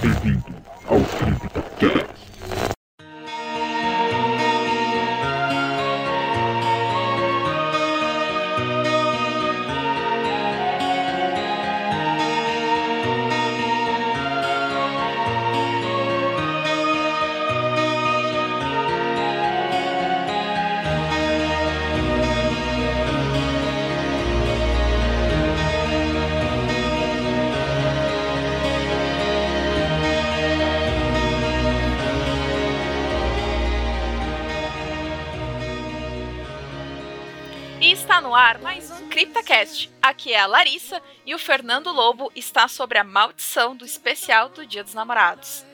Bem-vindo 0.00 0.44
ao 0.86 0.98
CryptoCast. 0.98 2.10
E 2.26 2.29
CryptaCast. 39.40 39.90
Aqui 40.02 40.32
é 40.32 40.40
a 40.40 40.46
Larissa 40.46 41.00
e 41.24 41.34
o 41.34 41.38
Fernando 41.38 41.90
Lobo 41.90 42.30
está 42.34 42.68
sobre 42.68 42.98
a 42.98 43.04
maldição 43.04 43.74
do 43.74 43.84
especial 43.84 44.48
do 44.48 44.66
Dia 44.66 44.84
dos 44.84 44.94
Namorados. 44.94 45.64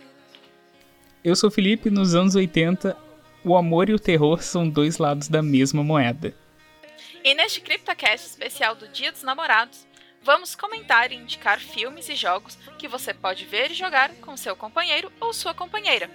Eu 1.22 1.34
sou 1.34 1.48
o 1.48 1.52
Felipe, 1.52 1.90
nos 1.90 2.14
anos 2.14 2.34
80, 2.34 2.96
o 3.44 3.56
amor 3.56 3.88
e 3.88 3.94
o 3.94 3.98
terror 3.98 4.42
são 4.42 4.68
dois 4.68 4.98
lados 4.98 5.28
da 5.28 5.42
mesma 5.42 5.82
moeda. 5.82 6.34
E 7.24 7.34
neste 7.34 7.60
CryptaCast 7.60 8.26
especial 8.26 8.74
do 8.76 8.88
Dia 8.88 9.10
dos 9.10 9.22
Namorados, 9.22 9.86
vamos 10.22 10.54
comentar 10.54 11.10
e 11.10 11.16
indicar 11.16 11.58
filmes 11.58 12.08
e 12.08 12.14
jogos 12.14 12.56
que 12.78 12.86
você 12.86 13.12
pode 13.12 13.44
ver 13.44 13.72
e 13.72 13.74
jogar 13.74 14.14
com 14.16 14.36
seu 14.36 14.54
companheiro 14.54 15.12
ou 15.20 15.32
sua 15.32 15.52
companheira. 15.52 16.08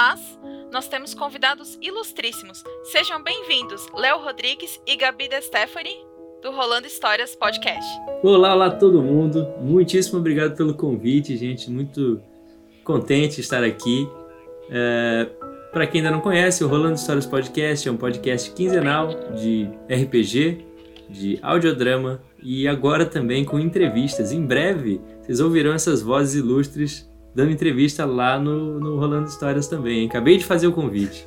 Mas 0.00 0.40
nós 0.72 0.88
temos 0.88 1.12
convidados 1.12 1.78
ilustríssimos. 1.82 2.64
Sejam 2.84 3.22
bem-vindos, 3.22 3.86
Léo 3.94 4.18
Rodrigues 4.18 4.80
e 4.86 4.96
Gabi 4.96 5.28
De 5.28 5.38
Stephanie, 5.42 5.94
do 6.42 6.50
Rolando 6.50 6.86
Histórias 6.86 7.36
Podcast. 7.36 7.86
Olá, 8.22 8.54
olá 8.54 8.70
todo 8.70 9.02
mundo. 9.02 9.46
Muitíssimo 9.60 10.18
obrigado 10.18 10.56
pelo 10.56 10.72
convite, 10.72 11.36
gente. 11.36 11.70
Muito 11.70 12.18
contente 12.82 13.34
de 13.34 13.40
estar 13.42 13.62
aqui. 13.62 14.08
É, 14.70 15.26
Para 15.72 15.86
quem 15.86 16.00
ainda 16.00 16.10
não 16.12 16.20
conhece, 16.20 16.62
o 16.64 16.68
Rolando 16.68 16.94
Histórias 16.94 17.26
Podcast 17.26 17.88
é 17.88 17.92
um 17.92 17.96
podcast 17.96 18.50
quinzenal 18.52 19.08
de 19.34 19.68
RPG, 19.88 20.64
de 21.08 21.38
audiodrama 21.42 22.20
e 22.42 22.66
agora 22.68 23.04
também 23.06 23.44
com 23.44 23.58
entrevistas. 23.58 24.32
Em 24.32 24.44
breve, 24.44 25.00
vocês 25.22 25.40
ouvirão 25.40 25.72
essas 25.72 26.02
vozes 26.02 26.34
ilustres 26.42 27.08
dando 27.34 27.52
entrevista 27.52 28.04
lá 28.04 28.38
no, 28.38 28.80
no 28.80 28.98
Rolando 28.98 29.28
Histórias 29.28 29.68
também. 29.68 30.00
hein? 30.00 30.06
Acabei 30.08 30.36
de 30.36 30.44
fazer 30.44 30.66
o 30.66 30.72
convite. 30.72 31.26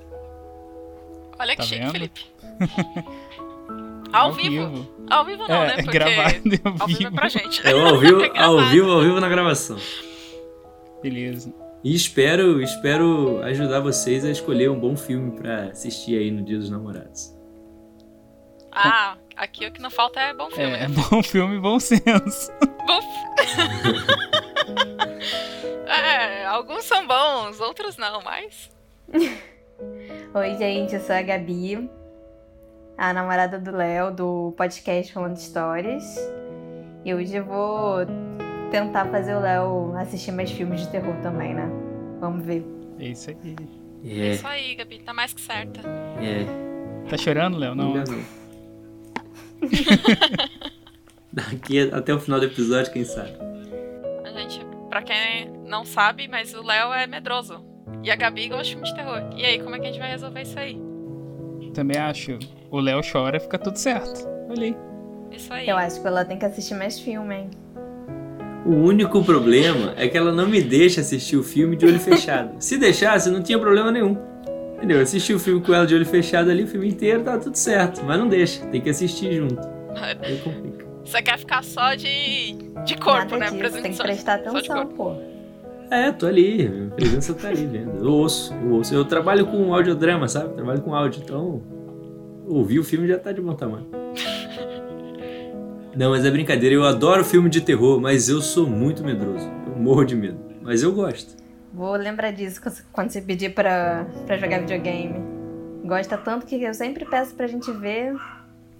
Olha 1.39 1.51
que 1.51 1.57
Tá 1.57 1.63
chique, 1.63 1.79
vendo? 1.81 1.91
Felipe. 1.91 2.25
Ao, 4.13 4.31
vivo. 4.31 4.87
Ao 5.09 5.25
vivo 5.25 5.47
não, 5.47 5.63
É, 5.63 5.67
né? 5.67 5.83
Porque 5.83 5.97
gravado 5.97 6.35
ao 6.63 6.71
ao 6.81 6.87
vivo 6.87 6.99
é 7.01 7.05
vivo. 7.05 7.15
pra 7.15 7.27
gente. 7.29 7.65
É 7.67 7.71
ao 7.71 7.97
vivo, 7.97 8.21
É 8.23 8.39
ao 8.43 8.59
vivo, 8.65 8.91
ao 8.91 9.01
vivo 9.01 9.19
na 9.19 9.27
gravação. 9.27 9.77
Beleza. 11.01 11.51
E 11.83 11.93
espero, 11.93 12.61
espero 12.61 13.43
ajudar 13.43 13.81
vocês 13.81 14.23
a 14.23 14.29
escolher 14.29 14.71
um 14.71 14.79
bom 14.79 14.95
filme 14.95 15.31
pra 15.31 15.65
assistir 15.65 16.17
aí 16.17 16.31
no 16.31 16.41
Dia 16.41 16.57
dos 16.57 16.69
Namorados. 16.69 17.35
Ah, 18.71 19.17
aqui 19.35 19.67
o 19.67 19.71
que 19.71 19.81
não 19.81 19.91
falta 19.91 20.17
é 20.17 20.33
bom 20.33 20.49
filme. 20.49 20.73
É, 20.73 20.87
né? 20.87 20.95
bom 21.09 21.21
filme, 21.21 21.59
bom 21.59 21.77
senso. 21.81 22.51
Bom 22.87 22.99
É, 25.85 26.45
alguns 26.45 26.85
são 26.85 27.05
bons, 27.05 27.59
outros 27.59 27.97
não, 27.97 28.21
mas. 28.21 28.71
Oi, 30.33 30.55
gente, 30.57 30.95
eu 30.95 31.01
sou 31.01 31.13
a 31.13 31.21
Gabi, 31.21 31.89
a 32.97 33.11
namorada 33.13 33.59
do 33.59 33.75
Léo, 33.75 34.09
do 34.09 34.53
podcast 34.57 35.11
Falando 35.11 35.35
Histórias. 35.35 36.03
E 37.03 37.13
hoje 37.13 37.35
eu 37.35 37.43
vou 37.43 38.05
tentar 38.73 39.05
fazer 39.05 39.35
o 39.35 39.39
Léo 39.39 39.95
assistir 39.97 40.31
mais 40.31 40.49
filmes 40.51 40.81
de 40.81 40.87
terror 40.89 41.13
também, 41.21 41.53
né? 41.53 41.69
Vamos 42.19 42.43
ver. 42.43 42.65
É 42.97 43.09
isso 43.09 43.29
aí. 43.29 43.55
É 44.03 44.09
É, 44.09 44.33
isso 44.33 44.47
aí, 44.47 44.73
Gabi, 44.75 44.97
tá 44.99 45.13
mais 45.13 45.31
que 45.31 45.39
certa. 45.41 45.79
é. 46.19 46.43
Tá 47.07 47.15
chorando, 47.15 47.57
Léo? 47.59 47.75
Não. 47.75 47.93
Ainda 47.93 48.03
não. 48.11 48.23
Daqui 51.31 51.79
até 51.91 52.13
o 52.13 52.19
final 52.19 52.39
do 52.39 52.45
episódio, 52.47 52.91
quem 52.91 53.03
sabe. 53.03 53.31
A 54.25 54.29
gente, 54.39 54.65
pra 54.89 55.01
quem 55.03 55.49
não 55.67 55.85
sabe, 55.85 56.27
mas 56.27 56.53
o 56.55 56.63
Léo 56.63 56.91
é 56.93 57.05
medroso. 57.05 57.63
E 58.01 58.09
a 58.09 58.15
Gabi 58.15 58.47
gosta 58.49 58.63
de 58.63 58.69
filme 58.71 58.85
de 58.87 58.95
terror. 58.95 59.21
E 59.37 59.45
aí, 59.45 59.59
como 59.61 59.75
é 59.75 59.79
que 59.79 59.85
a 59.87 59.91
gente 59.91 59.99
vai 59.99 60.09
resolver 60.11 60.41
isso 60.41 60.57
aí? 60.57 60.79
Também 61.73 61.97
acho. 61.97 62.37
O 62.71 62.79
Léo 62.79 63.01
chora, 63.09 63.39
fica 63.39 63.57
tudo 63.59 63.77
certo. 63.77 64.27
Olha 64.49 64.63
aí. 64.63 64.75
Isso 65.31 65.53
aí. 65.53 65.67
Eu 65.69 65.77
acho 65.77 66.01
que 66.01 66.07
ela 66.07 66.23
tem 66.25 66.37
que 66.37 66.45
assistir 66.45 66.75
mais 66.75 66.99
filme, 66.99 67.35
hein? 67.35 67.49
O 68.65 68.71
único 68.71 69.23
problema 69.23 69.93
é 69.97 70.07
que 70.07 70.17
ela 70.17 70.31
não 70.31 70.47
me 70.47 70.61
deixa 70.61 71.01
assistir 71.01 71.35
o 71.35 71.43
filme 71.43 71.75
de 71.75 71.85
olho 71.85 71.99
fechado. 71.99 72.55
Se 72.59 72.77
deixasse, 72.77 73.29
não 73.29 73.41
tinha 73.43 73.59
problema 73.59 73.91
nenhum. 73.91 74.17
Entendeu? 74.77 74.97
Eu 74.97 75.03
assisti 75.03 75.33
o 75.33 75.39
filme 75.39 75.61
com 75.61 75.73
ela 75.73 75.85
de 75.85 75.93
olho 75.95 76.05
fechado 76.05 76.49
ali, 76.49 76.63
o 76.63 76.67
filme 76.67 76.87
inteiro, 76.87 77.23
tá 77.23 77.37
tudo 77.37 77.55
certo. 77.55 78.01
Mas 78.05 78.17
não 78.19 78.27
deixa, 78.27 78.65
tem 78.67 78.79
que 78.81 78.89
assistir 78.89 79.33
junto. 79.33 79.59
Aí 80.21 80.37
complica. 80.37 80.85
Você 81.03 81.21
quer 81.21 81.37
ficar 81.37 81.63
só 81.63 81.93
de, 81.95 82.53
de 82.85 82.95
corpo, 82.97 83.35
Nada 83.37 83.51
né? 83.51 83.61
disso, 83.69 83.81
tem 83.81 83.91
que 83.91 83.97
só- 83.97 84.03
prestar 84.03 84.37
só 84.43 84.51
de 84.51 84.57
atenção, 84.57 84.87
corpo. 84.87 84.95
pô. 84.95 85.33
É, 85.93 86.11
tô 86.11 86.25
ali, 86.25 86.67
minha 86.69 86.89
presença 86.91 87.33
tá 87.33 87.49
ali 87.49 87.65
vendo. 87.65 87.97
Eu 88.03 88.11
ouço, 88.11 88.53
eu 88.63 88.71
ouço. 88.75 88.95
Eu 88.95 89.03
trabalho 89.05 89.45
com 89.45 89.73
audiodrama, 89.75 90.27
sabe? 90.29 90.53
Trabalho 90.55 90.81
com 90.81 90.95
áudio, 90.95 91.21
então 91.23 91.61
ouvir 92.47 92.79
o 92.79 92.83
filme 92.83 93.07
já 93.07 93.17
tá 93.19 93.31
de 93.33 93.41
bom 93.41 93.53
tamanho. 93.53 93.85
Não, 95.95 96.09
mas 96.09 96.25
é 96.25 96.31
brincadeira, 96.31 96.73
eu 96.73 96.83
adoro 96.83 97.23
filme 97.23 97.49
de 97.49 97.61
terror, 97.61 97.99
mas 98.01 98.27
eu 98.27 98.41
sou 98.41 98.65
muito 98.67 99.03
medroso. 99.03 99.47
Eu 99.67 99.75
morro 99.75 100.03
de 100.03 100.15
medo, 100.15 100.39
mas 100.61 100.81
eu 100.81 100.91
gosto. 100.91 101.35
Vou 101.71 101.95
lembrar 101.95 102.31
disso 102.31 102.61
quando 102.91 103.11
você 103.11 103.21
pedir 103.21 103.53
pra, 103.53 104.05
pra 104.25 104.37
jogar 104.37 104.59
videogame. 104.59 105.15
Gosta 105.85 106.17
tanto 106.17 106.45
que 106.45 106.61
eu 106.61 106.73
sempre 106.73 107.05
peço 107.05 107.35
pra 107.35 107.45
gente 107.45 107.71
ver, 107.71 108.15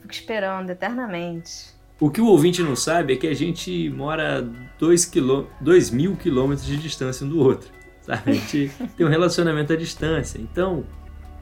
fico 0.02 0.14
esperando 0.14 0.70
eternamente. 0.70 1.74
O 2.00 2.10
que 2.10 2.20
o 2.20 2.26
ouvinte 2.26 2.62
não 2.62 2.76
sabe 2.76 3.14
é 3.14 3.16
que 3.16 3.28
a 3.28 3.34
gente 3.34 3.90
mora 3.90 4.42
2 4.80 5.06
quilô... 5.06 5.46
dois 5.62 5.90
mil 5.90 6.16
quilômetros 6.16 6.68
de 6.68 6.78
distância 6.78 7.26
um 7.26 7.30
do 7.30 7.40
outro. 7.40 7.70
Sabe? 8.02 8.22
A 8.26 8.34
gente 8.34 8.72
tem 8.98 9.06
um 9.06 9.10
relacionamento 9.10 9.72
à 9.72 9.76
distância. 9.76 10.40
Então, 10.40 10.84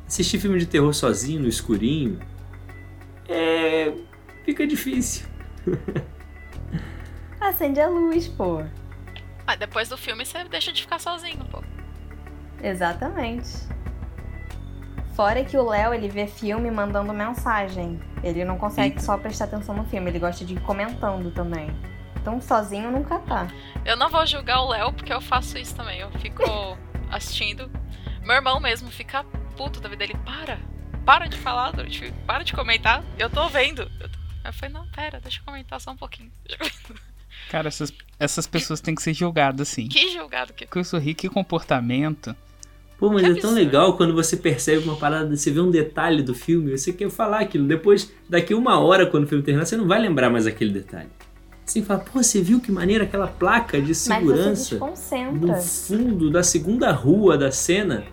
assistir 0.05 0.39
filme 0.39 0.59
de 0.59 0.65
terror 0.65 0.93
sozinho, 0.93 1.41
no 1.41 1.47
escurinho, 1.47 2.19
é. 3.27 3.93
fica 4.45 4.67
difícil. 4.67 5.30
Acende 7.39 7.79
a 7.81 7.87
luz, 7.87 8.27
pô. 8.27 8.63
Ah, 9.47 9.55
depois 9.55 9.89
do 9.89 9.97
filme 9.97 10.25
você 10.25 10.43
deixa 10.45 10.71
de 10.71 10.81
ficar 10.81 10.99
sozinho, 10.99 11.43
pô. 11.45 11.63
Exatamente. 12.61 13.49
Fora 15.15 15.43
que 15.43 15.57
o 15.57 15.67
Léo, 15.67 15.93
ele 15.93 16.07
vê 16.07 16.25
filme 16.27 16.69
mandando 16.71 17.13
mensagem. 17.13 17.99
Ele 18.23 18.45
não 18.45 18.57
consegue 18.57 19.01
só 19.01 19.17
prestar 19.17 19.45
atenção 19.45 19.75
no 19.75 19.83
filme, 19.85 20.09
ele 20.09 20.19
gosta 20.19 20.45
de 20.45 20.53
ir 20.53 20.61
comentando 20.61 21.31
também. 21.31 21.69
Então 22.21 22.39
sozinho 22.39 22.91
nunca 22.91 23.17
tá. 23.19 23.47
Eu 23.83 23.97
não 23.97 24.09
vou 24.09 24.25
julgar 24.27 24.61
o 24.61 24.69
Léo 24.69 24.93
porque 24.93 25.11
eu 25.11 25.19
faço 25.19 25.57
isso 25.57 25.75
também. 25.75 25.99
Eu 25.99 26.11
fico 26.11 26.43
assistindo. 27.09 27.69
Meu 28.23 28.35
irmão 28.35 28.59
mesmo 28.59 28.89
fica 28.91 29.23
puto 29.57 29.81
da 29.81 29.89
vida 29.89 30.05
dele. 30.05 30.17
Para! 30.23 30.59
Para 31.03 31.25
de 31.27 31.35
falar, 31.37 31.71
durante- 31.71 32.13
para 32.27 32.43
de 32.43 32.53
comentar. 32.53 33.03
Eu 33.17 33.27
tô 33.29 33.49
vendo. 33.49 33.81
Eu, 33.99 34.09
tô... 34.09 34.19
eu 34.45 34.53
falei, 34.53 34.73
não, 34.73 34.87
pera, 34.87 35.19
deixa 35.19 35.39
eu 35.39 35.45
comentar 35.45 35.79
só 35.79 35.91
um 35.91 35.97
pouquinho. 35.97 36.31
Cara, 37.49 37.67
essas, 37.67 37.93
essas 38.19 38.45
pessoas 38.47 38.81
têm 38.81 38.95
que 38.95 39.01
ser 39.01 39.13
julgadas, 39.13 39.67
sim. 39.67 39.87
Que 39.87 40.11
julgado 40.11 40.53
que. 40.53 40.65
Que 40.65 40.77
eu 40.77 40.83
sorri, 40.83 41.13
que 41.13 41.27
comportamento. 41.29 42.35
Pô, 42.97 43.09
mas 43.09 43.23
é 43.23 43.33
tão 43.33 43.51
legal 43.51 43.97
quando 43.97 44.13
você 44.13 44.37
percebe 44.37 44.83
uma 44.83 44.95
parada, 44.95 45.35
você 45.35 45.49
vê 45.49 45.59
um 45.59 45.71
detalhe 45.71 46.21
do 46.21 46.35
filme, 46.35 46.77
você 46.77 46.93
quer 46.93 47.09
falar 47.09 47.39
aquilo. 47.39 47.67
Depois, 47.67 48.13
daqui 48.29 48.53
uma 48.53 48.79
hora, 48.79 49.07
quando 49.07 49.23
o 49.23 49.27
filme 49.27 49.43
terminar, 49.43 49.65
você 49.65 49.75
não 49.75 49.87
vai 49.87 49.99
lembrar 49.99 50.29
mais 50.29 50.45
aquele 50.45 50.71
detalhe. 50.71 51.09
Você 51.65 51.81
fala, 51.81 51.99
pô, 52.01 52.21
você 52.21 52.41
viu 52.41 52.59
que 52.59 52.71
maneira 52.71 53.05
aquela 53.05 53.27
placa 53.27 53.81
de 53.81 53.95
segurança 53.95 54.75
desconcentra. 54.75 55.31
no 55.31 55.61
fundo 55.61 56.29
da 56.29 56.43
segunda 56.43 56.91
rua 56.91 57.37
da 57.37 57.51
cena? 57.51 58.05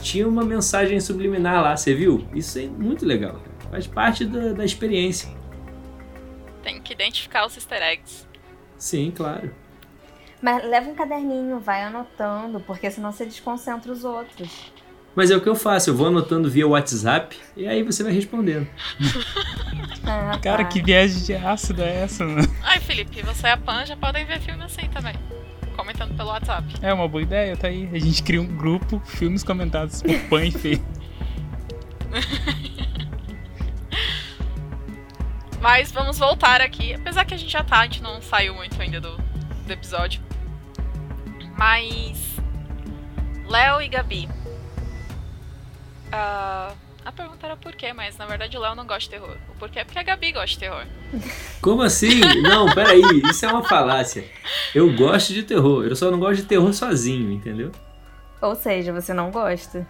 tinha 0.00 0.26
uma 0.26 0.44
mensagem 0.44 0.98
subliminar 1.00 1.62
lá, 1.62 1.76
você 1.76 1.94
viu? 1.94 2.26
Isso 2.34 2.58
é 2.58 2.66
muito 2.66 3.04
legal, 3.04 3.34
cara. 3.34 3.70
Faz 3.70 3.86
parte 3.86 4.24
da, 4.24 4.52
da 4.52 4.64
experiência. 4.64 5.28
Tem 6.64 6.80
que 6.80 6.92
identificar 6.92 7.46
os 7.46 7.54
easter 7.54 7.80
eggs. 7.80 8.26
Sim, 8.78 9.12
claro. 9.14 9.54
Mas 10.42 10.64
leva 10.64 10.90
um 10.90 10.94
caderninho, 10.94 11.60
vai 11.60 11.82
anotando, 11.82 12.58
porque 12.60 12.90
senão 12.90 13.12
você 13.12 13.24
desconcentra 13.24 13.92
os 13.92 14.02
outros. 14.04 14.72
Mas 15.14 15.30
é 15.30 15.36
o 15.36 15.40
que 15.40 15.48
eu 15.48 15.54
faço, 15.54 15.90
eu 15.90 15.94
vou 15.94 16.08
anotando 16.08 16.50
via 16.50 16.66
WhatsApp 16.66 17.38
e 17.56 17.68
aí 17.68 17.82
você 17.82 18.02
vai 18.02 18.12
respondendo. 18.12 18.66
Ah, 20.06 20.38
Cara, 20.42 20.64
tá. 20.64 20.68
que 20.68 20.82
viagem 20.82 21.22
de 21.22 21.34
ácido 21.34 21.80
é 21.82 22.02
essa, 22.02 22.26
mano? 22.26 22.46
Ai, 22.62 22.78
Felipe, 22.78 23.22
você 23.22 23.46
e 23.46 23.50
a 23.50 23.56
Pan 23.56 23.86
já 23.86 23.96
podem 23.96 24.22
ver 24.26 24.38
filme 24.38 24.62
assim 24.62 24.86
também. 24.90 25.14
Comentando 25.74 26.14
pelo 26.14 26.28
WhatsApp. 26.28 26.74
É 26.82 26.92
uma 26.92 27.08
boa 27.08 27.22
ideia, 27.22 27.56
tá 27.56 27.68
aí. 27.68 27.88
A 27.90 27.98
gente 27.98 28.22
cria 28.22 28.40
um 28.42 28.46
grupo, 28.46 29.00
filmes 29.06 29.42
comentados 29.42 30.02
por 30.02 30.18
Pan 30.28 30.44
e 30.44 30.50
Fê. 30.50 30.78
Mas 35.64 35.90
vamos 35.90 36.18
voltar 36.18 36.60
aqui. 36.60 36.92
Apesar 36.92 37.24
que 37.24 37.32
a 37.32 37.38
gente 37.38 37.50
já 37.50 37.64
tá, 37.64 37.80
a 37.80 37.84
gente 37.84 38.02
não 38.02 38.20
saiu 38.20 38.52
muito 38.52 38.78
ainda 38.78 39.00
do, 39.00 39.16
do 39.16 39.72
episódio. 39.72 40.20
Mas. 41.56 42.36
Léo 43.48 43.80
e 43.80 43.88
Gabi. 43.88 44.28
Ah, 46.12 46.70
a 47.02 47.10
pergunta 47.10 47.46
era 47.46 47.56
por 47.56 47.74
quê, 47.74 47.94
mas 47.94 48.18
na 48.18 48.26
verdade 48.26 48.54
o 48.58 48.60
Léo 48.60 48.74
não 48.74 48.86
gosta 48.86 49.04
de 49.04 49.08
terror. 49.08 49.38
O 49.48 49.58
porquê 49.58 49.78
é 49.78 49.84
porque 49.84 49.98
a 49.98 50.02
Gabi 50.02 50.32
gosta 50.32 50.48
de 50.48 50.58
terror. 50.58 50.84
Como 51.62 51.80
assim? 51.80 52.20
Não, 52.42 52.66
peraí, 52.74 53.00
isso 53.30 53.46
é 53.46 53.48
uma 53.48 53.64
falácia. 53.64 54.30
Eu 54.74 54.94
gosto 54.94 55.32
de 55.32 55.44
terror, 55.44 55.86
eu 55.86 55.96
só 55.96 56.10
não 56.10 56.20
gosto 56.20 56.42
de 56.42 56.46
terror 56.46 56.74
sozinho, 56.74 57.32
entendeu? 57.32 57.72
Ou 58.42 58.54
seja, 58.54 58.92
você 58.92 59.14
não 59.14 59.30
gosta. 59.30 59.88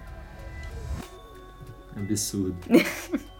Absurdo. 1.96 2.56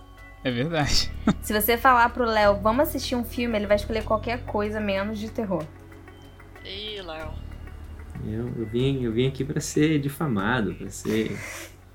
É 0.44 0.50
verdade. 0.50 1.10
Se 1.40 1.58
você 1.58 1.76
falar 1.78 2.10
pro 2.10 2.24
Léo, 2.26 2.60
vamos 2.60 2.88
assistir 2.88 3.16
um 3.16 3.24
filme, 3.24 3.56
ele 3.56 3.66
vai 3.66 3.76
escolher 3.76 4.04
qualquer 4.04 4.44
coisa 4.44 4.78
menos 4.78 5.18
de 5.18 5.30
terror. 5.30 5.64
Ih, 6.64 7.00
Léo. 7.00 7.30
Eu, 8.26 8.48
eu, 8.56 8.66
vim, 8.66 9.02
eu 9.02 9.12
vim 9.12 9.26
aqui 9.26 9.44
pra 9.44 9.60
ser 9.60 9.98
difamado, 9.98 10.74
pra 10.74 10.90
ser. 10.90 11.36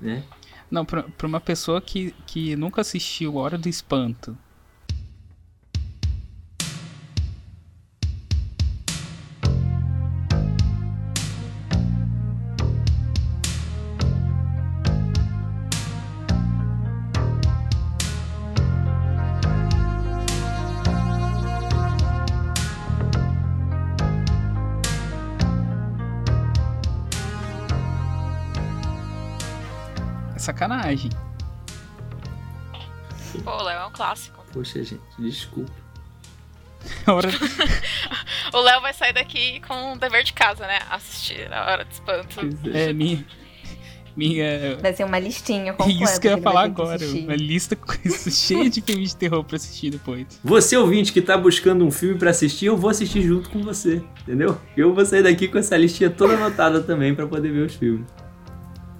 né? 0.00 0.24
Não, 0.70 0.84
pra, 0.84 1.04
pra 1.04 1.26
uma 1.26 1.40
pessoa 1.40 1.80
que, 1.80 2.12
que 2.26 2.54
nunca 2.56 2.80
assistiu 2.80 3.36
Hora 3.36 3.56
do 3.56 3.68
Espanto. 3.68 4.36
Sacanagem. 30.96 31.10
Pô, 33.44 33.50
o 33.50 33.62
Léo 33.62 33.78
é 33.80 33.86
um 33.86 33.92
clássico. 33.92 34.44
Poxa, 34.52 34.82
gente, 34.82 35.00
desculpa. 35.18 35.70
Hora... 37.06 37.28
O 38.52 38.60
Léo 38.62 38.80
vai 38.80 38.92
sair 38.92 39.12
daqui 39.12 39.60
com 39.60 39.92
um 39.92 39.96
dever 39.96 40.24
de 40.24 40.32
casa, 40.32 40.66
né? 40.66 40.80
Assistir 40.90 41.52
a 41.52 41.70
hora 41.70 41.84
de 41.84 41.94
espanto. 41.94 42.40
É, 42.74 42.92
minha. 42.92 43.24
Minha. 44.16 44.76
Vai 44.82 44.92
ser 44.92 45.04
uma 45.04 45.20
listinha 45.20 45.70
É 45.70 45.72
completa. 45.72 46.02
isso 46.02 46.20
que 46.20 46.26
eu 46.26 46.36
ia 46.36 46.42
falar 46.42 46.64
agora. 46.64 46.98
Uma 47.06 47.36
lista 47.36 47.76
com 47.76 47.92
isso, 48.04 48.28
cheia 48.34 48.68
de 48.68 48.80
filmes 48.80 49.10
de 49.10 49.16
terror 49.16 49.44
pra 49.44 49.54
assistir 49.54 49.90
depois. 49.90 50.26
Você, 50.42 50.76
ouvinte, 50.76 51.12
que 51.12 51.22
tá 51.22 51.38
buscando 51.38 51.84
um 51.84 51.92
filme 51.92 52.18
pra 52.18 52.30
assistir, 52.30 52.66
eu 52.66 52.76
vou 52.76 52.90
assistir 52.90 53.22
junto 53.22 53.48
com 53.50 53.62
você, 53.62 54.02
entendeu? 54.22 54.60
Eu 54.76 54.92
vou 54.92 55.06
sair 55.06 55.22
daqui 55.22 55.46
com 55.46 55.58
essa 55.58 55.76
listinha 55.76 56.10
toda 56.10 56.34
anotada 56.34 56.82
também 56.82 57.14
pra 57.14 57.24
poder 57.28 57.52
ver 57.52 57.66
os 57.66 57.74
filmes. 57.76 58.04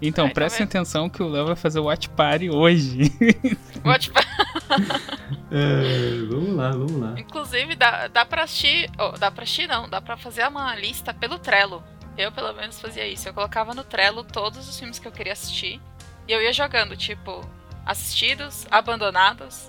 Então, 0.02 0.24
Ai, 0.24 0.30
tá 0.30 0.34
prestem 0.34 0.60
vendo? 0.60 0.68
atenção 0.70 1.10
que 1.10 1.22
o 1.22 1.28
Léo 1.28 1.46
vai 1.46 1.56
fazer 1.56 1.78
o 1.78 1.84
Watch 1.84 2.08
Party 2.10 2.48
hoje. 2.48 3.12
Vou 3.84 3.98
te 3.98 4.10
É, 5.52 6.26
vamos 6.30 6.54
lá, 6.56 6.70
vamos 6.70 6.92
lá. 7.00 7.14
Inclusive, 7.18 7.74
dá, 7.74 8.06
dá 8.08 8.24
pra 8.24 8.44
assistir. 8.44 8.90
oh, 8.98 9.18
dá 9.18 9.30
pra 9.30 9.42
assistir, 9.42 9.66
não. 9.66 9.88
Dá 9.88 10.00
pra 10.00 10.16
fazer 10.16 10.46
uma 10.46 10.74
lista 10.76 11.12
pelo 11.12 11.38
Trello. 11.38 11.82
Eu, 12.16 12.30
pelo 12.32 12.52
menos, 12.54 12.80
fazia 12.80 13.06
isso. 13.06 13.28
Eu 13.28 13.34
colocava 13.34 13.74
no 13.74 13.82
Trello 13.84 14.22
todos 14.24 14.68
os 14.68 14.78
filmes 14.78 14.98
que 14.98 15.06
eu 15.08 15.12
queria 15.12 15.32
assistir. 15.32 15.80
E 16.28 16.32
eu 16.32 16.40
ia 16.40 16.52
jogando, 16.52 16.96
tipo, 16.96 17.44
assistidos, 17.84 18.66
abandonados, 18.70 19.68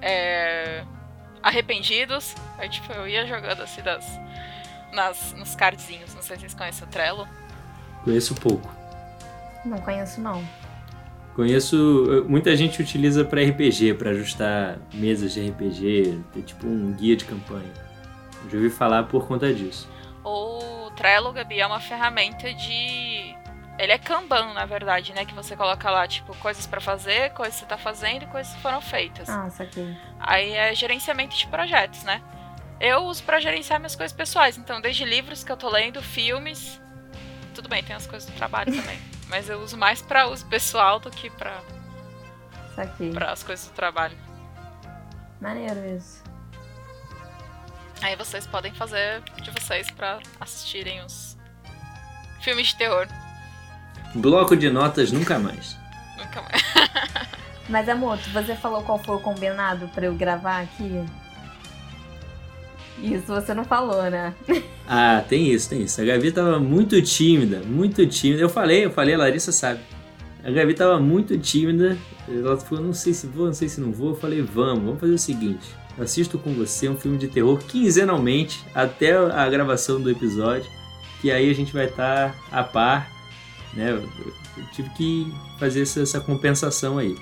é, 0.00 0.84
arrependidos. 1.42 2.34
Aí, 2.58 2.68
tipo, 2.68 2.92
eu 2.92 3.08
ia 3.08 3.26
jogando 3.26 3.60
assim 3.62 3.82
das, 3.82 4.04
nas, 4.92 5.32
nos 5.34 5.54
cardzinhos. 5.54 6.14
Não 6.14 6.22
sei 6.22 6.36
se 6.36 6.42
vocês 6.42 6.54
conhecem 6.54 6.84
o 6.86 6.90
Trello. 6.90 7.28
Conheço 8.04 8.34
pouco. 8.36 8.81
Não 9.64 9.78
conheço, 9.78 10.20
não. 10.20 10.42
Conheço. 11.34 12.24
Muita 12.28 12.54
gente 12.56 12.80
utiliza 12.82 13.24
pra 13.24 13.42
RPG, 13.42 13.94
pra 13.94 14.10
ajustar 14.10 14.78
mesas 14.92 15.32
de 15.32 15.48
RPG, 15.48 16.22
ter 16.32 16.42
tipo 16.42 16.66
um 16.66 16.92
guia 16.92 17.16
de 17.16 17.24
campanha. 17.24 17.72
Já 18.50 18.56
ouvi 18.56 18.70
falar 18.70 19.04
por 19.04 19.26
conta 19.26 19.52
disso. 19.52 19.88
O 20.24 20.90
Trello, 20.96 21.32
Gabi, 21.32 21.60
é 21.60 21.66
uma 21.66 21.80
ferramenta 21.80 22.52
de. 22.52 23.34
Ele 23.78 23.92
é 23.92 23.98
Kanban, 23.98 24.52
na 24.52 24.66
verdade, 24.66 25.14
né? 25.14 25.24
Que 25.24 25.34
você 25.34 25.56
coloca 25.56 25.90
lá, 25.90 26.06
tipo, 26.06 26.36
coisas 26.36 26.66
pra 26.66 26.80
fazer, 26.80 27.30
coisas 27.30 27.54
que 27.54 27.60
você 27.60 27.66
tá 27.66 27.78
fazendo 27.78 28.24
e 28.24 28.26
coisas 28.26 28.52
que 28.52 28.60
foram 28.60 28.80
feitas. 28.80 29.28
Ah, 29.28 29.48
saquei. 29.48 29.96
Aí 30.20 30.52
é 30.52 30.74
gerenciamento 30.74 31.34
de 31.36 31.46
projetos, 31.46 32.04
né? 32.04 32.20
Eu 32.78 33.04
uso 33.04 33.22
pra 33.22 33.40
gerenciar 33.40 33.80
minhas 33.80 33.96
coisas 33.96 34.14
pessoais. 34.14 34.58
Então, 34.58 34.80
desde 34.80 35.04
livros 35.04 35.42
que 35.42 35.50
eu 35.50 35.56
tô 35.56 35.70
lendo, 35.70 36.02
filmes. 36.02 36.80
Tudo 37.54 37.68
bem, 37.68 37.82
tem 37.82 37.96
as 37.96 38.06
coisas 38.06 38.28
do 38.28 38.36
trabalho 38.36 38.74
também. 38.74 38.98
Mas 39.32 39.48
eu 39.48 39.62
uso 39.62 39.78
mais 39.78 40.02
pra 40.02 40.26
uso 40.28 40.44
pessoal 40.44 41.00
do 41.00 41.10
que 41.10 41.30
pra, 41.30 41.58
Saquei. 42.76 43.10
pra 43.12 43.32
as 43.32 43.42
coisas 43.42 43.66
do 43.66 43.72
trabalho. 43.72 44.14
Maneiro 45.40 45.80
isso. 45.96 46.22
Aí 48.02 48.14
vocês 48.14 48.46
podem 48.46 48.74
fazer 48.74 49.22
de 49.40 49.50
vocês 49.50 49.90
pra 49.90 50.18
assistirem 50.38 51.02
os 51.02 51.38
filmes 52.42 52.68
de 52.68 52.76
terror. 52.76 53.08
Bloco 54.14 54.54
de 54.54 54.68
notas 54.68 55.10
nunca 55.10 55.38
mais. 55.38 55.78
Nunca 56.18 56.42
mais. 56.42 56.62
Mas, 57.70 57.88
amor, 57.88 58.18
você 58.34 58.54
falou 58.54 58.82
qual 58.82 58.98
foi 58.98 59.16
o 59.16 59.20
combinado 59.20 59.88
pra 59.94 60.04
eu 60.04 60.14
gravar 60.14 60.60
aqui? 60.60 61.06
Isso 62.98 63.28
você 63.28 63.54
não 63.54 63.64
falou, 63.64 64.10
né? 64.10 64.34
Ah, 64.86 65.22
tem 65.26 65.52
isso, 65.52 65.68
tem 65.70 65.82
isso. 65.82 66.00
A 66.00 66.04
Gabi 66.04 66.32
tava 66.32 66.58
muito 66.58 67.00
tímida, 67.02 67.62
muito 67.64 68.06
tímida. 68.06 68.42
Eu 68.42 68.48
falei, 68.48 68.84
eu 68.84 68.90
falei, 68.90 69.14
a 69.14 69.18
Larissa 69.18 69.52
sabe. 69.52 69.80
A 70.44 70.50
Gabi 70.50 70.74
tava 70.74 70.98
muito 70.98 71.38
tímida. 71.38 71.96
Ela 72.28 72.56
falou, 72.56 72.84
não 72.84 72.92
sei 72.92 73.14
se 73.14 73.26
vou, 73.26 73.46
não 73.46 73.54
sei 73.54 73.68
se 73.68 73.80
não 73.80 73.92
vou. 73.92 74.10
Eu 74.10 74.16
falei, 74.16 74.42
vamos, 74.42 74.84
vamos 74.84 75.00
fazer 75.00 75.14
o 75.14 75.18
seguinte. 75.18 75.64
Eu 75.96 76.04
assisto 76.04 76.38
com 76.38 76.52
você 76.52 76.88
um 76.88 76.96
filme 76.96 77.16
de 77.18 77.28
terror 77.28 77.58
quinzenalmente 77.58 78.64
até 78.74 79.12
a 79.16 79.48
gravação 79.48 80.00
do 80.00 80.10
episódio. 80.10 80.68
Que 81.20 81.30
aí 81.30 81.48
a 81.48 81.54
gente 81.54 81.72
vai 81.72 81.86
estar 81.86 82.34
a 82.50 82.64
par, 82.64 83.08
né? 83.74 83.92
Eu 83.92 84.64
tive 84.74 84.90
que 84.90 85.32
fazer 85.58 85.82
essa, 85.82 86.00
essa 86.00 86.20
compensação 86.20 86.98
aí. 86.98 87.14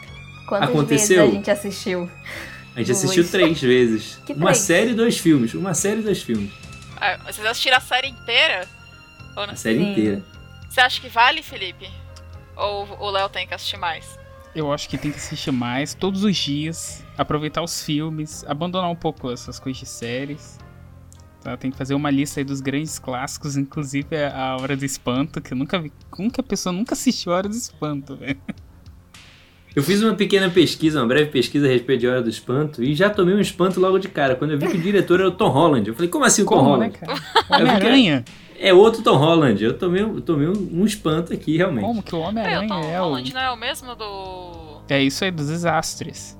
Quantas 0.48 0.70
Aconteceu? 0.70 1.18
vezes 1.18 1.32
a 1.32 1.36
gente 1.36 1.50
assistiu? 1.50 2.10
A 2.74 2.78
gente 2.78 2.92
assistiu 2.92 3.28
três 3.28 3.60
vezes. 3.60 4.18
Que 4.24 4.32
uma 4.32 4.46
três? 4.46 4.58
série 4.58 4.90
e 4.92 4.94
dois 4.94 5.18
filmes. 5.18 5.52
Uma 5.52 5.74
série 5.74 6.00
e 6.00 6.02
dois 6.02 6.22
filmes. 6.22 6.50
Ah, 7.00 7.16
vocês 7.24 7.46
assistiram 7.46 7.78
a 7.78 7.80
série 7.80 8.08
inteira? 8.08 8.68
Ou 9.36 9.46
não? 9.46 9.54
A 9.54 9.56
série 9.56 9.78
Sim. 9.78 9.92
inteira. 9.92 10.22
Você 10.68 10.80
acha 10.80 11.00
que 11.00 11.08
vale, 11.08 11.42
Felipe? 11.42 11.90
Ou 12.56 12.86
o 13.00 13.10
Léo 13.10 13.28
tem 13.28 13.46
que 13.46 13.54
assistir 13.54 13.76
mais? 13.76 14.18
Eu 14.54 14.72
acho 14.72 14.88
que 14.88 14.98
tem 14.98 15.10
que 15.10 15.16
assistir 15.16 15.52
mais, 15.52 15.94
todos 15.94 16.24
os 16.24 16.36
dias, 16.36 17.04
aproveitar 17.16 17.62
os 17.62 17.82
filmes, 17.82 18.44
abandonar 18.46 18.90
um 18.90 18.96
pouco 18.96 19.30
essas 19.30 19.58
coisas 19.58 19.80
de 19.80 19.86
séries. 19.86 20.58
Tá? 21.40 21.56
Tem 21.56 21.70
que 21.70 21.76
fazer 21.76 21.94
uma 21.94 22.10
lista 22.10 22.40
aí 22.40 22.44
dos 22.44 22.60
grandes 22.60 22.98
clássicos, 22.98 23.56
inclusive 23.56 24.24
a 24.24 24.56
Hora 24.60 24.76
do 24.76 24.84
Espanto, 24.84 25.40
que 25.40 25.52
eu 25.54 25.56
nunca 25.56 25.78
vi. 25.78 25.92
Como 26.10 26.30
que 26.30 26.40
a 26.40 26.44
pessoa 26.44 26.72
nunca 26.72 26.94
assistiu 26.94 27.32
a 27.32 27.36
Hora 27.36 27.48
do 27.48 27.54
Espanto, 27.54 28.16
velho? 28.16 28.40
Eu 29.74 29.82
fiz 29.84 30.02
uma 30.02 30.14
pequena 30.14 30.50
pesquisa, 30.50 31.00
uma 31.00 31.06
breve 31.06 31.30
pesquisa 31.30 31.66
a 31.66 31.70
respeito 31.70 32.00
de 32.00 32.08
Hora 32.08 32.20
do 32.22 32.28
Espanto 32.28 32.82
e 32.82 32.94
já 32.94 33.08
tomei 33.08 33.34
um 33.34 33.40
espanto 33.40 33.78
logo 33.80 33.98
de 33.98 34.08
cara. 34.08 34.34
Quando 34.34 34.50
eu 34.52 34.58
vi 34.58 34.68
que 34.68 34.76
o 34.76 34.80
diretor 34.80 35.20
era 35.20 35.28
o 35.28 35.32
Tom 35.32 35.48
Holland. 35.48 35.88
Eu 35.88 35.94
falei, 35.94 36.08
como 36.10 36.24
assim 36.24 36.42
o 36.42 36.44
Tom 36.44 36.50
Como, 36.56 36.76
né, 36.76 36.90
Holland? 36.92 36.98
cara? 36.98 37.62
Homem-Aranha? 37.62 38.24
É 38.58 38.74
outro 38.74 39.02
Tom 39.02 39.16
Holland. 39.16 39.62
Eu 39.62 39.78
tomei, 39.78 40.02
um- 40.04 40.16
eu 40.16 40.20
tomei 40.20 40.48
um, 40.48 40.80
um 40.80 40.84
espanto 40.84 41.32
aqui, 41.32 41.56
realmente. 41.56 41.84
Como 41.84 42.02
que 42.02 42.14
o 42.14 42.18
Peraí, 42.18 42.26
o 42.26 42.28
Homem-Aranha 42.30 42.68
Tom 42.68 42.80
é 42.90 43.00
o. 43.00 43.04
Holland 43.04 43.32
não 43.34 43.40
é 43.40 43.50
o 43.52 43.56
mesmo 43.56 43.94
do. 43.94 44.80
É 44.88 45.00
isso 45.02 45.24
aí 45.24 45.30
dos 45.30 45.46
desastres. 45.48 46.36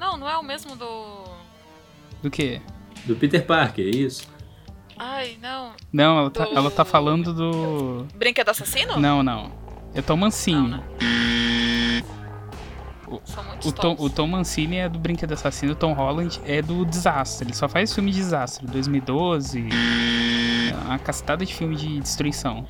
Não, 0.00 0.16
não 0.16 0.28
é 0.28 0.36
o 0.36 0.42
mesmo 0.42 0.74
do. 0.74 1.22
Do 2.22 2.30
quê? 2.30 2.60
Do 3.04 3.14
Peter 3.16 3.44
Parker, 3.44 3.84
é 3.86 3.90
isso. 3.90 4.26
Ai, 4.98 5.36
não. 5.40 5.72
Não, 5.92 6.18
ela 6.18 6.30
tá, 6.30 6.44
Do- 6.44 6.56
ela 6.56 6.70
tá 6.70 6.84
falando 6.84 7.32
do. 7.34 8.06
Brinquedo 8.14 8.48
assassino? 8.48 8.98
Não, 8.98 9.22
não. 9.22 9.52
É 9.94 10.00
Tom 10.00 10.16
Mancini. 10.16 10.80
Não, 13.06 13.20
São 13.24 13.44
muitos 13.44 13.66
O 13.66 13.72
Tom, 13.72 13.96
o 13.98 14.08
Tom 14.08 14.26
Mancini 14.26 14.76
é 14.76 14.88
do 14.88 14.98
Brinquedo 14.98 15.32
Assassino, 15.32 15.72
o 15.72 15.76
Tom 15.76 15.92
Holland 15.92 16.40
é 16.46 16.62
do 16.62 16.84
Desastre. 16.84 17.46
Ele 17.48 17.54
só 17.54 17.68
faz 17.68 17.94
filme 17.94 18.10
de 18.10 18.18
desastre. 18.18 18.66
2012. 18.66 19.68
é 20.70 20.84
Uma 20.86 20.98
castada 20.98 21.44
de 21.44 21.54
filme 21.54 21.76
de 21.76 22.00
destruição. 22.00 22.66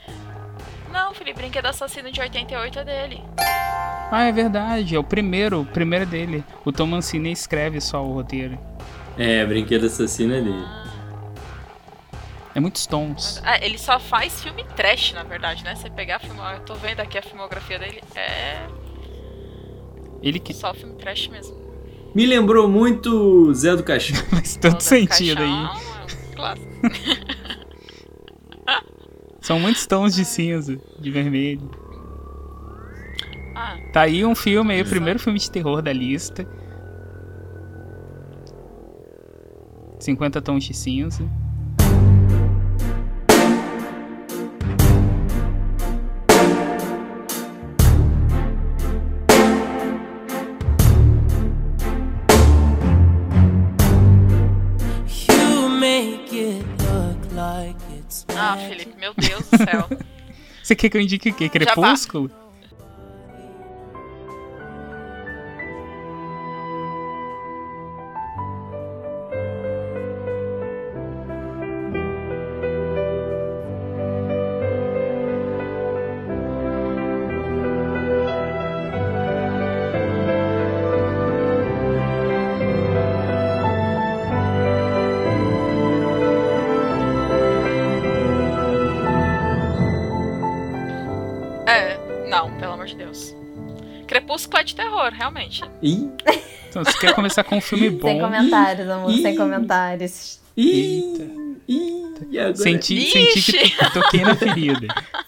Não, 0.92 1.14
Felipe, 1.14 1.38
Brinquedo 1.38 1.66
Assassino 1.66 2.10
de 2.10 2.20
88 2.20 2.78
é 2.80 2.84
dele. 2.84 3.22
Ah, 4.10 4.24
é 4.24 4.32
verdade. 4.32 4.94
É 4.94 4.98
o 4.98 5.04
primeiro. 5.04 5.62
O 5.62 5.64
primeiro 5.64 6.04
é 6.04 6.08
dele. 6.08 6.44
O 6.64 6.72
Tom 6.72 6.86
Mancini 6.86 7.32
escreve 7.32 7.80
só 7.80 8.04
o 8.04 8.12
roteiro. 8.12 8.58
É, 9.16 9.44
brinquedo 9.46 9.86
assassino 9.86 10.34
é 10.34 10.40
dele. 10.40 10.81
É 12.54 12.60
muitos 12.60 12.86
tons. 12.86 13.40
Ah, 13.44 13.58
ele 13.64 13.78
só 13.78 13.98
faz 13.98 14.42
filme 14.42 14.64
trash, 14.76 15.12
na 15.14 15.22
verdade, 15.22 15.64
né? 15.64 15.74
Você 15.74 15.88
pegar 15.88 16.16
a 16.16 16.18
filmo... 16.18 16.42
Eu 16.42 16.60
tô 16.60 16.74
vendo 16.74 17.00
aqui 17.00 17.16
a 17.16 17.22
filmografia 17.22 17.78
dele. 17.78 18.02
É 18.14 18.66
Ele 20.22 20.38
que 20.38 20.52
só 20.52 20.74
filme 20.74 20.94
trash 20.96 21.28
mesmo. 21.28 21.56
Me 22.14 22.26
lembrou 22.26 22.68
muito 22.68 23.52
Zé 23.54 23.74
do 23.74 23.82
Caixão. 23.82 24.16
faz 24.28 24.56
tanto 24.56 24.72
Toda 24.74 24.80
sentido 24.82 25.42
aí. 25.42 25.48
Caixão 25.48 25.92
é 25.96 26.04
um 26.04 26.34
clássico. 26.34 26.72
São 29.40 29.58
muitos 29.58 29.86
tons 29.86 30.14
de 30.14 30.24
cinza, 30.24 30.78
de 31.00 31.10
vermelho. 31.10 31.68
Ah, 33.56 33.76
Tá 33.92 34.02
aí 34.02 34.24
um 34.24 34.34
filme 34.34 34.72
aí, 34.74 34.82
o 34.82 34.88
primeiro 34.88 35.18
filme 35.18 35.38
de 35.38 35.50
terror 35.50 35.82
da 35.82 35.92
lista. 35.92 36.46
50 39.98 40.40
tons 40.42 40.64
de 40.64 40.74
cinza. 40.74 41.28
Felipe, 58.82 59.00
meu 59.00 59.14
Deus 59.14 59.48
do 59.48 59.56
céu. 59.56 59.88
Você 60.62 60.76
quer 60.76 60.88
que 60.88 60.96
eu 60.96 61.00
indique 61.00 61.30
o 61.30 61.34
quê? 61.34 61.48
Crepúsculo? 61.48 62.30
Ih, 95.82 96.10
Então, 96.68 96.84
você 96.84 96.98
quer 96.98 97.14
começar 97.14 97.44
com 97.44 97.56
um 97.56 97.60
filme 97.60 97.90
Sem 97.90 97.98
bom? 97.98 98.20
comentários, 98.20 98.88
amor, 98.88 99.10
Ih. 99.10 99.22
sem 99.22 99.36
comentários. 99.36 100.40
ih, 100.56 101.58
ih, 101.68 102.14
e 102.30 102.38
agora? 102.38 102.54
Senti, 102.56 102.94
Ixi. 102.96 103.12
senti 103.42 103.52
que 103.70 103.84
to- 103.84 103.92
toquei 104.00 104.20
na 104.22 104.34
ferida. 104.36 104.86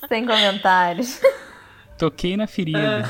Sem 0.08 0.24
comentários. 0.26 1.20
Toquei 1.98 2.36
na 2.36 2.46
ferida. 2.46 3.02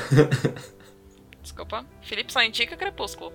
Desculpa. 1.41 1.85
Felipe 2.01 2.31
só 2.33 2.41
indica 2.43 2.75
Crepúsculo. 2.75 3.31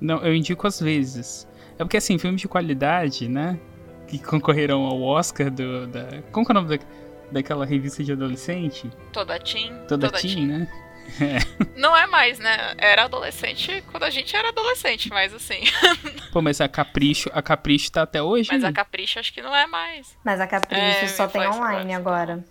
Não, 0.00 0.18
eu 0.24 0.34
indico 0.34 0.66
às 0.66 0.80
vezes. 0.80 1.46
É 1.78 1.84
porque 1.84 1.96
assim, 1.96 2.18
filmes 2.18 2.40
de 2.40 2.48
qualidade, 2.48 3.28
né? 3.28 3.58
Que 4.06 4.18
concorreram 4.18 4.84
ao 4.84 5.02
Oscar 5.02 5.50
do, 5.50 5.86
da. 5.86 6.22
Como 6.32 6.46
que 6.46 6.52
é 6.52 6.54
o 6.54 6.60
nome 6.62 6.76
da, 6.78 6.84
daquela 7.32 7.66
revista 7.66 8.02
de 8.02 8.12
adolescente? 8.12 8.88
Toda 9.12 9.38
Teen. 9.38 9.72
Toda, 9.88 10.10
Teen, 10.10 10.46
né? 10.46 10.68
Não 11.76 11.96
é 11.96 12.06
mais, 12.06 12.38
né? 12.38 12.74
Era 12.78 13.04
adolescente 13.04 13.82
quando 13.90 14.02
a 14.04 14.10
gente 14.10 14.34
era 14.34 14.48
adolescente, 14.48 15.08
mas 15.10 15.32
assim. 15.32 15.60
Pô, 16.32 16.42
mas 16.42 16.60
a 16.60 16.68
Capricho, 16.68 17.30
a 17.32 17.42
Capricho 17.42 17.90
tá 17.92 18.02
até 18.02 18.22
hoje? 18.22 18.48
Mas 18.52 18.64
a 18.64 18.72
Capricho 18.72 19.18
acho 19.18 19.32
que 19.32 19.42
não 19.42 19.54
é 19.54 19.66
mais. 19.66 20.16
Mas 20.24 20.40
a 20.40 20.46
Capricho 20.46 20.80
É, 20.80 21.06
só 21.08 21.26
tem 21.28 21.46
online 21.46 21.94
agora. 21.94 22.44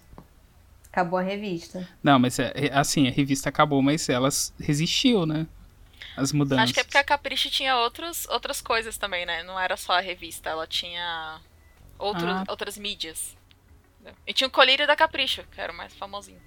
Acabou 0.92 1.20
a 1.20 1.22
revista. 1.22 1.88
Não, 2.02 2.18
mas 2.18 2.40
é, 2.40 2.52
é, 2.56 2.74
assim, 2.74 3.08
a 3.08 3.12
revista 3.12 3.50
acabou, 3.50 3.82
mas 3.82 4.10
elas 4.10 4.54
resistiu, 4.60 5.26
né? 5.26 5.46
As 6.16 6.32
mudanças. 6.32 6.64
Acho 6.64 6.74
que 6.74 6.80
é 6.80 6.84
porque 6.84 6.98
a 6.98 7.04
Capricho 7.04 7.50
tinha 7.52 7.76
outros, 7.78 8.28
outras 8.30 8.60
coisas 8.62 8.98
também, 8.98 9.26
né? 9.26 9.44
Não 9.44 9.60
era 9.60 9.78
só 9.78 9.94
a 9.94 10.00
revista, 10.00 10.50
ela 10.50 10.66
tinha 10.66 11.40
outros, 12.00 12.28
Ah. 12.30 12.44
outras 12.48 12.78
mídias. 12.78 13.38
E 14.26 14.34
tinha 14.34 14.48
o 14.48 14.52
Colírio 14.52 14.88
da 14.88 14.96
Capricho, 14.96 15.44
que 15.52 15.62
era 15.62 15.72
o 15.72 15.76
mais 15.76 15.94
famosinho. 15.94 16.42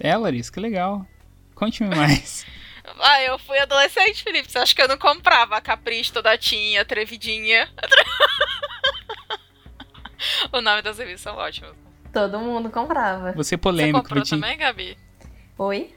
É, 0.00 0.16
Larissa, 0.16 0.50
que 0.50 0.58
legal. 0.58 1.06
Conte-me 1.54 1.94
mais. 1.94 2.46
Ah, 2.98 3.22
eu 3.22 3.38
fui 3.38 3.56
adolescente, 3.60 4.24
Felipe. 4.24 4.50
Você 4.50 4.58
acha 4.58 4.74
que 4.74 4.82
eu 4.82 4.88
não 4.88 4.98
comprava 4.98 5.56
a 5.56 5.60
Capricho, 5.60 6.12
toda 6.12 6.36
tinha, 6.36 6.84
Trevidinha? 6.84 7.70
o 10.52 10.60
nome 10.60 10.82
das 10.82 10.98
revistas 10.98 11.20
são 11.20 11.36
ótimos. 11.36 11.76
Todo 12.12 12.40
mundo 12.40 12.70
comprava. 12.70 13.32
Você 13.32 13.54
é 13.54 13.56
Você 13.56 13.56
polêmico, 13.56 14.00
comprou 14.00 14.20
Vitinho. 14.22 14.40
também, 14.40 14.58
Gabi? 14.58 14.98
Oi? 15.58 15.94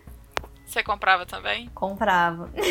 Você 0.66 0.84
comprava 0.84 1.26
também? 1.26 1.70
Comprava. 1.74 2.52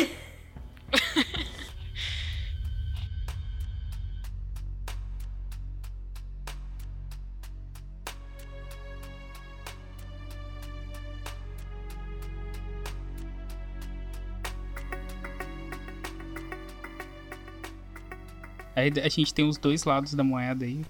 Aí 18.85 18.93
a 19.03 19.09
gente 19.09 19.33
tem 19.33 19.47
os 19.47 19.57
dois 19.57 19.83
lados 19.83 20.13
da 20.13 20.23
moeda 20.23 20.63
aí. 20.63 20.85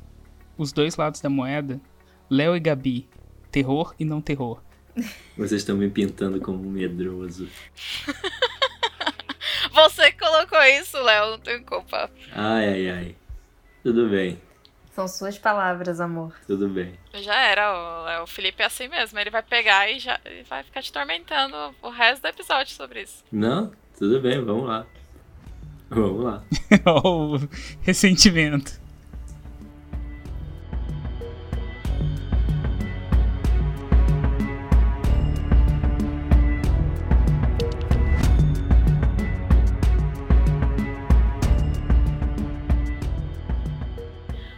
Os 0.57 0.73
dois 0.73 0.97
lados 0.97 1.21
da 1.21 1.29
moeda. 1.29 1.79
Léo 2.29 2.53
e 2.53 2.59
Gabi. 2.59 3.07
Terror 3.49 3.95
e 3.97 4.03
não 4.03 4.19
terror. 4.19 4.61
Vocês 5.37 5.61
estão 5.61 5.77
me 5.77 5.89
pintando 5.89 6.41
como 6.41 6.67
um 6.67 6.71
medroso. 6.71 7.47
Você 9.71 10.11
que 10.11 10.19
colocou 10.19 10.61
isso, 10.63 10.97
Léo, 11.01 11.31
não 11.31 11.39
tenho 11.39 11.63
culpa. 11.63 12.09
Ai, 12.33 12.67
ai, 12.67 12.89
ai. 12.89 13.15
Tudo 13.81 14.09
bem, 14.09 14.41
São 14.91 15.07
suas 15.07 15.37
palavras, 15.37 15.99
amor. 16.01 16.33
tudo 16.47 16.67
bem. 16.67 16.93
Já 17.13 17.35
era, 17.35 17.71
o, 17.73 18.03
Léo. 18.05 18.23
o 18.23 18.27
Felipe 18.27 18.61
é 18.61 18.65
assim 18.65 18.89
mesmo. 18.89 19.17
Ele 19.19 19.29
vai 19.29 19.43
pegar 19.43 19.89
e 19.89 19.99
já 19.99 20.19
e 20.25 20.43
vai 20.43 20.63
ficar 20.63 20.81
te 20.81 20.91
tormentando 20.91 21.55
o 21.81 21.89
resto 21.89 22.23
do 22.23 22.27
episódio 22.27 22.73
sobre 22.73 23.03
isso. 23.03 23.23
Não, 23.31 23.71
tudo 23.97 24.19
bem, 24.19 24.43
vamos 24.43 24.67
lá. 24.67 24.85
Vamos 25.95 26.25
lá. 26.25 26.43
Ó, 26.85 27.35
o 27.35 27.49
ressentimento. 27.81 28.81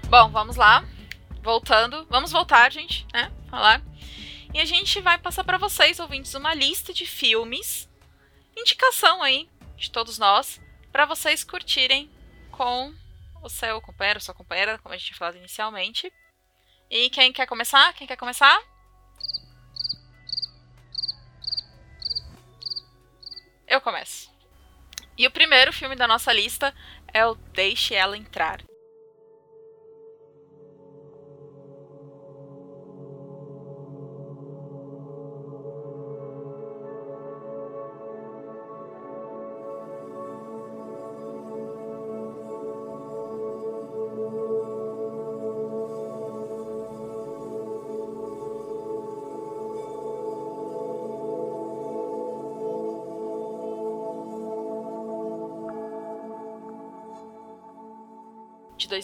Bom, 0.09 0.29
vamos 0.31 0.55
lá. 0.55 0.83
Voltando. 1.43 2.07
Vamos 2.09 2.31
voltar, 2.31 2.71
gente, 2.71 3.05
né? 3.13 3.31
Falar. 3.47 3.83
E 4.51 4.59
a 4.59 4.65
gente 4.65 4.99
vai 5.01 5.19
passar 5.19 5.43
pra 5.43 5.59
vocês, 5.59 5.99
ouvintes, 5.99 6.33
uma 6.33 6.55
lista 6.55 6.91
de 6.91 7.05
filmes. 7.05 7.87
Indicação 8.57 9.21
aí 9.21 9.47
de 9.77 9.91
todos 9.91 10.17
nós. 10.17 10.59
Pra 10.97 11.05
vocês 11.05 11.43
curtirem 11.43 12.09
com 12.49 12.91
o 13.43 13.49
seu 13.49 13.79
companheiro, 13.79 14.19
sua 14.19 14.33
companheira, 14.33 14.79
como 14.79 14.95
a 14.95 14.97
gente 14.97 15.05
tinha 15.05 15.17
falado 15.19 15.37
inicialmente. 15.37 16.11
E 16.89 17.11
quem 17.11 17.31
quer 17.31 17.45
começar? 17.45 17.93
Quem 17.93 18.07
quer 18.07 18.17
começar? 18.17 18.59
Eu 23.67 23.79
começo. 23.79 24.33
E 25.15 25.27
o 25.27 25.31
primeiro 25.31 25.71
filme 25.71 25.95
da 25.95 26.07
nossa 26.07 26.33
lista 26.33 26.73
é 27.13 27.23
o 27.27 27.35
Deixe 27.35 27.93
Ela 27.93 28.17
Entrar. 28.17 28.59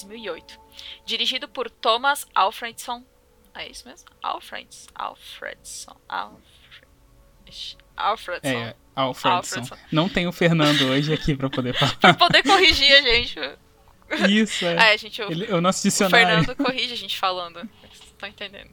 2008. 0.02 0.60
Dirigido 1.06 1.48
por 1.48 1.70
Thomas 1.70 2.26
Alfredson. 2.34 3.04
É 3.54 3.68
isso 3.70 3.88
mesmo? 3.88 4.08
Alfreds. 4.22 4.88
Alfredson. 4.96 5.96
Alfred... 6.10 7.78
Alfredson. 7.96 8.48
É, 8.50 8.76
Alfredson. 8.96 9.60
Alfredson. 9.60 9.78
Não 9.92 10.10
tem 10.10 10.28
o 10.28 10.32
Fernando 10.32 10.82
hoje 10.88 11.14
aqui 11.14 11.36
pra 11.36 11.50
poder 11.50 11.74
Pra 11.78 11.88
falar. 11.88 12.14
poder 12.16 12.44
corrigir 12.44 12.92
a 12.96 13.02
gente. 13.02 13.40
Isso, 14.30 14.66
é. 14.66 14.74
É, 14.94 14.98
gente, 14.98 15.22
o, 15.22 15.32
Ele- 15.32 15.52
o 15.54 15.62
nosso 15.62 15.80
o 15.80 15.84
dicionário. 15.84 16.44
Fernando 16.44 16.56
corrige 16.66 16.94
a 16.94 16.98
gente 16.98 17.18
falando. 17.18 17.60
Vocês 17.82 18.04
estão 18.06 18.28
entendendo? 18.30 18.72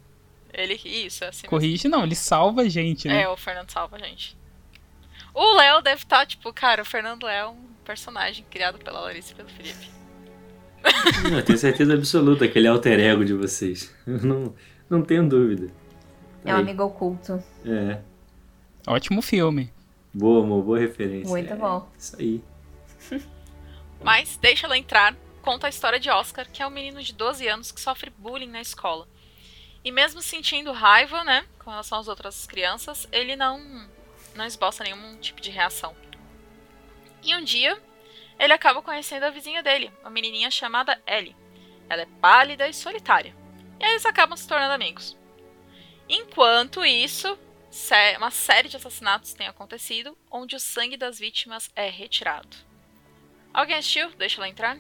Ele. 0.53 0.75
Isso, 0.85 1.25
é 1.25 1.29
assim 1.29 1.43
mesmo. 1.43 1.50
Corrige, 1.50 1.89
não, 1.89 2.03
ele 2.03 2.15
salva 2.17 2.62
a 2.62 2.69
gente, 2.69 3.07
né? 3.07 3.23
É, 3.23 3.29
o 3.29 3.37
Fernando 3.37 3.71
salva 3.71 3.97
a 3.97 3.99
gente. 4.00 4.37
O 5.35 5.55
Léo 5.55 5.81
deve 5.81 6.03
estar, 6.03 6.27
tipo, 6.27 6.53
cara, 6.53 6.83
o 6.83 6.85
Fernando 6.85 7.29
é 7.29 7.47
um 7.47 7.57
personagem 7.85 8.45
criado 8.50 8.79
pela 8.79 8.99
Larissa 9.00 9.33
e 9.33 9.37
pelo 9.37 9.49
Felipe. 9.50 9.89
Não, 11.30 11.38
eu 11.38 11.44
tenho 11.44 11.58
certeza 11.58 11.94
absoluta 11.94 12.46
que 12.49 12.58
ele 12.58 12.66
é 12.66 12.70
alter 12.70 12.99
ego 13.00 13.25
de 13.25 13.34
vocês. 13.34 13.94
Eu 14.06 14.18
não, 14.22 14.54
não 14.88 15.02
tenho 15.02 15.28
dúvida. 15.28 15.70
É 16.44 16.52
um 16.52 16.56
Aí. 16.56 16.62
amigo 16.62 16.82
oculto. 16.84 17.42
É. 17.64 18.00
Ótimo 18.87 19.20
filme. 19.20 19.72
Boa, 20.12 20.42
amor, 20.42 20.62
boa 20.64 20.78
referência. 20.78 21.28
Muito 21.28 21.52
É, 21.52 21.56
bom. 21.56 21.88
Isso 21.99 22.16
aí. 22.18 22.42
Mas 24.02 24.38
Deixa 24.40 24.66
Ela 24.66 24.78
Entrar 24.78 25.14
conta 25.42 25.66
a 25.66 25.70
história 25.70 25.99
de 25.99 26.10
Oscar, 26.10 26.46
que 26.50 26.62
é 26.62 26.66
um 26.66 26.70
menino 26.70 27.02
de 27.02 27.14
12 27.14 27.46
anos 27.49 27.72
que 27.72 27.80
sofre 27.80 28.10
bullying 28.18 28.49
na 28.50 28.60
escola. 28.60 29.06
E 29.84 29.90
mesmo 29.90 30.20
sentindo 30.20 30.72
raiva, 30.72 31.25
né, 31.25 31.44
com 31.58 31.70
relação 31.70 31.99
às 31.99 32.08
outras 32.08 32.46
crianças, 32.46 33.08
ele 33.10 33.34
não, 33.37 33.87
não 34.34 34.44
esboça 34.44 34.84
nenhum 34.84 35.16
tipo 35.16 35.40
de 35.40 35.50
reação. 35.50 35.94
E 37.22 37.34
um 37.34 37.42
dia, 37.42 37.78
ele 38.40 38.52
acaba 38.52 38.82
conhecendo 38.82 39.25
a 39.25 39.30
vizinha 39.30 39.62
dele, 39.62 39.92
uma 40.00 40.11
menininha 40.11 40.50
chamada 40.50 41.00
Ellie. 41.06 41.37
Ela 41.88 42.02
é 42.02 42.06
pálida 42.20 42.66
e 42.68 42.75
solitária. 42.75 43.35
E 43.78 43.85
aí 43.85 43.90
eles 43.92 44.06
acabam 44.06 44.37
se 44.37 44.49
tornando 44.49 44.73
amigos. 44.75 45.16
Enquanto 46.09 46.85
isso, 46.85 47.38
uma 48.16 48.30
série 48.30 48.68
de 48.68 48.76
assassinatos 48.76 49.32
tem 49.32 49.47
acontecido, 49.47 50.16
onde 50.30 50.56
o 50.56 50.61
sangue 50.61 50.97
das 50.97 51.18
vítimas 51.18 51.70
é 51.76 51.88
retirado. 51.88 52.56
Alguém 53.52 53.76
assistiu? 53.76 54.11
Deixa 54.16 54.37
ela 54.38 54.49
entrar. 54.49 54.78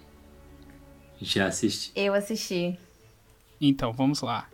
Já 1.20 1.46
assiste. 1.46 1.92
Eu 1.94 2.14
assisti. 2.14 2.78
Então, 3.60 3.92
vamos 3.92 4.22
lá. 4.22 4.48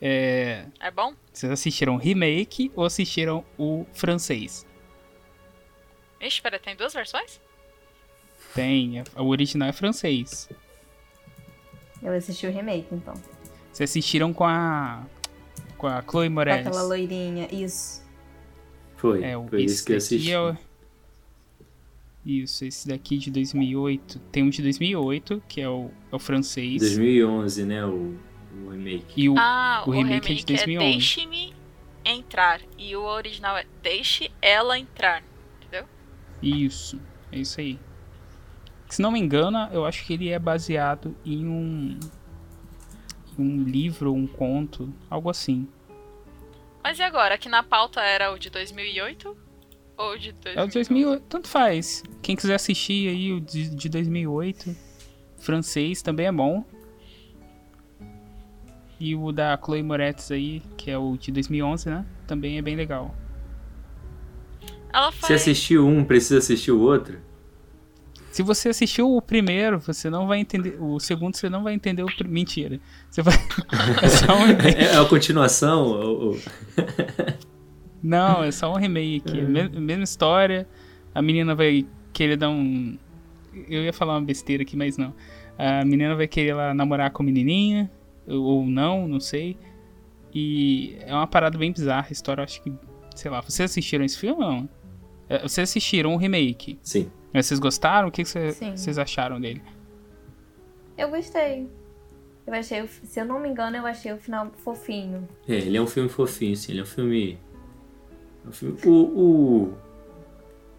É, 0.00 0.66
É 0.80 0.90
bom? 0.90 1.14
vocês 1.32 1.50
assistiram 1.50 1.94
o 1.94 1.98
remake 1.98 2.70
ou 2.74 2.84
assistiram 2.84 3.44
o 3.56 3.86
francês? 3.94 4.66
Ixi, 6.20 6.42
pera, 6.42 6.58
tem 6.58 6.74
duas 6.76 6.92
versões? 6.92 7.40
Tem, 8.54 9.02
o 9.16 9.24
original 9.26 9.68
é 9.68 9.72
francês. 9.72 10.48
Eu 12.02 12.12
assisti 12.12 12.46
o 12.46 12.52
remake, 12.52 12.88
então. 12.92 13.14
Vocês 13.72 13.90
assistiram 13.90 14.32
com 14.32 14.44
a 14.44 15.04
com 15.76 15.86
a 15.88 16.00
Chloe 16.02 16.28
Moretz. 16.28 16.66
aquela 16.66 16.82
loirinha. 16.82 17.48
Isso. 17.52 18.02
Foi. 18.96 19.22
É, 19.24 19.36
o 19.36 19.46
Foi 19.48 19.64
isso 19.64 19.84
que 19.84 19.92
eu 19.92 19.96
assisti. 19.96 20.30
é 20.30 20.40
o- 20.40 20.56
Isso, 22.24 22.64
esse 22.64 22.88
daqui 22.88 23.18
de 23.18 23.30
2008. 23.30 24.18
Tem 24.32 24.42
um 24.42 24.48
de 24.50 24.62
2008, 24.62 25.42
que 25.48 25.60
é 25.60 25.68
o, 25.68 25.90
é 26.10 26.16
o 26.16 26.18
francês. 26.18 26.80
2011, 26.80 27.64
né? 27.64 27.84
O, 27.84 28.16
o 28.64 28.70
remake. 28.70 29.04
E 29.20 29.28
o, 29.28 29.34
Ah, 29.36 29.82
o 29.86 29.90
o, 29.90 29.92
remake 29.92 30.28
remake, 30.28 30.32
é 30.32 30.34
de 30.36 30.44
2011. 30.46 30.86
é 30.86 30.92
Deixe-me 30.92 31.54
Entrar. 32.06 32.60
E 32.78 32.94
o 32.96 33.02
original 33.02 33.56
é 33.56 33.66
Deixe 33.82 34.30
Ela 34.40 34.78
Entrar. 34.78 35.22
Entendeu? 35.60 35.86
Isso, 36.42 36.98
é 37.32 37.38
isso 37.40 37.60
aí. 37.60 37.78
Se 38.94 39.02
não 39.02 39.10
me 39.10 39.18
engano, 39.18 39.58
eu 39.72 39.84
acho 39.84 40.06
que 40.06 40.12
ele 40.12 40.28
é 40.28 40.38
baseado 40.38 41.16
em 41.26 41.44
um, 41.44 41.98
em 43.36 43.42
um 43.42 43.64
livro, 43.64 44.14
um 44.14 44.24
conto, 44.24 44.88
algo 45.10 45.28
assim. 45.28 45.66
Mas 46.80 47.00
e 47.00 47.02
agora? 47.02 47.34
Aqui 47.34 47.48
na 47.48 47.64
pauta 47.64 48.00
era 48.00 48.32
o 48.32 48.38
de 48.38 48.50
2008? 48.50 49.36
Ou 49.96 50.16
de 50.16 50.30
2008? 50.30 50.60
É 50.60 50.62
o 50.62 50.66
de 50.68 50.74
2008, 50.74 51.24
tanto 51.28 51.48
faz. 51.48 52.04
Quem 52.22 52.36
quiser 52.36 52.54
assistir 52.54 53.08
aí 53.08 53.32
o 53.32 53.40
de, 53.40 53.68
de 53.74 53.88
2008, 53.88 54.76
francês 55.38 56.00
também 56.00 56.26
é 56.26 56.32
bom. 56.32 56.64
E 59.00 59.16
o 59.16 59.32
da 59.32 59.58
Chloe 59.60 59.82
Moretz 59.82 60.30
aí, 60.30 60.62
que 60.76 60.88
é 60.88 60.96
o 60.96 61.16
de 61.16 61.32
2011, 61.32 61.90
né? 61.90 62.06
Também 62.28 62.58
é 62.58 62.62
bem 62.62 62.76
legal. 62.76 63.12
Ela 64.92 65.10
Se 65.10 65.18
faz... 65.18 65.32
assistiu 65.32 65.84
um, 65.84 66.04
precisa 66.04 66.38
assistir 66.38 66.70
o 66.70 66.80
outro? 66.80 67.23
Se 68.34 68.42
você 68.42 68.68
assistiu 68.70 69.14
o 69.14 69.22
primeiro, 69.22 69.78
você 69.78 70.10
não 70.10 70.26
vai 70.26 70.40
entender. 70.40 70.76
O 70.80 70.98
segundo, 70.98 71.36
você 71.36 71.48
não 71.48 71.62
vai 71.62 71.72
entender 71.72 72.02
o. 72.02 72.06
pr- 72.06 72.26
Mentira. 72.26 72.80
Você 73.08 73.22
vai. 73.22 73.34
É 74.02 74.08
só 74.08 74.34
um 74.36 74.44
remake. 74.46 74.76
É, 74.76 74.84
é 74.86 74.96
a 74.96 75.04
continuação? 75.04 75.84
ou- 75.84 76.36
Não, 78.02 78.42
é 78.42 78.50
só 78.50 78.72
um 78.72 78.76
remake. 78.76 79.40
Me- 79.40 79.68
Mesma 79.68 80.02
história. 80.04 80.66
A 81.14 81.22
menina 81.22 81.54
vai 81.54 81.86
querer 82.12 82.36
dar 82.36 82.50
um. 82.50 82.98
Eu 83.68 83.84
ia 83.84 83.92
falar 83.92 84.14
uma 84.14 84.22
besteira 84.22 84.62
aqui, 84.64 84.76
mas 84.76 84.96
não. 84.96 85.14
A 85.56 85.84
menina 85.84 86.16
vai 86.16 86.26
querer 86.26 86.54
lá 86.54 86.74
namorar 86.74 87.10
com 87.12 87.22
a 87.22 87.26
menininha. 87.26 87.88
Ou 88.26 88.66
não, 88.66 89.06
não 89.06 89.20
sei. 89.20 89.56
E 90.34 90.96
é 91.06 91.14
uma 91.14 91.26
parada 91.28 91.56
bem 91.56 91.70
bizarra. 91.72 92.08
A 92.10 92.12
história, 92.12 92.42
acho 92.42 92.60
que. 92.62 92.72
Sei 93.14 93.30
lá. 93.30 93.40
Vocês 93.40 93.70
assistiram 93.70 94.04
esse 94.04 94.18
filme 94.18 94.42
ou 94.42 94.50
não? 94.50 94.68
É, 95.28 95.38
Vocês 95.42 95.68
assistiram 95.70 96.14
o 96.14 96.16
remake. 96.16 96.78
Sim. 96.82 97.08
Mas 97.34 97.46
Vocês 97.46 97.58
gostaram? 97.58 98.08
O 98.08 98.12
que 98.12 98.22
que 98.22 98.28
cê- 98.28 98.52
Sim. 98.52 98.76
vocês 98.76 98.96
acharam 98.96 99.40
dele? 99.40 99.60
Eu 100.96 101.10
gostei. 101.10 101.68
Eu 102.46 102.54
achei, 102.54 102.86
se 102.86 103.20
eu 103.20 103.24
não 103.24 103.40
me 103.40 103.48
engano, 103.48 103.76
eu 103.76 103.84
achei 103.86 104.12
o 104.12 104.18
final 104.18 104.50
fofinho. 104.58 105.26
É, 105.48 105.54
ele 105.56 105.76
é 105.76 105.82
um 105.82 105.86
filme 105.86 106.08
fofinho, 106.08 106.54
sim. 106.56 106.72
Ele 106.72 106.80
é 106.80 106.82
um 106.84 106.86
filme. 106.86 107.38
é 108.44 108.48
um 108.48 108.52
filme- 108.52 108.78
O, 108.86 108.92
o... 108.92 109.74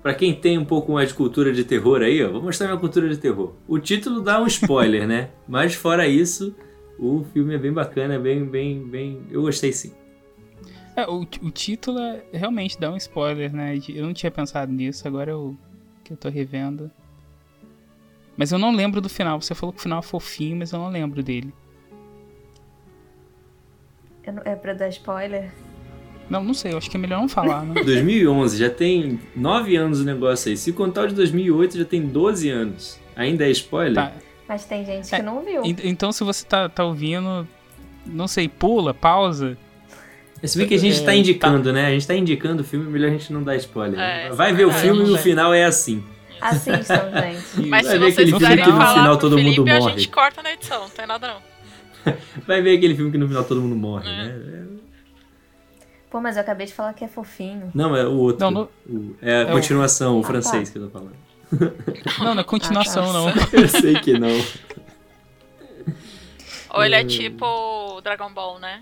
Pra 0.02 0.14
quem 0.14 0.34
tem 0.36 0.58
um 0.58 0.64
pouco 0.66 0.94
mais 0.94 1.10
de 1.10 1.16
cultura 1.16 1.52
de 1.52 1.64
terror 1.66 2.02
aí, 2.04 2.24
ó, 2.24 2.32
vou 2.32 2.42
mostrar 2.42 2.68
minha 2.68 2.80
cultura 2.80 3.10
de 3.10 3.18
terror. 3.18 3.54
O 3.68 3.80
título 3.80 4.22
dá 4.22 4.40
um 4.40 4.46
spoiler, 4.48 5.08
né? 5.08 5.32
Mas 5.48 5.74
fora 5.74 6.08
isso, 6.08 6.56
o 7.00 7.24
filme 7.34 7.56
é 7.56 7.58
bem 7.58 7.74
bacana, 7.74 8.14
é 8.14 8.20
bem, 8.20 8.46
bem, 8.46 8.88
bem. 8.88 9.24
Eu 9.32 9.42
gostei 9.42 9.74
sim. 9.74 9.92
É, 10.96 11.06
o, 11.08 11.22
o 11.24 11.52
título 11.52 11.98
é- 12.00 12.24
realmente 12.32 12.80
dá 12.80 12.92
um 12.92 12.96
spoiler, 12.96 13.52
né? 13.52 13.78
Eu 13.90 14.06
não 14.06 14.14
tinha 14.14 14.32
pensado 14.32 14.72
nisso, 14.72 15.06
agora 15.08 15.32
eu, 15.32 15.58
que 16.06 16.14
eu 16.14 16.18
tô 16.18 16.30
revendo. 16.30 16.90
Mas 18.38 18.52
eu 18.52 18.60
não 18.60 18.74
lembro 18.74 19.02
do 19.02 19.10
final. 19.10 19.42
Você 19.42 19.54
falou 19.56 19.74
que 19.74 19.80
o 19.80 19.82
final 19.82 20.00
é 20.00 20.02
fofinho, 20.02 20.56
mas 20.58 20.72
eu 20.72 20.80
não 20.80 20.90
lembro 20.90 21.22
dele. 21.24 21.54
Eu 24.24 24.34
não- 24.34 24.44
é 24.46 24.56
pra 24.56 24.74
dar 24.74 24.88
spoiler? 24.90 25.52
Não, 26.30 26.44
não 26.44 26.54
sei, 26.54 26.74
eu 26.74 26.78
acho 26.78 26.90
que 26.90 26.98
é 26.98 27.00
melhor 27.00 27.20
não 27.22 27.30
falar, 27.30 27.64
né? 27.64 27.76
2011, 27.86 28.58
já 28.58 28.70
tem 28.70 29.20
9 29.36 29.76
anos 29.76 30.00
o 30.02 30.04
negócio 30.04 30.50
aí. 30.50 30.58
Se 30.58 30.74
contar 30.74 31.04
o 31.04 31.08
de 31.10 31.16
2008, 31.16 31.78
já 31.78 31.86
tem 31.86 32.02
12 32.08 32.50
anos. 32.50 33.00
Ainda 33.16 33.46
é 33.46 33.52
spoiler? 33.52 33.94
Tá. 33.96 34.14
Mas 34.48 34.66
tem 34.66 34.84
gente 34.86 35.14
É, 35.14 35.18
que 35.18 35.24
não 35.24 35.44
viu. 35.44 35.64
en- 35.64 35.76
Então 35.84 36.12
se 36.12 36.24
você 36.24 36.46
tá, 36.46 36.68
tá 36.68 36.84
ouvindo, 36.84 37.48
não 38.06 38.28
sei, 38.28 38.48
pula, 38.50 38.94
pausa. 38.94 39.58
Se 40.48 40.58
bem 40.58 40.68
que 40.68 40.74
a 40.76 40.80
gente 40.80 41.02
É, 41.02 41.04
tá 41.06 41.16
indicando, 41.16 41.72
né? 41.74 41.88
A 41.88 41.92
gente 41.92 42.08
tá 42.08 42.14
indicando 42.16 42.62
o 42.62 42.66
filme, 42.66 42.86
melhor 42.90 43.08
a 43.08 43.12
gente 43.12 43.32
não 43.34 43.44
dar 43.44 43.56
spoiler. 43.58 43.98
né? 43.98 44.28
É, 44.28 44.30
Vai 44.32 44.54
ver 44.54 44.64
é 44.64 44.66
o 44.66 44.70
verdade. 44.70 44.88
filme 44.96 45.10
e 45.10 45.14
o 45.14 45.18
final 45.18 45.54
é 45.54 45.64
assim. 45.66 46.04
Assistam, 46.42 47.12
gente. 47.12 47.68
Mas 47.70 47.84
Vai 47.88 47.94
se 47.94 47.98
ver 47.98 48.00
vocês 48.00 48.14
aquele 48.14 48.28
filme 48.28 48.40
quiserem 48.40 48.64
que 48.66 48.72
no 48.72 48.78
falar 48.78 48.94
final 48.94 49.18
pro 49.18 49.30
todo 49.30 49.38
mundo 49.42 49.54
Felipe, 49.56 49.70
a 49.72 49.80
morre. 49.80 49.92
gente 49.94 50.08
corta 50.10 50.44
na 50.44 50.52
edição. 50.54 50.82
Não 50.82 50.90
tem 50.90 51.08
nada 51.08 51.28
não. 51.28 52.14
Vai 52.46 52.62
ver 52.62 52.78
aquele 52.78 52.96
filme 52.96 53.12
que 53.12 53.18
no 53.18 53.28
final 53.28 53.44
todo 53.46 53.62
mundo 53.62 53.76
morre, 53.76 54.08
É. 54.10 54.12
né? 54.24 54.66
Pô, 56.12 56.22
mas 56.22 56.36
eu 56.38 56.42
acabei 56.44 56.66
de 56.68 56.74
falar 56.74 56.94
que 56.94 57.04
é 57.04 57.08
fofinho. 57.08 57.72
Não, 57.74 57.96
é 57.96 58.06
o 58.06 58.12
outro. 58.14 58.40
Não, 58.46 58.52
no- 58.52 58.70
O- 58.90 59.16
é 59.22 59.32
a 59.32 59.40
É 59.40 59.44
o- 59.46 59.52
continuação, 59.52 60.18
o 60.18 60.22
Ah, 60.22 60.24
francês 60.24 60.70
tá. 60.70 60.74
que 60.74 60.80
eu 60.80 60.88
tô 60.88 60.90
falando. 60.92 61.16
Não, 62.20 62.34
não 62.36 62.42
é 62.42 62.44
continuação, 62.44 63.12
não. 63.14 63.30
Eu 63.54 63.68
sei 63.70 63.96
que 64.00 64.18
não. 64.18 64.30
Ou 66.72 66.84
ele 66.84 66.96
é 66.96 67.04
tipo 67.06 68.02
Dragon 68.04 68.32
Ball, 68.34 68.60
né? 68.60 68.82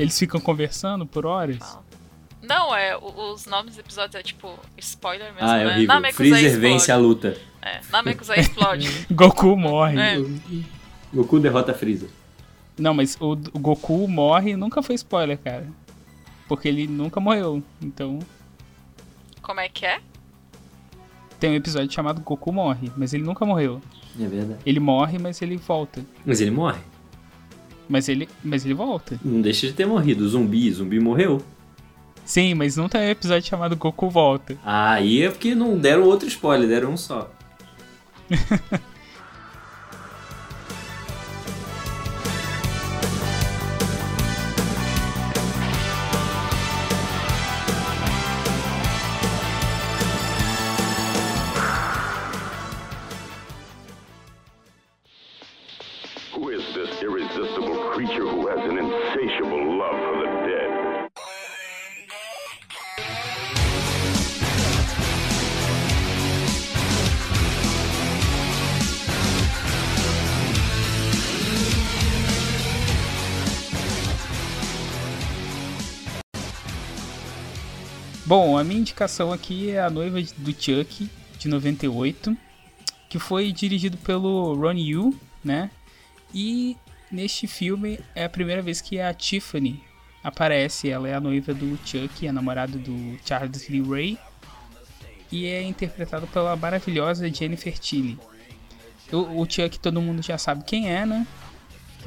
Eles 0.00 0.18
ficam 0.18 0.40
conversando 0.40 1.04
por 1.04 1.26
horas. 1.26 1.58
Não, 2.42 2.74
é, 2.74 2.96
o- 2.96 3.32
os 3.32 3.44
nomes 3.46 3.72
dos 3.72 3.78
episódios 3.78 4.14
é 4.14 4.22
tipo 4.22 4.58
spoiler 4.78 5.32
mesmo, 5.34 5.46
Ah, 5.48 5.58
é 5.58 5.64
né? 5.64 5.74
horrível. 5.74 6.12
Freezer 6.14 6.38
explode. 6.46 6.58
vence 6.60 6.90
a 6.92 6.96
luta. 6.96 7.36
É, 7.60 7.80
Namekusei 7.92 8.36
explode. 8.38 8.88
Goku 9.12 9.54
morre. 9.56 9.98
É. 10.00 10.16
Goku 11.12 11.38
derrota 11.38 11.74
Freezer. 11.74 12.08
Não, 12.78 12.94
mas 12.94 13.16
o, 13.20 13.32
o 13.32 13.58
Goku 13.58 14.08
morre 14.08 14.56
nunca 14.56 14.82
foi 14.82 14.94
spoiler, 14.94 15.36
cara. 15.38 15.68
Porque 16.48 16.66
ele 16.66 16.86
nunca 16.86 17.20
morreu. 17.20 17.62
Então, 17.82 18.18
Como 19.42 19.60
é 19.60 19.68
que 19.68 19.84
é? 19.84 20.00
tem 21.38 21.50
um 21.50 21.54
episódio 21.54 21.90
chamado 21.92 22.20
Goku 22.22 22.52
Morre, 22.52 22.90
mas 22.96 23.12
ele 23.14 23.22
nunca 23.22 23.44
morreu. 23.46 23.80
É 24.18 24.26
verdade. 24.26 24.60
Ele 24.66 24.80
morre, 24.80 25.18
mas 25.18 25.40
ele 25.42 25.56
volta. 25.56 26.04
Mas 26.24 26.40
ele 26.40 26.50
morre. 26.50 26.80
Mas 27.90 28.08
ele, 28.08 28.28
mas 28.44 28.64
ele 28.64 28.72
volta. 28.72 29.18
Não 29.24 29.40
deixa 29.40 29.66
de 29.66 29.72
ter 29.72 29.84
morrido. 29.84 30.26
Zumbi, 30.28 30.70
zumbi 30.70 31.00
morreu. 31.00 31.42
Sim, 32.24 32.54
mas 32.54 32.76
não 32.76 32.88
tem 32.88 33.00
um 33.00 33.10
episódio 33.10 33.48
chamado 33.48 33.74
Goku 33.76 34.08
Volta. 34.08 34.56
Ah, 34.64 34.92
aí 34.92 35.22
é 35.22 35.28
porque 35.28 35.56
não 35.56 35.76
deram 35.76 36.04
outro 36.04 36.28
spoiler, 36.28 36.68
deram 36.68 36.92
um 36.92 36.96
só. 36.96 37.28
Bom, 78.30 78.56
a 78.56 78.62
minha 78.62 78.78
indicação 78.78 79.32
aqui 79.32 79.72
é 79.72 79.82
A 79.82 79.90
Noiva 79.90 80.22
do 80.36 80.52
Chuck, 80.52 81.10
de 81.36 81.48
98, 81.48 82.36
que 83.08 83.18
foi 83.18 83.50
dirigido 83.50 83.96
pelo 83.96 84.54
Ron 84.54 84.74
Yu, 84.74 85.20
né? 85.42 85.68
E 86.32 86.76
neste 87.10 87.48
filme 87.48 87.98
é 88.14 88.24
a 88.24 88.28
primeira 88.28 88.62
vez 88.62 88.80
que 88.80 89.00
a 89.00 89.12
Tiffany 89.12 89.82
aparece. 90.22 90.88
Ela 90.88 91.08
é 91.08 91.14
a 91.14 91.20
noiva 91.20 91.52
do 91.52 91.76
Chuck, 91.84 92.28
a 92.28 92.32
namorada 92.32 92.78
do 92.78 93.18
Charles 93.26 93.68
Lee 93.68 93.82
Ray. 93.82 94.18
E 95.32 95.46
é 95.46 95.60
interpretada 95.64 96.24
pela 96.28 96.54
maravilhosa 96.54 97.28
Jennifer 97.28 97.76
Tilly. 97.76 98.16
O, 99.10 99.42
o 99.42 99.50
Chuck 99.50 99.76
todo 99.80 100.00
mundo 100.00 100.22
já 100.22 100.38
sabe 100.38 100.62
quem 100.62 100.88
é, 100.88 101.04
né? 101.04 101.26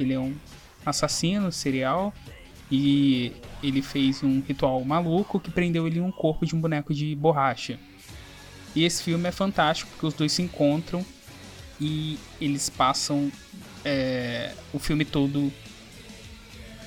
Ele 0.00 0.14
é 0.14 0.18
um 0.18 0.34
assassino 0.86 1.52
serial. 1.52 2.14
E 2.76 3.32
ele 3.62 3.80
fez 3.80 4.24
um 4.24 4.40
ritual 4.40 4.84
maluco 4.84 5.38
que 5.38 5.48
prendeu 5.48 5.86
ele 5.86 6.00
em 6.00 6.02
um 6.02 6.10
corpo 6.10 6.44
de 6.44 6.56
um 6.56 6.60
boneco 6.60 6.92
de 6.92 7.14
borracha. 7.14 7.78
E 8.74 8.82
esse 8.82 9.00
filme 9.00 9.28
é 9.28 9.32
fantástico 9.32 9.90
porque 9.92 10.06
os 10.06 10.14
dois 10.14 10.32
se 10.32 10.42
encontram 10.42 11.06
e 11.80 12.18
eles 12.40 12.68
passam 12.68 13.30
é, 13.84 14.52
o 14.72 14.80
filme 14.80 15.04
todo 15.04 15.52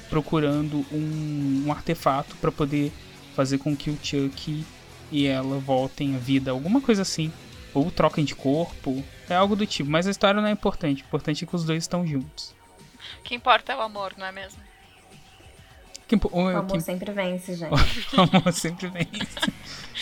procurando 0.10 0.86
um, 0.92 1.64
um 1.66 1.72
artefato 1.72 2.36
para 2.36 2.52
poder 2.52 2.92
fazer 3.34 3.58
com 3.58 3.76
que 3.76 3.90
o 3.90 3.98
Chuck 4.04 4.66
e 5.10 5.26
ela 5.26 5.58
voltem 5.60 6.16
à 6.16 6.18
vida, 6.18 6.52
alguma 6.52 6.82
coisa 6.82 7.02
assim. 7.04 7.32
Ou 7.74 7.90
troquem 7.90 8.26
de 8.26 8.36
corpo, 8.36 9.02
é 9.30 9.36
algo 9.36 9.56
do 9.56 9.66
tipo. 9.66 9.90
Mas 9.90 10.06
a 10.06 10.12
história 10.12 10.42
não 10.42 10.50
é 10.50 10.52
importante, 10.52 11.04
o 11.04 11.06
importante 11.06 11.46
é 11.46 11.48
que 11.48 11.56
os 11.56 11.64
dois 11.64 11.84
estão 11.84 12.06
juntos. 12.06 12.54
O 13.22 13.24
que 13.24 13.36
importa 13.36 13.72
é 13.72 13.76
o 13.78 13.82
amor, 13.82 14.14
não 14.18 14.26
é 14.26 14.34
mesmo? 14.34 14.62
Que 16.08 16.16
o- 16.16 16.20
O 16.24 16.30
que 16.50 16.56
amor 16.56 16.82
sempre 16.82 17.12
vence, 17.12 17.54
gente. 17.56 17.74
O 18.18 18.22
amor 18.22 18.54
sempre 18.54 18.88
vence. 18.88 19.52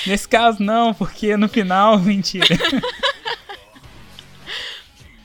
Nesse 0.05 0.27
caso, 0.27 0.61
não, 0.61 0.93
porque 0.93 1.35
no 1.35 1.47
final, 1.49 1.97
mentira. 1.99 2.45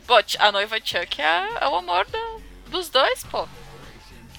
Pô, 0.07 0.15
a 0.39 0.53
noiva 0.53 0.77
Chuck 0.83 1.21
é, 1.21 1.49
é 1.61 1.69
o 1.69 1.77
amor 1.77 2.07
da- 2.07 2.37
dos 2.71 2.89
dois, 2.89 3.23
pô. 3.25 3.47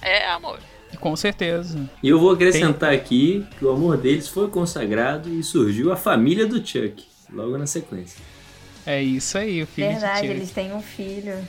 É 0.01 0.27
amor. 0.30 0.60
Com 0.99 1.15
certeza. 1.15 1.89
E 2.04 2.10
eu 2.10 2.19
vou 2.19 2.32
acrescentar 2.32 2.91
aqui 2.93 3.45
que 3.58 3.63
o 3.65 3.71
amor 3.71 3.97
deles 3.97 4.27
foi 4.27 4.49
consagrado 4.49 5.30
e 5.30 5.41
surgiu 5.43 5.91
a 5.91 5.95
família 5.95 6.45
do 6.45 6.58
Chuck, 6.65 7.06
logo 7.32 7.58
na 7.58 7.65
sequência. 7.65 8.19
É 8.86 9.01
isso 9.01 9.38
aí, 9.38 9.62
o 9.63 9.67
filho 9.67 9.88
Verdade, 9.89 10.21
de 10.21 10.27
Chuck. 10.27 10.38
eles 10.38 10.51
têm 10.51 10.73
um 10.73 10.82
filho, 10.82 11.47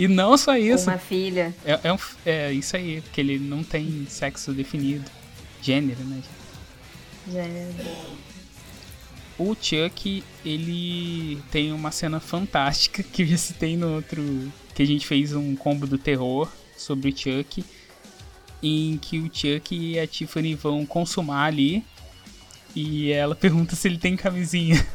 E 0.00 0.08
não 0.08 0.36
só 0.38 0.56
isso. 0.56 0.88
uma 0.88 0.96
filha. 0.98 1.54
É, 1.64 1.78
é, 1.84 1.92
um- 1.92 1.98
é 2.24 2.52
isso 2.52 2.74
aí, 2.74 3.02
porque 3.02 3.20
ele 3.20 3.38
não 3.38 3.62
tem 3.62 4.06
sexo 4.08 4.52
definido. 4.52 5.04
Gênero, 5.60 6.02
né? 6.04 6.22
Gênero. 7.30 7.74
O 9.38 9.54
Chuck, 9.54 10.22
ele 10.44 11.42
tem 11.50 11.72
uma 11.72 11.90
cena 11.90 12.18
fantástica 12.20 13.02
que 13.02 13.22
eu 13.22 13.26
já 13.26 13.36
citei 13.36 13.76
no 13.76 13.94
outro. 13.96 14.22
Que 14.74 14.82
a 14.82 14.86
gente 14.86 15.06
fez 15.06 15.34
um 15.34 15.54
combo 15.54 15.86
do 15.86 15.98
terror 15.98 16.50
sobre 16.76 17.10
o 17.10 17.16
Chuck. 17.16 17.62
Em 18.62 18.96
que 18.98 19.18
o 19.18 19.24
Chuck 19.32 19.74
e 19.74 19.98
a 19.98 20.06
Tiffany 20.06 20.54
vão 20.54 20.84
consumar 20.86 21.44
ali. 21.46 21.84
E 22.74 23.10
ela 23.12 23.34
pergunta 23.36 23.76
se 23.76 23.86
ele 23.88 23.98
tem 23.98 24.16
camisinha. 24.16 24.86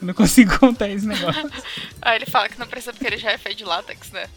Eu 0.00 0.06
não 0.06 0.14
consigo 0.14 0.56
contar 0.60 0.88
esse 0.88 1.06
negócio. 1.06 1.50
Aí 2.02 2.16
ele 2.18 2.26
fala 2.26 2.48
que 2.48 2.58
não 2.58 2.66
precisa 2.66 2.92
porque 2.92 3.06
ele 3.06 3.18
já 3.18 3.32
é 3.32 3.38
feito 3.38 3.58
de 3.58 3.64
látex, 3.64 4.10
né? 4.10 4.28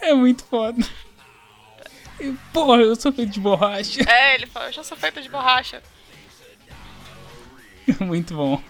É 0.00 0.14
muito 0.14 0.44
foda. 0.44 0.84
Porra, 2.52 2.82
eu 2.82 2.96
sou 2.96 3.12
feito 3.12 3.32
de 3.32 3.40
borracha. 3.40 4.00
É, 4.08 4.34
ele 4.34 4.46
fala, 4.46 4.66
eu 4.66 4.72
já 4.72 4.82
sou 4.82 4.96
feita 4.96 5.20
de 5.20 5.28
borracha. 5.28 5.82
Muito 8.00 8.34
bom. 8.34 8.62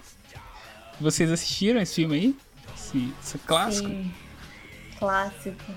Vocês 0.99 1.31
assistiram 1.31 1.81
esse 1.81 1.95
filme 1.95 2.15
aí? 2.15 2.35
Esse, 2.75 3.13
esse 3.23 3.37
clássico? 3.39 3.87
Sim. 3.87 4.13
Clássico. 4.99 5.73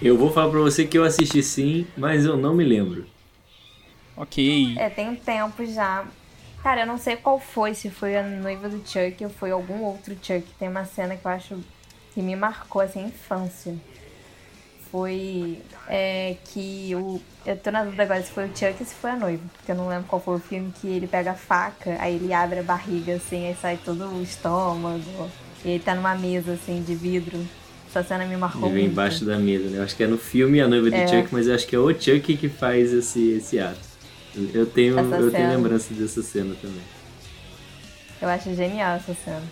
Eu 0.00 0.18
vou 0.18 0.32
falar 0.32 0.50
pra 0.50 0.60
você 0.60 0.84
que 0.84 0.98
eu 0.98 1.04
assisti 1.04 1.42
sim, 1.42 1.86
mas 1.96 2.24
eu 2.24 2.36
não 2.36 2.54
me 2.54 2.64
lembro. 2.64 3.06
Ok. 4.22 4.74
É, 4.78 4.88
tem 4.88 5.08
um 5.08 5.16
tempo 5.16 5.66
já. 5.66 6.04
Cara, 6.62 6.82
eu 6.82 6.86
não 6.86 6.96
sei 6.96 7.16
qual 7.16 7.40
foi, 7.40 7.74
se 7.74 7.90
foi 7.90 8.16
a 8.16 8.22
noiva 8.22 8.68
do 8.68 8.78
Chuck 8.86 9.16
ou 9.24 9.28
foi 9.30 9.50
algum 9.50 9.82
outro 9.82 10.14
Chuck. 10.22 10.44
Tem 10.58 10.68
uma 10.68 10.84
cena 10.84 11.16
que 11.16 11.26
eu 11.26 11.30
acho 11.30 11.58
que 12.14 12.22
me 12.22 12.36
marcou 12.36 12.80
assim 12.80 13.00
a 13.04 13.08
infância. 13.08 13.74
Foi 14.92 15.58
é, 15.88 16.36
que 16.44 16.94
o. 16.94 17.20
Eu 17.44 17.56
tô 17.56 17.72
na 17.72 17.82
dúvida 17.82 18.04
agora 18.04 18.22
se 18.22 18.30
foi 18.30 18.44
o 18.44 18.56
Chuck 18.56 18.76
ou 18.78 18.86
se 18.86 18.94
foi 18.94 19.10
a 19.10 19.16
noiva. 19.16 19.42
Porque 19.56 19.72
eu 19.72 19.76
não 19.76 19.88
lembro 19.88 20.04
qual 20.06 20.22
foi 20.22 20.36
o 20.36 20.38
filme 20.38 20.72
que 20.80 20.86
ele 20.86 21.08
pega 21.08 21.32
a 21.32 21.34
faca, 21.34 21.96
aí 21.98 22.14
ele 22.14 22.32
abre 22.32 22.60
a 22.60 22.62
barriga 22.62 23.14
assim, 23.16 23.48
aí 23.48 23.56
sai 23.60 23.78
todo 23.84 24.04
o 24.06 24.22
estômago. 24.22 25.28
E 25.64 25.70
ele 25.70 25.82
tá 25.82 25.94
numa 25.96 26.14
mesa 26.14 26.52
assim 26.52 26.80
de 26.80 26.94
vidro. 26.94 27.44
Essa 27.88 28.04
cena 28.04 28.24
me 28.24 28.36
marcou 28.36 28.66
Ele 28.66 28.72
vem 28.74 28.82
muito. 28.84 28.92
embaixo 28.92 29.24
da 29.24 29.38
mesa, 29.38 29.68
né? 29.68 29.78
Eu 29.78 29.82
acho 29.82 29.96
que 29.96 30.02
é 30.02 30.06
no 30.06 30.16
filme 30.16 30.60
A 30.60 30.68
Noiva 30.68 30.90
de 30.90 30.96
É. 30.96 31.06
Chuck, 31.08 31.28
mas 31.32 31.46
eu 31.46 31.54
acho 31.54 31.66
que 31.66 31.74
é 31.74 31.78
o 31.78 31.88
Chuck 31.88 32.36
que 32.36 32.48
faz 32.48 32.92
esse, 32.92 33.32
esse 33.32 33.58
ato. 33.58 33.91
Eu 34.54 34.66
tenho, 34.66 34.98
Essa 34.98 35.16
eu 35.16 35.30
tenho 35.30 35.48
lembrança 35.50 35.92
dessa 35.94 36.22
cena 36.22 36.54
também. 36.60 36.80
Eu 38.20 38.28
acho 38.28 38.54
genial 38.54 38.96
essa 38.96 39.14
cena. 39.14 39.42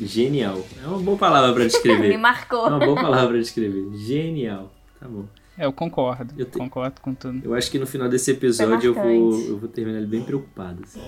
Genial. 0.00 0.64
É 0.82 0.86
uma 0.86 0.98
boa 0.98 1.16
palavra 1.18 1.52
pra 1.54 1.64
descrever. 1.64 2.08
me 2.10 2.16
marcou. 2.18 2.66
É 2.66 2.70
uma 2.70 2.78
boa 2.78 2.94
palavra 3.00 3.28
pra 3.28 3.38
descrever. 3.38 3.96
Genial. 3.96 4.72
Tá 5.00 5.08
bom. 5.08 5.24
É, 5.56 5.64
eu 5.66 5.72
concordo. 5.72 6.34
Eu 6.38 6.46
te- 6.46 6.56
Concordo 6.58 7.00
com 7.00 7.14
tudo. 7.14 7.40
Eu 7.44 7.54
acho 7.54 7.70
que 7.70 7.78
no 7.78 7.86
final 7.86 8.08
desse 8.08 8.30
episódio 8.30 8.90
eu 8.90 8.94
vou, 8.94 9.40
eu 9.40 9.58
vou 9.58 9.68
terminar 9.68 9.98
ele 9.98 10.06
bem 10.06 10.22
preocupado. 10.22 10.82
assim. 10.84 11.00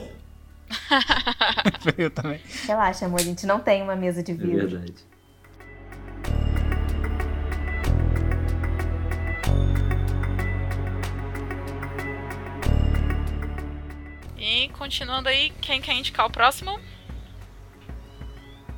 Eu 1.98 2.10
também. 2.10 2.40
Relaxa, 2.66 3.06
amor, 3.06 3.18
a 3.20 3.22
gente 3.24 3.44
não 3.46 3.58
tem 3.58 3.82
uma 3.82 3.96
mesa 3.96 4.22
de 4.22 4.30
É 4.30 4.34
vidro. 4.34 4.68
verdade. 4.68 4.94
E 14.40 14.70
continuando 14.70 15.28
aí, 15.28 15.52
quem 15.60 15.82
quer 15.82 15.92
indicar 15.92 16.24
o 16.24 16.30
próximo? 16.30 16.80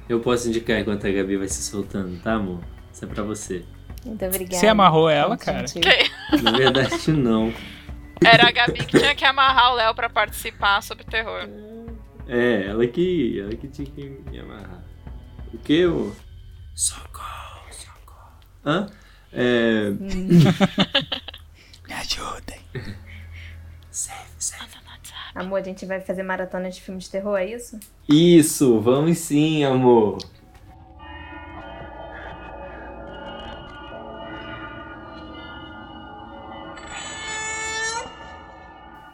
Eu 0.09 0.19
posso 0.19 0.49
indicar 0.49 0.81
enquanto 0.81 1.07
a 1.07 1.11
Gabi 1.11 1.37
vai 1.37 1.47
se 1.47 1.63
soltando, 1.63 2.21
tá, 2.21 2.35
amor? 2.35 2.61
Isso 2.93 3.05
é 3.05 3.09
pra 3.09 3.23
você. 3.23 3.65
Muito 4.05 4.25
obrigada. 4.25 4.57
Você 4.57 4.67
amarrou 4.67 5.09
ela, 5.09 5.37
cara? 5.37 5.65
Quem? 5.67 6.43
Na 6.43 6.51
verdade, 6.51 7.13
não. 7.13 7.55
Era 8.25 8.49
a 8.49 8.51
Gabi 8.51 8.85
que 8.85 8.99
tinha 8.99 9.15
que 9.15 9.25
amarrar 9.25 9.73
o 9.73 9.77
Léo 9.77 9.95
pra 9.95 10.11
participar 10.11 10.83
sobre 10.83 11.05
terror. 11.05 11.49
É, 12.27 12.67
ela 12.67 12.85
que, 12.89 13.41
ela 13.41 13.55
que 13.55 13.69
tinha 13.69 13.87
que 13.87 14.21
me 14.29 14.41
amarrar. 14.41 14.83
O 15.55 15.59
que, 15.59 15.85
amor? 15.85 16.17
Socorro, 16.75 17.73
socorro. 17.73 18.33
Hã? 18.67 18.91
É... 19.33 19.91
Me 21.87 21.95
ajudem. 21.95 22.61
Save, 23.91 24.27
save. 24.39 24.72
Amor, 25.35 25.61
a 25.61 25.63
gente 25.63 25.87
vai 25.87 26.01
fazer 26.01 26.23
maratona 26.23 26.71
de 26.71 26.81
filmes 26.81 27.05
de 27.05 27.11
terror, 27.11 27.37
é 27.37 27.47
isso? 27.47 27.79
Isso, 28.09 28.81
vamos 28.81 29.19
sim, 29.19 29.65
amor. 29.65 30.19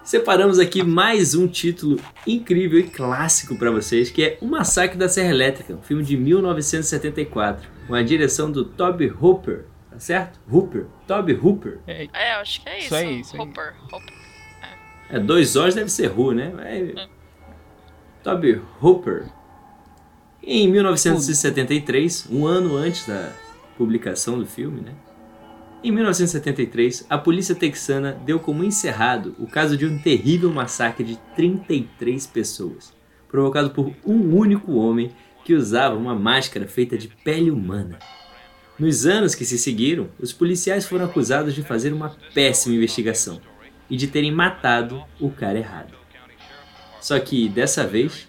separamos 0.08 0.58
aqui 0.58 0.82
mais 0.82 1.34
um 1.34 1.46
título 1.46 2.00
incrível 2.26 2.80
e 2.80 2.84
clássico 2.84 3.58
para 3.58 3.70
vocês, 3.70 4.10
que 4.10 4.24
é 4.24 4.38
O 4.40 4.46
Massacre 4.46 4.96
da 4.96 5.06
Serra 5.06 5.28
Elétrica, 5.28 5.74
um 5.74 5.82
filme 5.82 6.02
de 6.02 6.16
1974, 6.16 7.68
com 7.86 7.94
a 7.94 8.02
direção 8.02 8.50
do 8.50 8.64
Toby 8.64 9.10
Hooper, 9.10 9.66
tá 9.90 10.00
certo? 10.00 10.40
Hooper, 10.50 10.86
Toby 11.06 11.34
Hooper. 11.34 11.80
É, 11.86 12.08
É, 12.14 12.36
eu 12.36 12.40
acho 12.40 12.62
que 12.62 12.68
é 12.70 12.78
isso. 12.78 12.86
Isso 12.86 12.94
aí, 12.94 13.20
isso 13.20 13.36
aí. 13.36 13.42
Hopper, 13.42 13.74
Hopper. 13.92 14.27
É, 15.10 15.18
dois 15.18 15.56
O's 15.56 15.74
deve 15.74 15.90
ser 15.90 16.10
Who, 16.10 16.32
né? 16.32 16.52
É... 16.58 17.08
Toby 18.22 18.60
Hooper. 18.82 19.26
Em 20.42 20.70
1973, 20.70 22.28
um 22.30 22.46
ano 22.46 22.76
antes 22.76 23.06
da 23.06 23.32
publicação 23.76 24.38
do 24.38 24.46
filme, 24.46 24.82
né? 24.82 24.92
Em 25.82 25.92
1973, 25.92 27.06
a 27.08 27.16
polícia 27.16 27.54
texana 27.54 28.20
deu 28.26 28.38
como 28.40 28.64
encerrado 28.64 29.34
o 29.38 29.46
caso 29.46 29.76
de 29.76 29.86
um 29.86 29.98
terrível 29.98 30.50
massacre 30.50 31.04
de 31.04 31.16
33 31.36 32.26
pessoas, 32.26 32.92
provocado 33.28 33.70
por 33.70 33.94
um 34.04 34.34
único 34.36 34.72
homem 34.72 35.12
que 35.44 35.54
usava 35.54 35.96
uma 35.96 36.14
máscara 36.14 36.66
feita 36.66 36.98
de 36.98 37.08
pele 37.08 37.50
humana. 37.50 37.98
Nos 38.78 39.06
anos 39.06 39.34
que 39.34 39.44
se 39.44 39.58
seguiram, 39.58 40.08
os 40.18 40.32
policiais 40.32 40.86
foram 40.86 41.04
acusados 41.04 41.54
de 41.54 41.62
fazer 41.62 41.92
uma 41.92 42.16
péssima 42.34 42.74
investigação 42.74 43.40
e 43.90 43.96
de 43.96 44.06
terem 44.06 44.32
matado 44.32 45.02
o 45.20 45.30
cara 45.30 45.58
errado. 45.58 45.94
Só 47.00 47.18
que 47.18 47.48
dessa 47.48 47.86
vez, 47.86 48.28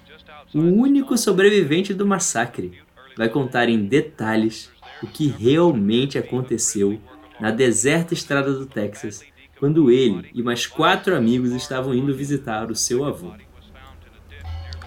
o 0.53 0.59
único 0.59 1.17
sobrevivente 1.17 1.93
do 1.93 2.05
massacre 2.05 2.79
vai 3.17 3.29
contar 3.29 3.69
em 3.69 3.85
detalhes 3.85 4.71
o 5.01 5.07
que 5.07 5.27
realmente 5.27 6.17
aconteceu 6.17 6.99
na 7.39 7.51
deserta 7.51 8.13
estrada 8.13 8.53
do 8.53 8.65
Texas 8.65 9.23
quando 9.59 9.91
ele 9.91 10.29
e 10.33 10.41
mais 10.41 10.65
quatro 10.65 11.15
amigos 11.15 11.51
estavam 11.51 11.93
indo 11.93 12.15
visitar 12.15 12.71
o 12.71 12.75
seu 12.75 13.03
avô. 13.03 13.33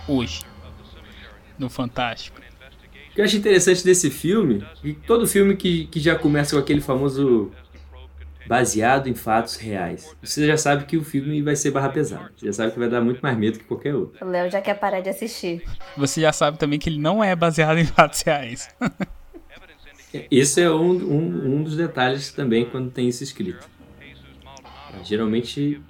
hoje. 0.09 0.41
No 1.59 1.69
Fantástico. 1.69 2.41
O 3.11 3.15
que 3.15 3.21
eu 3.21 3.25
acho 3.27 3.37
interessante 3.37 3.85
desse 3.85 4.11
filme, 4.11 4.65
e 4.83 4.95
todo 4.95 5.27
filme 5.27 5.55
que, 5.55 5.87
que 5.87 6.01
já 6.01 6.17
começa 6.17 6.57
com 6.57 6.63
aquele 6.63 6.81
famoso 6.81 7.53
baseado 8.47 9.09
em 9.09 9.15
fatos 9.15 9.57
reais, 9.57 10.15
você 10.23 10.47
já 10.47 10.57
sabe 10.57 10.85
que 10.85 10.97
o 10.97 11.05
filme 11.05 11.43
vai 11.43 11.57
ser 11.57 11.71
barra 11.71 11.89
pesada. 11.89 12.31
Você 12.37 12.47
já 12.47 12.53
sabe 12.53 12.73
que 12.73 12.79
vai 12.79 12.89
dar 12.89 13.01
muito 13.01 13.21
mais 13.21 13.37
medo 13.37 13.59
que 13.59 13.65
qualquer 13.65 13.95
outro. 13.95 14.25
O 14.25 14.29
Léo 14.29 14.51
já 14.51 14.61
quer 14.61 14.75
parar 14.75 15.01
de 15.01 15.09
assistir. 15.09 15.65
Você 15.97 16.21
já 16.21 16.33
sabe 16.33 16.59
também 16.59 16.79
que 16.79 16.89
ele 16.89 16.99
não 16.99 17.23
é 17.23 17.35
baseado 17.35 17.79
em 17.79 17.85
fatos 17.85 18.23
reais. 18.23 18.69
Esse 20.31 20.61
é 20.61 20.71
um, 20.71 20.91
um, 20.91 21.57
um 21.57 21.63
dos 21.63 21.77
detalhes 21.77 22.33
também 22.33 22.67
quando 22.67 22.91
tem 22.91 23.09
isso 23.09 23.23
escrito. 23.23 23.67
Geralmente 25.03 25.81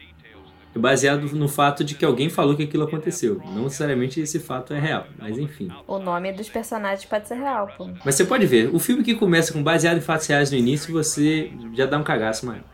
baseado 0.80 1.26
no 1.34 1.48
fato 1.48 1.84
de 1.84 1.94
que 1.94 2.04
alguém 2.04 2.28
falou 2.28 2.56
que 2.56 2.62
aquilo 2.62 2.84
aconteceu. 2.84 3.40
Não 3.54 3.64
necessariamente 3.64 4.20
esse 4.20 4.38
fato 4.40 4.72
é 4.72 4.80
real, 4.80 5.06
mas 5.18 5.38
enfim. 5.38 5.68
O 5.86 5.98
nome 5.98 6.32
dos 6.32 6.48
personagens 6.48 7.04
pode 7.04 7.28
ser 7.28 7.34
real, 7.34 7.68
pô. 7.76 7.88
Mas 8.04 8.14
você 8.14 8.24
pode 8.24 8.46
ver, 8.46 8.74
o 8.74 8.78
filme 8.78 9.02
que 9.02 9.14
começa 9.14 9.52
com 9.52 9.62
baseado 9.62 9.98
em 9.98 10.00
fatos 10.00 10.26
reais 10.26 10.50
no 10.50 10.56
início, 10.56 10.92
você 10.92 11.50
já 11.74 11.86
dá 11.86 11.98
um 11.98 12.04
cagaço 12.04 12.46
maior. 12.46 12.64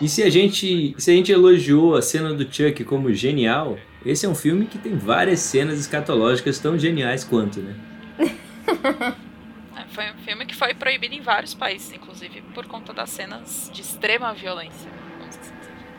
E 0.00 0.08
se 0.08 0.22
a 0.22 0.30
gente, 0.30 0.94
se 0.98 1.10
a 1.10 1.14
gente 1.14 1.30
elogiou 1.30 1.94
a 1.94 2.00
cena 2.00 2.32
do 2.32 2.44
Chuck 2.44 2.82
como 2.84 3.12
genial, 3.12 3.78
esse 4.04 4.24
é 4.24 4.28
um 4.28 4.34
filme 4.34 4.64
que 4.64 4.78
tem 4.78 4.96
várias 4.96 5.40
cenas 5.40 5.78
escatológicas 5.78 6.58
tão 6.58 6.78
geniais 6.78 7.22
quanto, 7.22 7.60
né? 7.60 7.76
É, 9.76 9.84
foi 9.94 10.10
um 10.10 10.18
filme 10.24 10.44
que 10.44 10.54
foi 10.54 10.74
proibido 10.74 11.14
em 11.14 11.20
vários 11.20 11.54
países, 11.54 11.92
inclusive 11.92 12.42
por 12.54 12.66
conta 12.66 12.92
das 12.92 13.08
cenas 13.10 13.70
de 13.72 13.80
extrema 13.80 14.34
violência. 14.34 14.90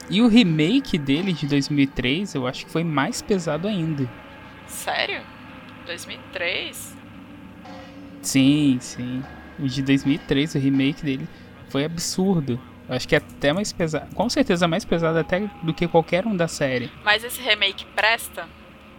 E 0.09 0.21
o 0.21 0.27
remake 0.27 0.97
dele 0.97 1.31
de 1.33 1.47
2003, 1.47 2.35
eu 2.35 2.45
acho 2.47 2.65
que 2.65 2.71
foi 2.71 2.83
mais 2.83 3.21
pesado 3.21 3.67
ainda. 3.67 4.09
Sério? 4.67 5.21
2003? 5.85 6.97
Sim, 8.21 8.77
sim. 8.79 9.23
O 9.59 9.67
de 9.67 9.81
2003, 9.81 10.55
o 10.55 10.59
remake 10.59 11.03
dele, 11.03 11.27
foi 11.69 11.85
absurdo. 11.85 12.59
Eu 12.89 12.95
acho 12.95 13.07
que 13.07 13.15
é 13.15 13.19
até 13.19 13.53
mais 13.53 13.71
pesado. 13.71 14.13
Com 14.15 14.29
certeza 14.29 14.67
mais 14.67 14.83
pesado 14.83 15.17
até 15.17 15.39
do 15.63 15.73
que 15.73 15.87
qualquer 15.87 16.25
um 16.25 16.35
da 16.35 16.47
série. 16.47 16.91
Mas 17.03 17.23
esse 17.23 17.41
remake 17.41 17.85
presta? 17.95 18.47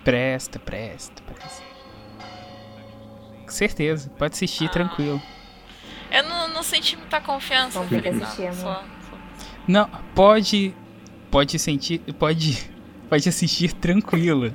Presta, 0.05 0.59
presta, 0.59 1.23
presta. 1.23 1.63
Com 3.43 3.51
certeza, 3.51 4.11
pode 4.19 4.33
assistir 4.35 4.67
Ah. 4.67 4.69
tranquilo. 4.71 5.21
Eu 6.11 6.23
não, 6.25 6.49
não 6.49 6.63
senti 6.63 6.97
muita 6.97 7.21
confiança. 7.21 7.83
Felipe, 7.85 8.11
Não, 9.69 9.89
pode. 10.15 10.75
Pode 11.33 11.59
sentir. 11.59 11.99
Pode. 12.19 12.71
Pode 13.09 13.29
assistir 13.29 13.73
tranquilo. 13.73 14.53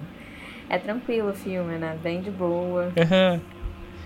É 0.69 0.77
tranquilo 0.77 1.31
o 1.31 1.33
filme, 1.33 1.77
né? 1.77 1.97
Bem 2.01 2.21
de 2.21 2.31
boa. 2.31 2.93
Aham. 2.97 3.41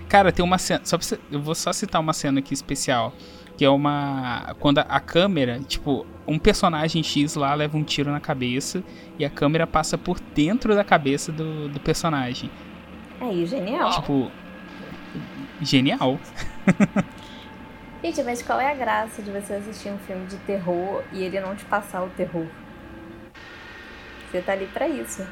Cara, 0.09 0.31
tem 0.31 0.43
uma 0.43 0.57
cena. 0.57 0.81
Só 0.83 0.97
você- 0.97 1.19
eu 1.31 1.41
vou 1.41 1.53
só 1.55 1.71
citar 1.71 2.01
uma 2.01 2.13
cena 2.13 2.39
aqui 2.39 2.53
especial. 2.53 3.13
Que 3.57 3.65
é 3.65 3.69
uma. 3.69 4.55
Quando 4.59 4.79
a, 4.79 4.81
a 4.83 4.99
câmera, 4.99 5.59
tipo, 5.67 6.05
um 6.27 6.39
personagem 6.39 7.03
X 7.03 7.35
lá 7.35 7.53
leva 7.53 7.77
um 7.77 7.83
tiro 7.83 8.09
na 8.11 8.19
cabeça 8.19 8.81
e 9.19 9.25
a 9.25 9.29
câmera 9.29 9.67
passa 9.67 9.97
por 9.97 10.19
dentro 10.33 10.73
da 10.73 10.83
cabeça 10.83 11.31
do, 11.31 11.67
do 11.69 11.79
personagem. 11.79 12.49
Aí, 13.19 13.45
genial. 13.45 13.91
Tipo. 13.91 14.31
Genial. 15.61 16.17
Gente, 18.03 18.23
mas 18.23 18.41
qual 18.41 18.59
é 18.59 18.71
a 18.71 18.73
graça 18.73 19.21
de 19.21 19.29
você 19.29 19.53
assistir 19.53 19.89
um 19.89 19.97
filme 19.99 20.25
de 20.25 20.37
terror 20.37 21.03
e 21.13 21.21
ele 21.23 21.39
não 21.39 21.55
te 21.55 21.63
passar 21.65 22.01
o 22.03 22.09
terror? 22.09 22.47
Você 24.31 24.41
tá 24.41 24.53
ali 24.53 24.65
pra 24.67 24.87
isso. 24.87 25.27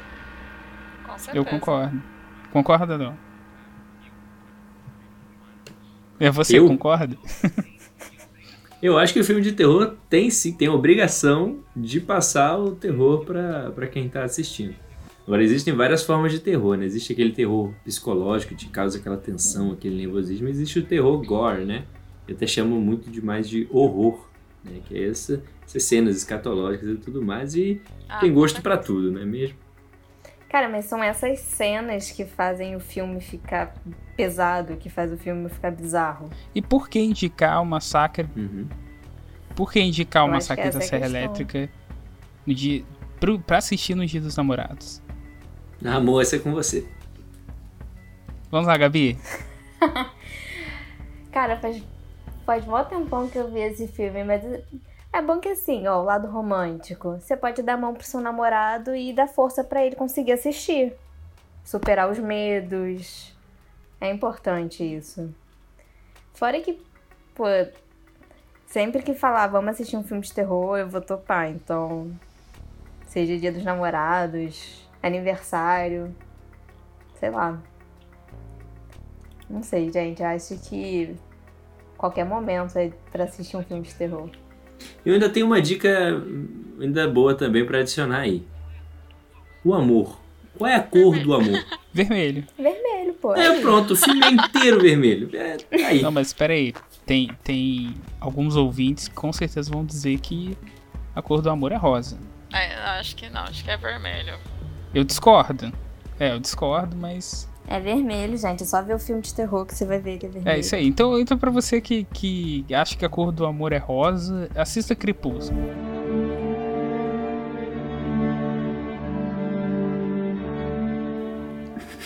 Com 1.04 1.18
certeza. 1.18 1.36
Eu 1.38 1.44
concordo. 1.44 2.02
Concorda, 2.52 2.98
não? 2.98 3.16
É 6.18 6.30
você, 6.30 6.58
Eu? 6.58 6.66
concorda? 6.66 7.16
Eu 8.82 8.96
acho 8.98 9.12
que 9.12 9.20
o 9.20 9.24
filme 9.24 9.42
de 9.42 9.52
terror 9.52 9.94
tem 10.08 10.30
sim, 10.30 10.52
tem 10.52 10.68
a 10.68 10.72
obrigação 10.72 11.60
de 11.76 12.00
passar 12.00 12.58
o 12.58 12.74
terror 12.74 13.24
pra 13.24 13.70
pra 13.70 13.86
quem 13.86 14.08
tá 14.08 14.24
assistindo. 14.24 14.74
Agora, 15.26 15.42
existem 15.42 15.74
várias 15.74 16.02
formas 16.02 16.32
de 16.32 16.40
terror, 16.40 16.76
né? 16.76 16.86
Existe 16.86 17.12
aquele 17.12 17.32
terror 17.32 17.72
psicológico 17.84 18.54
que 18.54 18.68
causa 18.68 18.98
aquela 18.98 19.16
tensão, 19.18 19.70
aquele 19.72 19.96
nervosismo. 19.96 20.48
Existe 20.48 20.78
o 20.78 20.82
terror 20.84 21.22
gore, 21.24 21.64
né? 21.64 21.84
Eu 22.26 22.34
até 22.34 22.46
chamo 22.46 22.80
muito 22.80 23.10
de 23.10 23.22
mais 23.24 23.48
de 23.48 23.68
horror, 23.70 24.26
né? 24.64 24.80
Que 24.86 24.96
é 24.96 25.08
essa, 25.08 25.42
essas 25.66 25.84
cenas 25.84 26.16
escatológicas 26.16 26.88
e 26.88 26.96
tudo 26.96 27.22
mais. 27.22 27.54
E 27.54 27.80
Ah, 28.10 28.18
tem 28.20 28.32
gosto 28.32 28.60
pra 28.60 28.76
tudo, 28.76 29.12
não 29.12 29.20
é 29.20 29.24
mesmo? 29.24 29.56
Cara, 30.48 30.68
mas 30.68 30.86
são 30.86 31.02
essas 31.02 31.38
cenas 31.38 32.10
que 32.10 32.24
fazem 32.24 32.74
o 32.74 32.80
filme 32.80 33.20
ficar 33.20 33.74
pesado, 34.16 34.76
que 34.76 34.90
faz 34.90 35.12
o 35.12 35.16
filme 35.16 35.48
ficar 35.48 35.70
bizarro. 35.70 36.28
E 36.54 36.60
por 36.60 36.88
que 36.88 36.98
indicar 36.98 37.62
o 37.62 37.64
massacre 37.64 38.28
Uhum. 38.36 38.66
Por 39.54 39.72
que 39.72 39.80
indicar 39.80 40.24
o 40.24 40.28
Eu 40.28 40.32
Massacre 40.32 40.70
da 40.70 40.78
é 40.78 40.82
a 40.82 40.82
Serra 40.82 41.02
questão. 41.02 41.20
Elétrica 41.20 41.68
no 42.46 42.54
dia, 42.54 42.84
pro, 43.18 43.38
pra 43.38 43.58
assistir 43.58 43.94
no 43.94 44.06
Dia 44.06 44.20
dos 44.20 44.36
Namorados? 44.36 45.02
Ah, 45.84 45.96
Amor, 45.96 46.22
essa 46.22 46.36
é 46.36 46.38
com 46.38 46.52
você. 46.52 46.88
Vamos 48.50 48.66
lá, 48.66 48.76
Gabi? 48.76 49.18
Cara, 51.30 51.58
faz, 51.58 51.82
faz 52.46 52.64
mó 52.64 52.82
tempão 52.84 53.28
que 53.28 53.38
eu 53.38 53.50
vi 53.50 53.60
esse 53.60 53.86
filme, 53.88 54.24
mas 54.24 54.42
é 55.12 55.20
bom 55.20 55.40
que 55.40 55.48
assim, 55.48 55.86
ó, 55.86 56.00
o 56.00 56.04
lado 56.04 56.28
romântico. 56.28 57.18
Você 57.20 57.36
pode 57.36 57.62
dar 57.62 57.74
a 57.74 57.76
mão 57.76 57.94
pro 57.94 58.04
seu 58.04 58.20
namorado 58.20 58.94
e 58.94 59.12
dar 59.12 59.26
força 59.26 59.64
pra 59.64 59.84
ele 59.84 59.96
conseguir 59.96 60.32
assistir. 60.32 60.94
Superar 61.64 62.08
os 62.08 62.18
medos. 62.18 63.36
É 64.00 64.10
importante 64.10 64.82
isso. 64.84 65.34
Fora 66.32 66.60
que, 66.60 66.80
pô, 67.34 67.44
sempre 68.66 69.02
que 69.02 69.12
falar 69.12 69.48
vamos 69.48 69.70
assistir 69.72 69.96
um 69.96 70.04
filme 70.04 70.22
de 70.22 70.32
terror, 70.32 70.78
eu 70.78 70.88
vou 70.88 71.00
topar. 71.00 71.50
Então, 71.50 72.10
seja 73.06 73.36
dia 73.36 73.52
dos 73.52 73.64
namorados, 73.64 74.88
aniversário, 75.02 76.14
sei 77.18 77.30
lá. 77.30 77.60
Não 79.50 79.62
sei, 79.62 79.90
gente. 79.92 80.22
Acho 80.22 80.56
que 80.58 81.16
qualquer 81.98 82.24
momento 82.24 82.78
é 82.78 82.90
pra 83.10 83.24
assistir 83.24 83.56
um 83.56 83.62
filme 83.64 83.82
de 83.82 83.94
terror. 83.94 84.30
Eu 85.04 85.14
ainda 85.14 85.28
tenho 85.28 85.46
uma 85.46 85.60
dica 85.60 86.22
ainda 86.80 87.08
boa 87.08 87.34
também 87.34 87.64
pra 87.64 87.78
adicionar 87.80 88.20
aí. 88.20 88.42
O 89.64 89.74
amor. 89.74 90.18
Qual 90.56 90.68
é 90.68 90.74
a 90.76 90.82
cor 90.82 91.18
do 91.18 91.34
amor? 91.34 91.64
Vermelho. 91.92 92.44
Vermelho, 92.56 93.14
pô. 93.14 93.34
É 93.34 93.60
pronto, 93.60 93.94
o 93.94 93.96
filme 93.96 94.24
é 94.24 94.30
inteiro 94.30 94.80
vermelho. 94.80 95.30
É, 95.34 95.56
aí. 95.84 96.02
Não, 96.02 96.10
mas 96.10 96.28
espera 96.28 96.52
aí. 96.52 96.72
Tem, 97.04 97.30
tem 97.42 97.94
alguns 98.20 98.56
ouvintes 98.56 99.08
que 99.08 99.14
com 99.14 99.32
certeza 99.32 99.70
vão 99.70 99.84
dizer 99.84 100.20
que 100.20 100.56
a 101.14 101.20
cor 101.20 101.42
do 101.42 101.50
amor 101.50 101.72
é 101.72 101.76
rosa. 101.76 102.18
É, 102.52 102.74
acho 102.98 103.16
que 103.16 103.28
não, 103.28 103.42
acho 103.42 103.64
que 103.64 103.70
é 103.70 103.76
vermelho. 103.76 104.38
Eu 104.94 105.02
discordo. 105.02 105.72
É, 106.18 106.32
eu 106.32 106.38
discordo, 106.38 106.96
mas 106.96 107.48
é 107.70 107.78
vermelho, 107.78 108.36
gente. 108.36 108.64
É 108.64 108.66
só 108.66 108.82
ver 108.82 108.94
o 108.94 108.98
filme 108.98 109.22
de 109.22 109.32
terror 109.32 109.64
que 109.64 109.72
você 109.72 109.86
vai 109.86 110.00
ver 110.00 110.18
que 110.18 110.26
é, 110.26 110.28
é 110.28 110.32
vermelho. 110.32 110.56
É 110.56 110.58
isso 110.58 110.74
aí. 110.74 110.88
Então, 110.88 111.16
então 111.20 111.38
para 111.38 111.52
você 111.52 111.80
que, 111.80 112.02
que 112.12 112.66
acha 112.74 112.96
que 112.96 113.06
a 113.06 113.08
cor 113.08 113.30
do 113.30 113.46
amor 113.46 113.72
é 113.72 113.78
rosa, 113.78 114.50
assista 114.56 114.92
Crepúsculo. 114.92 115.60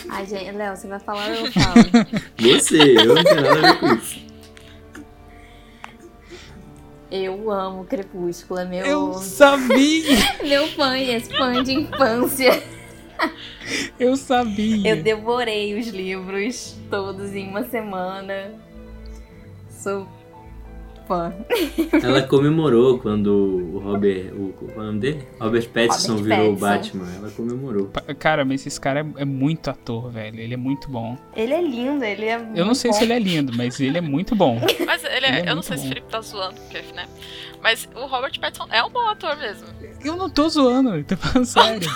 Ai, 0.07 0.27
gente, 0.27 0.51
Léo, 0.51 0.77
você 0.77 0.87
vai 0.87 0.99
falar 0.99 1.29
ou 1.29 1.35
eu 1.35 1.51
falo? 1.51 1.73
você, 2.39 2.97
eu 2.99 3.15
não 3.15 3.23
tenho 3.23 3.41
nada 3.41 3.57
a 3.57 3.73
ver 3.73 3.79
com 3.79 3.87
isso. 3.95 4.25
Eu 7.09 7.49
amo 7.49 7.85
Crepúsculo, 7.85 8.59
é 8.59 8.65
meu. 8.65 8.85
Eu 8.85 9.13
sabia! 9.13 10.15
meu 10.45 10.67
fã, 10.67 10.95
esse 10.95 11.35
fã 11.35 11.63
de 11.63 11.73
infância. 11.73 12.74
Eu 13.99 14.15
sabia! 14.17 14.89
Eu 14.95 15.01
devorei 15.03 15.77
os 15.79 15.87
livros 15.87 16.75
todos 16.89 17.33
em 17.33 17.47
uma 17.47 17.63
semana. 17.63 18.51
Sou 19.69 20.07
fã. 21.07 21.31
Ela 22.03 22.23
comemorou 22.23 22.97
quando 22.99 23.27
o 23.75 23.79
Robert. 23.79 24.33
O, 24.33 24.53
qual 24.53 24.71
é 24.71 24.79
o 24.79 24.83
nome 24.85 24.99
dele? 24.99 25.27
Robert 25.39 25.69
Pattinson 25.69 26.15
Robert 26.15 26.37
virou 26.37 26.53
o. 26.53 26.55
Batman. 26.57 27.05
Ela 27.17 27.31
comemorou. 27.31 27.91
Cara, 28.17 28.43
mas 28.43 28.65
esse 28.65 28.81
cara 28.81 29.01
é, 29.01 29.21
é 29.21 29.25
muito 29.25 29.69
ator, 29.69 30.09
velho. 30.11 30.39
Ele 30.39 30.53
é 30.55 30.57
muito 30.57 30.89
bom. 30.89 31.15
Ele 31.35 31.53
é 31.53 31.61
lindo, 31.61 32.03
ele 32.03 32.25
é. 32.25 32.43
Eu 32.55 32.65
não 32.65 32.73
sei 32.73 32.91
se 32.91 33.03
ele 33.03 33.13
é 33.13 33.19
lindo, 33.19 33.53
mas 33.55 33.79
ele 33.79 33.97
é 33.97 34.01
muito 34.01 34.35
bom. 34.35 34.59
Mas 34.85 35.03
ele, 35.03 35.25
é- 35.25 35.39
Ele 35.39 35.47
é 35.47 35.51
eu 35.51 35.55
não 35.55 35.61
sei 35.61 35.77
se 35.77 35.83
o 35.83 35.87
bom. 35.87 35.89
Felipe 35.93 36.07
tá 36.11 36.21
zoando, 36.21 36.55
porque, 36.61 36.81
né? 36.93 37.05
Mas 37.61 37.87
o 37.95 38.05
Robert 38.05 38.39
Pattinson 38.39 38.67
é 38.71 38.83
um 38.83 38.89
bom 38.89 39.07
ator 39.07 39.35
mesmo. 39.37 39.67
Eu 40.03 40.15
não 40.15 40.29
tô 40.29 40.47
zoando, 40.49 40.95
eu 40.95 41.03
tô 41.03 41.17
falando 41.17 41.45
sério. 41.45 41.89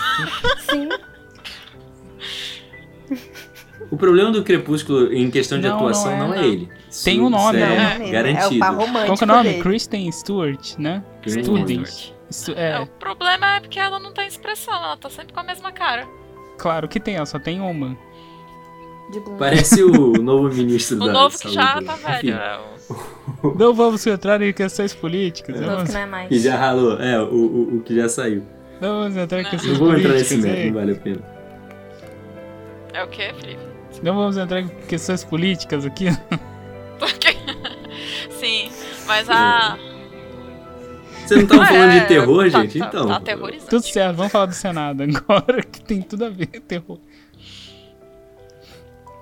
Sim. 0.70 0.88
O 3.90 3.96
problema 3.96 4.30
do 4.30 4.42
Crepúsculo 4.44 5.12
em 5.12 5.30
questão 5.30 5.58
de 5.58 5.66
Não, 5.66 5.76
atuação 5.76 6.16
não 6.16 6.28
não 6.28 6.34
é, 6.34 6.38
é, 6.38 6.40
não. 6.42 6.48
ele. 6.48 6.68
Tem 7.04 7.20
um 7.20 7.30
nome, 7.30 7.58
é 7.60 7.66
né? 7.66 8.10
Garantido. 8.10 8.54
É 8.54 8.56
o 8.56 8.58
par 8.58 8.74
romântico 8.74 9.06
Qual 9.06 9.16
que 9.18 9.24
é 9.24 9.26
o 9.26 9.28
nome? 9.28 9.48
dele. 9.50 9.62
Kristen 9.62 10.12
Stewart, 10.12 10.78
né? 10.78 11.02
Nome. 11.46 11.84
Stu- 12.30 12.52
É, 12.56 12.72
É, 12.72 12.80
o 12.80 12.86
problema 12.86 13.56
é 13.56 13.60
porque 13.60 13.78
ela 13.80 13.98
não 13.98 14.12
tem 14.12 14.26
expressão, 14.28 14.74
ela 14.74 14.96
tá 14.96 15.10
sempre 15.10 15.32
com 15.32 15.40
a 15.40 15.42
mesma 15.44 15.72
cara. 15.72 16.06
claro 16.58 16.86
que 16.88 17.00
tem, 17.00 17.16
ela 17.16 17.26
só 17.26 17.38
tem 17.38 17.60
uma. 17.60 17.96
Parece 19.38 19.82
o 19.82 20.12
novo 20.22 20.54
ministro 20.54 20.96
O 20.98 21.06
da 21.06 21.12
novo 21.12 21.36
que 21.36 21.50
saúde. 21.50 21.54
já 21.54 21.82
tá 21.82 21.94
Enfim, 21.94 22.26
velho. 22.30 22.34
É 22.34 22.60
o... 23.42 23.54
Não 23.58 23.74
vamos 23.74 24.06
entrar 24.06 24.40
em 24.40 24.52
questões 24.52 24.94
políticas. 24.94 25.56
O 25.56 25.60
Não 25.62 25.70
novo 25.72 25.86
que 25.86 25.92
não 25.92 26.00
é 26.00 26.06
mais. 26.06 26.28
Que 26.28 26.38
já 26.38 26.56
ralou. 26.56 27.00
É, 27.00 27.20
o, 27.20 27.24
o, 27.34 27.76
o 27.78 27.80
que 27.80 27.96
já 27.96 28.08
saiu. 28.08 28.42
não 28.80 29.00
vamos 29.02 29.16
entrar 29.16 29.40
em 29.40 29.42
Não. 29.42 29.50
questões 29.50 29.72
Não 29.72 29.78
vou 29.80 29.96
entrar 29.96 30.10
políticas. 30.10 30.30
nesse 30.30 30.36
método, 30.42 30.60
hein? 30.60 30.70
não 30.70 30.78
vale 30.80 30.92
a 30.92 30.96
pena. 30.96 31.39
É 32.92 33.04
o 33.04 33.08
quê, 33.08 33.32
Felipe? 33.38 33.60
Não 34.02 34.14
vamos 34.14 34.36
entrar 34.36 34.60
em 34.60 34.68
questões 34.88 35.24
políticas 35.24 35.84
aqui. 35.84 36.06
Porque- 36.98 37.36
Sim, 38.30 38.70
mas 39.06 39.28
a. 39.28 39.76
Você 41.26 41.36
não 41.36 41.46
tava 41.46 41.66
falando 41.66 41.92
É, 41.92 42.00
de 42.00 42.06
terror, 42.08 42.50
tá- 42.50 42.60
gente? 42.62 42.78
tá- 42.78 42.86
então. 42.86 43.06
Tá 43.06 43.16
aterrorizante. 43.16 43.70
Tudo 43.70 43.82
certo, 43.82 44.16
vamos 44.16 44.32
falar 44.32 44.46
do 44.46 44.54
Senado 44.54 45.02
agora, 45.02 45.62
que 45.64 45.80
tem 45.82 46.02
tudo 46.02 46.24
a 46.24 46.28
ver 46.28 46.46
com 46.46 46.60
terror. 46.60 46.98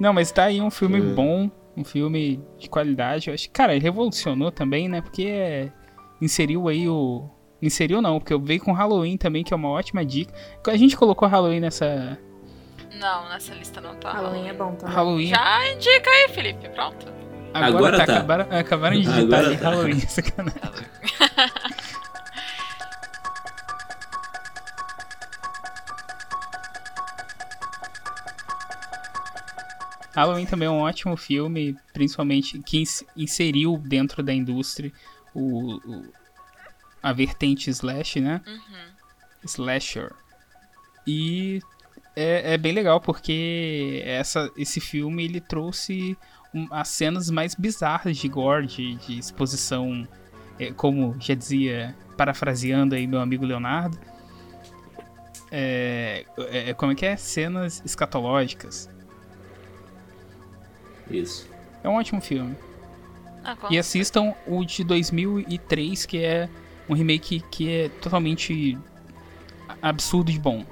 Não, 0.00 0.12
mas 0.12 0.30
tá 0.30 0.44
aí 0.44 0.60
um 0.60 0.70
filme 0.70 0.98
É. 0.98 1.00
bom, 1.02 1.50
um 1.76 1.84
filme 1.84 2.40
de 2.58 2.68
qualidade. 2.68 3.28
Eu 3.28 3.34
acho 3.34 3.44
que, 3.44 3.50
cara, 3.50 3.74
ele 3.74 3.82
revolucionou 3.82 4.50
também, 4.50 4.88
né? 4.88 5.00
Porque 5.00 5.24
é, 5.24 5.72
inseriu 6.20 6.68
aí 6.68 6.88
o. 6.88 7.28
Inseriu 7.60 8.00
não, 8.00 8.20
porque 8.20 8.32
eu 8.32 8.38
veio 8.40 8.60
com 8.60 8.72
Halloween 8.72 9.16
também, 9.16 9.42
que 9.42 9.52
é 9.52 9.56
uma 9.56 9.68
ótima 9.68 10.04
dica. 10.04 10.32
A 10.68 10.76
gente 10.76 10.96
colocou 10.96 11.26
Halloween 11.28 11.60
nessa. 11.60 12.16
Não, 12.98 13.28
nessa 13.28 13.54
lista 13.54 13.80
não 13.80 13.94
tá. 13.96 14.12
Halloween 14.12 14.48
é 14.48 14.52
bom 14.52 14.74
também. 14.74 14.94
Halloween. 14.94 15.26
Já 15.28 15.72
indica 15.72 16.10
aí, 16.10 16.28
Felipe. 16.30 16.68
Pronto. 16.70 17.06
Agora, 17.54 17.66
Agora 17.76 17.96
tá, 17.98 18.06
tá. 18.06 18.12
Acabaram, 18.18 18.58
acabaram 18.58 18.96
de 18.96 19.02
digitar 19.02 19.22
Agora 19.40 19.46
ali 19.46 19.56
tá. 19.56 19.70
Halloween, 19.70 20.00
sacanagem. 20.00 20.60
Halloween 30.14 30.46
também 30.46 30.66
é 30.66 30.70
um 30.70 30.80
ótimo 30.80 31.16
filme, 31.16 31.76
principalmente 31.92 32.58
que 32.60 32.78
ins- 32.80 33.04
inseriu 33.16 33.78
dentro 33.78 34.22
da 34.22 34.32
indústria 34.32 34.92
o, 35.34 35.74
o- 35.76 36.12
a 37.02 37.12
vertente 37.12 37.70
slash, 37.70 38.20
né? 38.20 38.40
Uhum. 38.46 38.86
Slasher. 39.44 40.12
E 41.06 41.60
é, 42.20 42.54
é 42.54 42.58
bem 42.58 42.72
legal 42.72 43.00
porque 43.00 44.02
essa, 44.04 44.50
esse 44.56 44.80
filme 44.80 45.24
ele 45.24 45.40
trouxe 45.40 46.16
um- 46.54 46.66
as 46.70 46.88
cenas 46.88 47.30
mais 47.30 47.54
bizarras 47.54 48.16
de 48.16 48.28
gore, 48.28 48.66
de, 48.66 48.94
de 48.96 49.18
exposição, 49.18 50.06
é, 50.58 50.72
como 50.72 51.14
já 51.20 51.34
dizia, 51.34 51.94
parafraseando 52.16 52.94
aí 52.94 53.06
meu 53.06 53.20
amigo 53.20 53.44
Leonardo. 53.44 53.98
É, 55.50 56.24
é, 56.50 56.74
como 56.74 56.92
é 56.92 56.94
que 56.94 57.06
é? 57.06 57.16
Cenas 57.16 57.82
escatológicas. 57.84 58.88
Isso. 61.10 61.48
É 61.82 61.88
um 61.88 61.94
ótimo 61.94 62.20
filme. 62.20 62.54
Ah, 63.44 63.56
E 63.70 63.78
assistam 63.78 64.34
o 64.46 64.64
de 64.64 64.84
2003, 64.84 66.04
que 66.04 66.18
é 66.18 66.48
um 66.88 66.94
remake 66.94 67.40
que 67.50 67.70
é 67.70 67.88
totalmente 67.88 68.76
absurdo 69.80 70.30
de 70.32 70.38
bom. 70.38 70.64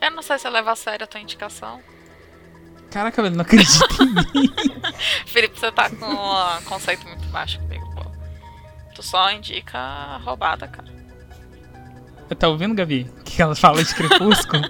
Eu 0.00 0.10
não 0.10 0.22
sei 0.22 0.38
se 0.38 0.46
eu 0.46 0.50
levo 0.50 0.70
a 0.70 0.76
sério 0.76 1.04
a 1.04 1.06
tua 1.06 1.20
indicação. 1.20 1.80
Caraca, 2.90 3.22
velho, 3.22 3.34
não 3.34 3.42
acredito 3.42 4.02
em 4.02 4.06
mim. 4.06 4.52
Felipe, 5.26 5.58
você 5.58 5.70
tá 5.70 5.90
com 5.90 6.06
um 6.06 6.62
conceito 6.64 7.06
muito 7.06 7.26
baixo 7.28 7.58
comigo, 7.60 7.84
pô. 7.94 8.02
Tu 8.94 9.02
só 9.02 9.30
indica 9.30 10.16
roubada, 10.18 10.66
cara. 10.66 10.88
Tá 12.38 12.48
ouvindo, 12.48 12.74
Gabi? 12.74 13.10
Que 13.24 13.42
ela 13.42 13.54
fala 13.54 13.82
de 13.82 13.94
crepúsculo? 13.94 14.62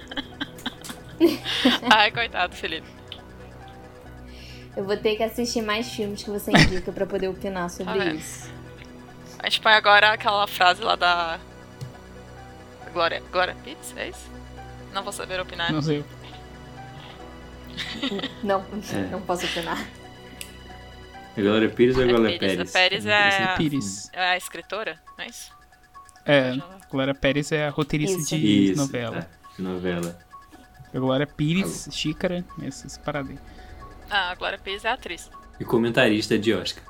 Ai, 1.91 2.11
coitado, 2.11 2.55
Felipe. 2.55 2.87
Eu 4.75 4.85
vou 4.85 4.95
ter 4.95 5.15
que 5.15 5.23
assistir 5.23 5.61
mais 5.61 5.89
filmes 5.89 6.23
que 6.23 6.29
você 6.29 6.51
indica 6.51 6.91
pra 6.91 7.05
poder 7.05 7.27
opinar 7.27 7.69
sobre 7.69 7.99
vendo? 7.99 8.15
isso. 8.15 8.49
A 9.39 9.49
gente 9.49 9.61
põe 9.61 9.73
agora 9.73 10.11
aquela 10.11 10.47
frase 10.47 10.81
lá 10.81 10.95
da. 10.95 11.39
Glória. 12.93 13.21
Glória 13.31 13.55
Pires, 13.63 13.93
é 13.97 14.09
isso? 14.09 14.28
Não 14.93 15.03
vou 15.03 15.11
saber 15.13 15.39
opinar. 15.39 15.71
Não 15.71 15.81
sei. 15.81 16.03
Não, 18.43 18.65
É. 18.93 19.01
não 19.11 19.21
posso 19.21 19.45
opinar. 19.45 19.77
A 21.37 21.41
Glória 21.41 21.69
Pires 21.69 21.95
ou 21.95 22.03
a 22.03 22.05
É 22.05 22.09
Glória 22.09 22.39
Pires, 22.39 22.55
Pérez? 22.55 22.69
a 22.69 22.73
Pérez 22.73 23.05
é 23.05 23.43
a- 23.43 23.55
Pires. 23.55 24.09
É 24.13 24.25
a 24.31 24.37
escritora, 24.37 24.99
não 25.17 25.23
é 25.23 25.27
isso? 25.27 25.51
É, 26.25 26.53
Glória 26.89 27.13
Pérez 27.15 27.51
é 27.51 27.67
a 27.67 27.69
roteirista 27.69 28.17
Isso. 28.19 28.35
de 28.37 28.71
Isso, 28.71 28.81
novela. 28.81 29.17
é, 29.19 29.55
de 29.55 29.61
novela. 29.61 30.19
A 30.93 30.99
Glória 30.99 31.25
Pires, 31.27 31.87
Xícara, 31.91 32.43
essas 32.63 32.97
paradas 32.97 33.31
aí. 33.31 33.39
Ah, 34.09 34.31
a 34.31 34.35
Glória 34.35 34.57
Pires 34.57 34.83
é 34.85 34.89
a 34.89 34.93
atriz. 34.93 35.29
E 35.59 35.63
comentarista 35.65 36.37
de 36.37 36.53
Oscar. 36.53 36.83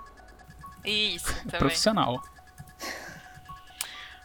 Isso, 0.84 1.34
também. 1.44 1.60
Profissional. 1.60 2.24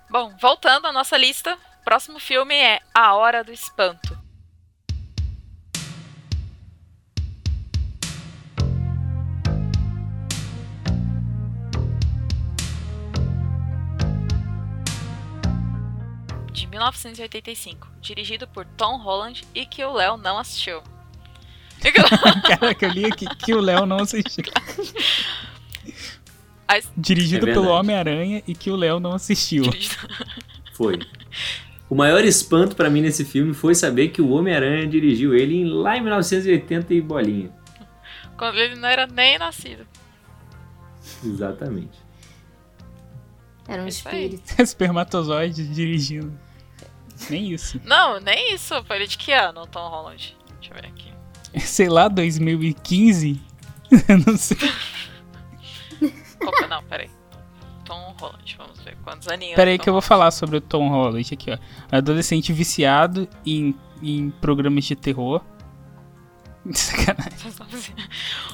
Bom, 0.08 0.32
voltando 0.40 0.86
à 0.86 0.92
nossa 0.92 1.16
lista, 1.18 1.58
próximo 1.84 2.18
filme 2.18 2.54
é 2.54 2.80
A 2.94 3.14
Hora 3.14 3.44
do 3.44 3.52
Espanto. 3.52 4.18
De 16.52 16.66
1985, 16.68 17.88
dirigido 18.00 18.46
por 18.46 18.64
Tom 18.64 18.98
Holland 18.98 19.44
e 19.54 19.66
que 19.66 19.84
o 19.84 19.92
Léo 19.92 20.16
não 20.16 20.38
assistiu. 20.38 20.82
Caraca, 22.46 22.86
eu 22.86 22.90
li 22.92 23.04
aqui 23.04 23.26
que 23.36 23.52
o 23.54 23.60
Léo 23.60 23.84
não 23.84 23.98
assistiu. 23.98 24.44
As- 26.66 26.90
Dirigido 26.96 27.48
É 27.48 27.52
pelo. 27.52 27.68
Homem-Aranha 27.68 28.42
e 28.46 28.54
que 28.54 28.70
o 28.70 28.76
Léo 28.76 29.00
não 29.00 29.12
assistiu. 29.12 29.64
Dirigido- 29.64 30.08
Foi. 30.74 30.98
O 31.88 31.94
maior 31.94 32.24
espanto 32.24 32.74
pra 32.74 32.88
mim 32.90 33.02
nesse 33.02 33.24
filme 33.24 33.52
foi 33.54 33.74
saber 33.74 34.08
que 34.08 34.22
o 34.22 34.30
Homem-Aranha 34.30 34.86
dirigiu 34.86 35.34
ele 35.34 35.56
em- 35.56 35.68
lá 35.68 35.96
em 35.96 36.00
1980 36.00 36.94
e 36.94 37.00
bolinha. 37.00 37.50
Quando 38.36 38.58
ele 38.58 38.74
não 38.76 38.88
era 38.88 39.06
nem 39.06 39.38
nascido. 39.38 39.86
Exatamente. 41.22 41.98
Era 43.68 43.82
um 43.82 43.86
Isso 43.86 44.08
aí. 44.08 44.24
espírito. 44.26 44.54
Espermatozoide 44.60 45.66
dirigindo. 45.68 46.36
Nem 47.30 47.52
isso. 47.52 47.80
Não, 47.84 48.18
nem 48.20 48.52
isso. 48.54 48.82
Foi 48.84 48.96
ele 48.96 49.06
de 49.06 49.16
que 49.16 49.32
ano, 49.32 49.62
o 49.62 49.66
Tom 49.66 49.88
Holland? 49.88 50.36
Deixa 50.60 50.74
eu 50.74 50.80
ver 50.82 50.88
aqui. 50.88 51.12
Sei 51.64 51.88
lá, 51.88 52.08
2015? 52.08 53.40
Eu 54.08 54.18
não 54.26 54.36
sei. 54.36 54.56
Opa, 56.42 56.66
não, 56.66 56.82
peraí. 56.84 57.08
Tom 57.94 58.14
Holland, 58.18 58.56
vamos 58.58 58.80
ver 58.80 58.96
quantos 59.04 59.28
aninhos. 59.28 59.54
Pera 59.54 59.70
aí 59.70 59.78
Tom 59.78 59.84
que 59.84 59.88
eu 59.88 59.92
vou 59.92 60.02
falar 60.02 60.30
sobre 60.30 60.56
o 60.56 60.60
Tom 60.60 60.88
Holland 60.88 61.32
aqui, 61.32 61.50
ó. 61.50 61.58
Adolescente 61.90 62.52
viciado 62.52 63.28
em, 63.46 63.74
em 64.02 64.30
programas 64.30 64.84
de 64.84 64.96
terror. 64.96 65.40
Sacanagem. 66.72 67.94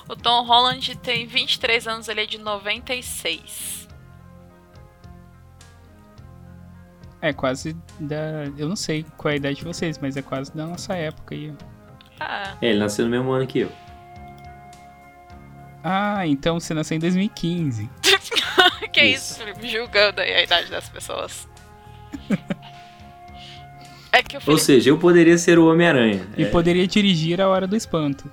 O 0.08 0.16
Tom 0.16 0.44
Holland 0.44 0.96
tem 0.96 1.26
23 1.26 1.86
anos, 1.86 2.08
ele 2.08 2.22
é 2.22 2.26
de 2.26 2.38
96. 2.38 3.88
É 7.22 7.32
quase 7.32 7.76
da. 7.98 8.46
Eu 8.56 8.68
não 8.68 8.76
sei 8.76 9.04
qual 9.16 9.30
é 9.30 9.34
a 9.34 9.36
idade 9.36 9.56
de 9.56 9.64
vocês, 9.64 9.98
mas 9.98 10.16
é 10.16 10.22
quase 10.22 10.54
da 10.54 10.66
nossa 10.66 10.94
época 10.94 11.34
aí. 11.34 11.54
Ah, 12.18 12.56
É, 12.60 12.70
ele 12.70 12.78
nasceu 12.78 13.04
no 13.04 13.10
mesmo 13.10 13.30
ano 13.30 13.46
que 13.46 13.60
eu. 13.60 13.72
Ah, 15.84 16.26
então 16.26 16.58
você 16.58 16.74
nasceu 16.74 16.96
em 16.96 17.00
2015. 17.00 17.88
que 18.92 19.02
Isso. 19.02 19.32
isso, 19.32 19.38
Felipe? 19.38 19.68
Julgando 19.68 20.20
aí 20.20 20.34
a 20.34 20.42
idade 20.42 20.70
das 20.70 20.88
pessoas. 20.88 21.48
É 24.12 24.24
que 24.24 24.36
o 24.36 24.38
Ou 24.38 24.44
Felipe... 24.44 24.62
seja, 24.64 24.90
eu 24.90 24.98
poderia 24.98 25.38
ser 25.38 25.56
o 25.56 25.70
Homem-Aranha. 25.70 26.26
E 26.36 26.42
É, 26.42 26.46
poderia 26.46 26.84
dirigir 26.84 27.40
a 27.40 27.48
Hora 27.48 27.64
do 27.64 27.76
Espanto. 27.76 28.28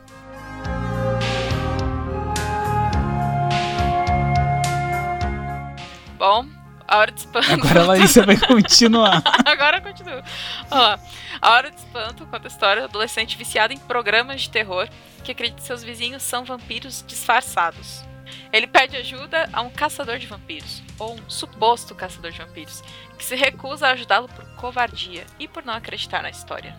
Bom, 6.18 6.48
a 6.88 6.98
hora 6.98 7.12
de 7.12 7.20
espanto... 7.20 7.52
Agora 7.52 7.82
a 7.82 7.86
Larissa 7.86 8.26
vai 8.26 8.38
continuar. 8.38 9.22
Agora 9.46 9.80
continua. 9.82 10.24
Lá. 10.72 11.00
A 11.40 11.52
Hora 11.52 11.70
de 11.70 11.78
Espanto 11.78 12.26
conta 12.26 12.48
a 12.48 12.50
história 12.50 12.82
do 12.82 12.86
adolescente 12.86 13.38
viciado 13.38 13.72
em 13.74 13.78
programas 13.78 14.42
de 14.42 14.50
terror 14.50 14.90
que 15.24 15.32
acredita 15.32 15.62
que 15.62 15.68
seus 15.68 15.84
vizinhos 15.84 16.24
são 16.24 16.44
vampiros 16.44 17.04
disfarçados. 17.06 18.07
Ele 18.52 18.68
pede 18.68 18.96
ajuda 18.98 19.50
a 19.52 19.62
um 19.62 19.70
caçador 19.70 20.18
de 20.18 20.28
vampiros, 20.28 20.82
ou 20.98 21.16
um 21.16 21.30
suposto 21.30 21.94
caçador 21.94 22.32
de 22.32 22.38
vampiros, 22.40 22.82
que 23.18 23.24
se 23.26 23.36
recusa 23.36 23.88
a 23.88 23.92
ajudá-lo 23.92 24.28
por 24.30 24.46
covardia 24.56 25.26
e 25.40 25.48
por 25.48 25.64
não 25.66 25.74
acreditar 25.74 26.22
na 26.24 26.30
história. 26.30 26.76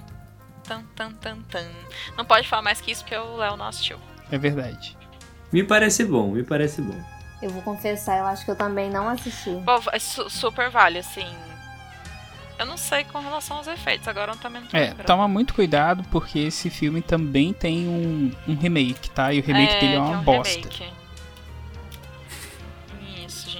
Tan, 0.64 0.82
tan, 0.96 1.12
tan, 1.12 1.38
tan. 1.42 1.66
Não 2.16 2.24
pode 2.24 2.46
falar 2.48 2.62
mais 2.62 2.80
que 2.80 2.90
isso 2.90 3.02
porque 3.02 3.16
o 3.16 3.36
Léo 3.36 3.56
não 3.56 3.66
assistiu. 3.66 3.98
É 4.30 4.36
verdade. 4.38 4.96
Me 5.52 5.62
parece 5.64 6.04
bom, 6.04 6.30
me 6.32 6.42
parece 6.42 6.82
bom. 6.82 6.98
Eu 7.40 7.50
vou 7.50 7.62
confessar, 7.62 8.18
eu 8.18 8.26
acho 8.26 8.44
que 8.44 8.50
eu 8.50 8.56
também 8.56 8.90
não 8.90 9.08
assisti. 9.08 9.50
Bom, 9.50 9.80
é 9.92 9.98
su- 9.98 10.28
super 10.28 10.68
vale, 10.70 10.98
assim. 10.98 11.26
Eu 12.58 12.66
não 12.66 12.76
sei 12.76 13.04
com 13.04 13.20
relação 13.20 13.56
aos 13.58 13.68
efeitos, 13.68 14.08
agora 14.08 14.32
eu 14.32 14.36
também 14.36 14.60
não 14.62 14.68
tô 14.68 14.76
É, 14.76 14.86
lembrando. 14.88 15.06
toma 15.06 15.28
muito 15.28 15.54
cuidado 15.54 16.02
porque 16.10 16.40
esse 16.40 16.68
filme 16.68 17.00
também 17.00 17.52
tem 17.52 17.86
um, 17.86 18.32
um 18.48 18.56
remake, 18.56 19.08
tá? 19.10 19.32
E 19.32 19.38
o 19.38 19.42
remake 19.44 19.74
dele 19.74 19.94
é 19.94 19.98
uma 20.00 20.08
tem 20.08 20.16
um 20.18 20.22
bosta. 20.24 20.54
remake. 20.58 20.92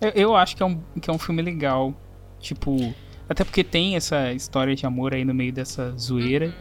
Eu, 0.01 0.11
eu 0.11 0.37
acho 0.37 0.55
que 0.57 0.63
é, 0.63 0.67
um, 0.67 0.81
que 1.01 1.11
é 1.11 1.13
um 1.13 1.19
filme 1.19 1.43
legal. 1.43 1.95
Tipo. 2.41 2.95
Até 3.29 3.45
porque 3.45 3.63
tem 3.63 3.95
essa 3.97 4.33
história 4.33 4.75
de 4.75 4.87
amor 4.87 5.13
aí 5.15 5.25
no 5.25 5.35
meio 5.35 5.53
dessa 5.53 5.91
zoeira. 5.99 6.55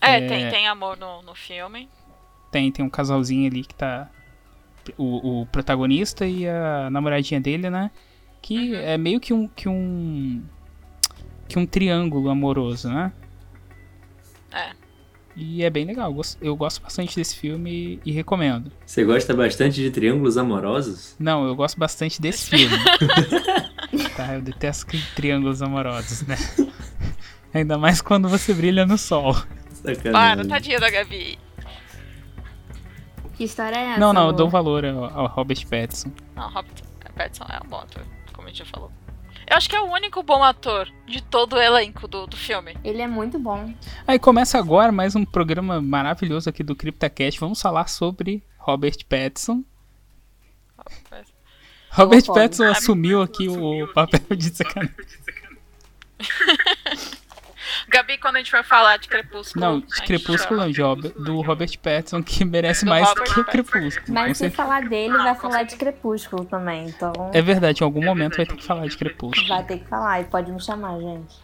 É, 0.00 0.16
É. 0.18 0.26
Tem, 0.28 0.50
tem 0.50 0.68
amor 0.68 0.96
no, 0.96 1.22
no 1.22 1.34
filme. 1.34 1.88
Tem, 2.50 2.70
tem 2.72 2.84
um 2.84 2.88
casalzinho 2.90 3.50
ali 3.50 3.64
que 3.64 3.74
tá. 3.74 4.08
O, 4.98 5.40
o 5.42 5.46
protagonista 5.46 6.26
e 6.26 6.46
a 6.48 6.88
namoradinha 6.90 7.40
dele, 7.40 7.68
né? 7.70 7.90
Que 8.42 8.74
é 8.76 8.96
meio 8.98 9.18
que 9.20 9.32
um. 9.32 9.48
Que 9.48 9.68
um. 9.68 10.42
Que 11.48 11.58
um 11.58 11.66
triângulo 11.66 12.30
amoroso, 12.30 12.88
né? 12.88 13.12
É. 14.52 14.70
E 15.36 15.64
é 15.64 15.68
bem 15.70 15.84
legal. 15.84 16.10
eu 16.10 16.14
gosto- 16.14 16.38
Eu 16.44 16.56
gosto 16.56 16.80
bastante 16.82 17.16
desse 17.16 17.36
filme 17.36 17.98
e 18.04 18.12
recomendo. 18.12 18.70
Você 18.86 19.04
gosta 19.04 19.34
bastante 19.34 19.76
de 19.80 19.90
triângulos 19.90 20.38
amorosos? 20.38 21.16
Não, 21.18 21.46
eu 21.46 21.56
gosto 21.56 21.78
bastante 21.78 22.20
desse 22.20 22.48
filme. 22.56 22.76
tá, 24.16 24.34
eu 24.34 24.42
detesto 24.42 24.96
triângulos 25.14 25.62
amorosos, 25.62 26.22
né? 26.22 26.36
Ainda 27.52 27.78
mais 27.78 28.00
quando 28.00 28.28
você 28.28 28.52
brilha 28.52 28.84
no 28.84 28.98
sol. 28.98 29.34
Sacanagem. 29.70 30.12
Para, 30.12 30.48
tadinha 30.48 30.80
da 30.80 30.90
Gabi. 30.90 31.38
Que 33.36 33.44
história 33.44 33.76
é 33.76 33.90
essa? 33.90 34.00
Não, 34.00 34.12
não, 34.12 34.28
eu 34.28 34.32
dou 34.32 34.48
valor 34.48 34.84
ao, 34.84 35.04
ao 35.04 35.26
Robert 35.26 35.66
Pattinson. 35.68 36.10
Não, 36.34 36.48
Robert 36.50 36.74
Pattinson 37.14 37.44
é 37.48 37.60
um 37.64 37.68
bom 37.68 37.78
ator, 37.78 38.02
como 38.32 38.46
a 38.46 38.50
gente 38.50 38.58
já 38.58 38.64
falou. 38.64 38.90
Eu 39.46 39.56
acho 39.56 39.68
que 39.68 39.76
é 39.76 39.80
o 39.80 39.92
único 39.92 40.22
bom 40.22 40.42
ator 40.42 40.88
de 41.06 41.22
todo 41.22 41.54
o 41.54 41.60
elenco 41.60 42.08
do, 42.08 42.26
do 42.26 42.36
filme. 42.36 42.76
Ele 42.82 43.02
é 43.02 43.06
muito 43.06 43.38
bom. 43.38 43.72
Aí 44.06 44.18
começa 44.18 44.58
agora 44.58 44.90
mais 44.90 45.14
um 45.14 45.24
programa 45.24 45.82
maravilhoso 45.82 46.48
aqui 46.48 46.62
do 46.62 46.74
CryptoCast. 46.74 47.38
Vamos 47.38 47.60
falar 47.60 47.88
sobre 47.88 48.42
Robert 48.58 48.96
Pattinson. 49.06 49.62
Robert. 51.94 52.24
Pattinson 52.26 52.64
assumiu 52.64 53.22
aqui 53.22 53.48
o 53.48 53.86
papel 53.92 54.36
de 54.36 54.50
sacanagem. 54.54 54.94
Gabi, 57.88 58.18
quando 58.18 58.36
a 58.36 58.38
gente 58.38 58.50
for 58.50 58.64
falar 58.64 58.96
de 58.96 59.08
Crepúsculo. 59.08 59.64
Não, 59.64 59.80
de 59.80 60.02
Crepúsculo 60.02 60.60
não, 60.60 60.70
de 60.70 60.80
do 61.24 61.40
Robert 61.42 61.78
Pattinson, 61.78 62.22
que 62.22 62.44
merece 62.44 62.84
Do 62.84 62.88
mais 62.90 63.06
Robert 63.08 63.34
que. 63.34 63.44
Crepúsculo. 63.44 64.12
Mas 64.14 64.38
se 64.38 64.50
falar 64.50 64.88
dele, 64.88 65.16
vai 65.16 65.34
falar 65.34 65.62
de 65.64 65.76
Crepúsculo 65.76 66.44
também. 66.44 66.88
Então, 66.88 67.12
É 67.32 67.42
verdade, 67.42 67.82
em 67.82 67.84
algum 67.84 68.02
momento 68.04 68.36
vai 68.36 68.46
ter 68.46 68.56
que 68.56 68.64
falar 68.64 68.86
de 68.86 68.96
Crepúsculo. 68.96 69.48
vai 69.48 69.64
ter 69.64 69.78
que 69.78 69.88
falar. 69.88 70.20
E 70.20 70.24
pode 70.24 70.50
me 70.50 70.60
chamar, 70.62 70.98
gente. 70.98 71.34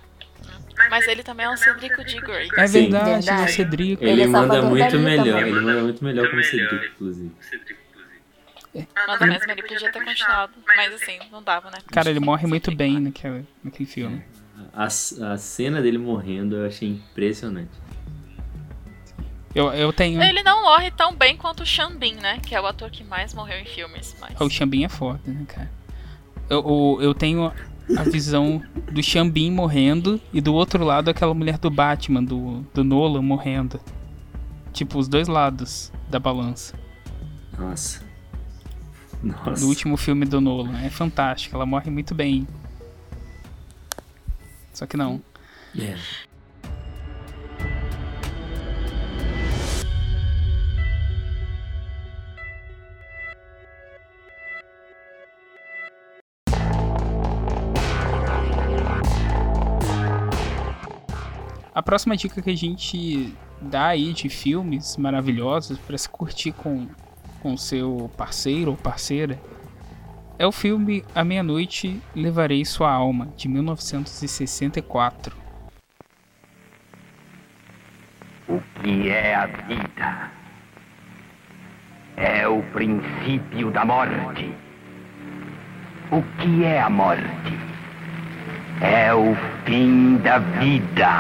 Mas 0.88 1.06
ele 1.06 1.22
também 1.22 1.44
é 1.44 1.50
um 1.50 1.56
Cedrico 1.56 2.02
Diggory. 2.02 2.48
É 2.56 2.66
Sim. 2.66 2.88
verdade, 2.90 3.10
Verdade. 3.26 3.50
o 3.50 3.54
Cedrico. 3.54 4.02
Ele, 4.02 4.12
Ele 4.12 4.22
é 4.22 4.26
manda 4.26 4.62
muito 4.62 4.98
melhor. 4.98 5.26
também. 5.26 5.52
Ele 5.52 5.60
manda 5.60 5.82
muito 5.82 6.04
melhor 6.04 6.30
como 6.30 6.42
Cedric, 6.42 6.86
inclusive. 6.94 7.32
Manda 9.06 9.26
mesmo, 9.26 9.50
ele 9.50 9.62
podia 9.62 9.90
ter 9.90 10.04
continuado. 10.04 10.52
Mas 10.76 10.94
assim, 10.94 11.18
não 11.30 11.42
dava, 11.42 11.70
né? 11.70 11.78
Cara, 11.90 12.10
ele 12.10 12.20
morre 12.20 12.46
muito 12.46 12.74
bem 12.74 13.00
naquele, 13.00 13.46
naquele 13.64 13.88
filme. 13.88 14.22
A, 14.72 14.84
a 14.84 15.36
cena 15.36 15.82
dele 15.82 15.98
morrendo 15.98 16.56
eu 16.56 16.66
achei 16.66 16.88
impressionante. 16.88 17.70
Eu, 19.54 19.72
eu 19.72 19.92
tenho. 19.92 20.22
Ele 20.22 20.42
não 20.42 20.62
morre 20.62 20.90
tão 20.92 21.14
bem 21.14 21.36
quanto 21.36 21.64
o 21.64 21.98
Bean, 21.98 22.14
né? 22.20 22.38
Que 22.38 22.54
é 22.54 22.60
o 22.60 22.66
ator 22.66 22.90
que 22.90 23.02
mais 23.02 23.34
morreu 23.34 23.58
em 23.58 23.64
filmes. 23.64 24.16
Mas... 24.20 24.40
O 24.40 24.48
Xambin 24.48 24.84
é 24.84 24.88
foda, 24.88 25.20
né, 25.26 25.44
cara? 25.48 25.70
Eu, 26.48 26.58
eu, 26.58 27.02
eu 27.02 27.14
tenho 27.14 27.52
a 27.96 28.02
visão 28.04 28.62
do 28.92 29.02
Xambin 29.02 29.50
morrendo 29.50 30.20
e 30.32 30.40
do 30.40 30.54
outro 30.54 30.84
lado 30.84 31.08
aquela 31.08 31.34
mulher 31.34 31.58
do 31.58 31.70
Batman, 31.70 32.22
do, 32.22 32.60
do 32.72 32.84
Nolan, 32.84 33.22
morrendo. 33.22 33.80
Tipo, 34.72 34.98
os 34.98 35.08
dois 35.08 35.26
lados 35.26 35.92
da 36.08 36.20
balança. 36.20 36.78
Nossa. 37.58 38.08
Nossa. 39.22 39.60
No 39.60 39.68
último 39.68 39.96
filme 39.96 40.24
do 40.24 40.40
Nolan. 40.40 40.80
É 40.80 40.90
fantástico, 40.90 41.54
ela 41.54 41.66
morre 41.66 41.90
muito 41.90 42.14
bem. 42.14 42.46
Só 44.72 44.86
que 44.86 44.96
não. 44.96 45.20
É. 45.78 45.96
A 61.72 61.82
próxima 61.82 62.16
dica 62.16 62.42
que 62.42 62.50
a 62.50 62.56
gente 62.56 63.34
dá 63.60 63.86
aí 63.86 64.12
de 64.12 64.28
filmes 64.28 64.96
maravilhosos 64.96 65.78
pra 65.78 65.96
se 65.96 66.08
curtir 66.08 66.52
com 66.52 66.88
com 67.40 67.56
seu 67.56 68.10
parceiro 68.16 68.72
ou 68.72 68.76
parceira, 68.76 69.40
é 70.38 70.46
o 70.46 70.52
filme 70.52 71.04
A 71.14 71.22
Meia-Noite 71.22 72.00
Levarei 72.14 72.64
Sua 72.64 72.90
Alma, 72.90 73.28
de 73.36 73.46
1964. 73.46 75.36
O 78.48 78.60
que 78.80 79.10
é 79.10 79.34
a 79.34 79.46
vida? 79.46 80.30
É 82.16 82.48
o 82.48 82.62
princípio 82.72 83.70
da 83.70 83.84
morte. 83.84 84.50
O 86.10 86.22
que 86.38 86.64
é 86.64 86.80
a 86.80 86.88
morte? 86.88 87.58
É 88.80 89.12
o 89.12 89.36
fim 89.66 90.16
da 90.16 90.38
vida. 90.38 91.10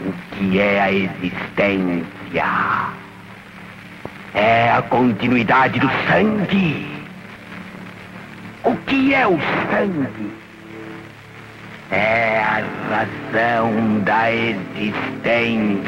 O 0.00 0.12
que 0.34 0.58
é 0.58 0.80
a 0.80 0.90
existência? 0.90 2.44
É 4.34 4.70
a 4.70 4.82
continuidade 4.82 5.80
do 5.80 5.88
sangue. 6.06 6.86
O 8.64 8.76
que 8.86 9.14
é 9.14 9.26
o 9.26 9.38
sangue? 9.70 10.32
É 11.90 12.38
a 12.40 12.62
razão 12.90 14.00
da 14.00 14.30
existência. 14.32 15.78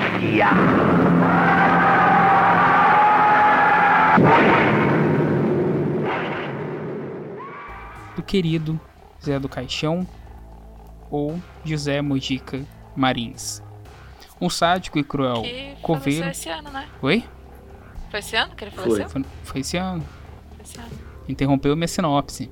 do 8.17 8.23
querido 8.23 8.81
Zé 9.23 9.39
do 9.39 9.49
Caixão 9.49 10.07
ou 11.11 11.41
José 11.65 12.01
Mojica 12.01 12.65
Marins. 12.97 13.63
Um 14.41 14.49
sádico 14.49 14.99
e 14.99 15.05
cruel 15.05 15.43
Que 15.43 15.77
coveiro. 15.83 16.29
esse 16.29 16.49
ano, 16.49 16.71
né? 16.71 16.87
Oi? 17.03 17.25
Foi 18.11 18.19
esse 18.21 18.37
ano 18.37 18.55
que 18.55 18.65
ele 18.65 18.71
Foi. 18.71 18.83
faleceu? 18.85 19.09
Foi, 19.09 19.25
foi 19.45 19.61
esse 19.61 19.77
ano. 19.77 20.05
Foi 20.57 20.63
esse 20.65 20.79
ano. 20.79 20.91
Interrompeu 21.29 21.77
minha 21.77 21.89
sinopse. 21.89 22.51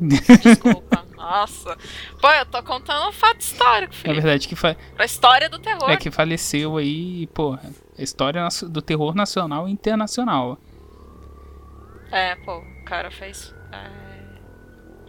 Desculpa. 0.00 1.04
Nossa. 1.16 1.76
Pô, 2.20 2.28
eu 2.30 2.46
tô 2.46 2.62
contando 2.64 3.08
um 3.08 3.12
fato 3.12 3.40
histórico, 3.40 3.92
É 3.92 3.96
filho. 3.96 4.14
verdade 4.14 4.48
que, 4.48 4.56
fa 4.56 4.74
Pra 4.96 5.04
história 5.04 5.48
do 5.48 5.58
terror. 5.58 5.88
é 5.90 5.96
que 5.96 6.10
faleceu 6.10 6.76
aí, 6.78 7.28
pô, 7.28 7.54
a 7.54 8.02
história 8.02 8.46
do 8.68 8.82
terror 8.82 9.14
nacional 9.14 9.68
e 9.68 9.72
internacional. 9.72 10.58
É, 12.10 12.34
pô, 12.36 12.58
o 12.58 12.84
cara 12.84 13.10
fez. 13.10 13.54
é, 13.70 13.90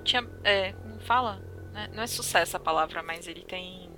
Tinha. 0.03 0.24
É, 0.43 0.74
como 0.74 0.99
fala? 0.99 1.41
Né? 1.74 1.89
Não 1.95 2.03
é 2.03 2.07
sucesso 2.07 2.55
a 2.55 2.59
palavra, 2.59 3.01
mas 3.01 3.28
ele 3.28 3.41
tem. 3.43 3.89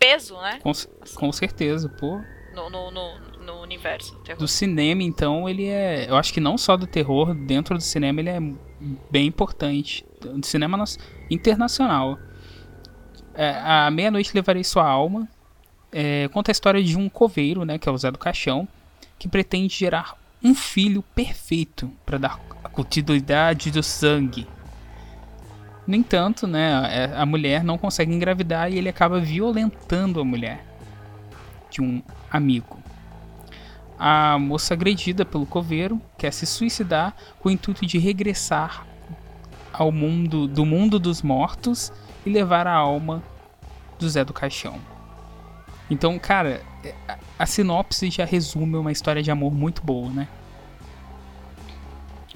Peso, 0.00 0.34
né? 0.40 0.58
Com, 0.62 0.72
c- 0.72 0.88
com 1.14 1.30
certeza, 1.32 1.88
pô. 1.88 2.20
No, 2.54 2.70
no, 2.70 2.90
no, 2.90 3.18
no 3.44 3.60
universo 3.62 4.14
do 4.14 4.20
terror. 4.20 4.38
Do 4.38 4.48
cinema, 4.48 5.02
então, 5.02 5.48
ele 5.48 5.66
é. 5.66 6.08
Eu 6.08 6.16
acho 6.16 6.32
que 6.32 6.40
não 6.40 6.56
só 6.58 6.76
do 6.76 6.86
terror, 6.86 7.34
dentro 7.34 7.76
do 7.76 7.82
cinema 7.82 8.20
ele 8.20 8.30
é 8.30 8.40
bem 9.10 9.26
importante. 9.26 10.04
Do 10.20 10.44
cinema 10.44 10.76
nas- 10.76 10.98
internacional. 11.30 12.18
É, 13.34 13.50
a 13.62 13.90
Meia-Noite 13.90 14.32
Levarei 14.34 14.62
Sua 14.64 14.86
Alma 14.88 15.28
é, 15.92 16.28
conta 16.28 16.50
a 16.50 16.52
história 16.52 16.82
de 16.82 16.96
um 16.96 17.08
coveiro, 17.08 17.64
né, 17.64 17.78
que 17.78 17.88
é 17.88 17.92
o 17.92 17.96
Zé 17.98 18.10
do 18.10 18.18
Caixão, 18.18 18.66
que 19.18 19.28
pretende 19.28 19.74
gerar 19.76 20.16
um 20.42 20.54
filho 20.54 21.02
perfeito 21.14 21.90
para 22.04 22.18
dar 22.18 22.40
a 22.62 22.68
continuidade 22.68 23.70
do 23.70 23.82
sangue. 23.82 24.46
No 25.86 25.94
entanto, 25.94 26.46
né, 26.46 26.72
a- 27.14 27.22
a 27.22 27.26
mulher 27.26 27.62
não 27.64 27.76
consegue 27.76 28.12
engravidar 28.14 28.72
e 28.72 28.78
ele 28.78 28.88
acaba 28.88 29.20
violentando 29.20 30.20
a 30.20 30.24
mulher 30.24 30.64
de 31.70 31.80
um 31.82 32.02
amigo. 32.30 32.78
A 34.06 34.38
moça 34.38 34.74
agredida 34.74 35.24
pelo 35.24 35.46
coveiro 35.46 35.98
quer 36.18 36.30
se 36.30 36.44
suicidar 36.44 37.14
com 37.40 37.48
o 37.48 37.52
intuito 37.52 37.86
de 37.86 37.96
regressar 37.96 38.86
ao 39.72 39.90
mundo 39.90 40.46
do 40.46 40.66
mundo 40.66 40.98
dos 40.98 41.22
mortos 41.22 41.90
e 42.26 42.28
levar 42.30 42.66
a 42.66 42.74
alma 42.74 43.22
do 43.98 44.06
Zé 44.06 44.22
do 44.22 44.34
Caixão. 44.34 44.78
Então, 45.88 46.18
cara, 46.18 46.60
é, 46.84 46.94
a- 47.38 47.46
sinopse 47.46 48.10
já 48.10 48.26
resume 48.26 48.76
uma 48.76 48.92
história 48.92 49.22
de 49.22 49.30
amor 49.30 49.54
muito 49.54 49.80
boa, 49.82 50.10
né? 50.10 50.28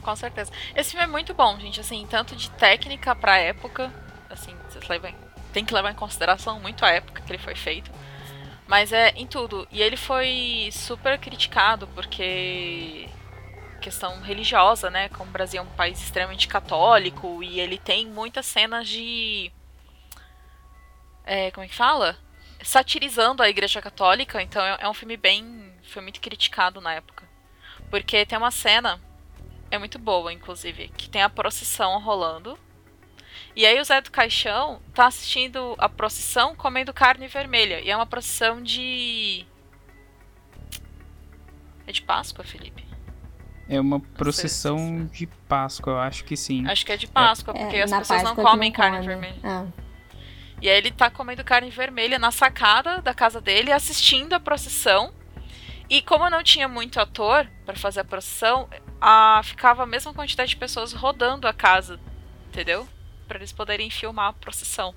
Com 0.03 0.16
certeza. 0.16 0.51
Esse 0.75 0.93
filme 0.93 1.05
é 1.05 1.07
muito 1.07 1.35
bom, 1.35 1.59
gente. 1.61 1.81
Assim, 1.81 2.07
tanto 2.09 2.35
de 2.35 2.49
técnica 2.53 3.14
pra 3.14 3.37
época. 3.37 3.93
Assim, 4.31 4.55
vocês 4.71 4.89
levam, 4.89 5.11
tem 5.53 5.66
que 5.66 5.75
levar 5.75 5.91
em 5.91 5.95
consideração 5.95 6.59
muito 6.61 6.83
a 6.83 6.89
época 6.89 7.21
que 7.21 7.31
ele 7.31 7.39
foi 7.43 7.55
feito. 7.55 7.91
Mas 8.69 8.93
é 8.93 9.09
em 9.16 9.27
tudo. 9.27 9.66
E 9.73 9.83
ele 9.83 9.97
foi 9.97 10.69
super 10.71 11.19
criticado 11.19 11.89
porque. 11.89 13.09
Questão 13.81 14.21
religiosa, 14.21 14.91
né? 14.91 15.09
Como 15.09 15.31
o 15.31 15.33
Brasil 15.33 15.61
é 15.61 15.62
um 15.62 15.77
país 15.77 16.01
extremamente 16.03 16.49
católico 16.49 17.43
e 17.43 17.59
ele 17.61 17.79
tem 17.79 18.07
muitas 18.07 18.45
cenas 18.47 18.87
de. 18.87 19.51
É, 21.25 21.51
como 21.51 21.64
é 21.64 21.69
que 21.69 21.75
fala? 21.75 22.16
Satirizando 22.62 23.43
a 23.43 23.49
Igreja 23.49 23.81
Católica. 23.81 24.43
Então 24.43 24.62
é, 24.62 24.79
é 24.81 24.89
um 24.89 24.95
filme 24.95 25.16
bem. 25.16 25.73
Foi 25.85 26.03
muito 26.03 26.21
criticado 26.21 26.81
na 26.81 26.93
época. 26.95 27.27
Porque 27.91 28.27
tem 28.27 28.37
uma 28.37 28.51
cena 28.51 29.01
é 29.71 29.79
muito 29.79 29.99
boa, 29.99 30.33
inclusive, 30.33 30.89
que 30.89 31.09
tem 31.09 31.23
a 31.23 31.31
procissão 31.31 31.99
rolando. 32.01 32.59
E 33.59 33.66
aí 33.66 33.80
o 33.80 33.84
Zé 33.84 34.00
do 34.00 34.09
Caixão 34.12 34.80
tá 34.94 35.06
assistindo 35.06 35.74
a 35.78 35.88
procissão 35.88 36.54
comendo 36.54 36.94
carne 36.94 37.26
vermelha. 37.26 37.80
E 37.80 37.90
é 37.90 37.96
uma 37.96 38.06
procissão 38.06 38.62
de. 38.62 39.44
É 41.84 41.90
de 41.90 42.00
Páscoa, 42.02 42.44
Felipe? 42.44 42.86
É 43.68 43.80
uma 43.80 43.98
procissão 43.98 45.06
de 45.06 45.26
Páscoa, 45.48 45.94
eu 45.94 45.98
acho 45.98 46.22
que 46.22 46.36
sim. 46.36 46.68
Acho 46.68 46.86
que 46.86 46.92
é 46.92 46.96
de 46.96 47.09
Páscoa, 47.09 47.52
porque 47.52 47.74
É, 47.78 47.82
as 47.82 47.90
pessoas 47.90 48.22
não 48.22 48.36
Páscoa 48.36 48.44
que 48.44 48.50
comem 48.52 48.70
carne 48.70 48.98
come. 48.98 49.09
vermelha. 49.09 49.40
Ah, 49.42 49.66
E 50.62 50.70
aí 50.70 50.76
ele 50.78 50.92
tá 50.92 51.11
comendo 51.11 51.42
carne 51.42 51.68
vermelha 51.68 52.16
na 52.16 52.30
sacada 52.30 53.02
da 53.02 53.12
casa 53.12 53.40
dele, 53.40 53.72
assistindo 53.72 54.34
a 54.34 54.40
procissão. 54.40 55.12
E 55.90 56.00
como 56.00 56.30
não 56.30 56.44
tinha 56.44 56.68
muito 56.68 57.00
ator 57.00 57.50
pra 57.66 57.74
fazer 57.74 58.00
a 58.00 58.04
procissão, 58.04 58.68
a, 59.00 59.40
ficava 59.42 59.82
a 59.82 59.86
mesma 59.86 60.14
quantidade 60.14 60.50
de 60.50 60.56
pessoas 60.56 60.92
rodando 60.92 61.48
a 61.48 61.52
casa, 61.52 61.98
entendeu? 62.46 62.86
Pra 63.29 63.37
eles 63.39 63.53
poderem 63.53 63.91
filmar 63.91 64.29
a 64.31 64.33
procissão. 64.33 64.95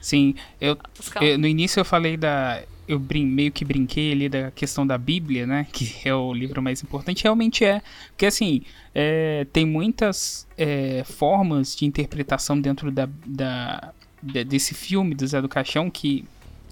Sim, 0.00 0.34
eu, 0.60 0.76
eu- 1.20 1.38
no 1.38 1.46
início 1.46 1.78
eu 1.80 1.84
falei 1.84 2.16
da. 2.16 2.62
Eu 2.86 2.98
brin- 2.98 3.26
meio 3.26 3.52
que 3.52 3.66
brinquei 3.66 4.12
ali 4.12 4.28
da 4.30 4.50
questão 4.50 4.86
da 4.86 4.96
Bíblia, 4.96 5.46
né? 5.46 5.66
Que 5.70 6.08
é 6.08 6.14
o 6.14 6.32
livro 6.32 6.62
mais 6.62 6.82
importante. 6.82 7.22
Realmente 7.22 7.62
é. 7.64 7.82
Porque 8.08 8.24
assim, 8.24 8.62
é, 8.94 9.46
tem 9.52 9.66
muitas 9.66 10.48
é, 10.56 11.04
formas 11.04 11.76
de 11.76 11.84
interpretação 11.84 12.58
dentro 12.58 12.90
da, 12.90 13.06
da- 13.26 13.92
de- 14.22 14.44
desse 14.44 14.72
filme 14.74 15.14
do 15.14 15.26
Zé 15.26 15.42
do 15.42 15.48
Caixão 15.50 15.90
que, 15.90 16.24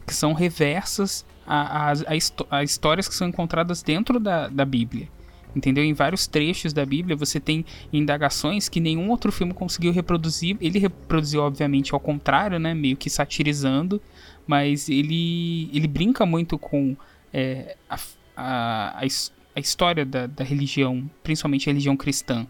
que 0.07 0.15
são 0.15 0.33
reversas 0.33 1.23
a, 1.47 1.91
a, 1.91 1.93
a 2.07 2.17
histó- 2.17 2.47
a 2.51 2.63
histórias 2.65 3.07
que 3.07 3.15
são 3.15 3.29
encontradas 3.29 3.83
dentro 3.83 4.19
da, 4.19 4.49
da 4.49 4.65
Bíblia. 4.65 5.09
Entendeu? 5.57 5.83
Em 5.83 5.95
vários 5.95 6.27
trechos 6.27 6.75
da 6.75 6.85
Bíblia 6.85 7.17
você 7.17 7.41
tem 7.41 7.65
indagações 7.91 8.69
que 8.69 8.79
nenhum 8.79 9.09
outro 9.09 9.33
filme 9.33 9.55
conseguiu 9.55 9.91
reproduzir. 9.91 10.55
Ele 10.61 10.79
reproduziu, 10.79 11.41
obviamente, 11.41 11.95
ao 11.95 12.01
contrário, 12.01 12.59
né? 12.59 12.75
Meio 12.75 12.95
que 12.95 13.09
satirizando. 13.09 14.03
Mas 14.47 14.91
ele, 14.91 15.71
ele 15.73 15.89
brinca 15.89 16.27
muito 16.27 16.59
com 16.59 16.95
é, 17.33 17.75
a, 17.89 17.99
a, 18.37 18.99
a, 19.01 19.07
his- 19.07 19.33
a 19.55 19.59
história 19.61 20.05
da, 20.05 20.27
da 20.27 20.45
religião, 20.45 21.11
principalmente 21.23 21.71
a 21.71 21.73
religião 21.73 21.97
cristã. 21.97 22.47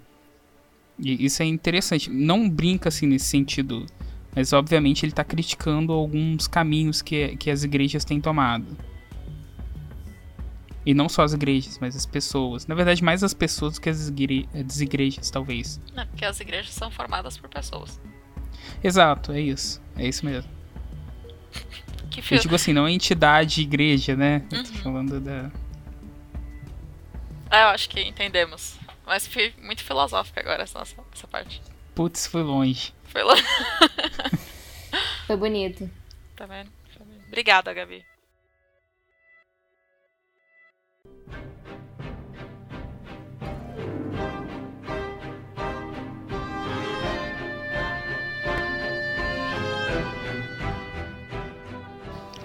E 0.98 1.24
isso 1.24 1.42
é 1.42 1.46
interessante. 1.46 2.10
Não 2.10 2.50
brinca 2.50 2.88
assim 2.88 3.06
nesse 3.06 3.26
sentido. 3.26 3.86
Mas 4.34 4.52
obviamente 4.52 5.04
ele 5.04 5.12
está 5.12 5.22
criticando 5.22 5.92
alguns 5.92 6.48
caminhos 6.48 7.00
que, 7.02 7.36
que 7.36 7.50
as 7.50 7.62
igrejas 7.62 8.04
têm 8.04 8.20
tomado. 8.20 8.76
E 10.86 10.94
não 10.94 11.08
só 11.08 11.24
as 11.24 11.32
igrejas, 11.32 11.78
mas 11.80 11.96
as 11.96 12.06
pessoas. 12.06 12.66
Na 12.68 12.74
verdade, 12.76 13.02
mais 13.02 13.24
as 13.24 13.34
pessoas 13.34 13.74
do 13.74 13.80
que 13.80 13.90
as, 13.90 14.08
igre- 14.08 14.48
as 14.54 14.80
igrejas, 14.80 15.28
talvez. 15.30 15.80
Não, 15.92 16.06
porque 16.06 16.24
as 16.24 16.38
igrejas 16.38 16.72
são 16.72 16.90
formadas 16.92 17.36
por 17.36 17.50
pessoas. 17.50 18.00
Exato, 18.84 19.32
é 19.32 19.40
isso. 19.40 19.82
É 19.96 20.06
isso 20.06 20.24
mesmo. 20.24 20.48
Que 22.08 22.20
Eu 22.20 22.24
filme. 22.24 22.42
digo 22.42 22.54
assim, 22.54 22.72
não 22.72 22.86
é 22.86 22.92
entidade 22.92 23.60
igreja, 23.60 24.16
né? 24.16 24.42
Eu 24.50 24.62
tô 24.64 24.70
Uhum. 24.70 24.76
falando 24.76 25.20
da. 25.20 25.50
Ah, 27.50 27.62
eu 27.62 27.68
acho 27.68 27.90
que 27.90 28.00
entendemos. 28.00 28.76
Mas 29.04 29.26
fui 29.26 29.52
muito 29.62 29.84
filosófica 29.84 30.40
agora 30.40 30.62
essa, 30.62 30.78
nossa- 30.78 30.96
essa 31.12 31.26
parte. 31.26 31.60
Putz, 31.94 32.26
foi 32.26 32.42
longe. 32.42 32.94
Foi 33.04 33.22
lá. 33.22 33.34
foi 35.26 35.36
bonito. 35.36 35.90
Tá 36.34 36.46
vendo? 36.46 36.70
Foi. 36.96 37.06
Obrigada, 37.28 37.72
Gabi. 37.74 38.04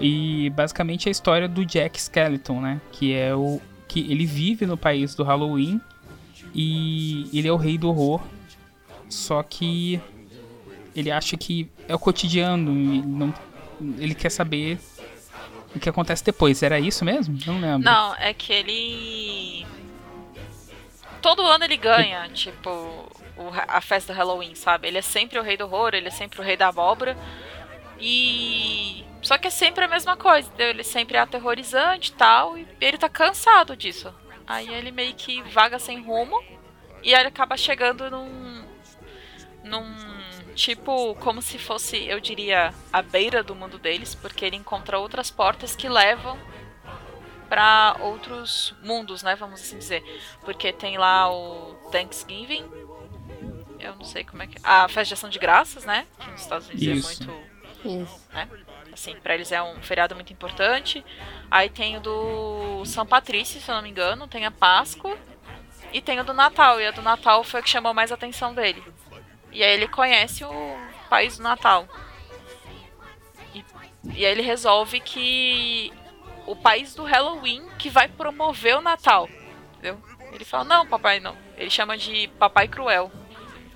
E 0.02 0.50
basicamente 0.50 1.08
é 1.08 1.10
a 1.10 1.12
história 1.12 1.48
do 1.48 1.64
Jack 1.64 2.00
Skeleton, 2.00 2.60
né? 2.60 2.82
Que 2.92 3.14
é 3.14 3.36
o 3.36 3.62
que 3.88 4.12
ele 4.12 4.26
vive 4.26 4.66
no 4.66 4.76
país 4.76 5.14
do 5.14 5.24
Halloween 5.24 5.80
e 6.56 7.30
ele 7.38 7.48
é 7.48 7.52
o 7.52 7.56
rei 7.56 7.78
do 7.78 7.88
horror. 7.90 8.22
Só 9.08 9.44
que 9.44 10.02
ele 10.96 11.12
acha 11.12 11.38
que 11.38 11.70
é 11.88 11.94
o 11.94 12.00
cotidiano 12.00 12.74
não, 12.74 13.34
ele 14.00 14.16
quer 14.16 14.32
saber 14.32 14.80
o 15.76 15.80
que 15.80 15.90
acontece 15.90 16.24
depois. 16.24 16.62
Era 16.64 16.80
isso 16.80 17.04
mesmo? 17.06 17.38
Não 17.46 17.60
lembro. 17.60 17.84
Não, 17.84 18.16
é 18.16 18.34
que 18.34 18.52
ele. 18.54 19.66
Todo 21.22 21.44
ano 21.46 21.64
ele 21.64 21.78
ganha, 21.78 22.28
tipo, 22.30 22.70
o- 22.70 23.52
a 23.68 23.80
festa 23.82 24.12
do 24.14 24.18
Halloween, 24.18 24.56
sabe? 24.56 24.88
Ele 24.88 24.98
é 24.98 25.02
sempre 25.02 25.38
o 25.38 25.44
rei 25.44 25.56
do 25.56 25.66
horror, 25.66 25.92
ele 25.94 26.08
é 26.08 26.12
sempre 26.12 26.40
o 26.42 26.44
rei 26.44 26.58
da 26.58 26.68
abóbora. 26.70 27.16
E. 28.00 29.06
Só 29.22 29.38
que 29.38 29.48
é 29.48 29.52
sempre 29.52 29.86
a 29.86 29.88
mesma 29.88 30.18
coisa, 30.18 30.48
entendeu? 30.48 30.70
Ele 30.70 30.84
sempre 30.84 31.16
é 31.16 31.20
aterrorizante 31.20 32.10
e 32.10 32.14
tal, 32.14 32.58
e 32.58 32.68
ele 32.82 32.98
tá 32.98 33.08
cansado 33.08 33.76
disso. 33.78 34.12
Aí 34.48 34.68
ele 34.74 34.90
meio 34.92 35.14
que 35.14 35.42
vaga 35.44 35.78
sem 35.78 36.02
rumo, 36.02 36.42
e 37.04 37.14
ele 37.14 37.28
acaba 37.28 37.56
chegando 37.56 38.10
num. 38.10 38.64
num. 39.64 40.21
Tipo, 40.56 41.16
como 41.16 41.42
se 41.42 41.58
fosse, 41.58 41.98
eu 42.06 42.20
diria, 42.20 42.74
a 42.92 43.02
beira 43.02 43.42
do 43.42 43.56
mundo 43.56 43.80
deles, 43.80 44.14
porque 44.14 44.46
ele 44.46 44.56
encontra 44.56 45.00
outras 45.00 45.32
portas 45.32 45.76
que 45.76 45.88
levam 45.88 46.38
para 47.52 47.98
outros 48.00 48.74
mundos, 48.82 49.24
né? 49.24 49.36
Vamos 49.36 49.62
assim 49.62 49.78
dizer. 49.78 50.02
Porque 50.46 50.72
tem 50.72 50.98
lá 50.98 51.30
o 51.30 51.74
Thanksgiving. 51.92 52.64
Eu 53.78 53.96
não 53.96 54.06
sei 54.06 54.24
como 54.24 54.42
é 54.44 54.48
que. 54.48 54.58
A 54.64 54.88
festa 54.88 55.06
de 55.06 55.14
ação 55.16 55.30
de 55.30 55.38
graças, 55.38 55.84
né? 55.84 56.08
Que 56.18 56.32
nos 56.32 56.42
Estados 56.42 56.70
Unidos 56.70 57.12
Isso. 57.12 57.24
é 57.24 57.26
muito. 57.26 57.52
Isso. 58.04 58.28
né? 58.32 58.48
Assim, 58.94 59.16
pra 59.16 59.34
eles 59.34 59.52
é 59.52 59.62
um 59.62 59.82
feriado 59.82 60.16
muito 60.16 60.32
importante. 60.32 61.04
Aí 61.50 61.70
tem 61.70 61.98
o 61.98 62.00
do 62.00 62.86
São 62.86 63.06
Patrício, 63.06 63.60
se 63.60 63.70
eu 63.70 63.76
não 63.76 63.82
me 63.82 63.90
engano. 63.90 64.28
Tem 64.28 64.46
a 64.46 64.52
Páscoa. 64.52 65.18
E 65.92 66.00
tem 66.00 66.22
o 66.22 66.24
do 66.24 66.34
Natal. 66.34 66.80
E 66.80 66.88
a 66.88 66.92
do 66.92 67.02
Natal 67.02 67.44
foi 67.44 67.60
o 67.60 67.64
que 67.64 67.70
chamou 67.70 67.94
mais 67.94 68.12
a 68.12 68.16
atenção 68.16 68.54
dele. 68.54 68.82
E 69.52 69.64
aí 69.64 69.74
ele 69.74 69.88
conhece 69.88 70.44
o 70.44 70.78
país 71.10 71.38
do 71.38 71.44
Natal. 71.44 71.88
E, 73.54 73.66
e 74.14 74.26
aí 74.26 74.32
ele 74.32 74.42
resolve 74.42 75.00
que 75.00 75.92
o 76.46 76.56
país 76.56 76.96
do 76.96 77.04
Halloween 77.04 77.68
que 77.78 77.90
vai 77.90 78.08
promover 78.08 78.78
o 78.78 78.82
Natal. 78.82 79.30
Entendeu? 79.74 80.02
Ele 80.32 80.46
fala, 80.46 80.64
não, 80.64 80.88
papai, 80.88 81.20
não. 81.20 81.36
Ele 81.58 81.70
chama 81.70 81.98
de 81.98 82.28
Papai 82.40 82.68
Cruel. 82.68 83.12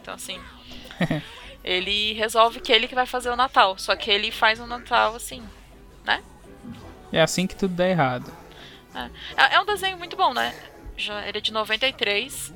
Então, 0.01 0.13
assim. 0.13 0.39
ele 1.63 2.13
resolve 2.13 2.59
que 2.61 2.71
ele 2.71 2.87
que 2.87 2.95
vai 2.95 3.05
fazer 3.05 3.29
o 3.29 3.35
Natal. 3.35 3.77
Só 3.77 3.95
que 3.95 4.09
ele 4.09 4.31
faz 4.31 4.59
o 4.59 4.67
Natal 4.67 5.15
assim. 5.15 5.45
É 7.15 7.21
assim 7.21 7.47
que 7.47 7.55
tudo 7.55 7.73
dá 7.73 7.87
errado. 7.87 8.29
É, 9.37 9.55
é 9.55 9.59
um 9.61 9.65
desenho 9.65 9.97
muito 9.97 10.17
bom, 10.17 10.33
né? 10.33 10.53
Já, 10.97 11.25
ele 11.25 11.37
é 11.37 11.41
de 11.41 11.53
93. 11.53 12.53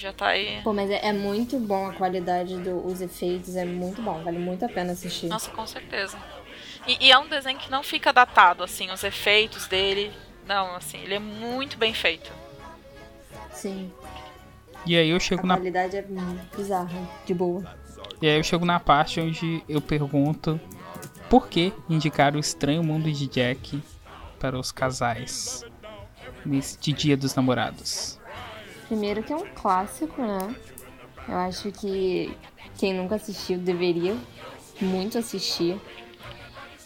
Já 0.00 0.14
tá 0.14 0.28
aí. 0.28 0.62
Pô, 0.64 0.72
mas 0.72 0.90
é, 0.90 1.08
é 1.08 1.12
muito 1.12 1.58
bom 1.58 1.90
a 1.90 1.92
qualidade 1.92 2.56
dos 2.56 3.02
efeitos, 3.02 3.54
é 3.54 3.66
muito 3.66 4.00
bom, 4.00 4.22
vale 4.22 4.38
muito 4.38 4.64
a 4.64 4.68
pena 4.68 4.92
assistir. 4.92 5.26
Nossa, 5.26 5.50
com 5.50 5.66
certeza. 5.66 6.16
E, 6.86 7.08
e 7.08 7.12
é 7.12 7.18
um 7.18 7.28
desenho 7.28 7.58
que 7.58 7.70
não 7.70 7.82
fica 7.82 8.10
datado, 8.10 8.64
assim, 8.64 8.90
os 8.90 9.04
efeitos 9.04 9.66
dele. 9.66 10.10
Não, 10.46 10.74
assim, 10.74 10.96
ele 11.02 11.16
é 11.16 11.18
muito 11.18 11.76
bem 11.76 11.92
feito. 11.92 12.32
Sim, 13.52 13.92
E 14.86 14.96
aí 14.96 15.10
eu 15.10 15.16
a 15.16 15.20
chego 15.20 15.46
na 15.46 15.56
qualidade 15.56 15.98
é 15.98 16.04
bizarra, 16.56 16.98
de 17.26 17.34
boa. 17.34 17.62
E 18.22 18.26
aí 18.26 18.38
eu 18.38 18.42
chego 18.42 18.64
na 18.64 18.80
parte 18.80 19.20
onde 19.20 19.62
eu 19.68 19.82
pergunto 19.82 20.58
por 21.28 21.46
que 21.48 21.74
indicar 21.90 22.34
o 22.34 22.38
estranho 22.38 22.82
mundo 22.82 23.12
de 23.12 23.26
Jack 23.26 23.82
para 24.38 24.58
os 24.58 24.72
casais 24.72 25.62
neste 26.46 26.90
dia 26.90 27.18
dos 27.18 27.34
namorados. 27.34 28.19
Primeiro 28.90 29.22
que 29.22 29.32
é 29.32 29.36
um 29.36 29.46
clássico, 29.54 30.20
né? 30.20 30.52
Eu 31.28 31.36
acho 31.36 31.70
que 31.70 32.36
quem 32.76 32.92
nunca 32.92 33.14
assistiu 33.14 33.56
deveria 33.56 34.16
muito 34.80 35.16
assistir. 35.16 35.80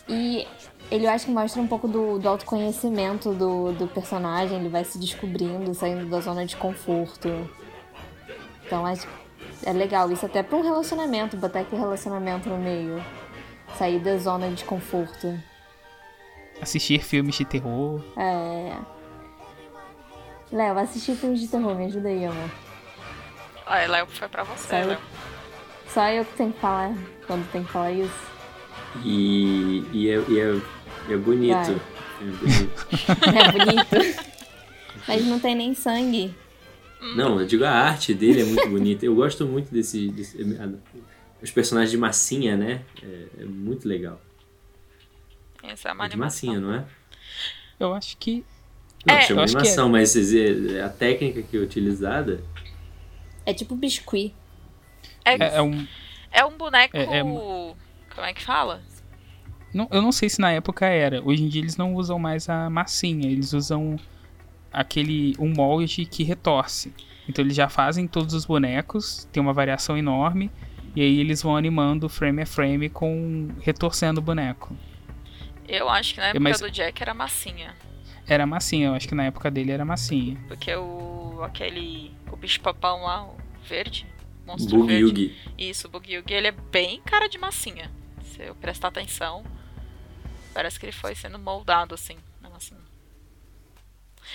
E 0.06 0.46
ele 0.90 1.06
eu 1.06 1.10
acho 1.10 1.24
que 1.24 1.32
mostra 1.32 1.62
um 1.62 1.66
pouco 1.66 1.88
do, 1.88 2.18
do 2.18 2.28
autoconhecimento 2.28 3.32
do, 3.32 3.72
do 3.72 3.86
personagem, 3.86 4.58
ele 4.58 4.68
vai 4.68 4.84
se 4.84 4.98
descobrindo, 4.98 5.72
saindo 5.72 6.04
da 6.04 6.20
zona 6.20 6.44
de 6.44 6.58
conforto. 6.58 7.30
Então 8.66 8.84
acho 8.84 9.08
é 9.64 9.72
legal 9.72 10.12
isso 10.12 10.26
até 10.26 10.42
para 10.42 10.58
um 10.58 10.62
relacionamento, 10.62 11.38
botar 11.38 11.60
aquele 11.60 11.80
relacionamento 11.80 12.50
no 12.50 12.58
meio. 12.58 13.02
Sair 13.78 13.98
da 13.98 14.18
zona 14.18 14.50
de 14.50 14.62
conforto. 14.62 15.40
Assistir 16.60 17.02
filmes 17.02 17.34
de 17.36 17.46
terror. 17.46 18.04
É. 18.14 18.76
Léo, 20.54 20.78
assistir 20.78 21.16
filmes 21.16 21.40
de 21.40 21.48
terror, 21.48 21.74
me 21.74 21.86
ajuda 21.86 22.08
aí, 22.08 22.24
amor. 22.24 22.50
Ah, 23.66 23.84
Léo, 23.86 24.06
foi 24.06 24.28
pra 24.28 24.44
você, 24.44 24.68
Saiu. 24.68 24.86
Léo. 24.86 25.00
Só 25.88 26.08
eu 26.10 26.24
que 26.24 26.36
tenho 26.36 26.52
que 26.52 26.60
falar 26.60 26.94
quando 27.26 27.50
tem 27.50 27.64
que 27.64 27.72
falar 27.72 27.90
isso. 27.90 28.32
E, 29.04 29.84
e, 29.92 30.08
é, 30.08 30.24
e 30.28 30.38
é, 30.38 31.12
é 31.12 31.16
bonito. 31.16 31.54
Vai. 31.56 31.94
É 32.20 32.30
bonito. 32.30 32.86
É 33.34 33.52
bonito. 33.52 34.24
Mas 35.08 35.26
não 35.26 35.40
tem 35.40 35.56
nem 35.56 35.74
sangue. 35.74 36.32
Não, 37.16 37.40
eu 37.40 37.46
digo 37.46 37.64
a 37.64 37.70
arte 37.70 38.14
dele 38.14 38.42
é 38.42 38.44
muito 38.44 38.68
bonita. 38.68 39.04
Eu 39.04 39.14
gosto 39.16 39.44
muito 39.44 39.72
desse. 39.72 40.08
desse 40.08 40.38
os 41.42 41.50
personagens 41.50 41.90
de 41.90 41.98
massinha, 41.98 42.56
né? 42.56 42.82
É, 43.02 43.42
é 43.42 43.44
muito 43.44 43.88
legal. 43.88 44.20
Essa 45.64 45.88
é 45.88 45.92
uma 45.92 46.06
É 46.06 46.08
de 46.08 46.16
massinha, 46.16 46.60
não 46.60 46.72
é? 46.72 46.84
Eu 47.80 47.92
acho 47.92 48.16
que. 48.18 48.44
Não, 49.06 49.14
É, 49.14 49.20
chama 49.22 49.44
que 49.44 49.50
animação, 49.56 49.88
mas 49.88 50.16
é- 50.34 50.80
a 50.82 50.88
técnica 50.88 51.42
que 51.42 51.56
é 51.56 51.60
utilizada. 51.60 52.40
É 53.44 53.52
tipo 53.52 53.74
biscuit. 53.76 54.34
É, 55.24 55.34
É, 55.34 55.56
é 55.56 55.62
um. 55.62 55.86
é 56.32 56.44
um 56.44 56.56
boneco. 56.56 56.96
é- 56.96 57.18
é- 57.18 57.22
Como 57.22 58.26
é 58.26 58.32
que 58.32 58.42
fala? 58.42 58.80
Não, 59.72 59.88
eu 59.90 60.00
não 60.00 60.12
sei 60.12 60.28
se 60.28 60.40
na 60.40 60.52
época 60.52 60.86
era. 60.86 61.20
Hoje 61.22 61.42
em 61.42 61.48
dia 61.48 61.60
eles 61.60 61.76
não 61.76 61.94
usam 61.94 62.18
mais 62.18 62.48
a 62.48 62.70
massinha, 62.70 63.28
eles 63.30 63.52
usam 63.52 63.98
aquele 64.72 65.34
um 65.38 65.48
molde 65.52 66.04
que 66.06 66.22
retorce. 66.22 66.92
Então 67.28 67.44
eles 67.44 67.56
já 67.56 67.68
fazem 67.68 68.06
todos 68.06 68.34
os 68.34 68.44
bonecos, 68.44 69.28
tem 69.32 69.42
uma 69.42 69.52
variação 69.52 69.96
enorme, 69.98 70.50
e 70.94 71.00
aí 71.02 71.18
eles 71.20 71.42
vão 71.42 71.56
animando 71.56 72.08
frame 72.08 72.42
a 72.42 72.46
frame 72.46 72.88
com 72.88 73.48
retorcendo 73.62 74.20
o 74.20 74.22
boneco. 74.22 74.76
Eu 75.66 75.88
acho 75.88 76.14
que 76.14 76.20
na 76.20 76.26
época 76.26 76.40
mas- 76.40 76.60
do 76.60 76.70
Jack 76.70 77.02
era 77.02 77.14
massinha. 77.14 77.74
Era 78.26 78.46
massinha, 78.46 78.88
eu 78.88 78.94
acho 78.94 79.06
que 79.06 79.14
na 79.14 79.24
época 79.24 79.50
dele 79.50 79.72
era 79.72 79.84
massinha. 79.84 80.42
Porque 80.48 80.74
o. 80.74 81.42
aquele. 81.42 82.12
O 82.32 82.36
bicho 82.36 82.60
papão 82.60 83.02
lá, 83.02 83.24
o 83.24 83.36
verde. 83.66 84.06
Monstro 84.46 84.78
Boogie 84.78 85.00
verde. 85.00 85.22
Yugi. 85.22 85.52
Isso, 85.58 85.86
o 85.86 85.90
Boogie 85.90 86.14
Yugi, 86.14 86.34
ele 86.34 86.48
é 86.48 86.52
bem 86.52 87.00
cara 87.02 87.28
de 87.28 87.38
massinha. 87.38 87.90
Se 88.22 88.42
eu 88.42 88.54
prestar 88.54 88.88
atenção, 88.88 89.44
parece 90.52 90.78
que 90.78 90.86
ele 90.86 90.92
foi 90.92 91.14
sendo 91.14 91.38
moldado 91.38 91.94
assim, 91.94 92.16
na 92.40 92.50
massinha. 92.50 92.80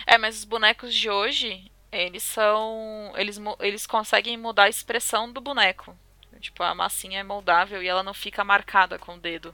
É, 0.06 0.18
mas 0.18 0.38
os 0.38 0.46
bonecos 0.46 0.94
de 0.94 1.10
hoje, 1.10 1.72
eles 1.92 2.24
são. 2.24 3.12
Eles, 3.16 3.40
eles 3.60 3.88
conseguem 3.88 4.38
mudar 4.38 4.64
a 4.64 4.70
expressão 4.70 5.32
do 5.32 5.42
boneco. 5.42 5.96
Tipo, 6.40 6.64
a 6.64 6.74
massinha 6.74 7.20
é 7.20 7.24
moldável 7.24 7.84
e 7.84 7.88
ela 7.88 8.02
não 8.02 8.14
fica 8.14 8.46
marcada 8.46 8.98
com 8.98 9.16
o 9.16 9.20
dedo. 9.20 9.54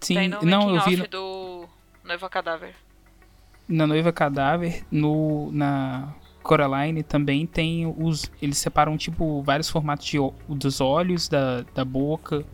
Sim, 0.00 0.14
Tem 0.14 0.28
no 0.28 0.42
não, 0.42 0.74
eu 0.74 0.82
vi 0.82 0.96
do 1.06 1.68
Noiva 2.06 2.28
Cadáver. 2.28 2.74
na 3.68 3.86
Noiva 3.86 4.12
Cadáver, 4.12 4.84
no, 4.90 5.50
na 5.52 6.14
Coraline 6.42 7.02
também 7.02 7.46
tem 7.46 7.86
os. 7.98 8.30
Eles 8.40 8.58
separam, 8.58 8.96
tipo, 8.96 9.42
vários 9.42 9.68
formatos 9.68 10.06
de, 10.06 10.18
dos 10.48 10.80
olhos, 10.80 11.28
da, 11.28 11.62
da 11.74 11.84
boca. 11.84 12.44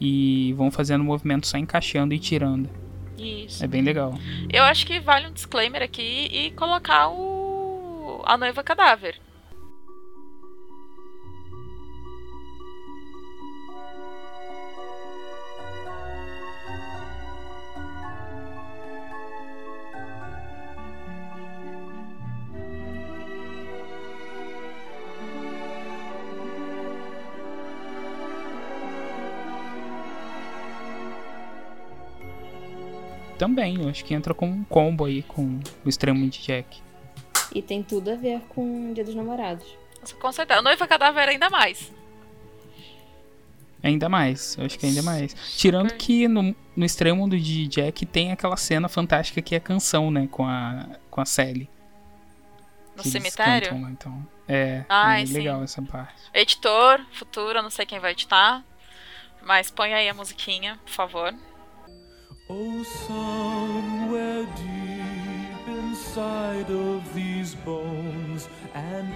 E 0.00 0.52
vão 0.54 0.70
fazendo 0.70 1.04
movimento 1.04 1.46
só 1.46 1.56
encaixando 1.56 2.12
e 2.12 2.18
tirando. 2.18 2.68
Isso. 3.16 3.62
É 3.64 3.68
bem 3.68 3.82
legal. 3.82 4.14
Eu 4.52 4.64
acho 4.64 4.84
que 4.84 4.98
vale 4.98 5.28
um 5.28 5.32
disclaimer 5.32 5.80
aqui 5.80 6.28
e 6.32 6.50
colocar 6.50 7.08
o. 7.08 8.20
a 8.24 8.36
noiva 8.36 8.64
cadáver. 8.64 9.20
Também, 33.42 33.82
eu 33.82 33.88
acho 33.88 34.04
que 34.04 34.14
entra 34.14 34.32
como 34.32 34.52
um 34.52 34.62
combo 34.62 35.04
aí 35.04 35.20
com 35.24 35.58
o 35.84 35.88
extremo 35.88 36.30
de 36.30 36.40
Jack. 36.40 36.80
E 37.52 37.60
tem 37.60 37.82
tudo 37.82 38.12
a 38.12 38.14
ver 38.14 38.40
com 38.50 38.92
o 38.92 38.94
Dia 38.94 39.02
dos 39.02 39.16
Namorados. 39.16 39.66
Nossa, 40.00 40.14
Com 40.14 40.30
certeza. 40.30 40.60
A 40.60 40.62
noiva 40.62 40.86
cadáver 40.86 41.28
ainda 41.28 41.50
mais. 41.50 41.92
Ainda 43.82 44.08
mais, 44.08 44.56
eu 44.56 44.64
acho 44.64 44.78
que 44.78 44.86
ainda 44.86 45.02
mais. 45.02 45.34
Tirando 45.56 45.92
que 45.94 46.28
no, 46.28 46.54
no 46.76 46.84
Estranho 46.84 47.16
Mundo 47.16 47.36
de 47.36 47.66
Jack 47.66 48.06
tem 48.06 48.30
aquela 48.30 48.56
cena 48.56 48.88
fantástica 48.88 49.42
que 49.42 49.56
é 49.56 49.58
a 49.58 49.60
canção, 49.60 50.08
né? 50.08 50.28
Com 50.30 50.46
a, 50.46 50.86
com 51.10 51.20
a 51.20 51.24
Sally. 51.24 51.68
No 52.96 53.02
cemitério? 53.02 53.70
cantam 53.70 53.90
então. 53.90 54.28
É, 54.46 54.84
Ai, 54.88 55.24
é 55.24 55.26
sim. 55.26 55.32
legal 55.32 55.64
essa 55.64 55.82
parte. 55.82 56.14
Editor, 56.32 57.04
futuro, 57.10 57.58
eu 57.58 57.62
não 57.64 57.70
sei 57.70 57.86
quem 57.86 57.98
vai 57.98 58.12
editar. 58.12 58.62
Mas 59.42 59.68
põe 59.68 59.92
aí 59.94 60.08
a 60.08 60.14
musiquinha, 60.14 60.78
por 60.84 60.92
favor. 60.92 61.34
Oh, 62.54 62.82
somewhere 62.82 64.44
deep 64.44 65.68
inside 65.68 66.70
of 66.70 67.14
these 67.14 67.54
bones, 67.54 68.46
an 68.74 69.10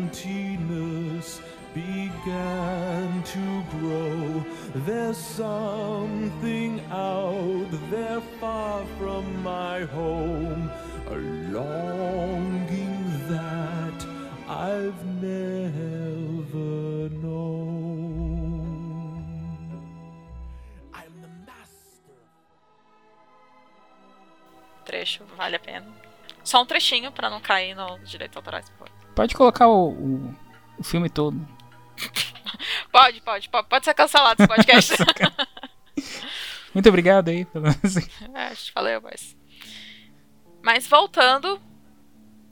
emptiness 0.00 1.42
began 1.74 3.22
to 3.24 3.62
grow. 3.72 4.42
There's 4.86 5.18
something 5.18 6.80
out 6.90 7.68
there 7.90 8.22
far 8.40 8.86
from 8.98 9.42
my 9.42 9.80
home, 9.82 10.70
a 11.08 11.16
longing 11.52 13.04
that 13.28 14.06
I've 14.48 15.04
never 15.20 15.39
Trecho, 25.00 25.24
vale 25.34 25.56
a 25.56 25.58
pena. 25.58 25.86
Só 26.44 26.60
um 26.60 26.66
trechinho 26.66 27.10
pra 27.10 27.30
não 27.30 27.40
cair 27.40 27.74
no 27.74 27.98
direito 28.00 28.36
autorais. 28.36 28.68
por 28.68 28.86
favor. 28.86 29.14
Pode 29.14 29.34
colocar 29.34 29.66
o, 29.66 29.88
o, 29.88 30.36
o 30.78 30.84
filme 30.84 31.08
todo. 31.08 31.40
Pode, 32.90 33.20
pode, 33.20 33.48
pode, 33.48 33.68
pode 33.68 33.84
ser 33.84 33.94
cancelado 33.94 34.42
esse 34.42 34.48
podcast. 34.48 34.94
Muito 36.74 36.88
obrigado 36.88 37.28
aí 37.28 37.44
pela. 37.44 37.68
é, 38.34 38.46
acho 38.48 38.72
valeu, 38.74 39.00
mas. 39.00 39.36
Mas 40.60 40.86
voltando 40.86 41.62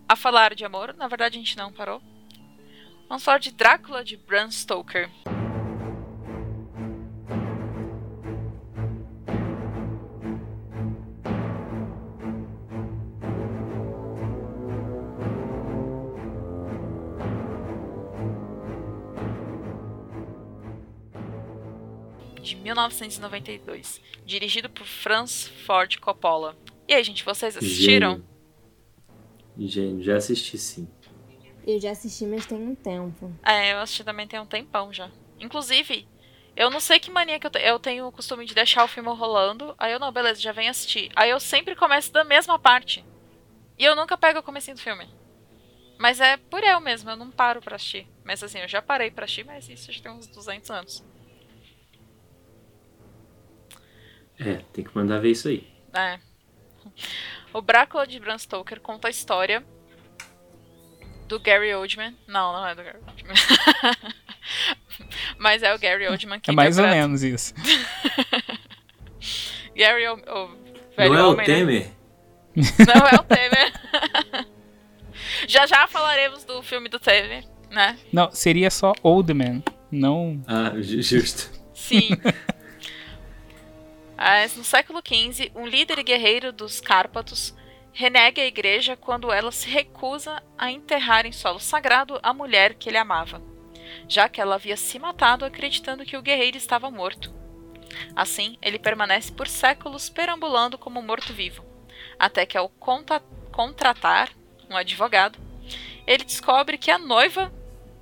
a 0.09 0.15
falar 0.15 0.55
de 0.55 0.65
amor, 0.65 0.95
na 0.95 1.09
verdade 1.09 1.37
a 1.37 1.41
gente 1.41 1.57
não 1.57 1.73
parou. 1.73 2.01
Vamos 3.09 3.25
falar 3.25 3.39
de 3.39 3.51
Drácula 3.51 4.05
de 4.05 4.17
Bram 4.17 4.51
Stoker. 4.51 5.11
De 22.49 22.57
1992, 22.57 24.01
dirigido 24.25 24.69
por 24.71 24.87
Franz 24.87 25.47
Ford 25.67 25.97
Coppola. 25.99 26.57
E 26.87 26.95
aí, 26.95 27.05
gente, 27.05 27.25
vocês 27.25 27.57
assistiram? 27.57 28.13
Gênio. 28.13 29.69
Gênio, 29.69 30.03
já 30.03 30.17
assisti 30.17 30.57
sim. 30.57 30.89
Eu 31.67 31.79
já 31.81 31.91
assisti, 31.91 32.25
mas 32.25 32.47
tem 32.47 32.59
um 32.59 32.75
tempo. 32.75 33.33
É, 33.45 33.73
eu 33.73 33.79
assisti 33.81 34.03
também 34.05 34.27
tem 34.27 34.41
um 34.41 34.47
tempão 34.47 34.93
já. 34.93 35.11
Inclusive, 35.39 36.09
eu 36.57 36.71
não 36.71 36.81
sei 36.81 36.99
que 36.99 37.11
mania 37.11 37.39
que 37.39 37.47
eu, 37.47 37.51
te- 37.51 37.59
eu 37.61 37.79
tenho 37.79 38.07
o 38.07 38.13
costume 38.13 38.47
de 38.47 38.55
deixar 38.55 38.85
o 38.85 38.89
filme 38.89 39.11
rolando. 39.11 39.75
Aí 39.77 39.93
eu, 39.93 39.99
não, 40.01 40.11
beleza, 40.11 40.41
já 40.41 40.53
vem 40.53 40.69
assistir. 40.69 41.11
Aí 41.15 41.29
eu 41.31 41.39
sempre 41.39 41.77
começo 41.77 42.11
da 42.13 42.25
mesma 42.25 42.59
parte. 42.59 43.05
E 43.79 43.85
eu 43.85 43.95
nunca 43.95 44.17
pego 44.17 44.39
o 44.39 44.43
comecinho 44.43 44.77
do 44.77 44.83
filme. 44.83 45.07
Mas 45.99 46.21
é 46.21 46.37
por 46.37 46.63
eu 46.63 46.81
mesmo, 46.81 47.11
eu 47.11 47.17
não 47.17 47.31
paro 47.31 47.61
pra 47.61 47.77
assistir. 47.77 48.07
Mas 48.25 48.43
assim, 48.43 48.61
eu 48.61 48.69
já 48.69 48.81
parei 48.81 49.11
pra 49.11 49.25
assistir, 49.25 49.45
mas 49.45 49.69
isso 49.69 49.93
já 49.93 50.01
tem 50.03 50.13
uns 50.13 50.27
200 50.29 50.71
anos. 50.71 51.05
É, 54.41 54.61
tem 54.73 54.85
que 54.85 54.91
mandar 54.95 55.19
ver 55.21 55.31
isso 55.31 55.49
aí. 55.49 55.67
É. 55.95 56.19
O 57.53 57.61
Drácula 57.61 58.07
de 58.07 58.19
Bram 58.21 58.39
Stoker 58.39 58.81
conta 58.81 59.09
a 59.09 59.11
história 59.11 59.65
do 61.27 61.39
Gary 61.41 61.75
Oldman. 61.75 62.17
Não, 62.27 62.53
não 62.53 62.67
é 62.67 62.75
do 62.75 62.83
Gary 62.83 62.99
Oldman. 63.07 63.35
Mas 65.39 65.63
é 65.63 65.75
o 65.75 65.79
Gary 65.79 66.07
Oldman 66.09 66.41
que 66.41 66.51
É 66.51 66.55
mais 66.55 66.79
ou 66.79 66.87
menos 66.87 67.23
isso. 67.23 67.55
Gary, 69.77 70.07
o, 70.09 70.15
o 70.15 70.49
velho 70.97 71.13
Não 71.13 71.19
é 71.19 71.23
o 71.25 71.31
homem, 71.33 71.47
né? 71.49 71.55
Temer? 71.55 71.91
Não 72.57 73.07
é 73.07 73.15
o 73.15 73.23
Temer. 73.25 73.73
já 75.47 75.67
já 75.67 75.87
falaremos 75.87 76.45
do 76.45 76.63
filme 76.63 76.89
do 76.89 76.99
Temer, 76.99 77.45
né? 77.71 77.99
Não, 78.13 78.31
seria 78.33 78.71
só 78.71 78.93
Old 79.03 79.33
Man, 79.35 79.63
não. 79.91 80.43
Ah, 80.47 80.73
ju- 80.81 81.03
justo. 81.03 81.51
Sim. 81.75 82.09
Mas 84.19 84.57
no 84.57 84.65
século 84.65 84.99
XV, 84.99 85.53
um 85.55 85.65
líder 85.65 86.03
guerreiro 86.03 86.53
dos 86.53 86.81
Cárpatos 86.81 87.55
renega 87.93 88.43
a 88.43 88.47
igreja 88.47 88.97
quando 88.97 89.31
ela 89.31 89.53
se 89.53 89.71
recusa 89.71 90.43
a 90.59 90.73
enterrar 90.73 91.25
em 91.25 91.31
solo 91.31 91.61
sagrado 91.61 92.19
a 92.21 92.35
mulher 92.35 92.75
que 92.75 92.89
ele 92.89 92.99
amava, 92.99 93.41
já 94.09 94.29
que 94.29 94.41
ela 94.41 94.57
havia 94.57 94.77
se 94.77 94.99
matado 94.99 95.45
acreditando 95.45 96.05
que 96.05 96.17
o 96.17 96.23
guerreiro 96.23 96.57
estava 96.57 96.91
morto. 96.91 97.33
Assim, 98.15 98.59
ele 98.61 98.79
permanece 98.79 99.31
por 99.31 99.47
séculos 99.47 100.11
perambulando 100.11 100.77
como 100.77 101.01
morto-vivo, 101.01 101.65
até 102.19 102.45
que 102.45 102.59
ao 102.59 102.69
contratar 103.53 104.31
um 104.69 104.77
advogado, 104.77 105.39
ele 106.05 106.25
descobre 106.25 106.77
que 106.77 106.91
a 106.91 106.99
noiva 106.99 107.53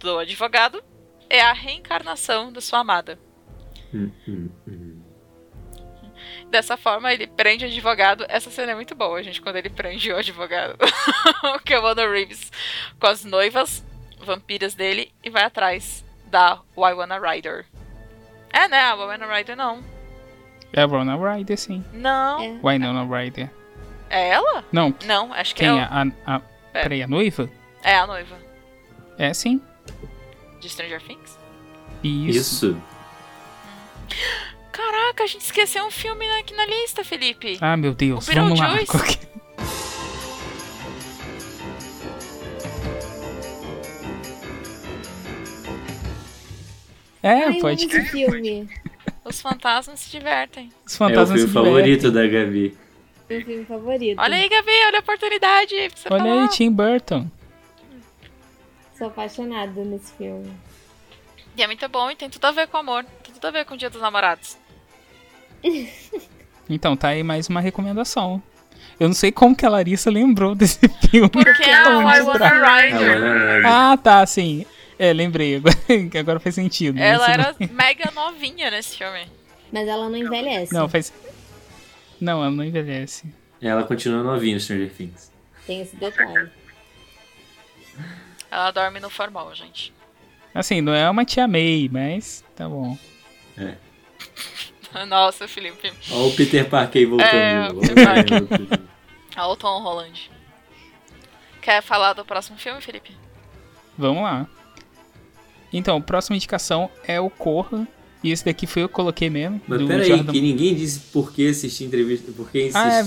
do 0.00 0.18
advogado 0.18 0.82
é 1.28 1.42
a 1.42 1.52
reencarnação 1.52 2.50
da 2.50 2.62
sua 2.62 2.78
amada. 2.78 3.18
Hum, 3.92 4.10
hum, 4.26 4.48
hum. 4.48 4.50
Dessa 6.50 6.76
forma, 6.76 7.12
ele 7.12 7.26
prende 7.26 7.64
o 7.64 7.68
advogado. 7.68 8.24
Essa 8.28 8.50
cena 8.50 8.72
é 8.72 8.74
muito 8.74 8.94
boa, 8.94 9.22
gente, 9.22 9.40
quando 9.42 9.56
ele 9.56 9.68
prende 9.70 10.12
o 10.12 10.16
advogado. 10.16 10.76
o 11.56 11.58
Keanu 11.60 12.10
Reeves 12.10 12.50
com 13.00 13.06
as 13.08 13.24
noivas 13.24 13.84
vampiras 14.20 14.74
dele 14.74 15.12
e 15.22 15.28
vai 15.30 15.44
atrás 15.44 16.04
da 16.26 16.60
Winona 16.76 17.18
Ryder. 17.18 17.66
É, 18.52 18.68
né? 18.68 18.80
A 18.80 18.94
Winona 18.94 19.26
Ryder 19.26 19.56
não. 19.56 19.82
É 20.72 20.82
a 20.82 20.86
Rona 20.86 21.16
Ryder, 21.16 21.56
sim. 21.58 21.84
Não. 21.92 22.40
É. 22.42 22.58
Winona 22.62 23.04
Ryder. 23.04 23.50
É 24.08 24.28
ela? 24.30 24.64
Não, 24.70 24.94
Não, 25.04 25.32
acho 25.32 25.54
que 25.54 25.62
quem? 25.64 25.78
é, 25.78 25.82
A, 25.82 26.04
o- 26.06 26.12
a, 26.30 26.36
a, 26.36 26.40
peraí, 26.72 27.02
a 27.02 27.08
noiva? 27.08 27.50
é 27.82 27.96
a 27.96 28.06
noiva. 28.06 28.36
É, 29.18 29.32
sim. 29.34 29.60
De 30.60 30.68
Stranger 30.68 31.00
Things? 31.02 31.38
Isso. 32.02 32.38
Isso. 32.76 32.82
Caraca, 34.76 35.24
a 35.24 35.26
gente 35.26 35.40
esqueceu 35.42 35.86
um 35.86 35.90
filme 35.90 36.28
aqui 36.38 36.52
na 36.54 36.66
lista, 36.66 37.02
Felipe. 37.02 37.56
Ah, 37.62 37.76
meu 37.78 37.94
Deus, 37.94 38.28
O 38.28 38.32
vamos 38.34 38.60
lá. 38.60 38.74
Beetlejuice. 38.74 38.92
Qual 38.92 39.04
que- 39.04 39.26
É, 47.22 47.44
Ai, 47.44 47.58
pode 47.60 47.88
filme. 47.88 48.68
Os 49.24 49.40
fantasmas 49.40 49.98
se 50.00 50.10
divertem. 50.10 50.70
Os 50.86 50.92
É 50.92 50.94
o 50.94 50.98
fantasmas 50.98 51.40
filme 51.40 51.48
se 51.48 51.52
favorito 51.54 52.10
da 52.12 52.26
Gabi. 52.26 52.76
Meu 53.28 53.44
filme 53.44 53.64
favorito. 53.64 54.20
Olha 54.20 54.36
aí, 54.36 54.48
Gabi, 54.48 54.70
olha 54.86 54.98
a 54.98 55.00
oportunidade 55.00 55.74
pra 55.74 55.96
você 55.96 56.08
Olha 56.12 56.22
falar. 56.24 56.42
aí, 56.42 56.48
Tim 56.50 56.70
Burton. 56.70 57.26
Sou 58.96 59.08
apaixonada 59.08 59.84
nesse 59.84 60.12
filme. 60.14 60.52
E 61.56 61.62
é 61.62 61.66
muito 61.66 61.88
bom 61.88 62.08
e 62.10 62.14
tem 62.14 62.30
tudo 62.30 62.44
a 62.44 62.52
ver 62.52 62.68
com 62.68 62.76
amor. 62.76 63.04
Tem 63.24 63.34
tudo 63.34 63.46
a 63.46 63.50
ver 63.50 63.64
com 63.64 63.74
o 63.74 63.76
Dia 63.76 63.90
dos 63.90 64.00
Namorados. 64.00 64.56
Então, 66.68 66.96
tá 66.96 67.08
aí 67.10 67.22
mais 67.22 67.48
uma 67.48 67.60
recomendação. 67.60 68.42
Eu 68.98 69.06
não 69.06 69.14
sei 69.14 69.30
como 69.30 69.54
que 69.54 69.64
a 69.64 69.68
Larissa 69.68 70.10
lembrou 70.10 70.52
desse 70.54 70.80
filme. 71.08 71.28
Porque 71.30 71.62
é 71.62 71.74
a 71.74 71.98
Onde 71.98 72.18
Winona 72.18 72.38
tá? 72.40 72.48
Ah, 72.48 72.80
Ryder. 72.80 72.98
Winona 72.98 73.62
Ah, 73.92 73.96
tá, 73.96 74.26
sim. 74.26 74.66
É, 74.98 75.12
lembrei. 75.12 75.56
Agora, 75.56 75.76
agora 76.18 76.40
faz 76.40 76.54
sentido. 76.54 76.98
Ela 76.98 77.22
Isso 77.22 77.30
era 77.30 77.56
mega 77.72 78.10
novinha 78.12 78.70
nesse 78.70 78.96
filme. 78.96 79.28
Mas 79.72 79.86
ela 79.86 80.08
não 80.08 80.16
envelhece. 80.16 80.72
Não, 80.72 80.88
faz. 80.88 81.12
Não, 82.20 82.42
ela 82.42 82.50
não 82.50 82.64
envelhece. 82.64 83.32
Ela 83.60 83.84
continua 83.84 84.22
novinha 84.22 84.54
no 84.54 84.60
Stranger 84.60 84.90
Things. 84.90 85.30
Tem 85.66 85.82
esse 85.82 85.94
detalhe. 85.96 86.50
Ela 88.50 88.70
dorme 88.70 89.00
no 89.00 89.10
formal, 89.10 89.54
gente. 89.54 89.92
Assim, 90.54 90.80
não 90.80 90.94
é 90.94 91.08
uma 91.10 91.24
tia 91.24 91.46
May, 91.46 91.88
mas 91.92 92.42
tá 92.54 92.68
bom. 92.68 92.96
Nossa, 95.08 95.46
Felipe. 95.48 95.92
Olha 96.10 96.26
o 96.26 96.32
Peter 96.34 96.68
Parker 96.68 97.08
voltando. 97.08 97.28
É, 97.30 97.68
o 97.72 97.76
Olha 97.78 97.80
Peter 97.88 98.04
Parker. 98.04 98.42
o- 98.42 99.38
Olha 99.38 99.48
o 99.52 99.56
Tom 99.56 99.82
Holland. 99.82 100.30
Quer 101.60 101.82
falar 101.82 102.12
do 102.14 102.24
próximo 102.24 102.56
filme, 102.58 102.80
Felipe? 102.80 103.10
Vamos 103.98 104.22
lá. 104.22 104.46
Então, 105.72 105.96
a 105.96 106.00
próxima 106.00 106.36
indicação 106.36 106.88
é 107.06 107.20
o 107.20 107.28
Corra. 107.28 107.86
E 108.24 108.30
esse 108.30 108.44
daqui 108.44 108.66
foi 108.66 108.82
eu 108.82 108.88
que 108.88 108.94
coloquei 108.94 109.28
mesmo. 109.28 109.60
Mas 109.68 109.78
do 109.80 109.86
peraí, 109.86 110.08
Jordan- 110.08 110.32
que 110.32 110.40
ninguém 110.40 110.74
disse 110.74 110.98
por 111.12 111.32
que 111.32 111.48
assistir 111.50 111.84
entrevista, 111.84 112.32
por 112.32 112.50
que 112.50 112.70
Ah, 112.74 113.00
é 113.00 113.02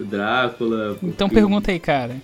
o 0.00 0.04
Drácula. 0.04 0.98
Então 1.02 1.28
que- 1.28 1.34
pergunta 1.34 1.70
aí, 1.70 1.78
cara. 1.80 2.16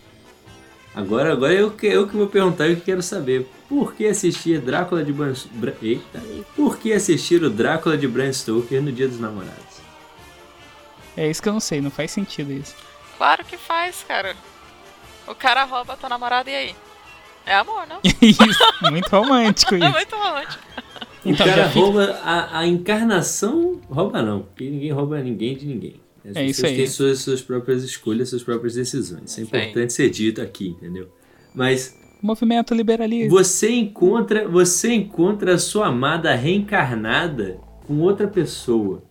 Agora, 0.94 1.32
agora 1.32 1.52
eu, 1.52 1.70
que, 1.72 1.86
eu 1.86 2.06
que 2.06 2.16
vou 2.16 2.28
perguntar 2.28 2.68
e 2.68 2.70
eu 2.72 2.76
que 2.76 2.82
quero 2.82 3.02
saber. 3.02 3.48
por 3.68 3.94
que 3.94 4.06
assistir 4.06 4.60
Drácula 4.60 5.02
de 5.04 5.12
Bram... 5.12 5.32
Bra- 5.52 5.72
Eita. 5.82 6.22
Por 6.54 6.78
que 6.78 6.92
assistir 6.92 7.42
o 7.42 7.50
Drácula 7.50 7.96
de 7.98 8.06
Bram 8.06 8.32
Stoker 8.32 8.80
no 8.80 8.92
Dia 8.92 9.08
dos 9.08 9.18
Namorados? 9.18 9.74
É 11.16 11.28
isso 11.28 11.42
que 11.42 11.48
eu 11.48 11.52
não 11.52 11.60
sei, 11.60 11.80
não 11.80 11.90
faz 11.90 12.10
sentido 12.12 12.52
isso. 12.52 12.74
Claro 13.18 13.44
que 13.44 13.56
faz, 13.56 14.04
cara. 14.06 14.36
O 15.26 15.34
cara 15.34 15.64
rouba 15.64 15.94
a 15.94 15.96
tua 15.96 16.08
namorada 16.08 16.50
e 16.50 16.54
aí? 16.54 16.76
É 17.46 17.54
amor, 17.56 17.86
não? 17.88 17.98
isso, 18.22 18.38
muito 18.90 19.08
romântico 19.08 19.74
É 19.76 19.78
isso. 19.78 19.90
muito 19.90 20.16
romântico. 20.16 20.62
Então, 21.24 21.46
o 21.46 21.48
cara 21.48 21.68
fica- 21.68 21.80
rouba 21.80 22.20
a, 22.22 22.58
a 22.60 22.66
encarnação. 22.66 23.80
Rouba 23.90 24.22
não, 24.22 24.42
porque 24.42 24.64
ninguém 24.68 24.92
rouba 24.92 25.18
ninguém 25.20 25.56
de 25.56 25.66
ninguém. 25.66 26.00
As 26.28 26.36
É 26.36 26.44
isso 26.44 26.62
pessoas 26.62 26.70
aí. 26.72 26.76
têm 26.78 26.86
suas, 26.86 27.18
suas 27.20 27.42
próprias 27.42 27.82
escolhas, 27.82 28.28
suas 28.30 28.42
próprias 28.42 28.74
decisões. 28.74 29.30
Isso 29.30 29.40
é 29.40 29.44
Sim. 29.44 29.48
importante 29.48 29.92
ser 29.92 30.08
dito 30.10 30.40
aqui, 30.40 30.68
entendeu? 30.68 31.08
Mas 31.54 31.96
Movimento 32.22 32.74
liberalismo. 32.74 33.30
você 33.30 33.70
encontra, 33.70 34.48
você 34.48 34.92
encontra 34.94 35.54
a 35.54 35.58
sua 35.58 35.88
amada 35.88 36.34
reencarnada 36.34 37.58
com 37.86 38.00
outra 38.00 38.26
pessoa. 38.26 39.02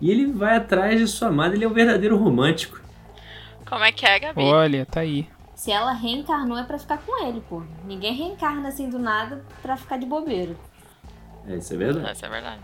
E 0.00 0.10
ele 0.10 0.26
vai 0.26 0.56
atrás 0.56 0.98
de 0.98 1.06
sua 1.06 1.28
amada, 1.28 1.54
ele 1.54 1.64
é 1.64 1.68
um 1.68 1.72
verdadeiro 1.74 2.16
romântico. 2.16 2.80
Como 3.68 3.84
é 3.84 3.92
que 3.92 4.04
é, 4.06 4.18
Gabi? 4.18 4.42
Olha, 4.42 4.86
tá 4.86 5.00
aí. 5.00 5.26
Se 5.54 5.70
ela 5.70 5.92
reencarnou 5.92 6.58
é 6.58 6.64
pra 6.64 6.78
ficar 6.78 6.98
com 6.98 7.26
ele, 7.26 7.42
pô. 7.48 7.62
Ninguém 7.86 8.14
reencarna 8.14 8.68
assim 8.68 8.88
do 8.90 8.98
nada 8.98 9.44
pra 9.62 9.76
ficar 9.76 9.96
de 9.98 10.04
bobeira. 10.06 10.54
É, 11.46 11.56
isso 11.56 11.72
é 11.74 11.76
verdade. 11.76 12.12
Isso 12.12 12.26
é 12.26 12.28
verdade. 12.28 12.60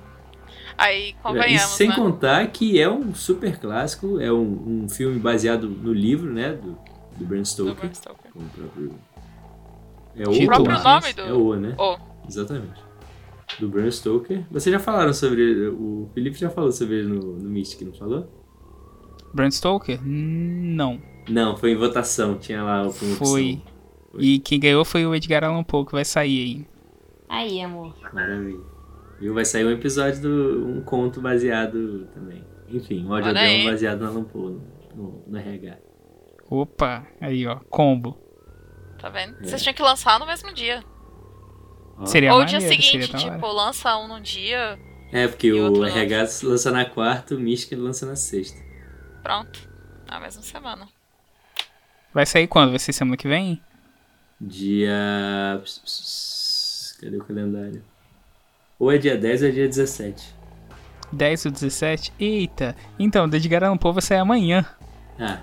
Aí, 0.81 1.11
E 1.11 1.13
convenhamos, 1.23 1.71
sem 1.77 1.89
né? 1.89 1.95
contar 1.95 2.47
que 2.49 2.81
é 2.81 2.91
um 2.91 3.15
super 3.15 3.59
clássico, 3.59 4.19
é 4.21 4.33
um, 4.33 4.85
um 4.85 4.89
filme 4.89 5.19
baseado 5.19 5.69
no 5.69 5.93
livro, 5.93 6.33
né, 6.33 6.53
do, 6.55 6.77
do 7.19 7.25
Bram 7.27 7.39
Do 7.43 7.45
Stoker. 7.47 7.75
Bram 7.75 7.93
Stoker. 7.95 8.33
com 8.33 8.39
o 8.41 8.45
próprio... 8.49 8.95
É 10.17 10.29
o 10.29 10.33
O 10.33 10.47
próprio 10.47 10.77
né? 10.77 10.83
nome 10.83 11.13
do- 11.13 11.23
É 11.23 11.33
o, 11.33 11.55
né? 11.57 11.75
Oh, 11.79 11.97
Exatamente. 12.27 12.81
Do 13.59 13.69
Bram 13.69 13.91
Stoker. 13.91 14.43
Vocês 14.51 14.73
já 14.73 14.79
falaram 14.81 15.13
sobre... 15.13 15.69
O 15.69 16.09
Felipe 16.15 16.39
já 16.39 16.49
falou 16.51 16.73
sobre 16.73 16.97
ele 17.01 17.09
no, 17.09 17.37
no 17.37 17.49
Mystic, 17.51 17.83
não 17.83 17.93
falou? 17.93 18.29
Bram 19.35 19.51
Stoker? 19.51 20.01
Não. 20.03 21.01
Não, 21.29 21.57
foi 21.57 21.73
em 21.73 21.77
votação, 21.77 22.39
tinha 22.39 22.63
lá 22.63 22.87
o 22.87 22.91
Foi. 22.93 23.53
opção. 23.55 23.63
E 24.19 24.39
quem 24.41 24.59
ganhou 24.59 24.85
foi 24.85 25.07
o 25.07 25.15
Edgar 25.15 25.45
Allan 25.45 25.63
Poe, 25.63 25.85
que 25.87 25.93
vai 25.93 26.05
sair 26.05 26.41
aí. 26.43 26.67
Aí, 27.29 27.61
amor. 27.61 27.95
Maravilha. 28.13 28.59
E 29.21 29.29
vai 29.29 29.45
sair 29.45 29.65
um 29.67 29.71
episódio 29.71 30.21
do... 30.23 30.67
um 30.69 30.81
conto 30.83 31.21
baseado 31.21 32.07
também. 32.15 32.45
Enfim, 32.69 33.05
um 33.05 33.15
audiodrama 33.15 33.65
baseado 33.65 34.01
na 34.01 34.11
Lampo, 34.11 34.61
no, 34.95 35.25
no 35.27 35.37
RH. 35.39 35.79
Opa, 36.49 37.07
aí 37.21 37.47
ó, 37.47 37.57
combo. 37.69 38.19
tá 38.99 39.09
vendo? 39.09 39.37
É. 39.41 39.45
Vocês 39.45 39.63
tinham 39.63 39.75
que 39.75 39.83
lançar 39.83 40.19
no 40.19 40.27
mesmo 40.27 40.53
dia. 40.55 40.83
Seria 42.07 42.33
Ou 42.35 42.41
o 42.41 42.45
dia 42.47 42.61
seguinte, 42.61 43.09
tipo, 43.15 43.47
lança 43.53 43.95
um 43.99 44.09
num 44.09 44.23
dia, 44.23 44.79
É, 45.13 45.29
porque 45.29 45.49
E 45.49 45.53
o 45.53 45.85
RH 45.85 46.25
lança 46.45 46.71
na 46.71 46.85
quarta, 46.87 47.35
o 47.35 47.39
Mystic 47.39 47.79
lança 47.79 48.07
na 48.07 48.17
sexta. 48.17 48.59
pronto. 49.23 49.69
Na 50.09 50.19
mesma 50.19 50.43
semana. 50.43 50.89
Vai 52.13 52.25
sair 52.27 52.49
quando? 52.49 52.71
Vai 52.71 52.79
ser 52.79 52.93
semana 52.93 53.17
que 53.17 53.29
vem? 53.29 53.63
Dia. 54.41 55.63
Cadê 57.01 57.17
o 57.17 57.25
calendário? 57.25 57.85
Ou 58.81 58.91
é 58.91 58.97
dia 58.97 59.15
10 59.15 59.43
ou 59.43 59.49
é 59.49 59.51
dia 59.51 59.69
17. 59.69 60.35
10 61.13 61.47
ou 61.47 61.53
17? 61.53 62.15
Eita! 62.19 62.75
Então, 62.99 63.27
o 63.27 63.37
Edgar 63.37 63.63
Allan 63.63 63.77
Poe 63.77 63.93
vai 63.93 64.01
sair 64.01 64.19
amanhã. 64.19 64.65
Ah. 65.19 65.41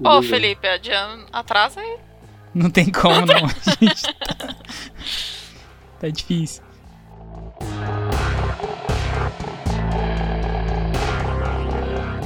Ô, 0.00 0.20
beleza. 0.20 0.28
Felipe, 0.28 0.66
adianta, 0.66 1.26
atrasa 1.30 1.80
aí. 1.80 1.98
Não 2.54 2.70
tem 2.70 2.90
como 2.90 3.26
não, 3.26 3.46
gente. 3.78 4.02
Tá, 4.04 4.54
tá 6.00 6.08
difícil. 6.08 6.62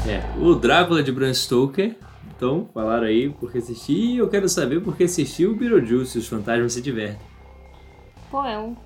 É, 0.07 0.23
o 0.39 0.55
Drácula 0.55 1.03
de 1.03 1.11
Bram 1.11 1.35
Stoker. 1.35 1.97
Então, 2.37 2.69
falaram 2.73 3.09
aí 3.09 3.31
porque 3.31 3.59
assistir. 3.59 4.15
E 4.15 4.19
eu 4.19 4.29
quero 4.29 4.49
saber 4.49 4.81
porque 4.81 5.05
assistiu 5.05 5.51
o 5.51 5.57
Beetlejuice, 5.57 6.19
os 6.19 6.29
fantasmas 6.29 6.75
se 6.75 6.81
divertem. 6.81 7.27
Pô, 8.31 8.45
é 8.45 8.57
um 8.57 8.77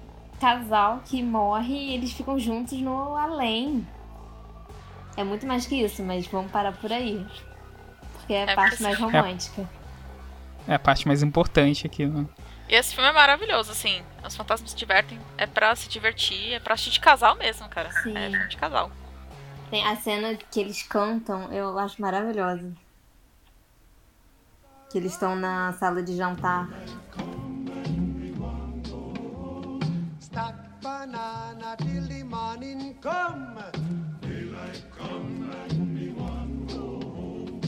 casal 0.40 1.00
que 1.04 1.22
morre 1.22 1.74
e 1.74 1.94
eles 1.94 2.12
ficam 2.12 2.38
juntos 2.38 2.78
no 2.80 3.16
além. 3.16 3.86
É 5.16 5.24
muito 5.24 5.46
mais 5.46 5.66
que 5.66 5.76
isso, 5.76 6.02
mas 6.02 6.26
vamos 6.26 6.50
parar 6.50 6.72
por 6.72 6.92
aí. 6.92 7.26
Porque 8.14 8.34
é 8.34 8.44
a 8.44 8.52
É 8.52 8.54
parte 8.54 8.82
mais 8.82 8.98
romântica. 8.98 9.68
É 10.68 10.74
a 10.74 10.78
parte 10.78 11.06
mais 11.06 11.22
importante 11.22 11.86
aqui, 11.86 12.06
né? 12.06 12.26
E 12.68 12.74
esse 12.74 12.94
filme 12.94 13.08
é 13.08 13.12
maravilhoso, 13.12 13.70
assim. 13.70 14.02
Os 14.26 14.34
fantasmas 14.34 14.72
se 14.72 14.76
divertem. 14.76 15.18
É 15.38 15.46
pra 15.46 15.74
se 15.76 15.88
divertir, 15.88 16.52
é 16.52 16.58
pra 16.60 16.74
assistir 16.74 16.92
de 16.94 17.00
casal 17.00 17.36
mesmo, 17.36 17.68
cara. 17.68 17.90
Sim. 18.02 18.16
É 18.16 18.28
filme 18.30 18.48
de 18.48 18.56
casal. 18.56 18.90
Tem 19.70 19.86
a 19.86 19.96
cena 19.96 20.36
que 20.50 20.60
eles 20.60 20.82
cantam, 20.82 21.52
eu 21.52 21.78
acho 21.78 22.00
maravilhosa. 22.02 22.72
Que 24.90 24.98
eles 24.98 25.12
estão 25.12 25.34
na 25.36 25.72
sala 25.74 26.02
de 26.02 26.16
jantar. 26.16 26.68
Banana 30.98 31.76
till 31.76 32.08
the 32.08 32.24
morning 32.24 32.96
come. 33.02 33.60
Daylight 34.22 34.82
come 34.96 35.52
and 35.52 35.94
me 35.94 36.08
want 36.12 36.68
go 36.68 37.00
home. 37.04 37.60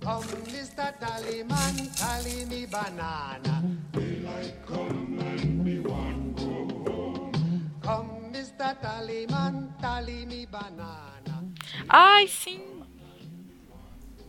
Come, 0.00 0.22
Mr. 0.54 0.94
Tallyman, 1.00 1.74
tally 1.98 2.44
me 2.46 2.64
banana. 2.66 3.54
Daylight 3.90 4.54
come 4.64 5.18
and 5.18 5.64
me 5.64 5.80
want 5.80 6.36
go 6.36 6.92
home. 6.92 7.70
Come, 7.82 8.30
Mr. 8.32 8.80
Tallyman, 8.80 9.74
tally 9.80 10.24
me 10.24 10.46
banana. 10.46 11.42
Ai, 11.88 12.28
sim. 12.28 12.62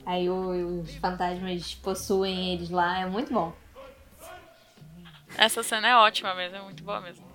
Aí 0.04 0.28
os 0.32 0.96
fantasmas 0.96 1.76
possuem 1.76 2.54
eles 2.54 2.72
lá, 2.72 3.02
é 3.02 3.06
muito 3.06 3.32
bom. 3.32 3.54
Essa 5.38 5.62
cena 5.62 5.90
é 5.90 5.96
ótima 5.96 6.34
mesmo, 6.34 6.58
é 6.58 6.62
muito 6.64 6.84
boa 6.84 7.00
mesmo. 7.02 7.27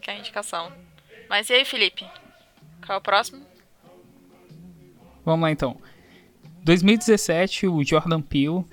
Fica 0.00 0.12
a 0.12 0.16
indicação. 0.16 0.72
Mas 1.28 1.50
e 1.50 1.52
aí, 1.52 1.62
Felipe? 1.62 2.06
Qual 2.86 2.96
é 2.96 2.98
o 2.98 3.02
próximo? 3.02 3.44
Vamos 5.22 5.42
lá 5.42 5.50
então. 5.50 5.76
2017, 6.62 7.66
o 7.66 7.84
Jordan 7.84 8.22
Peele 8.22 8.64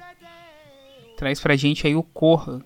traz 1.18 1.42
pra 1.42 1.58
gente 1.58 1.86
aí 1.86 1.96
o 1.96 2.02
Corra. 2.02 2.64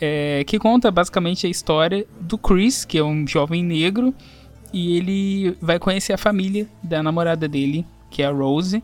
É, 0.00 0.42
que 0.44 0.58
conta 0.58 0.90
basicamente 0.90 1.46
a 1.46 1.50
história 1.50 2.04
do 2.20 2.36
Chris, 2.36 2.84
que 2.84 2.98
é 2.98 3.04
um 3.04 3.24
jovem 3.26 3.62
negro, 3.62 4.12
e 4.76 4.98
ele 4.98 5.56
vai 5.58 5.78
conhecer 5.78 6.12
a 6.12 6.18
família 6.18 6.68
da 6.82 7.02
namorada 7.02 7.48
dele, 7.48 7.86
que 8.10 8.22
é 8.22 8.26
a 8.26 8.30
Rose. 8.30 8.82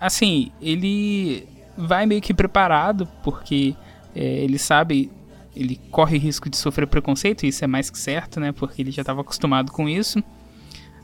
Assim, 0.00 0.50
ele 0.60 1.46
vai 1.78 2.06
meio 2.06 2.20
que 2.20 2.34
preparado, 2.34 3.06
porque 3.22 3.76
é, 4.16 4.20
ele 4.20 4.58
sabe, 4.58 5.12
ele 5.54 5.80
corre 5.92 6.18
risco 6.18 6.50
de 6.50 6.56
sofrer 6.56 6.88
preconceito, 6.88 7.46
isso 7.46 7.62
é 7.62 7.68
mais 7.68 7.88
que 7.88 8.00
certo, 8.00 8.40
né? 8.40 8.50
Porque 8.50 8.82
ele 8.82 8.90
já 8.90 9.02
estava 9.02 9.20
acostumado 9.20 9.70
com 9.70 9.88
isso. 9.88 10.20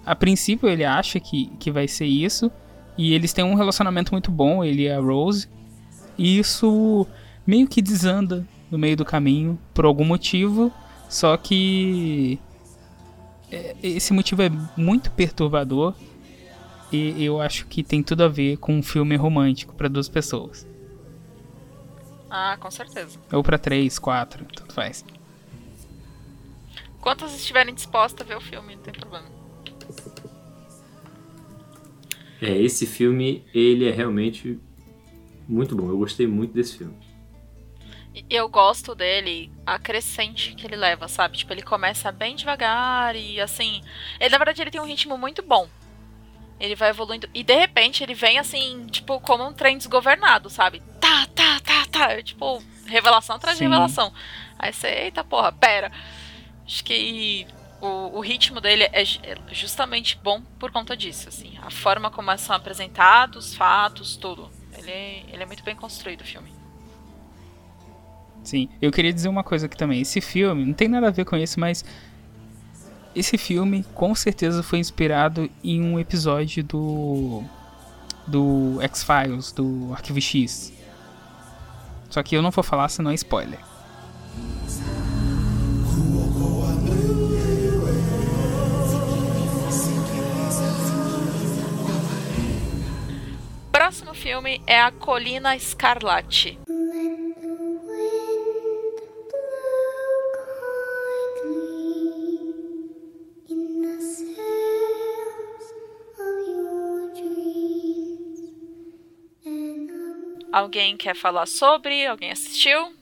A 0.05 0.17
princípio, 0.17 0.69
ele 0.69 0.85
acha 0.85 1.21
que, 1.21 1.53
que 1.61 1.71
vai 1.71 1.87
ser 1.87 2.07
isso, 2.07 2.51
e 2.97 3.15
eles 3.15 3.33
têm 3.33 3.45
um 3.45 3.55
relacionamento 3.55 4.11
muito 4.11 4.33
bom, 4.33 4.65
ele 4.65 4.83
e 4.83 4.91
a 4.91 4.99
Rose. 4.99 5.47
E 6.19 6.41
isso 6.41 7.07
meio 7.47 7.69
que 7.69 7.81
desanda 7.81 8.45
no 8.69 8.79
meio 8.79 8.97
do 8.97 9.05
caminho 9.05 9.57
por 9.73 9.85
algum 9.85 10.05
motivo, 10.05 10.73
só 11.09 11.37
que 11.37 12.41
esse 13.83 14.13
motivo 14.13 14.43
é 14.43 14.51
muito 14.77 15.11
perturbador 15.11 15.95
e 16.93 17.23
eu 17.23 17.41
acho 17.41 17.67
que 17.67 17.83
tem 17.83 18.03
tudo 18.03 18.25
a 18.25 18.29
ver 18.29 18.57
com 18.59 18.75
um 18.75 18.83
filme 18.83 19.17
romântico 19.17 19.75
para 19.75 19.89
duas 19.89 20.09
pessoas. 20.09 20.67
Ah, 22.31 22.57
com 22.61 22.71
certeza. 22.71 23.19
Ou 23.33 23.43
para 23.43 23.59
três, 23.59 23.99
quatro, 23.99 24.45
tudo 24.45 24.73
faz. 24.73 25.05
Quantas 27.01 27.35
estiverem 27.35 27.75
dispostas 27.75 28.27
a 28.27 28.29
ver 28.29 28.37
o 28.37 28.41
filme, 28.41 28.77
não 28.77 28.83
tem 28.83 28.93
problema. 28.93 29.27
É, 32.41 32.57
esse 32.57 32.87
filme, 32.87 33.45
ele 33.55 33.87
é 33.87 33.91
realmente 33.91 34.61
muito 35.49 35.75
bom. 35.75 35.89
Eu 35.89 35.99
gostei 35.99 36.27
muito 36.27 36.53
desse 36.53 36.79
filme. 36.79 36.95
Eu 38.29 38.49
gosto 38.49 38.95
dele, 38.95 39.51
a 39.67 39.79
crescente 39.79 40.55
que 40.55 40.67
ele 40.67 40.77
leva, 40.77 41.09
sabe? 41.09 41.37
Tipo, 41.39 41.53
ele 41.53 41.63
começa 41.63 42.11
bem 42.13 42.35
devagar 42.37 43.15
e 43.17 43.41
assim. 43.41 43.83
Ele, 44.19 44.31
na 44.31 44.39
verdade, 44.39 44.63
ele 44.63 44.71
tem 44.71 44.81
um 44.81 44.87
ritmo 44.87 45.17
muito 45.19 45.43
bom. 45.43 45.69
Ele 46.61 46.75
vai 46.75 46.91
evoluindo. 46.91 47.29
E 47.33 47.43
de 47.45 47.55
repente 47.55 48.03
ele 48.03 48.15
vem 48.15 48.39
assim, 48.39 48.87
tipo, 48.91 49.21
como 49.21 49.47
um 49.47 49.53
trem 49.53 49.77
desgovernado, 49.79 50.51
sabe? 50.51 50.83
Tá, 51.01 51.27
tá, 51.35 51.61
tá, 51.61 51.87
tá. 51.91 52.23
Tipo, 52.23 52.63
revelação 52.87 53.37
atrás 53.37 53.57
de 53.57 53.65
Sim. 53.65 53.71
revelação. 53.71 54.13
Aí 54.59 54.73
você, 54.73 54.89
eita 54.89 55.23
porra, 55.23 55.53
pera. 55.53 55.93
Acho 56.67 56.83
que 56.85 57.47
o, 57.81 58.19
o 58.19 58.21
ritmo 58.21 58.61
dele 58.61 58.85
é 58.93 59.03
é 59.03 59.37
justamente 59.53 60.19
bom 60.19 60.43
por 60.59 60.73
conta 60.73 60.97
disso, 60.97 61.29
assim. 61.29 61.57
A 61.63 61.71
forma 61.71 62.11
como 62.11 62.37
são 62.39 62.57
apresentados, 62.57 63.47
os 63.51 63.55
fatos, 63.55 64.17
tudo. 64.17 64.51
Ele, 64.77 64.91
é- 64.91 65.25
ele 65.33 65.43
é 65.43 65.47
muito 65.47 65.63
bem 65.63 65.77
construído, 65.77 66.23
o 66.23 66.25
filme. 66.25 66.58
Sim, 68.49 68.67
eu 68.81 68.91
queria 68.91 69.13
dizer 69.13 69.29
uma 69.29 69.45
coisa 69.45 69.67
aqui 69.67 69.77
também. 69.77 70.01
Esse 70.01 70.23
filme 70.23 70.65
não 70.65 70.73
tem 70.73 70.89
nada 70.89 71.09
a 71.09 71.11
ver 71.11 71.27
com 71.27 71.37
isso, 71.37 71.61
mas 71.61 71.85
esse 73.15 73.37
filme 73.37 73.85
com 73.95 74.15
certeza 74.15 74.63
foi 74.63 74.79
inspirado 74.79 75.51
em 75.63 75.83
um 75.83 76.01
episódio 76.01 76.65
do 76.65 77.45
do 78.27 78.79
X-Files, 78.81 79.53
do 79.53 79.93
Arquivo 79.93 80.19
X. 80.19 80.73
Só 82.09 82.23
que 82.23 82.35
eu 82.35 82.41
não 82.41 82.51
vou 82.51 82.65
falar, 82.65 82.89
senão 82.89 83.11
é 83.11 83.15
spoiler. 83.17 83.59
Próximo 93.71 94.15
filme 94.15 94.63
é 94.67 94.81
A 94.81 94.91
Colina 94.91 95.55
Escarlate. 95.55 96.59
Alguém 110.59 110.97
quer 110.97 111.15
falar 111.15 111.47
sobre? 111.47 112.05
Alguém 112.05 112.33
assistiu? 112.33 112.93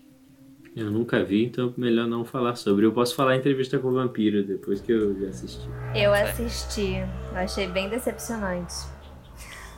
Eu 0.76 0.90
nunca 0.90 1.24
vi, 1.24 1.46
então 1.46 1.72
melhor 1.74 2.06
não 2.06 2.22
falar 2.22 2.54
sobre. 2.54 2.84
Eu 2.84 2.92
posso 2.92 3.14
falar 3.14 3.34
em 3.34 3.38
entrevista 3.38 3.78
com 3.78 3.88
o 3.88 3.94
vampiro 3.94 4.44
depois 4.44 4.78
que 4.82 4.92
eu 4.92 5.18
já 5.18 5.28
assisti. 5.28 5.66
Eu 5.94 6.12
assisti. 6.12 6.96
Eu 7.32 7.36
achei 7.38 7.66
bem 7.66 7.88
decepcionante. 7.88 8.74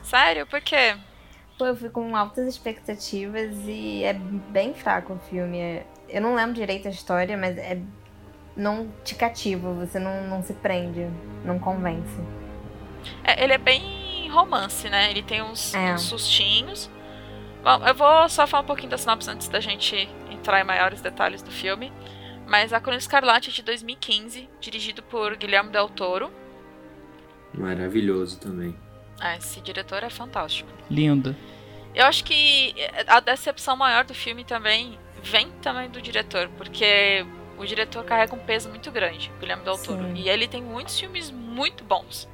Sério? 0.03 0.45
Por 0.45 0.59
quê? 0.59 0.97
Pô, 1.57 1.67
eu 1.67 1.75
fui 1.75 1.89
com 1.89 2.17
altas 2.17 2.47
expectativas 2.47 3.55
e 3.65 4.03
é 4.03 4.11
bem 4.13 4.73
fraco 4.73 5.13
o 5.13 5.19
filme. 5.29 5.57
É- 5.57 5.85
Eu 6.09 6.21
não 6.21 6.35
lembro 6.35 6.55
direito 6.55 6.87
a 6.87 6.91
história, 6.91 7.37
mas 7.37 7.57
é 7.57 7.79
não 8.57 8.91
te 9.05 9.15
cativa, 9.15 9.71
você 9.73 9.99
não, 9.99 10.27
não 10.27 10.43
se 10.43 10.53
prende, 10.53 11.07
não 11.45 11.57
convence. 11.59 12.19
É, 13.23 13.41
ele 13.41 13.53
é 13.53 13.57
bem 13.57 14.27
romance, 14.29 14.89
né? 14.89 15.11
Ele 15.11 15.23
tem 15.23 15.41
uns, 15.41 15.73
É. 15.73 15.93
uns 15.93 16.01
sustinhos. 16.01 16.89
Bom, 17.63 17.85
eu 17.85 17.93
vou 17.93 18.29
só 18.29 18.47
falar 18.47 18.63
um 18.63 18.65
pouquinho 18.65 18.89
da 18.89 18.97
sinopse 18.97 19.29
antes 19.29 19.47
da 19.49 19.59
gente 19.59 20.09
entrar 20.31 20.61
em 20.61 20.63
maiores 20.63 21.01
detalhes 21.01 21.41
do 21.41 21.51
filme. 21.51 21.91
Mas 22.47 22.73
A 22.73 22.79
Colina 22.79 22.99
Escarlate 22.99 23.49
é 23.49 23.53
de 23.53 23.61
2015, 23.61 24.49
dirigido 24.59 25.03
por 25.03 25.35
Guilherme 25.35 25.69
Del 25.71 25.87
Toro. 25.89 26.31
Maravilhoso 27.53 28.39
também. 28.39 28.75
Ah, 29.19 29.35
esse 29.35 29.59
diretor 29.61 30.03
é 30.03 30.09
fantástico. 30.09 30.69
Lindo. 30.89 31.35
Eu 31.93 32.05
acho 32.05 32.23
que 32.23 32.73
a 33.07 33.19
decepção 33.19 33.75
maior 33.75 34.03
do 34.05 34.13
filme 34.13 34.43
também 34.43 34.97
vem 35.21 35.51
também 35.61 35.89
do 35.89 36.01
diretor, 36.01 36.49
porque 36.57 37.25
o 37.57 37.65
diretor 37.65 38.03
carrega 38.05 38.33
um 38.35 38.39
peso 38.39 38.69
muito 38.69 38.89
grande, 38.91 39.31
Guilherme 39.39 39.63
Del 39.63 39.77
Toro. 39.77 40.03
Sim. 40.03 40.13
E 40.15 40.29
ele 40.29 40.47
tem 40.47 40.61
muitos 40.61 40.97
filmes 40.99 41.29
muito 41.29 41.83
bons. 41.83 42.27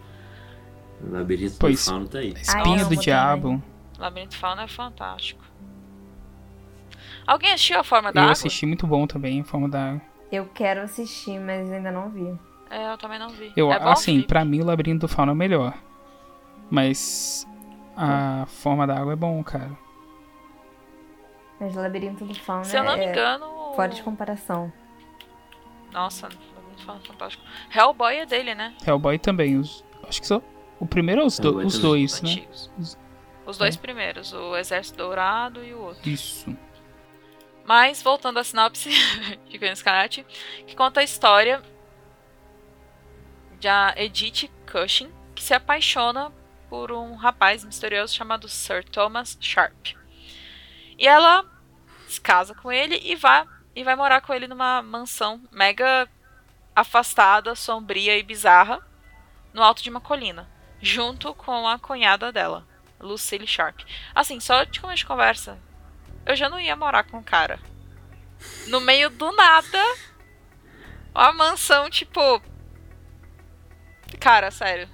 O 1.02 1.12
Labirinto 1.12 1.56
Pois. 1.60 1.84
do 1.84 1.90
Fauno 1.92 2.08
tá 2.08 2.20
aí. 2.20 2.34
A 2.38 2.40
Espinha 2.40 2.86
do 2.86 2.96
Diabo. 2.96 3.50
também. 3.50 3.75
Labirinto 4.00 4.36
Fauna 4.38 4.64
é 4.64 4.68
fantástico. 4.68 5.44
Alguém 7.26 7.54
assistiu 7.54 7.80
A 7.80 7.84
Forma 7.84 8.12
da 8.12 8.20
Eu 8.20 8.24
Água? 8.24 8.32
assisti 8.34 8.66
muito 8.66 8.86
bom 8.86 9.08
também, 9.08 9.38
em 9.40 9.44
forma 9.44 9.68
da 9.70 10.00
Eu 10.32 10.46
quero 10.48 10.82
assistir, 10.82 11.40
mas 11.40 11.72
ainda 11.72 11.92
não 11.92 12.10
vi. 12.10 12.38
É, 12.70 12.92
eu 12.92 12.98
também 12.98 13.18
não 13.20 13.30
vi. 13.30 13.52
Eu, 13.56 13.72
é 13.72 13.80
bom, 13.80 13.90
assim, 13.90 14.22
pra 14.22 14.44
mim 14.46 14.62
o 14.62 14.66
Labirinto 14.66 15.02
do 15.02 15.08
Fauno 15.08 15.32
é 15.32 15.36
melhor. 15.36 15.74
Mas 16.70 17.48
a 17.96 18.46
forma 18.48 18.86
da 18.88 18.98
água 19.00 19.14
é 19.14 19.16
bom, 19.16 19.44
cara. 19.44 19.72
Mas 21.60 21.74
Labirinto 21.76 22.26
do 22.26 22.34
Fauna 22.36 22.64
Se 22.66 22.76
eu 22.78 22.84
não 22.84 22.98
me 22.98 23.06
é 23.06 23.12
engano. 23.12 23.74
fora 23.76 23.90
de 23.94 24.04
comparação. 24.04 24.72
Nossa, 25.92 26.28
Labirinto 26.28 26.84
Fauna 26.86 27.02
é 27.04 27.08
fantástico. 27.08 27.44
Hellboy 27.74 28.16
é 28.18 28.26
dele, 28.26 28.54
né? 28.56 28.74
Hellboy 28.86 29.18
também. 29.18 29.58
Os, 29.58 29.84
acho 30.08 30.22
que 30.22 30.28
só. 30.28 30.42
O 30.80 30.86
primeiro 30.86 31.22
ou 31.22 31.28
os, 31.28 31.40
do- 31.40 31.58
os 31.58 31.80
dois, 31.80 32.14
Os 32.16 32.22
né? 32.22 32.30
antigos. 32.32 32.72
Os- 32.78 33.05
Os 33.46 33.58
dois 33.58 33.76
É. 33.76 33.80
primeiros, 33.80 34.34
o 34.34 34.56
Exército 34.56 34.98
Dourado 34.98 35.64
e 35.64 35.74
o 35.74 35.80
outro. 35.80 36.10
Isso. 36.10 36.56
Mas, 37.64 38.02
voltando 38.02 38.40
à 38.40 38.44
sinopse 38.44 38.90
de 39.50 39.58
Colina 39.58 39.74
Escarlate, 39.74 40.26
que 40.68 40.76
conta 40.76 41.00
a 41.00 41.04
história 41.04 41.62
da 43.62 43.94
Edith 43.98 44.52
Cushing, 44.72 45.12
que 45.34 45.44
se 45.44 45.54
apaixona 45.54 46.32
por 46.70 46.92
um 46.92 47.16
rapaz 47.16 47.64
misterioso 47.64 48.14
chamado 48.14 48.48
Sir 48.48 48.84
Thomas 48.84 49.38
Sharp. 49.40 49.96
E 50.98 51.08
ela 51.08 51.46
se 52.08 52.20
casa 52.22 52.54
com 52.56 52.72
ele 52.72 53.00
e 53.04 53.16
vai, 53.16 53.46
e 53.76 53.84
vai 53.84 53.96
morar 53.96 54.22
com 54.22 54.34
ele 54.34 54.48
numa 54.48 54.82
mansão 54.82 55.42
mega 55.52 56.08
afastada, 56.76 57.56
sombria 57.56 58.18
e 58.18 58.24
bizarra, 58.24 58.80
no 59.54 59.64
alto 59.64 59.82
de 59.82 59.90
uma 59.90 60.02
colina, 60.02 60.50
junto 60.82 61.34
com 61.34 61.68
a 61.68 61.80
cunhada 61.80 62.32
dela, 62.32 62.68
Lucille 63.06 63.48
Sharp. 63.48 63.80
Assim, 64.14 64.40
só 64.40 64.64
de 64.64 64.80
começo 64.80 64.98
de 64.98 65.06
conversa, 65.06 65.58
eu 66.26 66.36
já 66.36 66.50
não 66.50 66.60
ia 66.60 66.76
morar 66.76 67.04
com 67.04 67.18
o 67.18 67.24
cara. 67.24 67.60
No 68.68 68.82
meio 68.82 69.10
do 69.10 69.32
nada, 69.32 69.80
uma 71.14 71.34
mansão, 71.34 71.90
tipo. 71.90 72.42
Cara, 74.20 74.52
sério. 74.52 74.88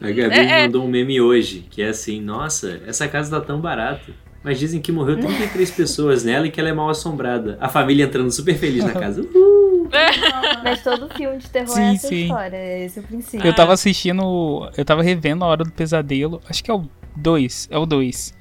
A 0.00 0.10
Gabi 0.10 0.34
É, 0.34 0.60
é. 0.60 0.62
mandou 0.62 0.84
um 0.84 0.88
meme 0.88 1.20
hoje, 1.20 1.66
que 1.70 1.80
é 1.80 1.88
assim, 1.88 2.20
nossa, 2.20 2.80
essa 2.86 3.06
casa 3.06 3.38
tá 3.40 3.46
tão 3.46 3.60
barata. 3.60 4.12
Mas 4.42 4.58
dizem 4.58 4.80
que 4.80 4.90
morreu 4.90 5.20
33 5.20 5.70
pessoas 5.72 6.24
nela 6.24 6.46
e 6.46 6.50
que 6.50 6.58
ela 6.58 6.68
é 6.68 6.72
mal 6.72 6.90
assombrada. 6.90 7.56
A 7.60 7.68
família 7.68 8.04
entrando 8.04 8.30
super 8.32 8.58
feliz 8.58 8.84
na 8.84 8.92
casa. 8.92 9.22
Uhul! 9.22 9.88
Mas 10.64 10.82
todo 10.82 11.08
filme 11.14 11.38
de 11.38 11.48
terror 11.48 11.68
Sim, 11.68 11.82
é 11.82 11.94
essa 11.94 12.08
sim. 12.08 12.22
história, 12.22 12.56
é 12.56 12.84
esse 12.84 12.98
o 12.98 13.02
princípio. 13.02 13.46
Eu 13.46 13.54
tava 13.54 13.72
assistindo. 13.74 14.68
Eu 14.76 14.84
tava 14.84 15.02
revendo 15.02 15.44
a 15.44 15.48
Hora 15.48 15.62
do 15.64 15.70
Pesadelo. 15.70 16.40
Acho 16.48 16.64
que 16.64 16.70
é 16.70 16.74
o 16.74 16.88
2. 17.16 17.68
É 17.70 17.78
o 17.78 17.86
2. 17.86 18.34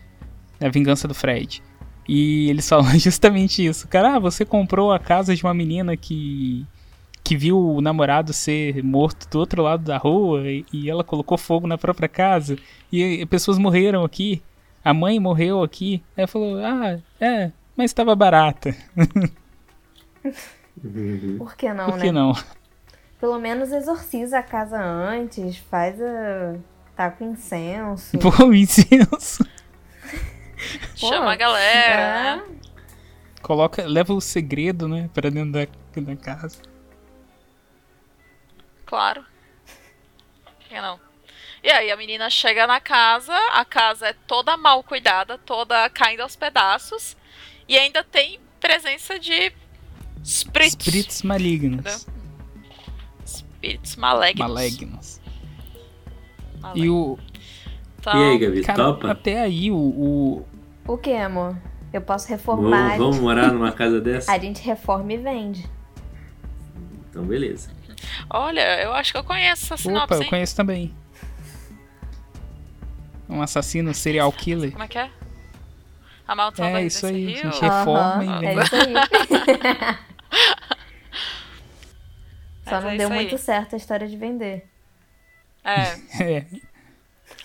É 0.60 0.68
a 0.68 0.70
Vingança 0.70 1.08
do 1.08 1.14
Fred. 1.14 1.62
E 2.08 2.50
eles 2.50 2.68
falam 2.70 2.98
justamente 2.98 3.66
isso. 3.66 3.88
Cara, 3.88 4.16
ah, 4.16 4.20
você 4.20 4.46
comprou 4.46 4.92
a 4.92 5.00
casa 5.00 5.36
de 5.36 5.44
uma 5.44 5.54
menina 5.54 5.96
que. 5.96 6.66
que 7.24 7.38
viu 7.38 7.60
o 7.60 7.82
namorado 7.82 8.34
ser 8.34 8.84
morto 8.84 9.30
do 9.30 9.40
outro 9.40 9.62
lado 9.64 9.84
da 9.84 9.98
rua 9.98 10.42
e, 10.50 10.66
e 10.72 10.90
ela 10.90 11.04
colocou 11.04 11.38
fogo 11.38 11.68
na 11.68 11.78
própria 11.78 12.10
casa. 12.10 12.58
E, 12.92 13.26
pessoas 13.28 13.58
morreram 13.58 14.04
aqui. 14.04 14.42
A 14.84 14.94
mãe 14.94 15.20
morreu 15.20 15.62
aqui. 15.64 16.04
Aí 16.18 16.26
falou, 16.26 16.58
ah, 16.58 17.00
é, 17.20 17.52
mas 17.78 17.94
tava 17.94 18.16
barata. 18.16 18.76
Por 21.38 21.56
que 21.56 21.74
não, 21.74 21.86
Por 21.86 21.98
né? 21.98 22.02
que 22.02 22.12
não? 22.12 22.34
Pelo 23.20 23.40
menos 23.40 23.72
exorciza 23.72 24.40
a 24.40 24.44
casa 24.44 24.82
antes, 24.84 25.58
faz 25.58 26.02
a. 26.02 26.56
tá 27.02 27.12
com 27.12 27.32
incenso. 27.32 28.18
Pô, 28.20 28.54
incenso. 28.54 29.46
Chama 30.96 31.34
a 31.34 31.36
galera, 31.36 32.02
é. 32.02 32.36
né? 32.36 32.44
Coloca, 33.42 33.84
leva 33.88 34.14
o 34.14 34.22
segredo, 34.22 34.88
né, 34.88 35.10
pra 35.14 35.30
dentro 35.30 35.52
da, 35.52 35.66
da 36.02 36.16
casa. 36.16 36.62
Claro. 38.86 39.26
Por 40.46 40.68
que 40.70 40.80
não? 40.80 41.00
E 41.64 41.70
aí 41.70 41.92
a 41.92 41.98
menina 41.98 42.30
chega 42.30 42.68
na 42.68 42.80
casa, 42.80 43.36
a 43.54 43.66
casa 43.66 44.08
é 44.10 44.14
toda 44.14 44.56
mal 44.58 44.84
cuidada, 44.84 45.38
toda 45.40 45.90
caindo 45.90 46.22
aos 46.22 46.36
pedaços. 46.36 47.18
E 47.68 47.78
ainda 47.78 48.04
tem 48.04 48.40
presença 48.60 49.18
de 49.20 49.52
espíritos. 50.24 50.86
Espíritos 50.88 51.22
malignos. 51.24 51.80
Entendeu? 51.80 52.00
Espíritos 53.26 53.96
malignos. 53.96 54.54
Malignos. 54.54 55.21
E 56.76 56.90
o. 56.90 57.18
Então, 58.00 58.14
E 58.20 58.24
aí, 58.32 58.38
Gabi, 58.38 58.62
Cara, 58.64 58.78
topa? 58.84 59.12
até 59.12 59.42
aí 59.42 59.72
o. 59.72 59.76
o 59.76 60.46
O 60.88 60.98
que, 60.98 61.14
amor? 61.14 61.56
Eu 61.94 62.02
posso 62.02 62.28
reformar. 62.30 62.90
Vamos, 62.90 62.98
vamos 62.98 63.20
morar 63.20 63.52
numa 63.52 63.72
casa 63.72 64.00
dessa? 64.00 64.32
A 64.32 64.40
gente 64.40 64.62
reforma 64.64 65.12
e 65.14 65.18
vende. 65.18 65.70
Então, 67.10 67.24
beleza. 67.26 67.70
Olha, 68.30 68.82
eu 68.82 68.94
acho 68.94 69.12
que 69.12 69.18
eu 69.20 69.24
conheço 69.24 69.66
essa 69.66 69.78
sinopse, 69.78 70.06
opa, 70.06 70.16
eu 70.16 70.22
hein? 70.24 70.30
conheço 70.30 70.56
também. 70.56 70.96
Um 73.30 73.42
assassino 73.42 73.94
serial 73.94 74.32
killer. 74.32 74.72
Como 74.72 74.84
é 74.84 74.88
que 74.88 74.98
é? 74.98 75.10
A 76.28 76.36
maldição 76.36 76.72
da 76.72 76.82
É 76.82 76.86
isso 76.86 77.06
aí. 77.06 77.14
A 77.14 77.18
Residência 77.30 77.52
gente 77.52 77.62
reforma 77.62 78.24
Aham, 78.24 78.42
e 78.42 78.46
é 78.46 78.56
vende. 78.56 78.64
isso 78.66 78.76
aí. 78.76 78.94
Só 82.64 82.72
Mas 82.76 82.84
não 82.84 82.90
é 82.92 82.98
deu 82.98 83.10
aí. 83.12 83.16
muito 83.16 83.38
certo 83.38 83.74
a 83.74 83.78
história 83.78 84.08
de 84.08 84.16
vender. 84.16 84.70
É. 85.64 86.00
É, 86.22 86.46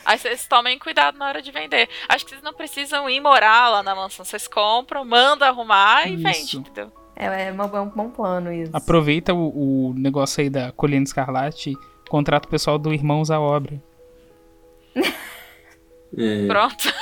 Aí 0.04 0.18
vocês 0.18 0.46
tomem 0.46 0.78
cuidado 0.78 1.18
na 1.18 1.26
hora 1.26 1.42
de 1.42 1.50
vender. 1.50 1.88
Acho 2.08 2.24
que 2.24 2.30
vocês 2.30 2.42
não 2.42 2.52
precisam 2.52 3.10
ir 3.10 3.20
morar 3.20 3.68
lá 3.68 3.82
na 3.82 3.94
mansão. 3.94 4.24
Vocês 4.24 4.46
compram, 4.46 5.04
mandam 5.04 5.48
arrumar 5.48 6.06
e 6.08 6.14
Isso. 6.14 6.22
vende, 6.22 6.56
entendeu? 6.58 6.92
É, 7.16 7.26
é 7.26 7.48
é 7.48 7.80
um 7.80 7.88
bom 7.88 8.10
plano 8.10 8.52
isso. 8.52 8.76
Aproveita 8.76 9.32
o, 9.32 9.88
o 9.88 9.94
negócio 9.94 10.42
aí 10.42 10.50
da 10.50 10.70
Colina 10.70 11.02
Escarlate, 11.02 11.72
contrata 12.08 12.46
o 12.46 12.50
pessoal 12.50 12.78
do 12.78 12.92
Irmãos 12.92 13.30
à 13.30 13.40
Obra. 13.40 13.82
É, 16.16 16.46
Pronto. 16.46 16.76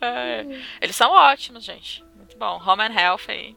É, 0.00 0.46
Eles 0.80 0.94
são 0.94 1.10
ótimos, 1.10 1.64
gente. 1.64 2.04
Muito 2.16 2.38
bom. 2.38 2.62
Home 2.64 2.84
and 2.84 2.94
Health 2.94 3.28
aí. 3.28 3.56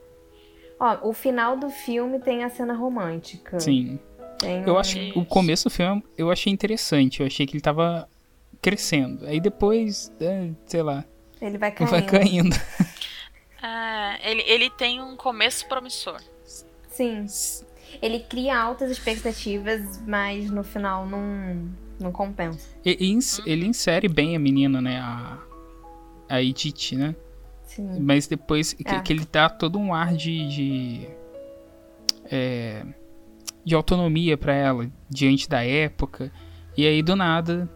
Ó, 0.80 1.10
o 1.10 1.14
final 1.14 1.56
do 1.56 1.70
filme 1.70 2.20
tem 2.20 2.44
a 2.44 2.50
cena 2.50 2.74
romântica. 2.74 3.60
Sim. 3.60 4.00
Tem 4.42 4.64
Eu 4.64 4.74
um- 4.74 4.78
acho 4.78 4.96
que 4.96 5.14
o 5.18 5.24
começo 5.24 5.66
do 5.66 5.70
filme 5.70 6.04
eu 6.18 6.30
achei 6.32 6.52
interessante. 6.52 7.20
Eu 7.22 7.28
achei 7.28 7.46
que 7.46 7.54
ele 7.54 7.62
tava 7.62 8.10
crescendo. 8.62 9.26
Aí 9.26 9.40
depois, 9.40 10.12
é, 10.20 10.50
sei 10.66 10.82
lá, 10.84 11.06
Ele 11.42 11.58
vai 11.58 11.72
caindo. 11.72 11.90
vai 11.92 12.02
caindo. 12.06 12.56
É, 13.62 14.20
ele, 14.32 14.42
ele 14.46 14.70
tem 14.72 15.02
um 15.02 15.16
começo 15.16 15.68
promissor. 15.68 16.20
Sim. 16.90 17.26
Ele 18.02 18.20
cria 18.20 18.58
altas 18.58 18.90
expectativas, 18.92 20.02
mas 20.08 20.50
no 20.50 20.64
final 20.64 21.06
não, 21.06 21.70
não 22.00 22.12
compensa. 22.12 22.68
E- 22.86 22.98
e 23.00 23.12
ins- 23.12 23.42
ele 23.46 23.66
insere 23.66 24.08
bem 24.08 24.36
a 24.36 24.40
menina, 24.40 24.82
né? 24.82 24.98
A, 25.00 25.38
a 26.30 26.42
Edith, 26.42 26.94
né? 26.96 27.16
Sim. 27.66 28.00
Mas 28.00 28.28
depois 28.28 28.74
que, 28.74 28.84
É. 28.88 29.00
que 29.02 29.14
ele 29.14 29.26
dá 29.32 29.50
todo 29.50 29.78
um 29.80 29.94
ar 29.94 30.14
de. 30.14 30.48
de, 30.50 31.08
é, 32.26 32.84
de 33.64 33.76
autonomia 33.76 34.38
pra 34.38 34.54
ela 34.54 34.90
diante 35.10 35.48
da 35.50 35.64
época. 35.64 36.32
E 36.78 36.86
aí 36.88 37.02
do 37.04 37.16
nada. 37.16 37.70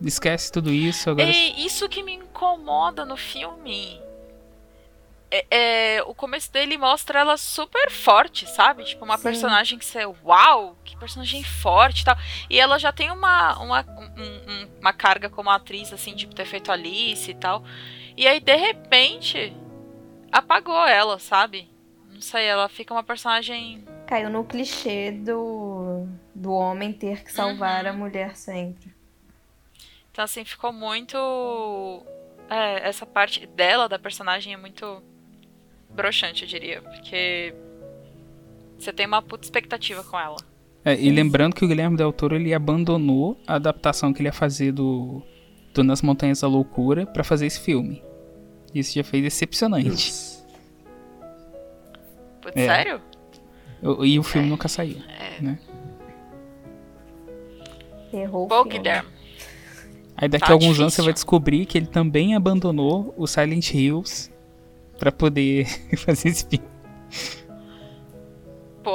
Esquece 0.00 0.50
tudo 0.52 0.72
isso. 0.72 1.10
Agora. 1.10 1.28
E 1.28 1.64
isso 1.64 1.88
que 1.88 2.02
me 2.02 2.14
incomoda 2.14 3.04
no 3.04 3.16
filme. 3.16 4.00
É, 5.30 5.46
é, 5.96 6.02
o 6.04 6.14
começo 6.14 6.52
dele 6.52 6.76
mostra 6.76 7.18
ela 7.20 7.36
super 7.36 7.90
forte, 7.90 8.48
sabe? 8.48 8.84
Tipo, 8.84 9.04
uma 9.04 9.16
Sim. 9.16 9.22
personagem 9.24 9.78
que 9.78 9.84
você. 9.84 10.04
Uau! 10.24 10.76
Que 10.84 10.96
personagem 10.96 11.42
forte 11.42 12.02
e 12.02 12.04
tal. 12.04 12.16
E 12.50 12.60
ela 12.60 12.78
já 12.78 12.92
tem 12.92 13.10
uma, 13.10 13.58
uma, 13.58 13.80
um- 13.82 14.52
um- 14.52 14.68
uma 14.80 14.92
carga 14.92 15.28
como 15.30 15.50
atriz, 15.50 15.92
assim, 15.92 16.14
tipo, 16.14 16.34
ter 16.34 16.44
feito 16.44 16.70
Alice 16.70 17.30
e 17.30 17.34
tal. 17.34 17.64
E 18.16 18.28
aí, 18.28 18.38
de 18.38 18.54
repente, 18.54 19.52
apagou 20.30 20.86
ela, 20.86 21.18
sabe? 21.18 21.68
Não 22.14 22.20
sei, 22.20 22.44
ela 22.46 22.68
fica 22.68 22.94
uma 22.94 23.02
personagem. 23.02 23.84
Caiu 24.06 24.30
no 24.30 24.44
clichê 24.44 25.10
do, 25.12 26.06
do 26.34 26.52
homem 26.52 26.92
ter 26.92 27.22
que 27.24 27.32
salvar 27.32 27.84
Uhum. 27.84 27.90
a 27.90 27.92
mulher 27.92 28.36
sempre. 28.36 28.94
Então, 30.10 30.24
assim, 30.24 30.44
ficou 30.44 30.72
muito. 30.72 31.16
É, 32.48 32.88
essa 32.88 33.04
parte 33.04 33.46
dela, 33.46 33.88
da 33.88 33.98
personagem, 33.98 34.54
é 34.54 34.56
muito 34.56 35.02
broxante, 35.90 36.42
eu 36.44 36.48
diria. 36.48 36.80
Porque 36.82 37.52
você 38.78 38.92
tem 38.92 39.06
uma 39.06 39.20
puta 39.20 39.44
expectativa 39.44 40.04
com 40.04 40.18
ela. 40.18 40.36
É, 40.84 40.94
e 40.94 41.10
lembrando 41.10 41.54
que 41.56 41.64
o 41.64 41.68
Guilherme 41.68 41.96
Del 41.96 42.12
Toro 42.12 42.36
ele 42.36 42.52
abandonou 42.54 43.40
a 43.46 43.54
adaptação 43.54 44.12
que 44.12 44.20
ele 44.20 44.28
ia 44.28 44.32
fazer 44.32 44.70
do, 44.70 45.22
do 45.72 45.82
Nas 45.82 46.02
Montanhas 46.02 46.42
da 46.42 46.46
Loucura 46.48 47.06
pra 47.06 47.24
fazer 47.24 47.46
esse 47.46 47.58
filme. 47.60 48.02
Isso 48.74 48.94
já 48.94 49.02
foi 49.02 49.22
decepcionante. 49.22 50.12
Putz, 52.44 52.56
É. 52.56 52.66
sério? 52.66 53.00
E 54.02 54.18
o 54.18 54.22
filme 54.22 54.48
nunca 54.48 54.68
saiu. 54.68 54.98
né? 55.40 55.58
Errou 58.12 58.48
filme. 58.48 58.70
Guilherme. 58.78 59.08
Aí 60.16 60.28
daqui 60.28 60.46
Tá 60.46 60.52
a 60.52 60.54
alguns 60.54 60.66
anos 60.66 60.76
difícil. 60.78 60.90
você 60.90 61.02
vai 61.02 61.12
descobrir 61.12 61.66
que 61.66 61.76
ele 61.76 61.86
também 61.88 62.36
abandonou 62.36 63.12
o 63.16 63.26
Silent 63.26 63.72
Hills 63.74 64.30
pra 64.98 65.10
poder 65.10 65.66
fazer 65.98 66.28
esse 66.28 66.46
filme. 66.46 66.64
Pô. 68.82 68.92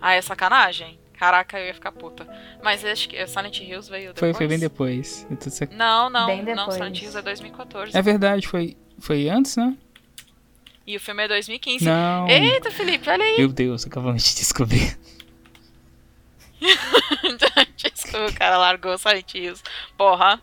Ah, 0.00 0.12
é 0.14 0.22
sacanagem. 0.22 0.98
Caraca, 1.18 1.58
eu 1.58 1.66
ia 1.66 1.74
ficar 1.74 1.90
puta. 1.92 2.26
Mas 2.62 2.84
acho 2.84 3.08
que 3.08 3.26
Silent 3.26 3.58
Hills 3.60 3.90
veio 3.90 4.12
depois. 4.12 4.18
Foi, 4.18 4.34
foi 4.34 4.46
bem 4.46 4.58
depois. 4.58 5.26
Eu 5.30 5.36
tô 5.36 5.48
Não, 5.74 6.08
não. 6.10 6.26
Bem 6.26 6.42
Não, 6.44 6.54
depois. 6.54 6.74
Silent 6.74 7.00
Hills 7.00 7.16
é 7.18 7.22
2014. 7.22 7.96
É 7.96 8.02
verdade, 8.02 8.46
foi, 8.46 8.76
foi 8.98 9.28
antes, 9.28 9.56
né? 9.56 9.76
E 10.86 10.96
o 10.96 11.00
filme 11.00 11.24
é 11.24 11.28
2015. 11.28 11.84
Não. 11.84 12.28
Eita, 12.28 12.70
Felipe, 12.70 13.08
olha 13.08 13.24
aí. 13.24 13.38
Meu 13.38 13.48
Deus, 13.48 13.86
acabamos 13.86 14.22
de 14.22 14.34
descobrir. 14.36 14.98
Desculpa, 17.94 18.26
o 18.30 18.34
cara 18.34 18.56
largou 18.58 18.96
Silent 18.98 19.34
Hills. 19.34 19.62
Porra. 19.96 20.40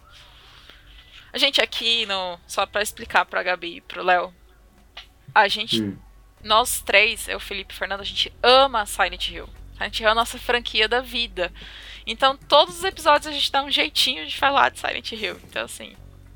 A 1.34 1.38
gente 1.38 1.62
aqui, 1.62 2.06
no, 2.06 2.38
só 2.46 2.66
pra 2.66 2.82
explicar 2.82 3.26
pra 3.26 3.42
Gabi 3.44 3.78
e 3.78 3.82
pro 3.82 4.04
Léo. 4.04 4.34
A 5.34 5.48
gente, 5.48 5.82
Hum. 5.82 5.98
nós 6.44 6.82
três, 6.82 7.28
eu, 7.30 7.40
Felipe 7.40 7.74
e 7.74 7.78
Fernando, 7.78 8.02
a 8.02 8.06
gente 8.06 8.32
ama 8.44 8.86
Silent 8.86 9.30
Hill. 9.30 9.48
Silent 9.78 10.00
Hill 10.00 10.08
é 10.10 10.12
a 10.12 10.16
nossa 10.16 10.38
franquia 10.38 10.88
da 10.90 11.00
vida. 11.00 11.52
Então, 12.06 12.36
todos 12.36 12.78
os 12.80 12.84
episódios 12.84 13.28
a 13.28 13.32
gente 13.32 13.50
dá 13.52 13.64
um 13.64 13.72
jeitinho 13.72 14.28
de 14.28 14.36
falar 14.38 14.70
de 14.72 14.80
Silent 14.80 15.12
Hill. 15.14 15.40
Então, 15.50 15.64
assim, 15.64 15.94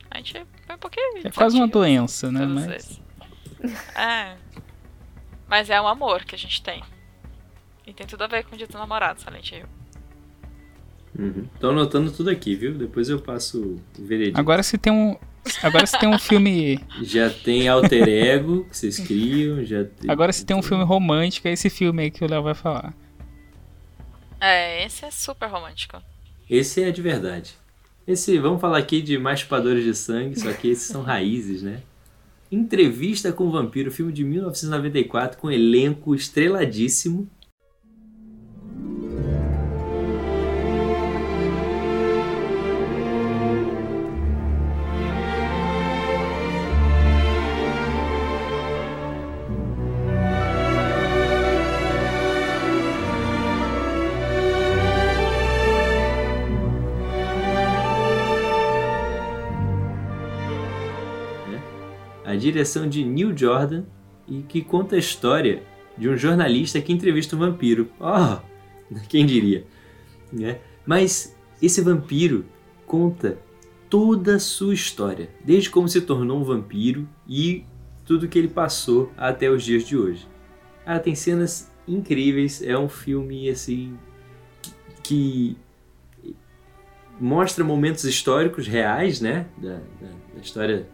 a 0.10 0.18
gente 0.18 0.32
foi 0.66 0.76
um 0.76 0.80
pouquinho. 0.80 1.22
É 1.28 1.32
quase 1.32 1.58
uma 1.58 1.68
doença, 1.68 2.32
né? 2.32 2.46
Mas 2.46 2.66
vezes. 2.66 3.02
É. 3.96 4.36
Mas 5.48 5.70
é 5.70 5.80
um 5.80 5.88
amor 5.88 6.24
que 6.24 6.36
a 6.36 6.38
gente 6.38 6.62
tem. 6.62 6.84
E 7.86 7.94
tem 7.94 8.06
tudo 8.08 8.24
a 8.24 8.28
ver 8.28 8.44
com 8.44 8.56
o 8.56 8.58
dia 8.58 8.68
do 8.68 8.78
namorado, 8.78 9.22
Silent 9.22 9.52
Hill. 9.52 9.66
Uhum. 11.18 11.48
Tô 11.60 11.70
anotando 11.70 12.12
tudo 12.12 12.30
aqui, 12.30 12.56
viu? 12.56 12.74
Depois 12.74 13.10
eu 13.10 13.20
passo 13.22 13.80
o 13.98 14.06
veredito. 14.06 14.40
agora 14.40 14.64
se 14.64 14.78
tem 14.78 14.92
um. 14.92 15.16
Agora 15.62 15.86
se 15.86 15.98
tem 15.98 16.10
um 16.10 16.18
filme. 16.18 16.80
Já 17.04 17.30
tem 17.30 17.68
alter 17.68 18.08
ego 18.08 18.66
que 18.66 18.76
vocês 18.76 19.00
criam, 19.00 19.64
já 19.64 19.84
tem... 19.84 20.10
Agora 20.10 20.34
se 20.34 20.44
tem 20.44 20.58
um 20.58 20.64
filme 20.64 20.84
romântico, 20.84 21.48
é 21.48 21.52
esse 21.52 21.70
filme 21.70 22.02
aí 22.02 22.12
que 22.12 22.24
o 22.26 22.28
Léo 22.28 22.42
vai 22.42 22.56
falar. 22.56 22.96
É, 24.42 24.84
esse 24.84 25.06
é 25.06 25.12
super 25.12 25.48
romântico. 25.48 26.02
Esse 26.50 26.84
é 26.84 26.90
de 26.90 27.02
verdade. 27.02 27.54
Esse, 28.08 28.38
vamos 28.40 28.60
falar 28.60 28.80
aqui 28.80 29.02
de 29.04 29.20
mais 29.20 29.42
chupadores 29.42 29.84
de 29.84 29.94
sangue, 29.94 30.40
só 30.40 30.52
que 30.52 30.68
esses 30.68 30.88
são 30.88 31.04
raízes, 31.04 31.62
né? 31.62 31.82
Entrevista 32.56 33.34
com 33.34 33.48
o 33.48 33.52
Vampiro, 33.52 33.92
filme 33.92 34.14
de 34.14 34.24
1994, 34.24 35.38
com 35.38 35.52
elenco 35.52 36.16
estreladíssimo. 36.16 37.30
Direção 62.36 62.88
de 62.88 63.04
Neil 63.04 63.36
Jordan 63.36 63.84
e 64.28 64.42
que 64.42 64.62
conta 64.62 64.96
a 64.96 65.00
história 65.00 65.64
de 65.98 66.10
um 66.10 66.18
jornalista 66.18 66.82
que 66.82 66.92
entrevista 66.92 67.36
um 67.36 67.40
vampiro. 67.40 67.90
Oh, 68.00 68.38
quem 69.08 69.26
diria, 69.26 69.66
né? 70.32 70.60
Mas 70.86 71.36
esse 71.62 71.82
vampiro 71.82 72.46
conta 72.86 73.38
toda 73.90 74.36
a 74.36 74.40
sua 74.40 74.74
história, 74.74 75.30
desde 75.44 75.70
como 75.70 75.88
se 75.88 76.02
tornou 76.02 76.40
um 76.40 76.44
vampiro 76.44 77.08
e 77.28 77.66
tudo 78.04 78.28
que 78.28 78.38
ele 78.38 78.48
passou 78.48 79.12
até 79.18 79.50
os 79.50 79.64
dias 79.64 79.84
de 79.84 79.98
hoje. 79.98 80.28
Cara, 80.84 81.00
tem 81.00 81.16
cenas 81.16 81.72
incríveis, 81.88 82.62
é 82.62 82.78
um 82.78 82.90
filme 82.90 83.50
assim 83.50 83.98
que 85.04 85.58
mostra 87.20 87.64
momentos 87.64 88.04
históricos 88.04 88.68
reais, 88.68 89.22
né, 89.22 89.48
da, 89.58 89.76
da, 89.76 90.08
da 90.34 90.42
história 90.42 90.88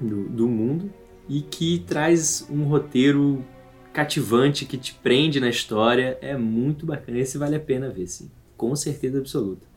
do, 0.00 0.28
do 0.28 0.48
mundo 0.48 0.92
e 1.28 1.42
que 1.42 1.80
traz 1.86 2.46
um 2.50 2.64
roteiro 2.64 3.44
cativante 3.92 4.64
que 4.64 4.78
te 4.78 4.94
prende 4.94 5.40
na 5.40 5.48
história. 5.48 6.18
É 6.20 6.36
muito 6.36 6.86
bacana. 6.86 7.18
Esse 7.18 7.38
vale 7.38 7.56
a 7.56 7.60
pena 7.60 7.88
ver, 7.90 8.06
sim. 8.06 8.30
Com 8.56 8.74
certeza 8.74 9.18
absoluta. 9.18 9.68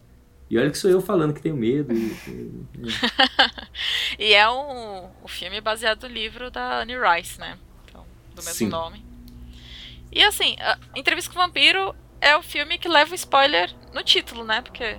E 0.50 0.58
olha 0.58 0.70
que 0.70 0.78
sou 0.78 0.91
eu 0.91 1.02
falando 1.02 1.34
que 1.34 1.41
tenho 1.41 1.56
medo. 1.56 1.91
e- 4.20 4.34
é 4.34 4.50
um, 4.50 5.10
um 5.24 5.28
filme 5.28 5.60
baseado 5.62 6.04
no 6.08 6.14
livro 6.14 6.52
da 6.52 6.82
Anne 6.82 6.94
Rice, 6.95 7.40
né? 7.40 7.58
Então, 7.90 8.06
do 8.36 8.44
mesmo 8.44 8.54
Sim. 8.54 8.68
nome. 8.68 9.04
E 10.12 10.22
assim, 10.24 10.56
a 10.60 10.78
Entrevista 10.95 11.32
com 11.34 11.40
o 11.40 11.41
Vampiro 11.41 11.95
é 12.22 12.38
o 12.38 12.44
filme 12.44 12.78
que 12.78 12.88
leva 12.88 13.12
o 13.12 13.16
spoiler 13.16 13.74
no 13.94 14.04
título, 14.04 14.44
né? 14.44 14.62
Porque. 14.62 14.98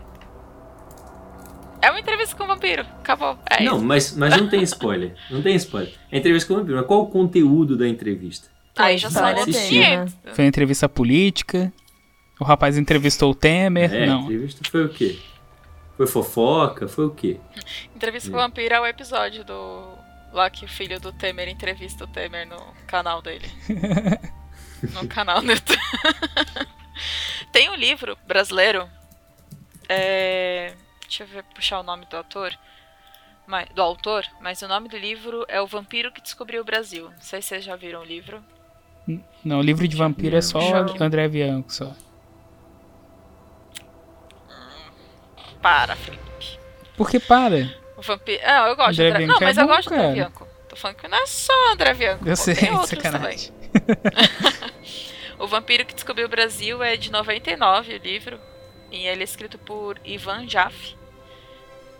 É 1.84 1.90
uma 1.90 2.00
entrevista 2.00 2.34
com 2.34 2.44
o 2.44 2.46
vampiro. 2.46 2.80
Acabou. 2.80 3.38
É 3.44 3.62
não, 3.62 3.76
isso. 3.76 3.84
mas, 3.84 4.16
mas 4.16 4.34
não 4.38 4.48
tem 4.48 4.62
spoiler. 4.62 5.14
Não 5.30 5.42
tem 5.42 5.54
spoiler. 5.56 5.92
É 6.10 6.16
entrevista 6.16 6.48
com 6.48 6.54
o 6.54 6.56
vampiro. 6.56 6.78
Mas 6.78 6.86
qual 6.86 7.02
o 7.02 7.06
conteúdo 7.08 7.76
da 7.76 7.86
entrevista? 7.86 8.48
Aí 8.74 8.96
já 8.96 9.10
dele, 9.10 9.34
né? 9.34 9.44
500. 9.44 10.16
Foi 10.34 10.44
uma 10.44 10.48
entrevista 10.48 10.88
política. 10.88 11.70
O 12.40 12.44
rapaz 12.44 12.78
entrevistou 12.78 13.32
o 13.32 13.34
Temer. 13.34 13.92
É, 13.92 14.04
a 14.04 14.06
não. 14.06 14.22
entrevista 14.22 14.62
foi 14.70 14.86
o 14.86 14.88
quê? 14.88 15.18
Foi 15.94 16.06
fofoca? 16.06 16.88
Foi 16.88 17.04
o 17.04 17.10
quê? 17.10 17.38
Entrevista 17.94 18.30
com 18.30 18.38
o 18.38 18.40
Vampiro 18.40 18.74
é 18.74 18.80
o 18.80 18.86
episódio 18.86 19.44
do 19.44 19.84
Lá 20.32 20.48
que 20.48 20.64
o 20.64 20.68
filho 20.68 20.98
do 20.98 21.12
Temer 21.12 21.48
entrevista 21.48 22.04
o 22.04 22.08
Temer 22.08 22.48
no 22.48 22.60
canal 22.86 23.20
dele. 23.20 23.46
no 24.94 25.06
canal 25.06 25.42
do. 25.42 25.52
Tem 27.52 27.68
um 27.68 27.74
livro 27.74 28.16
brasileiro. 28.26 28.88
É... 29.86 30.72
Deixa 31.16 31.22
eu 31.22 31.28
ver, 31.28 31.44
puxar 31.54 31.78
o 31.78 31.84
nome 31.84 32.04
do 32.06 32.16
autor. 32.16 32.52
Mas- 33.46 33.68
do 33.68 33.80
autor, 33.80 34.24
mas 34.40 34.60
o 34.62 34.66
nome 34.66 34.88
do 34.88 34.96
livro 34.98 35.44
é 35.46 35.60
O 35.60 35.66
Vampiro 35.66 36.10
que 36.10 36.20
Descobriu 36.20 36.62
o 36.62 36.64
Brasil. 36.64 37.08
Não 37.08 37.20
sei 37.20 37.40
se 37.40 37.48
vocês 37.50 37.64
já 37.64 37.76
viram 37.76 38.00
o 38.00 38.04
livro. 38.04 38.44
Não, 39.44 39.60
o 39.60 39.62
livro 39.62 39.86
de 39.86 39.94
vampiro 39.96 40.34
é 40.36 40.40
só 40.40 40.60
Choque. 40.60 41.00
André 41.00 41.28
Bianco, 41.28 41.72
só. 41.72 41.92
Para, 45.62 45.94
Felipe. 45.94 46.58
Por 46.96 47.08
que 47.08 47.20
para? 47.20 47.72
O 47.96 48.02
vampiro. 48.02 48.42
Ah, 48.44 48.66
eu 48.68 48.74
gosto 48.74 48.90
André 49.00 49.04
de 49.04 49.10
André... 49.10 49.18
Bianco 49.26 49.40
Não, 49.40 49.46
mas 49.46 49.58
é 49.58 49.60
eu 49.60 49.66
bom, 49.68 49.74
gosto 49.76 49.88
de 49.88 49.94
André 49.94 50.06
cara. 50.06 50.14
Bianco. 50.14 50.48
Tô 50.68 50.74
falando 50.76 50.96
que 50.96 51.06
não 51.06 51.18
é 51.18 51.26
só 51.26 51.72
André 51.72 51.94
Bianco. 51.94 52.28
Eu 52.28 52.36
sei, 52.36 52.56
tem 52.56 52.76
sacanagem. 52.86 53.52
O 55.38 55.46
Vampiro 55.46 55.84
que 55.84 55.94
Descobriu 55.94 56.26
o 56.26 56.30
Brasil 56.30 56.82
é 56.82 56.96
de 56.96 57.12
99, 57.12 57.94
o 57.94 57.98
livro. 57.98 58.40
E 58.90 59.06
ele 59.06 59.20
é 59.20 59.24
escrito 59.24 59.58
por 59.58 60.00
Ivan 60.04 60.48
Jaffe. 60.48 61.03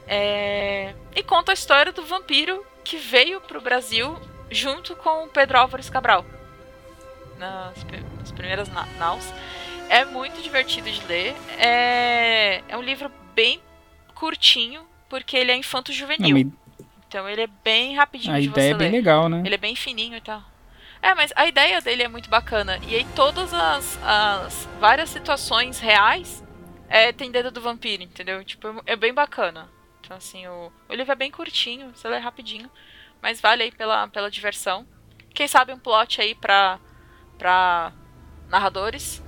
É, 0.07 0.95
E 1.17 1.23
conta 1.23 1.53
a 1.53 1.55
história 1.55 1.93
do 1.93 2.05
vampiro 2.05 2.65
que 2.85 2.97
veio 2.97 3.41
pro 3.41 3.61
Brasil 3.61 4.19
junto 4.51 4.95
com 4.97 5.25
o 5.25 5.29
Pedro 5.29 5.59
Álvares 5.59 5.89
Cabral. 5.89 6.25
Nas, 7.39 7.75
nas 8.19 8.33
primeiras 8.33 8.69
na- 8.69 8.87
naus. 8.99 9.25
É 9.89 10.05
muito 10.05 10.41
divertido 10.43 10.91
de 10.91 11.05
ler. 11.07 11.35
É, 11.59 12.63
é 12.69 12.77
um 12.77 12.83
livro 12.83 13.11
bem 13.35 13.61
curtinho, 14.15 14.87
porque 15.09 15.37
ele 15.37 15.51
é 15.53 15.57
infanto-juvenil. 15.57 16.53
mas 16.79 16.87
Então 17.09 17.29
ele 17.29 17.43
é 17.43 17.47
bem 17.47 17.95
rapidinho 17.97 18.35
a 18.35 18.41
de 18.41 18.47
ideia 18.47 18.69
você 18.71 18.75
é 18.75 18.79
bem 18.79 18.91
ler. 18.91 18.97
legal, 18.99 19.29
né? 19.29 19.43
Ele 19.45 19.55
é 19.55 19.59
bem 19.59 19.75
fininho 19.77 20.17
e 20.17 20.21
tal. 20.21 20.43
É, 21.03 21.15
mas 21.15 21.33
a 21.37 21.47
ideia 21.47 21.81
dele 21.83 22.03
é 22.03 22.09
muito 22.09 22.31
bacana. 22.31 22.79
E 22.89 22.95
aí 22.97 23.07
todas 23.15 23.53
as, 23.53 23.99
as 24.03 24.69
várias 24.81 25.11
situações 25.11 25.79
reais 25.79 26.43
é, 26.89 27.13
tem 27.13 27.31
dedo 27.31 27.51
do 27.51 27.61
vampiro, 27.61 28.03
entendeu? 28.03 28.43
Tipo, 28.45 28.83
é 28.87 28.97
bem 28.97 29.13
bacana. 29.13 29.69
Então, 30.05 30.17
assim, 30.17 30.47
o, 30.47 30.71
o 30.89 30.95
livro 30.95 31.13
é 31.13 31.17
bem 31.17 31.31
curtinho, 31.31 31.91
você 31.95 32.07
lê 32.09 32.19
rapidinho. 32.19 32.69
Mas 33.23 33.41
vale 33.41 33.63
aí 33.63 33.73
pela, 33.73 34.07
pela 34.09 34.31
diversão. 34.31 34.87
Quem 35.33 35.49
sabe 35.49 35.73
um 35.73 35.79
plot 35.79 36.21
aí 36.21 36.35
pra, 36.35 36.79
pra 37.39 37.91
narradores. 38.51 39.23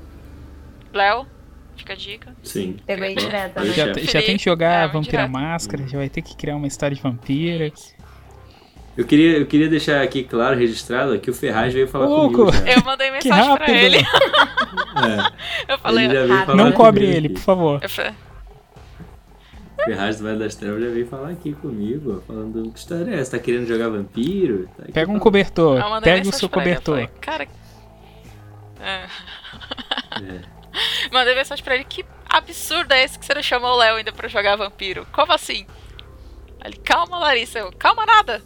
Léo, 0.93 1.27
fica 1.77 1.95
a 1.95 1.97
dica. 1.97 2.37
Sim. 2.43 2.77
Pegou 2.87 3.07
aí 3.07 3.15
direto, 3.15 3.59
né? 3.61 3.67
Já, 3.73 3.87
já 3.95 4.23
tem 4.23 4.37
que 4.37 4.45
jogar 4.45 4.85
é, 4.85 4.89
Vampira 4.89 5.27
direto. 5.27 5.31
Máscara, 5.33 5.89
já 5.89 5.99
vai 5.99 6.09
ter 6.09 6.23
que 6.23 6.37
criar 6.37 6.57
uma 6.57 6.67
história 6.67 6.95
de 6.95 7.03
vampira. 7.03 7.73
Eu 8.97 9.05
queria, 9.05 9.39
eu 9.39 9.47
queria 9.47 9.69
deixar 9.69 10.01
aqui 10.03 10.25
claro, 10.25 10.57
registrado, 10.59 11.19
que 11.19 11.31
o 11.31 11.35
Ferraz 11.35 11.73
veio 11.75 11.87
falar 11.89 12.07
Louco. 12.07 12.47
comigo. 12.47 12.53
já. 12.53 12.73
Eu 12.73 12.83
mandei 12.85 13.09
Que 13.09 13.29
mensagem 13.29 13.57
pra 13.57 13.67
rápido! 13.67 13.77
ele. 13.77 13.99
É, 14.97 15.73
Eu 15.75 15.79
falei, 15.79 16.07
ele 16.07 16.29
falar 16.47 16.55
Não 16.57 16.73
cobre 16.73 17.05
ele, 17.05 17.27
aqui. 17.27 17.35
por 17.35 17.43
favor. 17.43 17.81
eu 17.83 17.89
Ferraz 19.85 20.17
do 20.19 20.25
Vale 20.25 20.39
das 20.39 20.55
Trevas 20.55 20.83
já 20.83 20.89
veio 20.91 21.07
falar 21.07 21.31
aqui 21.31 21.53
comigo, 21.55 22.23
falando 22.27 22.71
que 22.73 22.79
história 22.79 23.11
é 23.15 23.21
essa? 23.21 23.33
Tá 23.33 23.39
querendo 23.39 23.67
jogar 23.67 23.89
vampiro? 23.89 24.67
Tá 24.77 24.83
aqui 24.85 24.93
Pega 24.93 25.11
um 25.13 25.19
cobertor, 25.19 25.79
mandei 25.81 26.13
pega 26.15 26.29
o 26.29 26.33
seu 26.33 26.47
ele, 26.47 26.55
cobertor. 26.55 26.95
falei, 26.95 27.11
Cara. 27.21 27.49
É. 28.81 29.07
É. 30.23 30.41
Mandei 31.13 31.35
mensagem 31.35 31.65
pra 31.65 31.75
ele, 31.75 31.85
que 31.85 32.05
absurdo 32.29 32.93
é 32.93 33.05
esse 33.05 33.19
que 33.19 33.25
você 33.25 33.35
não 33.35 33.43
chamou 33.43 33.71
o 33.75 33.77
Léo 33.77 33.97
ainda 33.97 34.13
pra 34.13 34.29
jogar 34.29 34.57
vampiro? 34.57 35.07
Como 35.13 35.33
assim? 35.33 35.67
Ele, 36.65 36.77
calma, 36.79 37.19
Larissa. 37.19 37.59
Eu, 37.61 37.73
calma 37.79 38.05
nada. 38.05 38.43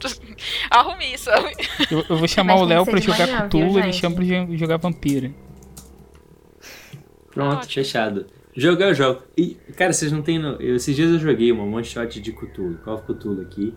Arrume 0.70 1.12
isso. 1.14 1.28
Eu, 1.90 2.04
eu 2.08 2.16
vou 2.16 2.26
chamar 2.26 2.54
Mas 2.54 2.62
o 2.62 2.64
Léo 2.64 2.84
pra 2.84 3.00
jogar 3.00 3.46
Cthulhu, 3.48 3.74
viu, 3.74 3.78
ele 3.82 3.92
chama 3.92 4.16
pra 4.16 4.24
jo- 4.24 4.56
jogar 4.56 4.76
vampira. 4.78 5.30
Pronto, 7.32 7.56
Ótimo. 7.58 7.72
fechado. 7.72 8.26
Jogar 8.56 8.88
eu 8.88 8.94
jogo. 8.94 9.22
E, 9.36 9.54
cara, 9.76 9.92
vocês 9.92 10.10
não 10.10 10.22
tem. 10.22 10.38
no- 10.38 10.60
eu- 10.60 10.76
esses 10.76 10.94
dias 10.94 11.10
eu 11.12 11.18
joguei 11.18 11.52
uma 11.52 11.62
one 11.64 11.84
shot 11.84 12.20
de 12.20 12.32
Cthulhu, 12.32 12.78
Call 12.84 12.94
of 12.96 13.04
Cthulhu 13.04 13.42
aqui. 13.42 13.74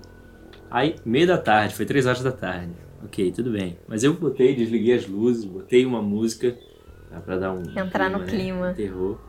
Aí, 0.70 0.95
meio 1.06 1.28
da 1.28 1.38
tarde, 1.38 1.76
foi 1.76 1.86
3 1.86 2.06
horas 2.06 2.24
da 2.24 2.32
tarde. 2.32 2.72
Ok, 3.04 3.32
tudo 3.32 3.52
bem. 3.52 3.78
Mas 3.88 4.04
eu 4.04 4.14
botei, 4.14 4.56
desliguei 4.56 4.95
as 4.95 5.06
luzes, 5.08 5.45
botei 5.45 5.86
uma 5.86 6.02
música 6.02 6.58
tá, 7.10 7.20
pra 7.20 7.38
dar 7.38 7.54
um. 7.54 7.62
Entrar 7.78 8.10
no 8.10 8.20
né, 8.20 8.26
clima. 8.26 8.70
um 8.72 8.74
terror. 8.74 9.20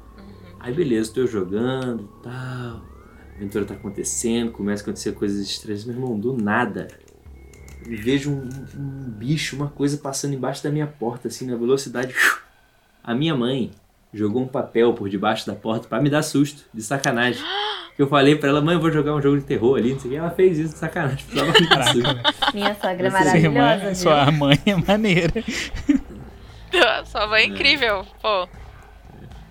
Aí, 0.60 0.72
beleza, 0.72 1.12
tô 1.12 1.26
jogando 1.26 2.08
e 2.20 2.22
tal. 2.22 2.32
A 2.32 3.36
aventura 3.36 3.64
tá 3.66 3.74
acontecendo, 3.74 4.52
começa 4.52 4.82
a 4.82 4.84
acontecer 4.84 5.12
coisas 5.12 5.38
estranhas. 5.44 5.84
Meu 5.84 5.94
irmão, 5.96 6.18
do 6.18 6.32
nada. 6.34 6.88
Eu 7.86 7.98
vejo 7.98 8.30
um, 8.30 8.48
um 8.78 9.10
bicho, 9.10 9.56
uma 9.56 9.68
coisa 9.68 9.98
passando 9.98 10.32
embaixo 10.32 10.64
da 10.64 10.70
minha 10.70 10.86
porta, 10.86 11.28
assim, 11.28 11.46
na 11.46 11.56
velocidade. 11.56 12.14
A 13.02 13.14
minha 13.14 13.36
mãe 13.36 13.72
jogou 14.14 14.42
um 14.42 14.46
papel 14.48 14.92
por 14.94 15.08
debaixo 15.08 15.46
da 15.46 15.54
porta 15.54 15.88
pra 15.88 16.00
me 16.00 16.08
dar 16.08 16.22
susto, 16.22 16.62
de 16.72 16.80
sacanagem. 16.82 17.42
Que 17.96 18.02
eu 18.02 18.06
falei 18.08 18.34
pra 18.36 18.48
ela, 18.48 18.60
mãe, 18.60 18.74
eu 18.74 18.80
vou 18.80 18.90
jogar 18.90 19.14
um 19.14 19.20
jogo 19.22 19.38
de 19.38 19.44
terror 19.44 19.76
ali, 19.78 19.92
não 19.92 20.00
sei 20.00 20.08
o 20.10 20.14
que. 20.14 20.18
Ela 20.18 20.30
fez 20.30 20.58
isso 20.58 20.72
de 20.72 20.78
sacanagem, 20.78 21.16
precisava 21.24 21.52
me 21.60 21.68
dar 21.68 21.84
susto. 21.84 22.54
Minha 22.54 22.74
sogra 22.74 22.90
é 22.90 23.04
irmã- 23.04 23.18
maravilhosa, 23.18 23.84
viu? 23.86 23.94
Sua 23.94 24.30
mãe 24.32 24.58
é 24.66 24.74
maneira. 24.76 25.32
Sua 27.06 27.26
mãe 27.28 27.42
é 27.42 27.46
incrível. 27.46 28.04
Pô. 28.20 28.48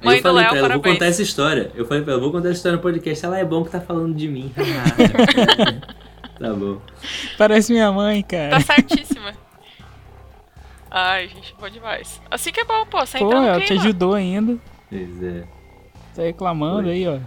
Mãe 0.04 0.18
eu 0.18 0.22
do 0.22 0.24
falei 0.24 0.42
Léo, 0.44 0.50
pra 0.50 0.58
ela, 0.60 0.68
vou 0.68 0.80
parabéns. 0.82 0.94
contar 0.96 1.06
essa 1.06 1.22
história. 1.22 1.72
Eu 1.76 1.86
falei 1.86 2.04
pra 2.04 2.14
ela, 2.14 2.22
vou 2.22 2.32
contar 2.34 2.50
essa 2.50 2.58
história 2.58 2.76
no 2.76 2.82
podcast. 2.82 3.26
Ela 3.26 3.40
é 3.40 3.46
bom 3.46 3.64
que 3.64 3.72
tá 3.72 3.80
falando 3.80 4.14
de 4.14 4.28
mim. 4.28 4.52
tá 6.40 6.54
bom. 6.54 6.82
Parece 7.38 7.72
minha 7.72 7.90
mãe, 7.94 8.22
Tá 8.24 8.28
cara. 8.50 8.60
certíssima. 8.60 9.32
Ai, 10.96 11.28
gente, 11.28 11.56
bom 11.60 11.68
demais. 11.70 12.22
Assim 12.30 12.52
que 12.52 12.60
é 12.60 12.66
bom, 12.66 12.86
pô. 12.86 13.00
Você 13.04 13.18
Pô, 13.18 13.26
entra 13.26 13.40
no 13.42 13.48
ela 13.48 13.62
te 13.62 13.74
ajudou 13.74 14.14
ainda. 14.14 14.58
Pois 14.90 15.24
é. 15.24 15.44
Tá 16.16 16.22
reclamando 16.22 16.84
Foi. 16.84 16.92
aí, 16.92 17.08
ó. 17.08 17.18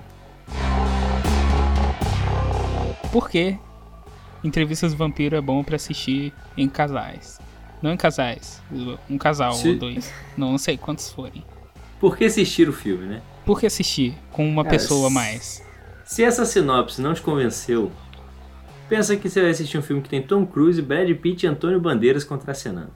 Por 3.10 3.28
quê? 3.28 3.58
Entrevistas 4.44 4.92
do 4.92 4.98
Vampiro 4.98 5.34
é 5.36 5.40
bom 5.40 5.64
pra 5.64 5.76
assistir 5.76 6.32
em 6.56 6.68
casais. 6.68 7.40
Não 7.82 7.92
em 7.92 7.96
casais. 7.96 8.62
Um 9.10 9.18
casal 9.18 9.52
Se- 9.54 9.70
ou 9.70 9.76
dois. 9.76 10.12
Não, 10.36 10.52
não 10.52 10.58
sei 10.58 10.76
quantos 10.76 11.10
forem. 11.10 11.44
Por 11.98 12.16
que 12.16 12.24
assistir 12.26 12.68
o 12.68 12.72
filme, 12.72 13.06
né? 13.06 13.22
Por 13.44 13.58
que 13.58 13.66
assistir 13.66 14.14
com 14.30 14.46
uma 14.48 14.62
Cara, 14.64 14.76
pessoa 14.76 15.08
a 15.08 15.10
mais? 15.10 15.64
Se 16.04 16.22
essa 16.22 16.44
sinopse 16.44 17.00
não 17.00 17.14
te 17.14 17.22
convenceu, 17.22 17.90
pensa 18.88 19.16
que 19.16 19.28
você 19.28 19.40
vai 19.40 19.50
assistir 19.50 19.76
um 19.78 19.82
filme 19.82 20.02
que 20.02 20.08
tem 20.08 20.22
Tom 20.22 20.46
Cruise, 20.46 20.80
Brad 20.80 21.10
Pitt 21.16 21.44
e 21.44 21.48
Antônio 21.48 21.80
Bandeiras 21.80 22.22
contracenando. 22.22 22.92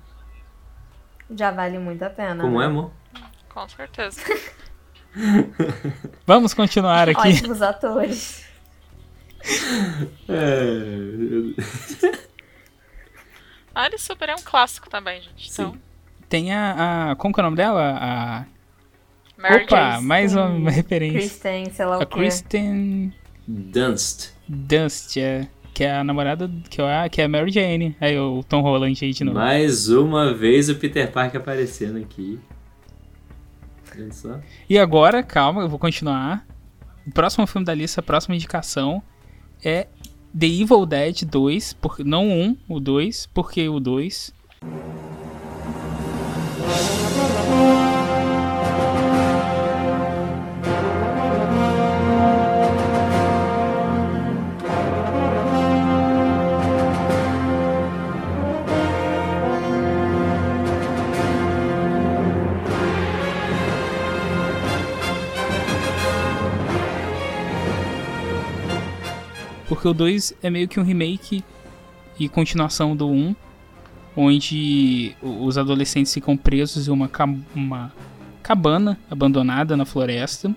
Já 1.37 1.51
vale 1.51 1.79
muito 1.79 2.03
a 2.03 2.11
pena. 2.11 2.43
Como 2.43 2.59
né? 2.59 2.65
é, 2.65 2.69
amor? 2.69 2.91
Com 3.49 3.69
certeza. 3.69 4.21
Vamos 6.27 6.55
continuar 6.55 7.09
aqui. 7.09 7.21
Ótimos 7.21 7.63
atores. 7.63 8.45
É... 10.29 10.45
Alice 13.75 14.05
Super 14.05 14.29
é 14.29 14.35
um 14.35 14.43
clássico 14.43 14.89
também, 14.91 15.23
gente. 15.23 15.51
Então, 15.51 15.77
Tem 16.29 16.53
a, 16.53 17.11
a. 17.11 17.17
Como 17.17 17.33
que 17.35 17.41
é 17.41 17.43
o 17.43 17.45
nome 17.45 17.57
dela? 17.57 17.99
A. 18.01 18.45
Mary 19.37 19.65
Opa, 19.65 20.01
mais 20.03 20.35
uma 20.35 20.71
referência. 20.71 21.19
Kristen, 21.19 21.71
sei 21.71 21.87
lá 21.87 21.99
o 21.99 22.03
A 22.03 22.07
quê. 22.07 22.19
Kristen 22.19 23.15
Dunst. 23.49 24.33
Dunst, 24.47 25.17
é, 25.17 25.49
que 25.73 25.85
é 25.85 25.97
a 25.97 26.05
namorada 26.05 26.51
que 26.69 26.81
é 26.81 26.99
a, 26.99 27.09
que 27.09 27.21
é 27.21 27.25
a 27.25 27.29
Mary 27.29 27.51
Jane. 27.51 27.97
Aí 28.01 28.19
o 28.19 28.43
Tom 28.43 28.61
Holland 28.61 29.05
aí 29.05 29.13
de 29.13 29.25
novo. 29.25 29.39
Mais 29.39 29.89
uma 29.89 30.33
vez 30.35 30.69
o 30.69 30.75
Peter 30.75 31.11
Parker 31.11 31.41
aparecendo 31.41 31.99
aqui. 31.99 32.39
Olha 33.95 34.13
só. 34.13 34.41
E 34.69 34.79
agora, 34.79 35.23
calma, 35.23 35.63
eu 35.63 35.69
vou 35.69 35.79
continuar. 35.79 36.47
O 37.07 37.11
próximo 37.11 37.47
filme 37.47 37.65
da 37.65 37.75
lista, 37.75 38.01
a 38.01 38.05
próxima 38.05 38.35
indicação 38.35 39.03
é 39.65 39.89
The 40.39 40.47
Evil 40.47 40.87
Dead 40.87 41.25
2, 41.25 41.73
por, 41.75 41.99
não 42.05 42.29
1, 42.29 42.57
o 42.69 42.81
2, 42.81 43.27
porque 43.27 43.69
o 43.69 43.81
2. 43.81 44.33
Porque 69.81 69.89
o 69.89 69.95
2 69.95 70.35
é 70.43 70.51
meio 70.51 70.69
que 70.69 70.79
um 70.79 70.83
remake 70.83 71.43
e 72.19 72.29
continuação 72.29 72.95
do 72.95 73.09
1, 73.09 73.35
onde 74.15 75.17
o- 75.23 75.47
os 75.47 75.57
adolescentes 75.57 76.13
ficam 76.13 76.37
presos 76.37 76.87
em 76.87 76.91
uma, 76.91 77.09
ca- 77.09 77.27
uma 77.55 77.91
cabana 78.43 79.01
abandonada 79.11 79.79
na 79.79 79.87
floresta 79.87 80.55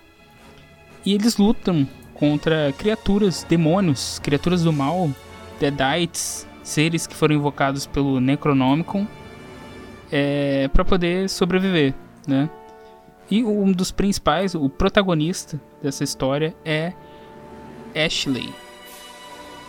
e 1.06 1.14
eles 1.14 1.38
lutam 1.38 1.88
contra 2.14 2.74
criaturas, 2.78 3.46
demônios, 3.48 4.20
criaturas 4.20 4.62
do 4.62 4.74
mal, 4.74 5.10
deadites, 5.58 6.46
seres 6.62 7.08
que 7.08 7.16
foram 7.16 7.34
invocados 7.34 7.86
pelo 7.86 8.20
Necronomicon 8.20 9.08
é, 10.12 10.68
para 10.68 10.84
poder 10.84 11.30
sobreviver, 11.30 11.94
né? 12.28 12.50
E 13.32 13.42
um 13.42 13.72
dos 13.72 13.90
principais, 13.90 14.54
o 14.54 14.68
protagonista 14.68 15.62
dessa 15.82 16.04
história 16.04 16.54
é 16.66 16.92
Ashley. 17.96 18.54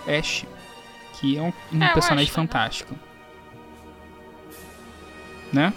Ash, 0.08 0.44
que 1.14 1.36
é 1.36 1.42
um, 1.42 1.52
um 1.72 1.82
É, 1.82 1.92
personagem 1.92 2.24
Ashley, 2.24 2.26
né? 2.26 2.26
fantástico. 2.28 2.94
Né? 5.52 5.72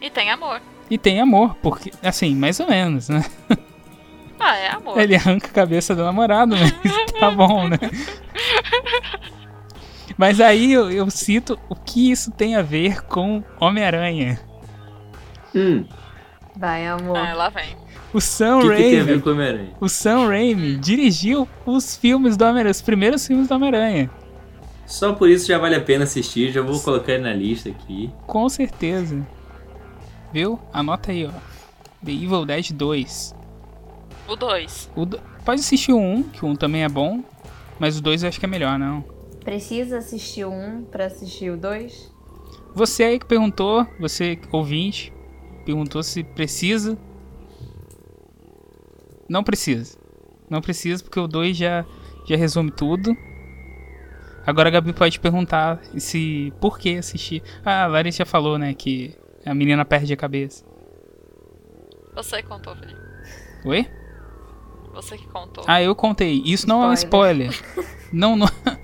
E 0.00 0.10
tem 0.10 0.30
amor. 0.30 0.60
E 0.88 0.96
tem 0.96 1.20
amor, 1.20 1.54
porque, 1.56 1.90
assim, 2.02 2.34
mais 2.36 2.60
ou 2.60 2.68
menos, 2.68 3.08
né? 3.08 3.24
Ah, 4.38 4.56
é 4.56 4.68
amor. 4.70 4.98
Ele 5.00 5.16
arranca 5.16 5.48
a 5.48 5.50
cabeça 5.50 5.94
do 5.94 6.04
namorado, 6.04 6.54
mas 6.56 6.72
tá 7.18 7.30
bom, 7.30 7.66
né? 7.68 7.78
Mas 10.16 10.40
aí 10.40 10.72
eu, 10.72 10.90
eu 10.90 11.10
cito 11.10 11.58
o 11.68 11.74
que 11.74 12.10
isso 12.10 12.30
tem 12.30 12.54
a 12.54 12.62
ver 12.62 13.02
com 13.02 13.42
Homem-Aranha. 13.60 14.38
Hum, 15.54 15.84
Vai, 16.54 16.86
amor. 16.86 17.18
Ah, 17.18 17.34
lá 17.34 17.48
vem. 17.50 17.76
O 18.16 18.20
Sam 18.22 18.60
que, 18.60 18.68
Raimi, 18.68 19.22
o 19.78 19.88
Sam 19.90 20.28
Raimi 20.28 20.78
dirigiu 20.78 21.46
os 21.66 21.98
filmes 21.98 22.34
do 22.34 22.46
Homem-Aranha, 22.46 22.70
os 22.70 22.80
primeiros 22.80 23.26
filmes 23.26 23.46
do 23.46 23.54
Homem-Aranha. 23.54 24.10
Só 24.86 25.12
por 25.12 25.28
isso 25.28 25.46
já 25.46 25.58
vale 25.58 25.74
a 25.74 25.82
pena 25.82 26.04
assistir, 26.04 26.50
já 26.50 26.62
vou 26.62 26.80
colocar 26.80 27.12
ele 27.12 27.24
na 27.24 27.34
lista 27.34 27.68
aqui. 27.68 28.10
Com 28.26 28.48
certeza. 28.48 29.20
Viu? 30.32 30.58
Anota 30.72 31.12
aí, 31.12 31.26
ó. 31.26 31.30
The 32.02 32.10
Evil 32.12 32.46
Dead 32.46 32.72
2. 32.72 33.34
O 34.26 34.34
2. 34.34 34.90
O 34.96 35.04
do- 35.04 35.20
Pode 35.44 35.60
assistir 35.60 35.92
o 35.92 35.98
1, 35.98 36.22
que 36.22 36.42
o 36.42 36.48
1 36.48 36.56
também 36.56 36.84
é 36.84 36.88
bom. 36.88 37.22
Mas 37.78 37.98
o 37.98 38.02
2 38.02 38.22
eu 38.22 38.30
acho 38.30 38.40
que 38.40 38.46
é 38.46 38.48
melhor, 38.48 38.78
não. 38.78 39.04
Precisa 39.44 39.98
assistir 39.98 40.46
o 40.46 40.50
um 40.50 40.84
pra 40.84 41.04
assistir 41.04 41.50
o 41.50 41.56
dois? 41.58 42.10
Você 42.74 43.02
aí 43.04 43.18
que 43.18 43.26
perguntou, 43.26 43.86
você 44.00 44.38
ouvinte, 44.50 45.12
perguntou 45.66 46.02
se 46.02 46.24
precisa. 46.24 46.96
Não 49.28 49.42
precisa. 49.42 49.98
Não 50.48 50.60
precisa, 50.60 51.02
porque 51.02 51.18
o 51.18 51.26
2 51.26 51.56
já, 51.56 51.84
já 52.26 52.36
resume 52.36 52.70
tudo. 52.70 53.16
Agora 54.46 54.68
a 54.68 54.72
Gabi 54.72 54.92
pode 54.92 55.18
perguntar 55.18 55.80
se 55.98 56.52
por 56.60 56.78
que 56.78 56.96
assistir. 56.96 57.42
Ah, 57.64 57.82
a 57.84 57.86
Larissa 57.88 58.18
já 58.18 58.26
falou, 58.26 58.56
né, 58.56 58.74
que 58.74 59.12
a 59.44 59.52
menina 59.52 59.84
perde 59.84 60.12
a 60.12 60.16
cabeça. 60.16 60.64
Você 62.14 62.40
que 62.42 62.48
contou, 62.48 62.76
Felipe. 62.76 63.00
Oi? 63.64 63.88
Você 64.94 65.18
que 65.18 65.26
contou. 65.26 65.64
Ah, 65.66 65.82
eu 65.82 65.94
contei. 65.94 66.40
Isso 66.44 66.68
não 66.68 66.82
é 66.82 66.86
um 66.86 66.92
spoiler. 66.92 67.50
não, 68.12 68.36
não. 68.36 68.46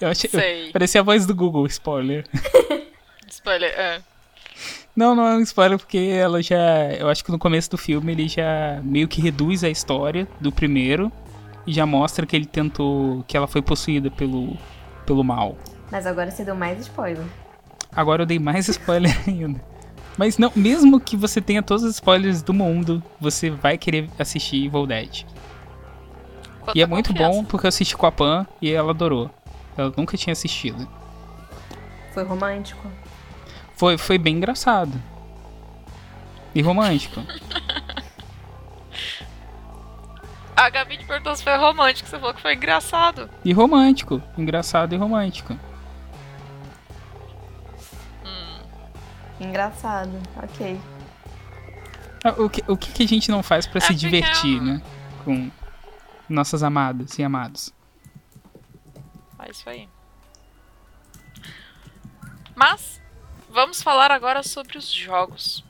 eu 0.00 0.08
achei. 0.08 0.28
Sei. 0.28 0.72
Parecia 0.72 1.00
a 1.00 1.04
voz 1.04 1.24
do 1.24 1.34
Google, 1.34 1.66
spoiler. 1.66 2.26
Spoiler, 3.40 3.70
é. 3.70 4.00
Não, 4.94 5.14
não 5.14 5.26
é 5.26 5.36
um 5.36 5.40
spoiler 5.40 5.78
porque 5.78 5.96
ela 5.98 6.42
já. 6.42 6.92
Eu 6.92 7.08
acho 7.08 7.24
que 7.24 7.30
no 7.32 7.38
começo 7.38 7.70
do 7.70 7.78
filme 7.78 8.12
ele 8.12 8.28
já 8.28 8.80
meio 8.82 9.08
que 9.08 9.20
reduz 9.20 9.64
a 9.64 9.70
história 9.70 10.28
do 10.40 10.52
primeiro 10.52 11.10
e 11.66 11.72
já 11.72 11.86
mostra 11.86 12.26
que 12.26 12.36
ele 12.36 12.44
tentou. 12.44 13.24
que 13.26 13.36
ela 13.36 13.46
foi 13.46 13.62
possuída 13.62 14.10
pelo, 14.10 14.56
pelo 15.06 15.24
mal. 15.24 15.56
Mas 15.90 16.06
agora 16.06 16.30
você 16.30 16.44
deu 16.44 16.54
mais 16.54 16.78
spoiler. 16.80 17.24
Agora 17.92 18.22
eu 18.22 18.26
dei 18.26 18.38
mais 18.38 18.68
spoiler 18.68 19.16
ainda. 19.26 19.60
Mas 20.18 20.36
não, 20.36 20.52
mesmo 20.54 21.00
que 21.00 21.16
você 21.16 21.40
tenha 21.40 21.62
todos 21.62 21.82
os 21.82 21.94
spoilers 21.94 22.42
do 22.42 22.52
mundo, 22.52 23.02
você 23.18 23.48
vai 23.48 23.78
querer 23.78 24.10
assistir 24.18 24.66
Evil 24.66 24.86
Dead. 24.86 25.24
E 26.74 26.82
é 26.82 26.86
muito 26.86 27.08
confiança. 27.08 27.36
bom 27.38 27.44
porque 27.44 27.66
eu 27.66 27.68
assisti 27.68 27.96
com 27.96 28.04
a 28.06 28.12
Pan 28.12 28.46
e 28.60 28.70
ela 28.70 28.90
adorou. 28.90 29.30
Ela 29.78 29.92
nunca 29.96 30.16
tinha 30.16 30.32
assistido. 30.32 30.86
Foi 32.12 32.22
romântico? 32.22 32.86
Foi, 33.80 33.96
foi 33.96 34.18
bem 34.18 34.36
engraçado. 34.36 35.00
E 36.54 36.60
romântico. 36.60 37.22
A 40.54 40.68
Gabi 40.68 40.98
te 40.98 41.06
perguntou 41.06 41.34
se 41.34 41.42
foi 41.42 41.56
romântico, 41.56 42.06
você 42.06 42.18
falou 42.18 42.34
que 42.34 42.42
foi 42.42 42.54
engraçado. 42.54 43.30
E 43.42 43.54
romântico. 43.54 44.22
Engraçado 44.36 44.94
e 44.94 44.98
romântico. 44.98 45.56
Engraçado. 49.40 50.12
Ok. 50.42 50.78
Ah, 52.22 52.34
O 52.36 52.50
que, 52.50 52.62
o 52.68 52.76
que, 52.76 52.92
que 52.92 53.02
a 53.04 53.08
gente 53.08 53.30
não 53.30 53.42
faz 53.42 53.66
pra 53.66 53.78
É 53.78 53.80
se 53.80 53.94
divertir, 53.94 54.58
eu- 54.58 54.62
né? 54.62 54.82
Com 55.24 55.50
nossas 56.28 56.62
amadas 56.62 57.18
e 57.18 57.22
amados. 57.22 57.72
É 59.38 59.50
isso 59.50 59.66
aí. 59.70 59.88
Mas, 62.54 63.00
vamos 63.50 63.82
falar 63.82 64.10
agora 64.10 64.42
sobre 64.42 64.78
os 64.78 64.90
jogos. 64.90 65.64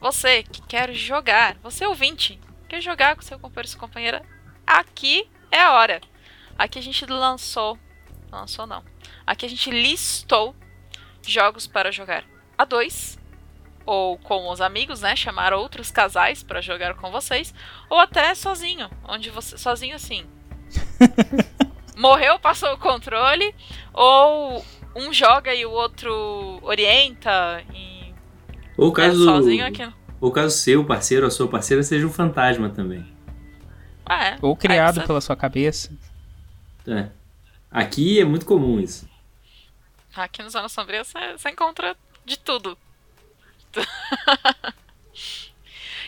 Você 0.00 0.42
que 0.42 0.60
quer 0.62 0.92
jogar, 0.92 1.56
você 1.62 1.86
ouvinte, 1.86 2.40
quer 2.68 2.80
jogar 2.80 3.16
com 3.16 3.22
seu 3.22 3.38
companheiro 3.38 3.68
e 3.68 3.70
sua 3.70 3.80
companheira, 3.80 4.22
aqui 4.66 5.28
é 5.50 5.60
a 5.60 5.72
hora. 5.72 6.00
Aqui 6.58 6.78
a 6.78 6.82
gente 6.82 7.06
lançou. 7.06 7.78
Lançou 8.30 8.66
não. 8.66 8.84
Aqui 9.26 9.46
a 9.46 9.48
gente 9.48 9.70
listou 9.70 10.54
jogos 11.22 11.66
para 11.66 11.92
jogar 11.92 12.24
a 12.56 12.64
dois. 12.64 13.18
Ou 13.86 14.18
com 14.18 14.50
os 14.50 14.60
amigos, 14.60 15.00
né? 15.00 15.16
Chamar 15.16 15.54
outros 15.54 15.90
casais 15.90 16.42
para 16.42 16.60
jogar 16.60 16.94
com 16.94 17.10
vocês. 17.10 17.54
Ou 17.88 17.98
até 17.98 18.34
sozinho. 18.34 18.90
Onde 19.04 19.30
você. 19.30 19.56
Sozinho 19.56 19.96
assim. 19.96 20.26
Morreu, 21.96 22.38
passou 22.38 22.74
o 22.74 22.78
controle. 22.78 23.54
Ou 23.94 24.64
um 24.98 25.12
joga 25.12 25.54
e 25.54 25.64
o 25.64 25.70
outro 25.70 26.58
orienta. 26.62 27.62
E 27.74 28.12
Ou 28.76 28.90
é 28.90 28.94
caso, 28.94 29.24
sozinho 29.24 29.66
aqui. 29.66 29.88
ou 30.20 30.30
caso 30.32 30.56
seu 30.56 30.84
parceiro 30.84 31.24
ou 31.24 31.30
sua 31.30 31.48
parceira 31.48 31.82
seja 31.82 32.06
um 32.06 32.12
fantasma 32.12 32.68
também. 32.70 33.06
Ah, 34.04 34.24
é. 34.28 34.38
Ou 34.40 34.56
criado 34.56 35.00
você- 35.00 35.06
pela 35.06 35.20
sua 35.20 35.36
cabeça. 35.36 35.92
É. 36.86 37.08
Aqui 37.70 38.18
é 38.20 38.24
muito 38.24 38.46
comum 38.46 38.80
isso. 38.80 39.08
Aqui 40.16 40.42
no 40.42 40.50
Zona 40.50 40.68
Sombria 40.68 41.04
você 41.04 41.18
você 41.36 41.50
encontra 41.50 41.94
de 42.24 42.38
tudo. 42.38 42.76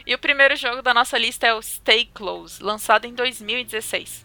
e 0.06 0.14
o 0.14 0.18
primeiro 0.18 0.56
jogo 0.56 0.80
da 0.82 0.94
nossa 0.94 1.18
lista 1.18 1.46
é 1.46 1.54
o 1.54 1.60
Stay 1.62 2.06
Close, 2.06 2.62
lançado 2.62 3.04
em 3.04 3.14
2016. 3.14 4.24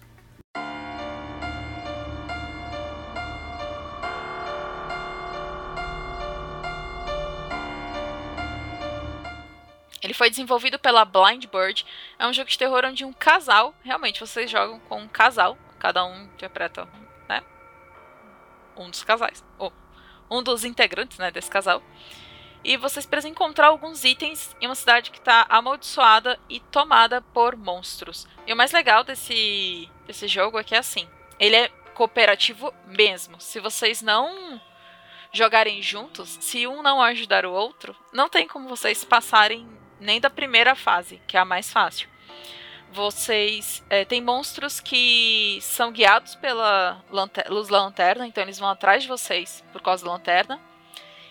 Ele 10.06 10.14
foi 10.14 10.30
desenvolvido 10.30 10.78
pela 10.78 11.04
Blind 11.04 11.46
Bird. 11.48 11.84
É 12.20 12.28
um 12.28 12.32
jogo 12.32 12.48
de 12.48 12.60
terror 12.60 12.86
onde 12.86 13.04
um 13.04 13.12
casal, 13.12 13.74
realmente 13.84 14.20
vocês 14.20 14.52
jogam 14.52 14.80
com 14.82 15.02
um 15.02 15.08
casal, 15.08 15.58
cada 15.80 16.06
um 16.06 16.26
interpreta, 16.26 16.88
né? 17.28 17.42
Um 18.78 18.88
dos 18.88 19.04
casais, 19.04 19.44
ou 19.58 19.74
um 20.30 20.44
dos 20.44 20.64
integrantes, 20.64 21.18
né, 21.18 21.32
desse 21.32 21.50
casal. 21.50 21.82
E 22.64 22.78
vocês 22.78 23.04
precisam 23.04 23.32
encontrar 23.32 23.68
alguns 23.68 24.04
itens 24.04 24.56
em 24.62 24.68
uma 24.68 24.76
cidade 24.76 25.10
que 25.10 25.18
está 25.18 25.48
amaldiçoada 25.50 26.40
e 26.48 26.60
tomada 26.60 27.20
por 27.34 27.56
monstros. 27.56 28.28
E 28.46 28.54
o 28.54 28.56
mais 28.56 28.72
legal 28.72 29.04
desse, 29.04 29.90
desse 30.06 30.28
jogo 30.28 30.60
é 30.60 30.64
que 30.64 30.76
é 30.76 30.78
assim: 30.78 31.10
ele 31.40 31.56
é 31.56 31.70
cooperativo 31.96 32.72
mesmo. 32.86 33.42
Se 33.42 33.60
vocês 33.60 34.04
não 34.04 34.62
jogarem 35.32 35.82
juntos, 35.82 36.38
se 36.42 36.68
um 36.68 36.84
não 36.84 37.02
ajudar 37.02 37.44
o 37.44 37.52
outro, 37.52 37.96
não 38.14 38.30
tem 38.30 38.48
como 38.48 38.70
vocês 38.70 39.04
passarem 39.04 39.68
nem 40.00 40.20
da 40.20 40.30
primeira 40.30 40.76
fase, 40.76 41.22
que 41.28 41.38
é 41.38 41.40
a 41.40 41.46
mais 41.46 41.72
fácil. 41.72 42.10
Vocês 42.92 43.84
é, 43.90 44.06
tem 44.06 44.22
monstros 44.22 44.80
que 44.80 45.60
são 45.62 45.92
guiados 45.92 46.36
pela 46.36 47.04
lante- 47.10 47.44
luz 47.50 47.68
da 47.68 47.82
lanterna, 47.82 48.26
então 48.26 48.44
eles 48.44 48.58
vão 48.58 48.70
atrás 48.70 49.04
de 49.04 49.10
vocês 49.10 49.64
por 49.72 49.82
causa 49.82 50.06
da 50.06 50.12
lanterna. 50.12 50.60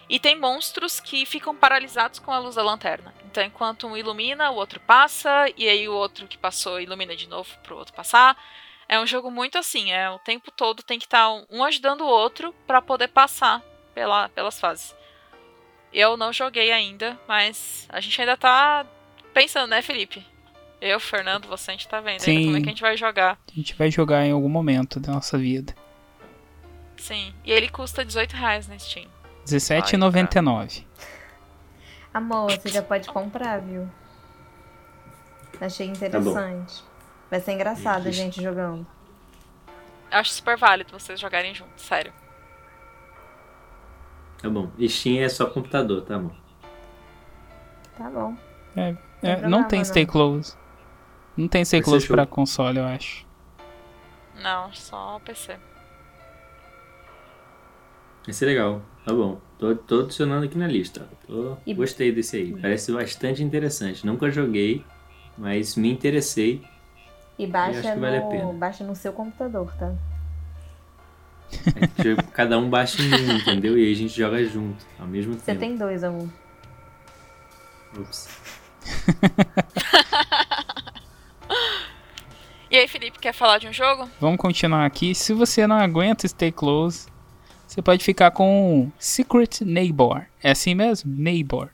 E 0.08 0.20
tem 0.20 0.38
monstros 0.38 1.00
que 1.00 1.24
ficam 1.24 1.56
paralisados 1.56 2.18
com 2.18 2.30
a 2.30 2.38
luz 2.38 2.56
da 2.56 2.62
lanterna. 2.62 3.14
Então, 3.24 3.42
enquanto 3.42 3.86
um 3.86 3.96
ilumina, 3.96 4.50
o 4.50 4.56
outro 4.56 4.78
passa, 4.80 5.46
e 5.56 5.66
aí 5.66 5.88
o 5.88 5.94
outro 5.94 6.28
que 6.28 6.36
passou 6.36 6.78
ilumina 6.78 7.16
de 7.16 7.26
novo 7.26 7.48
pro 7.62 7.78
outro 7.78 7.94
passar. 7.94 8.36
É 8.86 9.00
um 9.00 9.06
jogo 9.06 9.30
muito 9.30 9.56
assim, 9.56 9.90
é 9.90 10.10
o 10.10 10.18
tempo 10.18 10.50
todo 10.50 10.82
tem 10.82 10.98
que 10.98 11.06
estar 11.06 11.30
um 11.50 11.64
ajudando 11.64 12.02
o 12.02 12.06
outro 12.06 12.54
para 12.66 12.82
poder 12.82 13.08
passar 13.08 13.62
pela, 13.94 14.28
pelas 14.28 14.60
fases. 14.60 14.94
Eu 15.94 16.16
não 16.16 16.32
joguei 16.32 16.72
ainda, 16.72 17.16
mas 17.28 17.86
a 17.88 18.00
gente 18.00 18.20
ainda 18.20 18.36
tá 18.36 18.84
pensando, 19.32 19.70
né, 19.70 19.80
Felipe? 19.80 20.26
Eu, 20.80 20.98
Fernando, 20.98 21.46
você, 21.46 21.70
a 21.70 21.74
gente 21.74 21.86
tá 21.86 22.00
vendo 22.00 22.20
ainda 22.20 22.24
Sim. 22.24 22.46
como 22.46 22.56
é 22.56 22.60
que 22.60 22.66
a 22.66 22.70
gente 22.70 22.82
vai 22.82 22.96
jogar. 22.96 23.38
A 23.48 23.54
gente 23.54 23.74
vai 23.76 23.90
jogar 23.92 24.26
em 24.26 24.32
algum 24.32 24.48
momento 24.48 24.98
da 24.98 25.12
nossa 25.12 25.38
vida. 25.38 25.72
Sim. 26.96 27.32
E 27.44 27.52
ele 27.52 27.68
custa 27.68 28.04
18 28.04 28.32
reais 28.34 28.66
na 28.66 28.76
Steam. 28.76 29.06
R$17,99. 29.48 30.84
Amor, 32.12 32.50
você 32.50 32.68
já 32.68 32.82
pode 32.82 33.08
comprar, 33.08 33.60
viu? 33.60 33.88
Achei 35.60 35.86
interessante. 35.86 36.82
Vai 37.30 37.40
ser 37.40 37.52
engraçado 37.52 38.08
a 38.08 38.10
gente 38.10 38.42
jogando. 38.42 38.84
Eu 40.10 40.18
acho 40.18 40.32
super 40.32 40.56
válido 40.56 40.98
vocês 40.98 41.20
jogarem 41.20 41.54
juntos, 41.54 41.84
sério. 41.84 42.12
Tá 44.44 44.50
bom. 44.50 44.68
Steam 44.86 45.22
é 45.24 45.28
só 45.30 45.46
computador, 45.46 46.02
tá 46.02 46.18
bom. 46.18 46.30
Tá 47.96 48.10
bom. 48.10 48.36
É, 48.76 48.94
é, 49.22 49.48
não 49.48 49.64
tem 49.64 49.78
não. 49.78 49.84
Stay 49.86 50.04
Close. 50.04 50.54
Não 51.34 51.48
tem 51.48 51.64
Stay 51.64 51.80
Close 51.80 52.06
pra 52.06 52.26
console, 52.26 52.76
eu 52.78 52.84
acho. 52.84 53.26
Não, 54.42 54.70
só 54.74 55.18
PC. 55.24 55.56
Vai 58.26 58.34
ser 58.34 58.44
legal. 58.44 58.82
Tá 59.06 59.14
bom. 59.14 59.40
Tô, 59.58 59.74
tô 59.76 60.00
adicionando 60.00 60.44
aqui 60.44 60.58
na 60.58 60.66
lista. 60.66 61.08
Tô- 61.26 61.56
E- 61.64 61.72
Gostei 61.72 62.12
desse 62.12 62.36
aí. 62.36 62.52
Parece 62.60 62.92
bastante 62.92 63.42
interessante. 63.42 64.04
Nunca 64.04 64.30
joguei, 64.30 64.84
mas 65.38 65.74
me 65.74 65.90
interessei. 65.90 66.62
E 67.38 67.44
acho 67.44 67.52
baixa 67.52 67.94
que 67.94 67.98
vale 67.98 68.18
a 68.18 68.20
no, 68.20 68.28
pena. 68.28 68.52
baixa 68.52 68.84
no 68.84 68.94
seu 68.94 69.14
computador, 69.14 69.72
tá? 69.78 69.94
É 71.76 71.86
que 71.86 72.22
Cada 72.32 72.58
um 72.58 72.68
baixa 72.68 73.00
em 73.02 73.12
um, 73.12 73.36
entendeu? 73.36 73.78
E 73.78 73.84
aí 73.84 73.92
a 73.92 73.96
gente 73.96 74.16
joga 74.16 74.44
junto, 74.44 74.84
ao 74.98 75.06
mesmo 75.06 75.34
Você 75.34 75.46
tempo. 75.46 75.60
tem 75.60 75.76
dois, 75.76 76.04
amor. 76.04 76.28
Ups. 77.96 78.28
E 82.70 82.76
aí, 82.76 82.88
Felipe, 82.88 83.20
quer 83.20 83.32
falar 83.32 83.58
de 83.58 83.68
um 83.68 83.72
jogo? 83.72 84.10
Vamos 84.20 84.36
continuar 84.36 84.84
aqui. 84.84 85.14
Se 85.14 85.32
você 85.32 85.64
não 85.64 85.76
aguenta 85.76 86.26
Stay 86.26 86.50
Close, 86.50 87.06
você 87.68 87.80
pode 87.80 88.02
ficar 88.02 88.32
com 88.32 88.90
Secret 88.98 89.60
Neighbor. 89.64 90.24
É 90.42 90.50
assim 90.50 90.74
mesmo? 90.74 91.08
Neighbor. 91.16 91.70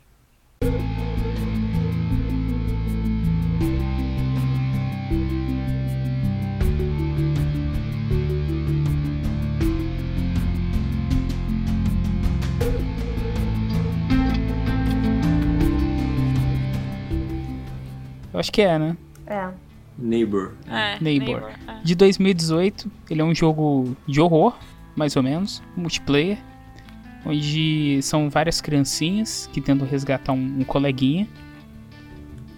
Eu 18.41 18.43
acho 18.43 18.53
que 18.53 18.63
é, 18.63 18.79
né? 18.79 18.97
É. 19.27 19.51
Neighbor. 19.99 20.55
É, 20.67 20.99
Neighbor. 20.99 21.51
é. 21.69 21.83
de 21.85 21.95
2018. 21.95 22.91
Ele 23.11 23.21
é 23.21 23.25
um 23.25 23.35
jogo 23.35 23.95
de 24.07 24.19
horror, 24.19 24.57
mais 24.97 25.15
ou 25.15 25.23
menos, 25.23 25.63
multiplayer, 25.77 26.39
onde 27.27 28.01
são 28.01 28.31
várias 28.31 28.59
criancinhas 28.63 29.47
que 29.53 29.61
tentam 29.61 29.87
resgatar 29.87 30.33
um, 30.33 30.61
um 30.61 30.65
coleguinha 30.65 31.29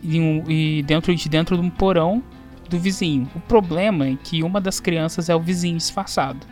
e, 0.04 0.20
um- 0.20 0.44
e 0.48 0.84
dentro 0.84 1.12
de 1.12 1.28
dentro 1.28 1.56
de 1.56 1.62
um 1.66 1.68
porão 1.70 2.22
do 2.70 2.78
vizinho. 2.78 3.28
O 3.34 3.40
problema 3.40 4.06
é 4.06 4.14
que 4.22 4.44
uma 4.44 4.60
das 4.60 4.78
crianças 4.78 5.28
é 5.28 5.34
o 5.34 5.40
vizinho 5.40 5.76
disfarçado. 5.76 6.46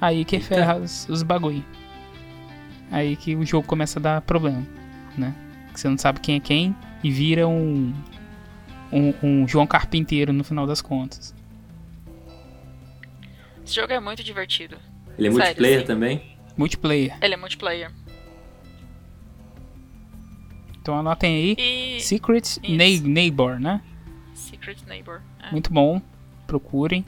Aí 0.00 0.24
que 0.24 0.36
Eita. 0.36 0.46
ferra 0.46 0.76
os, 0.76 1.08
os 1.08 1.24
bagulho. 1.24 1.64
Aí 2.92 3.16
que 3.16 3.34
o 3.34 3.44
jogo 3.44 3.66
começa 3.66 3.98
a 3.98 4.02
dar 4.02 4.20
problema, 4.20 4.62
né? 5.18 5.34
Que 5.74 5.80
você 5.80 5.88
não 5.88 5.98
sabe 5.98 6.20
quem 6.20 6.36
é 6.36 6.40
quem 6.40 6.76
e 7.02 7.10
vira 7.10 7.48
um 7.48 7.92
um, 8.92 9.14
um 9.22 9.48
João 9.48 9.66
Carpinteiro 9.66 10.32
no 10.32 10.44
final 10.44 10.66
das 10.66 10.80
contas. 10.80 11.34
Esse 13.64 13.74
jogo 13.74 13.92
é 13.92 14.00
muito 14.00 14.22
divertido. 14.22 14.76
Ele 15.18 15.28
é 15.28 15.30
Sério, 15.30 15.44
multiplayer 15.46 15.80
sim. 15.80 15.86
também? 15.86 16.36
Multiplayer. 16.56 17.18
Ele 17.20 17.34
é 17.34 17.36
multiplayer. 17.36 17.90
Então 20.80 20.98
anotem 20.98 21.34
aí. 21.34 21.96
E. 21.96 22.00
Secret 22.00 22.60
Nei- 22.68 23.00
Neighbor, 23.00 23.58
né? 23.58 23.80
Secret 24.34 24.78
Neighbor. 24.86 25.20
é. 25.42 25.50
Muito 25.50 25.72
bom. 25.72 26.00
Procurem. 26.46 27.04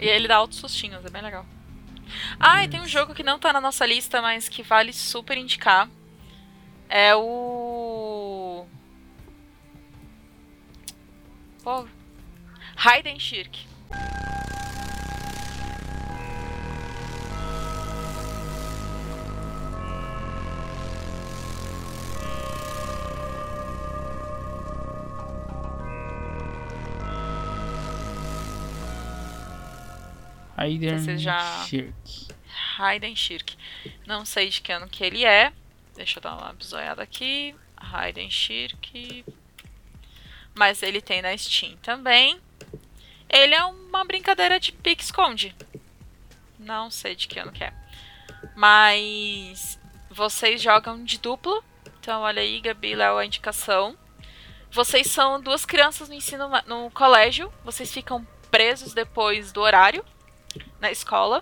E 0.00 0.06
ele 0.06 0.26
dá 0.28 0.36
altos 0.36 0.58
sustinhos, 0.58 1.04
é 1.04 1.10
bem 1.10 1.22
legal. 1.22 1.44
Ah, 2.40 2.64
e 2.64 2.68
tem 2.68 2.80
um 2.80 2.86
jogo 2.88 3.14
que 3.14 3.22
não 3.22 3.38
tá 3.38 3.52
na 3.52 3.60
nossa 3.60 3.84
lista, 3.84 4.22
mas 4.22 4.48
que 4.48 4.62
vale 4.62 4.92
super 4.92 5.36
indicar. 5.36 5.88
É 6.88 7.14
o. 7.14 8.17
Hide 12.76 13.08
and 13.10 13.18
Shirk. 13.20 13.58
Vocês 30.98 31.20
já- 31.22 31.64
Shirk. 31.66 31.94
And 33.06 33.14
Shirk. 33.16 33.56
Não 34.06 34.24
sei 34.24 34.48
de 34.48 34.60
que 34.60 34.72
ano 34.72 34.88
que 34.88 35.04
ele 35.04 35.24
é. 35.24 35.52
Deixa 35.94 36.18
eu 36.18 36.22
dar 36.22 36.36
uma 36.36 36.52
bisoiada 36.52 37.02
aqui. 37.02 37.54
And 38.20 38.30
Shirk. 38.30 39.24
Mas 40.58 40.82
ele 40.82 41.00
tem 41.00 41.22
na 41.22 41.38
Steam 41.38 41.76
também. 41.76 42.40
Ele 43.28 43.54
é 43.54 43.64
uma 43.64 44.04
brincadeira 44.04 44.58
de 44.58 44.72
pique-esconde. 44.72 45.54
Não 46.58 46.90
sei 46.90 47.14
de 47.14 47.28
que 47.28 47.38
ano 47.38 47.52
que 47.52 47.62
é. 47.62 47.72
Mas 48.56 49.78
vocês 50.10 50.60
jogam 50.60 51.04
de 51.04 51.16
duplo. 51.18 51.62
Então, 52.00 52.22
olha 52.22 52.42
aí, 52.42 52.60
Gabi, 52.60 52.96
Léo, 52.96 53.18
a 53.18 53.24
indicação. 53.24 53.96
Vocês 54.68 55.06
são 55.06 55.40
duas 55.40 55.64
crianças 55.64 56.08
no 56.08 56.16
ensino 56.16 56.50
no 56.66 56.90
colégio. 56.90 57.52
Vocês 57.64 57.94
ficam 57.94 58.26
presos 58.50 58.92
depois 58.92 59.52
do 59.52 59.60
horário 59.60 60.04
na 60.80 60.90
escola. 60.90 61.40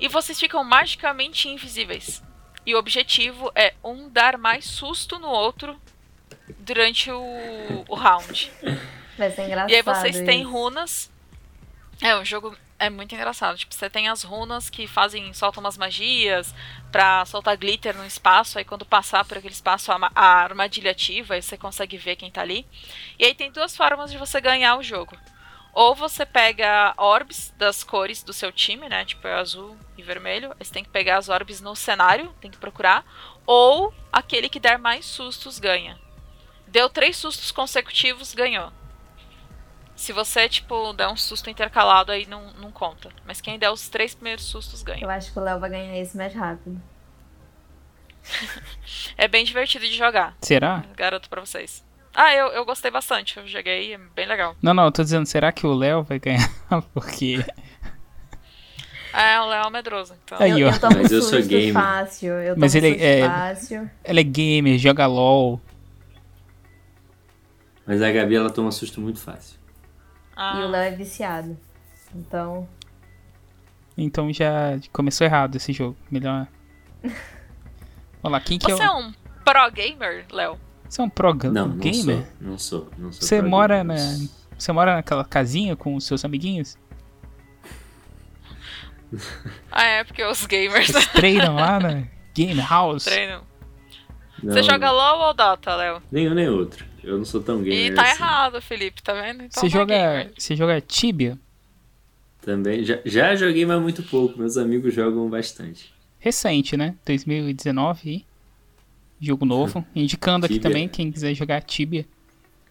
E 0.00 0.08
vocês 0.08 0.40
ficam 0.40 0.64
magicamente 0.64 1.50
invisíveis. 1.50 2.22
E 2.64 2.74
o 2.74 2.78
objetivo 2.78 3.52
é 3.54 3.74
um 3.84 4.08
dar 4.08 4.38
mais 4.38 4.64
susto 4.64 5.18
no 5.18 5.28
outro 5.28 5.78
durante 6.58 7.10
o, 7.10 7.84
o 7.88 7.94
round. 7.94 8.50
Vai 9.16 9.30
ser 9.30 9.44
engraçado. 9.44 9.70
E 9.70 9.74
aí 9.74 9.82
vocês 9.82 10.20
têm 10.20 10.42
isso. 10.42 10.50
runas. 10.50 11.10
É, 12.00 12.16
o 12.16 12.24
jogo 12.24 12.56
é 12.78 12.90
muito 12.90 13.14
engraçado. 13.14 13.56
Tipo, 13.56 13.72
você 13.72 13.88
tem 13.88 14.08
as 14.08 14.24
runas 14.24 14.68
que 14.68 14.88
fazem, 14.88 15.32
soltam 15.32 15.62
umas 15.62 15.78
magias 15.78 16.52
pra 16.90 17.24
soltar 17.24 17.56
glitter 17.56 17.96
no 17.96 18.04
espaço. 18.04 18.58
Aí 18.58 18.64
quando 18.64 18.84
passar 18.84 19.24
por 19.24 19.38
aquele 19.38 19.54
espaço, 19.54 19.92
a, 19.92 20.10
a 20.14 20.26
armadilha 20.42 20.90
ativa 20.90 21.36
e 21.36 21.42
você 21.42 21.56
consegue 21.56 21.96
ver 21.96 22.16
quem 22.16 22.30
tá 22.30 22.40
ali. 22.40 22.66
E 23.18 23.24
aí 23.24 23.34
tem 23.34 23.52
duas 23.52 23.76
formas 23.76 24.10
de 24.10 24.18
você 24.18 24.40
ganhar 24.40 24.76
o 24.76 24.82
jogo. 24.82 25.16
Ou 25.72 25.94
você 25.94 26.26
pega 26.26 26.92
orbes 26.98 27.54
das 27.56 27.84
cores 27.84 28.22
do 28.22 28.32
seu 28.32 28.52
time, 28.52 28.88
né? 28.88 29.04
Tipo, 29.04 29.26
é 29.28 29.34
azul 29.34 29.76
e 29.96 30.02
vermelho. 30.02 30.50
Aí 30.58 30.66
você 30.66 30.72
tem 30.72 30.84
que 30.84 30.90
pegar 30.90 31.18
as 31.18 31.28
orbes 31.28 31.60
no 31.60 31.76
cenário, 31.76 32.34
tem 32.40 32.50
que 32.50 32.58
procurar. 32.58 33.04
Ou 33.46 33.94
aquele 34.12 34.48
que 34.48 34.60
der 34.60 34.78
mais 34.78 35.06
sustos 35.06 35.58
ganha. 35.58 35.98
Deu 36.72 36.88
três 36.88 37.16
sustos 37.18 37.50
consecutivos, 37.52 38.34
ganhou. 38.34 38.72
Se 39.94 40.10
você, 40.12 40.48
tipo, 40.48 40.92
der 40.94 41.06
um 41.08 41.16
susto 41.16 41.50
intercalado, 41.50 42.10
aí 42.10 42.24
não, 42.26 42.50
não 42.54 42.72
conta. 42.72 43.10
Mas 43.26 43.42
quem 43.42 43.58
der 43.58 43.70
os 43.70 43.88
três 43.90 44.14
primeiros 44.14 44.44
sustos 44.46 44.82
ganha. 44.82 45.04
Eu 45.04 45.10
acho 45.10 45.30
que 45.30 45.38
o 45.38 45.42
Léo 45.42 45.60
vai 45.60 45.68
ganhar 45.68 45.96
esse 45.98 46.16
mais 46.16 46.34
rápido. 46.34 46.80
É 49.18 49.28
bem 49.28 49.44
divertido 49.44 49.84
de 49.84 49.94
jogar. 49.94 50.34
Será? 50.40 50.84
Garanto 50.96 51.28
pra 51.28 51.40
vocês. 51.40 51.84
Ah, 52.14 52.34
eu, 52.34 52.46
eu 52.48 52.64
gostei 52.64 52.90
bastante. 52.90 53.36
Eu 53.36 53.46
joguei, 53.46 53.94
é 53.94 53.98
bem 53.98 54.26
legal. 54.26 54.56
Não, 54.62 54.72
não, 54.72 54.84
eu 54.86 54.92
tô 54.92 55.02
dizendo, 55.02 55.26
será 55.26 55.52
que 55.52 55.66
o 55.66 55.74
Léo 55.74 56.02
vai 56.02 56.18
ganhar? 56.18 56.48
Porque. 56.94 57.44
É, 59.12 59.38
o 59.40 59.46
Léo 59.46 59.66
é 59.66 59.70
medroso, 59.70 60.14
então. 60.24 60.38
Aí, 60.40 60.60
eu, 60.60 60.68
ó. 60.68 60.72
eu 60.72 60.80
tomo 60.80 60.96
Mas 61.02 61.12
eu 61.12 61.20
sou 61.22 61.42
gamer. 61.42 61.72
fácil. 61.74 62.32
Eu 62.34 62.54
Mas 62.56 62.74
ele 62.74 62.90
susto 62.92 63.02
é- 63.04 63.28
fácil. 63.28 63.90
Ela 64.02 64.20
é 64.20 64.24
gamer, 64.24 64.78
joga 64.78 65.06
LOL. 65.06 65.60
Mas 67.86 68.00
a 68.02 68.10
Gabi, 68.12 68.36
ela 68.36 68.50
toma 68.50 68.70
susto 68.70 69.00
muito 69.00 69.18
fácil. 69.20 69.58
Ah, 70.36 70.60
E 70.60 70.64
o 70.64 70.68
Léo 70.68 70.82
é 70.82 70.90
viciado. 70.96 71.56
Então, 72.14 72.68
Então 73.96 74.32
já 74.32 74.78
começou 74.92 75.24
errado 75.26 75.56
esse 75.56 75.72
jogo. 75.72 75.96
Melhor. 76.10 76.46
Olha 78.22 78.32
lá, 78.32 78.40
quem 78.40 78.58
que 78.58 78.70
Você 78.70 78.82
é 78.82 78.86
é 78.86 78.90
o. 78.90 78.98
um 78.98 79.12
pro 79.44 79.70
gamer, 79.72 80.24
Léo? 80.30 80.58
Você 80.88 81.00
é 81.00 81.04
um 81.04 81.08
pro 81.08 81.34
ga- 81.34 81.50
Não, 81.50 81.68
não 81.68 81.76
gamer? 81.78 82.24
sou. 82.24 82.26
Não 82.40 82.58
sou. 82.58 82.90
Não 82.98 83.12
sou 83.12 83.22
Você 83.26 83.42
mora 83.42 83.78
gamer. 83.78 83.98
na. 83.98 84.28
Você 84.58 84.70
mora 84.72 84.94
naquela 84.94 85.24
casinha 85.24 85.74
com 85.74 85.96
os 85.96 86.04
seus 86.06 86.24
amiguinhos? 86.24 86.76
Ah, 89.70 89.84
é, 89.84 90.04
porque 90.04 90.24
os 90.24 90.46
gamers 90.46 90.88
Vocês 90.88 91.06
treinam 91.08 91.54
lá 91.56 91.78
na 91.78 92.02
Game 92.34 92.60
House? 92.60 93.04
treinam. 93.04 93.42
Não, 94.42 94.52
Você 94.54 94.62
joga. 94.62 94.90
LOL 94.90 95.28
ou 95.28 95.34
Dota, 95.34 95.74
Léo? 95.76 96.02
Nenhum 96.10 96.34
nem 96.34 96.48
outro. 96.48 96.84
Eu 97.02 97.18
não 97.18 97.24
sou 97.24 97.42
tão 97.42 97.62
gamer 97.62 97.92
E 97.92 97.94
tá 97.94 98.02
assim. 98.02 98.22
errado, 98.22 98.62
Felipe, 98.62 99.02
tá 99.02 99.12
vendo? 99.12 99.42
Então 99.42 99.60
Você 99.60 99.60
não 99.62 99.66
é 99.66 99.70
joga. 99.70 99.94
gamer. 99.94 100.32
Você 100.38 100.56
joga 100.56 100.80
Tibia? 100.80 101.38
Também. 102.40 102.84
Já, 102.84 102.98
já 103.04 103.34
joguei, 103.36 103.64
mas 103.66 103.80
muito 103.80 104.02
pouco. 104.02 104.38
Meus 104.38 104.56
amigos 104.56 104.94
jogam 104.94 105.28
bastante. 105.28 105.92
Recente, 106.18 106.76
né? 106.76 106.94
2019 107.04 108.10
e 109.20 109.26
Jogo 109.26 109.44
novo. 109.44 109.84
Indicando 109.94 110.46
aqui 110.46 110.58
também, 110.58 110.88
quem 110.88 111.10
quiser 111.12 111.34
jogar 111.34 111.60
Tibia. 111.62 112.06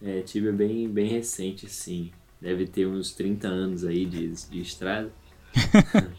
É, 0.03 0.21
Tibia 0.21 0.49
é 0.49 0.53
bem, 0.53 0.87
bem 0.89 1.07
recente, 1.07 1.69
sim. 1.69 2.11
Deve 2.41 2.65
ter 2.67 2.87
uns 2.87 3.11
30 3.13 3.47
anos 3.47 3.83
aí 3.85 4.05
de, 4.05 4.27
de 4.49 4.61
estrada. 4.61 5.11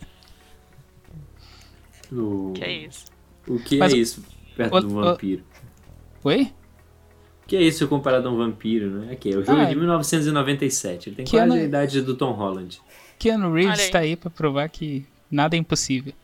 o, 2.12 2.52
Que 2.55 2.64
é 2.64 2.72
isso? 2.86 3.05
o 3.47 3.59
que 3.59 3.76
Mas 3.78 3.93
é 3.93 3.97
isso 3.97 4.22
perto 4.56 4.74
o- 4.76 4.80
de 4.80 4.86
um 4.86 4.98
o- 4.98 5.02
vampiro? 5.02 5.43
Oi? 6.24 6.52
O 7.52 7.54
que 7.54 7.62
é 7.62 7.62
isso 7.68 7.86
comparado 7.86 8.26
a 8.28 8.30
um 8.30 8.36
vampiro, 8.38 8.88
né? 8.88 9.12
Aqui, 9.12 9.28
é 9.30 9.36
o 9.36 9.44
jogo 9.44 9.58
Ah, 9.60 9.64
é 9.64 9.66
de 9.66 9.76
1997. 9.76 11.10
Ele 11.10 11.16
tem 11.16 11.24
que 11.26 11.32
quase 11.32 11.44
ano- 11.44 11.54
a 11.54 11.62
idade 11.62 12.00
do 12.00 12.14
Tom 12.16 12.32
Holland. 12.32 12.80
Keanu 13.18 13.52
Reeves 13.52 13.74
Olha 13.74 13.84
aí. 13.84 13.90
tá 13.90 13.98
aí 13.98 14.16
pra 14.16 14.30
provar 14.30 14.68
que 14.70 15.04
nada 15.30 15.54
é 15.54 15.58
impossível. 15.58 16.14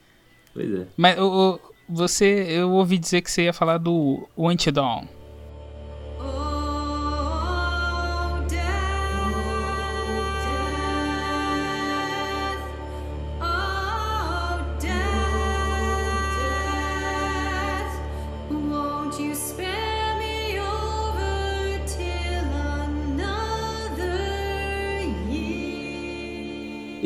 Pois 0.55 0.73
é. 0.73 0.87
Mas 0.97 1.19
o, 1.19 1.25
o- 1.57 1.61
você, 1.87 2.47
eu 2.49 2.71
ouvi 2.71 2.97
dizer 2.97 3.21
que 3.21 3.31
você 3.31 3.43
ia 3.43 3.53
falar 3.53 3.77
do 3.77 4.27
Until 4.39 4.73
Dawn. 4.73 5.05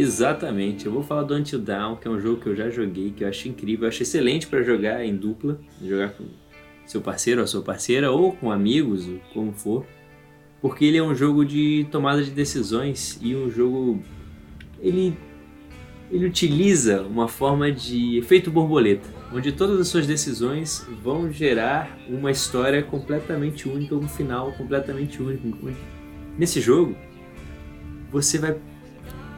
Exatamente. 0.03 0.85
Eu 0.85 0.93
vou 0.93 1.05
falar 1.05 1.23
do 1.23 1.33
Until 1.33 1.61
Dawn, 1.61 1.95
que 1.95 2.09
é 2.09 2.11
um 2.11 2.21
jogo 2.21 2.41
que 2.41 2.49
eu 2.49 2.57
já 2.57 2.69
joguei, 2.69 3.13
que 3.13 3.23
eu 3.23 3.29
acho 3.29 3.49
incrível. 3.49 3.85
Eu 3.85 3.89
acho 3.89 4.03
excelente 4.03 4.49
pra 4.49 4.61
jogar 4.61 5.05
em 5.05 5.15
dupla, 5.15 5.61
jogar 5.81 6.11
com 6.11 6.25
seu 6.85 7.01
parceiro 7.01 7.41
ou 7.41 7.47
sua 7.47 7.63
parceira, 7.63 8.11
ou 8.11 8.33
com 8.33 8.51
amigos, 8.51 9.09
como 9.33 9.53
for. 9.53 9.87
Porque 10.61 10.85
ele 10.85 10.97
é 10.97 11.03
um 11.03 11.15
jogo 11.15 11.45
de 11.45 11.87
tomada 11.93 12.23
de 12.23 12.33
decisões 12.33 13.17
e 13.23 13.37
um 13.37 13.49
jogo. 13.49 14.03
Ele, 14.81 15.17
ele 16.11 16.27
utiliza 16.27 17.03
uma 17.03 17.29
forma 17.29 17.71
de 17.71 18.19
efeito 18.19 18.51
borboleta, 18.51 19.09
onde 19.33 19.53
todas 19.53 19.79
as 19.79 19.87
suas 19.87 20.05
decisões 20.05 20.85
vão 21.01 21.33
gerar 21.33 21.97
uma 22.09 22.33
história 22.33 22.83
completamente 22.83 23.69
única, 23.69 23.95
um 23.95 24.09
final 24.09 24.51
completamente 24.55 25.23
único. 25.23 25.71
Nesse 26.37 26.61
jogo, 26.61 26.97
você 28.11 28.37
vai 28.39 28.57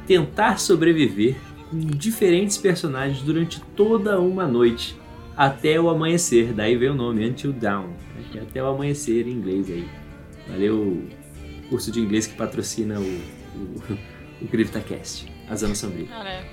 tentar 0.07 0.59
sobreviver 0.59 1.37
com 1.71 1.79
diferentes 1.79 2.57
personagens 2.57 3.21
durante 3.23 3.61
toda 3.77 4.21
uma 4.21 4.47
noite 4.47 4.97
até 5.37 5.81
o 5.81 5.89
amanhecer. 5.89 6.53
Daí 6.53 6.77
vem 6.77 6.91
o 6.91 6.95
nome 6.95 7.27
Until 7.29 7.53
Dawn, 7.53 7.89
né, 7.89 8.25
que 8.31 8.39
é 8.39 8.43
até 8.43 8.63
o 8.63 8.67
amanhecer 8.67 9.27
em 9.27 9.33
inglês 9.33 9.69
aí. 9.71 9.89
Valeu 10.49 10.77
o 10.79 11.09
curso 11.71 11.91
de 11.91 12.01
inglês 12.01 12.27
que 12.27 12.35
patrocina 12.37 13.01
o, 13.01 13.03
o, 13.03 13.83
o 14.45 14.49
CryptaCast, 14.49 15.27
a 15.49 15.57
Zona 15.57 15.75
Sombria. 15.75 16.07
Ah, 16.13 16.23
né? 16.25 16.45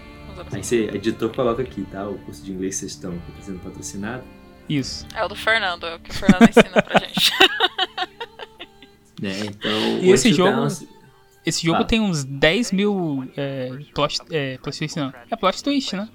Os 0.47 0.53
Aí 0.53 0.63
você, 0.63 0.85
editor, 0.93 1.29
coloca 1.35 1.61
aqui, 1.61 1.83
tá? 1.91 2.07
O 2.07 2.17
curso 2.19 2.43
de 2.43 2.51
inglês 2.53 2.75
que 2.75 2.79
vocês 2.81 2.91
estão 2.93 3.13
sendo 3.41 3.59
patrocinado. 3.59 4.23
Isso. 4.69 5.05
É 5.13 5.23
o 5.23 5.27
do 5.27 5.35
Fernando, 5.35 5.85
é 5.85 5.95
o 5.95 5.99
que 5.99 6.09
o 6.09 6.13
Fernando 6.13 6.43
ensina 6.49 6.81
pra 6.81 6.97
gente. 7.05 7.31
Né? 9.21 9.39
Então, 9.45 9.99
E 10.01 10.09
esse 10.11 10.33
jogo- 10.33 10.67
Esse 11.45 11.65
jogo 11.65 11.79
Ah. 11.81 11.83
tem 11.85 11.99
uns 11.99 12.23
10 12.23 12.71
mil 12.71 13.27
é, 13.35 13.71
plot, 13.93 14.19
é, 14.29 14.57
plot 14.57 14.77
twist, 14.77 14.97
não. 14.97 15.13
É 15.29 15.35
plot 15.35 15.63
twist, 15.63 15.95
né? 15.95 16.07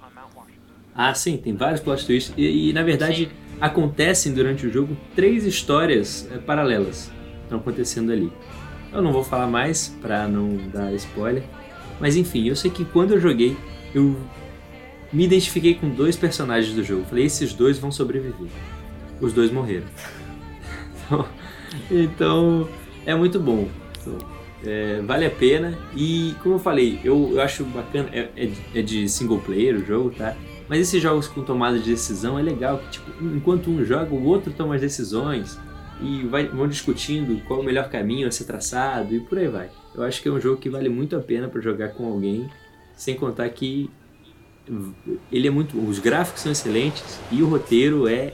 Ah, 0.95 1.13
sim, 1.13 1.37
tem 1.37 1.53
vários 1.55 1.81
plot 1.81 2.05
twists. 2.05 2.33
E, 2.37 2.69
e, 2.69 2.73
na 2.73 2.81
verdade, 2.81 3.29
acontecem 3.61 4.33
durante 4.33 4.65
o 4.65 4.71
jogo 4.71 4.97
três 5.15 5.45
histórias 5.45 6.27
é, 6.31 6.37
paralelas 6.37 7.11
que 7.37 7.43
estão 7.43 7.59
acontecendo 7.59 8.11
ali. 8.11 8.31
Eu 8.91 9.01
não 9.01 9.11
vou 9.11 9.23
falar 9.23 9.47
mais 9.47 9.95
pra 10.01 10.27
não 10.27 10.55
dar 10.73 10.93
spoiler. 10.93 11.43
Mas 11.99 12.15
enfim, 12.15 12.47
eu 12.47 12.55
sei 12.55 12.71
que 12.71 12.85
quando 12.85 13.13
eu 13.13 13.19
joguei, 13.19 13.55
eu 13.93 14.15
me 15.11 15.25
identifiquei 15.25 15.73
com 15.75 15.89
dois 15.89 16.15
personagens 16.15 16.73
do 16.73 16.83
jogo. 16.83 17.05
Falei, 17.05 17.25
esses 17.25 17.53
dois 17.53 17.77
vão 17.77 17.91
sobreviver. 17.91 18.47
Os 19.19 19.33
dois 19.33 19.51
morreram. 19.51 19.87
então, 21.11 21.27
então, 21.91 22.69
é 23.05 23.13
muito 23.13 23.39
bom. 23.39 23.67
Então, 24.01 24.17
é, 24.65 25.01
vale 25.01 25.25
a 25.25 25.29
pena. 25.31 25.77
E 25.95 26.33
como 26.43 26.55
eu 26.55 26.59
falei, 26.59 26.99
eu, 27.03 27.31
eu 27.33 27.41
acho 27.41 27.63
bacana. 27.65 28.09
É, 28.11 28.29
é 28.35 28.45
de- 28.45 28.79
é 28.79 28.81
de 28.81 29.09
single 29.09 29.39
player 29.39 29.75
o 29.75 29.85
jogo, 29.85 30.11
tá? 30.11 30.35
Mas 30.69 30.79
esses 30.81 31.01
jogos 31.01 31.27
com 31.27 31.43
tomada 31.43 31.79
de 31.79 31.89
decisão 31.89 32.37
é 32.37 32.41
legal 32.41 32.77
que, 32.79 32.89
tipo, 32.91 33.09
enquanto 33.23 33.69
um 33.69 33.83
joga, 33.85 34.13
o 34.13 34.23
outro 34.25 34.51
toma 34.51 34.75
as 34.75 34.81
decisões 34.81 35.57
e 36.01 36.23
vai, 36.27 36.45
vão 36.47 36.67
discutindo 36.67 37.41
qual 37.45 37.59
é 37.59 37.63
o 37.63 37.65
melhor 37.65 37.89
caminho 37.89 38.27
a 38.27 38.31
ser 38.31 38.43
traçado 38.43 39.15
e 39.15 39.19
por 39.21 39.37
aí 39.37 39.47
vai. 39.47 39.69
Eu 39.95 40.03
acho 40.03 40.21
que 40.21 40.27
é 40.27 40.31
um 40.31 40.39
jogo 40.41 40.57
que 40.59 40.69
vale 40.69 40.89
muito 40.89 41.15
a 41.15 41.19
pena 41.21 41.47
para 41.47 41.61
jogar 41.61 41.89
com 41.93 42.05
alguém, 42.11 42.49
sem 42.95 43.15
contar 43.15 43.47
que 43.49 43.89
ele 45.31 45.47
é 45.47 45.49
muito. 45.49 45.79
Os 45.79 45.99
gráficos 45.99 46.41
são 46.41 46.51
excelentes 46.51 47.17
e 47.31 47.41
o 47.41 47.47
roteiro 47.47 48.05
é 48.07 48.33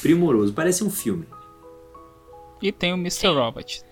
primoroso. 0.00 0.54
Parece 0.54 0.82
um 0.82 0.90
filme. 0.90 1.26
E 2.62 2.72
tem 2.72 2.92
o 2.92 2.96
Mr. 2.96 3.28
Robot. 3.28 3.82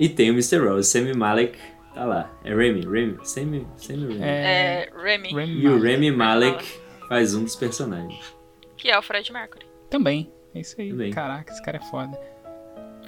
E 0.00 0.08
tem 0.08 0.30
o 0.30 0.32
Mr. 0.32 0.56
Rose, 0.66 0.88
Sammy 0.90 1.12
Malek 1.14 1.56
tá 1.94 2.04
lá. 2.04 2.30
É 2.42 2.54
Remy, 2.54 2.80
Remy, 2.86 3.18
Sammy, 3.22 3.66
Sammy 3.76 4.06
Remy. 4.14 4.22
É, 4.24 4.88
É 4.88 4.90
Remy, 4.96 5.28
Rami 5.32 5.60
E 5.60 5.68
o. 5.68 5.78
Remy 5.80 6.10
Malek 6.10 6.64
faz 7.08 7.34
um 7.34 7.44
dos 7.44 7.54
personagens. 7.54 8.34
que 8.76 8.88
é 8.90 8.98
o 8.98 9.02
Fred 9.02 9.30
Mercury. 9.32 9.66
Também. 9.90 10.32
É 10.54 10.60
isso 10.60 10.80
aí. 10.80 10.90
Também. 10.90 11.12
Caraca, 11.12 11.52
esse 11.52 11.62
cara 11.62 11.76
é 11.76 11.90
foda. 11.90 12.18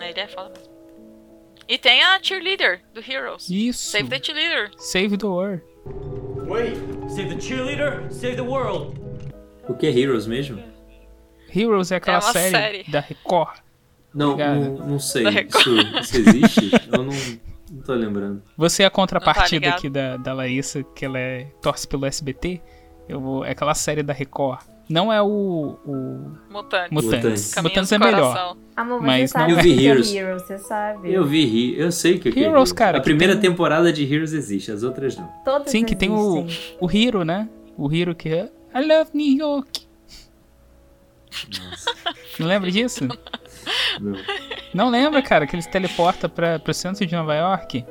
Ele 0.01 0.21
é 0.21 0.29
foda 0.29 0.51
mesmo. 0.51 0.73
E 1.69 1.79
tem 1.79 2.03
a 2.03 2.19
cheerleader 2.23 2.83
do 2.93 3.01
Heroes. 3.01 3.49
Isso. 3.49 3.91
Save 3.91 4.09
the 4.11 4.21
cheerleader. 4.23 4.71
Save 4.77 5.17
the 5.17 5.27
World. 5.27 5.63
Wait! 6.47 6.77
Save 7.09 7.35
the 7.35 7.41
cheerleader, 7.41 8.13
save 8.13 8.37
the 8.37 8.43
world! 8.43 9.01
O 9.69 9.75
que 9.75 9.87
é 9.87 9.91
Heroes 9.97 10.27
mesmo? 10.27 10.63
Heroes 11.55 11.91
é 11.93 11.97
aquela 11.97 12.19
É 12.19 12.21
série, 12.21 12.51
série. 12.51 12.91
da 12.91 13.01
Record. 13.01 13.59
Não, 14.15 14.37
não, 14.37 14.87
não 14.89 14.99
sei. 14.99 15.29
Record. 15.29 15.79
Isso, 16.01 16.01
isso 16.01 16.17
existe? 16.29 16.71
Eu 16.93 17.03
não, 17.05 17.13
não 17.71 17.83
tô 17.83 17.95
lembrando. 17.95 18.43
Você 18.57 18.83
é 18.83 18.87
a 18.87 18.91
contrapartida 18.91 19.65
ligado. 19.67 19.79
aqui 19.79 19.89
da, 19.89 20.17
da 20.17 20.33
Larissa, 20.35 20.83
que 20.95 21.05
ela 21.05 21.19
é, 21.19 21.47
torce 21.63 21.87
pelo 21.89 22.05
SBT. 22.07 22.61
Eu 23.09 23.21
vou, 23.21 23.45
é 23.45 23.51
aquela 23.53 23.75
série 23.75 24.03
da 24.03 24.13
Record. 24.13 24.61
Não 24.89 25.13
é 25.13 25.23
o, 25.23 25.79
o 25.87 26.33
Mutantes. 26.51 26.91
Mutantes. 26.91 27.55
Mutantes. 27.63 27.93
É 27.93 27.99
melhor. 27.99 28.57
Amor, 28.77 29.01
Mas 29.01 29.33
não 29.33 29.47
o 29.47 29.51
é. 29.51 29.53
Eu 29.53 29.57
vi 29.63 29.87
é 29.87 29.91
Heroes. 29.91 30.13
Heroes, 30.13 30.43
você 30.43 30.59
sabe. 30.59 31.13
Eu 31.13 31.25
vi, 31.25 31.79
eu 31.79 31.91
sei 31.93 32.19
que 32.19 32.29
o 32.29 32.33
que 32.33 32.41
é 32.45 32.49
Heroes, 32.49 32.73
cara, 32.73 32.99
A 32.99 33.01
primeira 33.01 33.35
tem- 33.37 33.51
temporada 33.51 33.93
de 33.93 34.03
Heroes 34.05 34.33
existe, 34.33 34.71
as 34.71 34.83
outras 34.83 35.17
não. 35.17 35.27
Todas 35.45 35.71
Sim, 35.71 35.85
que 35.85 35.95
tem 35.97 36.11
o, 36.11 36.41
existem. 36.41 36.77
o 36.81 36.91
Hero, 36.91 37.25
né? 37.25 37.49
O 37.79 37.91
Hero 37.93 38.15
que 38.15 38.29
é 38.29 38.51
I 38.75 38.85
love 38.87 39.11
New 39.15 39.39
York. 39.39 39.87
Não 42.39 42.47
lembra 42.47 42.71
disso? 42.71 43.09
Não. 44.01 44.13
Não 44.75 44.89
lembra, 44.91 45.21
cara, 45.23 45.47
que 45.47 45.55
eles 45.55 45.67
teleporta 45.67 46.29
para 46.29 46.59
pro 46.59 46.73
centro 46.73 47.05
de 47.07 47.15
Nova 47.15 47.35
York? 47.35 47.85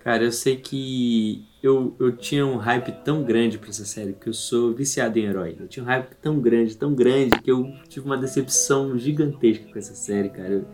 Cara, 0.00 0.22
eu 0.22 0.30
sei 0.30 0.56
que 0.56 1.44
eu, 1.60 1.96
eu 1.98 2.16
tinha 2.16 2.46
um 2.46 2.56
hype 2.56 2.92
tão 3.04 3.24
grande 3.24 3.58
pra 3.58 3.70
essa 3.70 3.84
série, 3.84 4.12
porque 4.12 4.28
eu 4.28 4.32
sou 4.34 4.72
viciado 4.72 5.18
em 5.18 5.24
herói. 5.24 5.56
Eu 5.58 5.66
tinha 5.66 5.82
um 5.82 5.86
hype 5.86 6.14
tão 6.22 6.38
grande, 6.38 6.76
tão 6.76 6.94
grande, 6.94 7.40
que 7.42 7.50
eu 7.50 7.72
tive 7.88 8.06
uma 8.06 8.16
decepção 8.16 8.96
gigantesca 8.96 9.64
com 9.72 9.76
essa 9.76 9.94
série, 9.94 10.28
cara. 10.28 10.48
Eu 10.50 10.66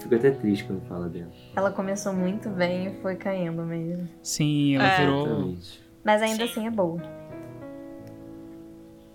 fico 0.00 0.12
até 0.16 0.32
triste 0.32 0.64
quando 0.64 0.80
fala 0.88 1.08
dela. 1.08 1.30
Ela 1.54 1.70
começou 1.70 2.12
muito 2.12 2.48
bem 2.50 2.88
e 2.88 3.00
foi 3.00 3.14
caindo 3.14 3.62
mesmo. 3.62 4.08
Sim, 4.20 4.74
ela 4.74 4.84
É. 4.92 4.98
virou. 4.98 5.26
Exatamente. 5.26 5.82
Mas 6.04 6.20
ainda 6.22 6.44
Sim. 6.44 6.50
assim 6.50 6.66
é 6.66 6.70
boa. 6.70 7.00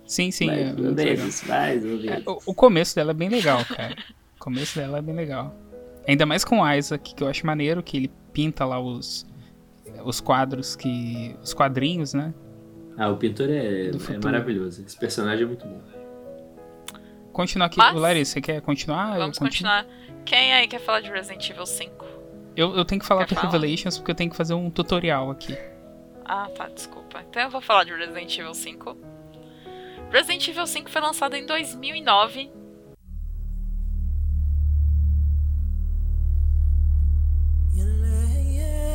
Sim, 0.08 0.30
sim. 0.30 0.48
é 0.48 0.72
legal. 0.72 0.92
menos, 0.94 1.42
mais 1.44 1.84
ou 1.84 1.98
menos. 1.98 2.22
O, 2.26 2.42
o 2.46 2.54
começo 2.54 2.96
dela 2.96 3.10
é 3.10 3.14
bem 3.14 3.28
legal, 3.28 3.62
cara. 3.66 3.94
O 4.36 4.38
começo 4.40 4.78
dela 4.78 4.98
é 4.98 5.02
bem 5.02 5.14
legal. 5.14 5.54
Ainda 6.06 6.24
mais 6.24 6.44
com 6.44 6.60
o 6.60 6.72
Isaac, 6.72 7.14
que 7.14 7.22
eu 7.22 7.28
acho 7.28 7.44
maneiro, 7.46 7.82
que 7.82 7.96
ele 7.98 8.10
pinta 8.32 8.64
lá 8.64 8.80
os, 8.80 9.26
os 10.04 10.20
quadros 10.20 10.74
que. 10.74 11.36
os 11.42 11.52
quadrinhos, 11.52 12.14
né? 12.14 12.32
Ah, 12.96 13.10
o 13.10 13.16
pintor 13.16 13.50
é, 13.50 13.88
é 13.88 13.92
maravilhoso. 14.24 14.82
Esse 14.84 14.98
personagem 14.98 15.44
é 15.44 15.46
muito 15.46 15.66
bom. 15.66 15.80
Continuar 17.32 17.66
aqui. 17.66 17.76
Mas- 17.76 17.94
Larissa, 17.94 18.32
você 18.32 18.40
quer 18.40 18.60
continuar? 18.62 19.18
Vamos 19.18 19.38
continuo? 19.38 19.70
continuar. 19.72 19.86
Quem 20.24 20.52
aí 20.54 20.66
quer 20.66 20.80
falar 20.80 21.00
de 21.00 21.10
Resident 21.10 21.48
Evil 21.50 21.66
5? 21.66 22.04
Eu, 22.56 22.74
eu 22.74 22.84
tenho 22.84 23.00
que 23.00 23.06
falar 23.06 23.24
Quer 23.26 23.34
do 23.34 23.40
falar? 23.40 23.52
Revelations 23.52 23.98
porque 23.98 24.10
eu 24.10 24.14
tenho 24.14 24.30
que 24.30 24.36
fazer 24.36 24.54
um 24.54 24.70
tutorial 24.70 25.30
aqui. 25.30 25.56
Ah, 26.24 26.48
tá, 26.56 26.68
desculpa. 26.68 27.22
Então 27.28 27.42
eu 27.42 27.50
vou 27.50 27.60
falar 27.60 27.84
de 27.84 27.92
Resident 27.92 28.36
Evil 28.38 28.54
5. 28.54 28.96
Resident 30.10 30.48
Evil 30.48 30.66
5 30.66 30.90
foi 30.90 31.00
lançado 31.02 31.36
em 31.36 31.44
2009. 31.44 32.50
Yeah, 37.74 37.94
yeah, 38.42 38.88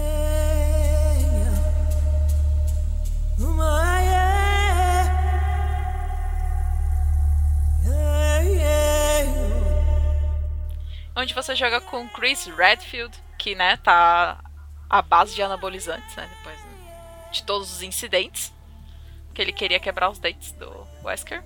você 11.44 11.56
joga 11.56 11.82
com 11.82 12.08
Chris 12.10 12.46
Redfield, 12.48 13.16
que, 13.38 13.54
né, 13.54 13.78
tá 13.78 14.44
à 14.90 15.02
base 15.02 15.36
de 15.36 15.42
anabolizantes, 15.44 16.16
né, 16.16 16.30
depois 16.38 16.58
de 17.32 17.44
todos 17.44 17.72
os 17.72 17.82
incidentes. 17.82 18.54
Que 19.34 19.42
ele 19.42 19.52
queria 19.52 19.80
quebrar 19.80 20.10
os 20.10 20.20
dentes 20.20 20.52
do 20.54 20.93
Wesker. 21.04 21.44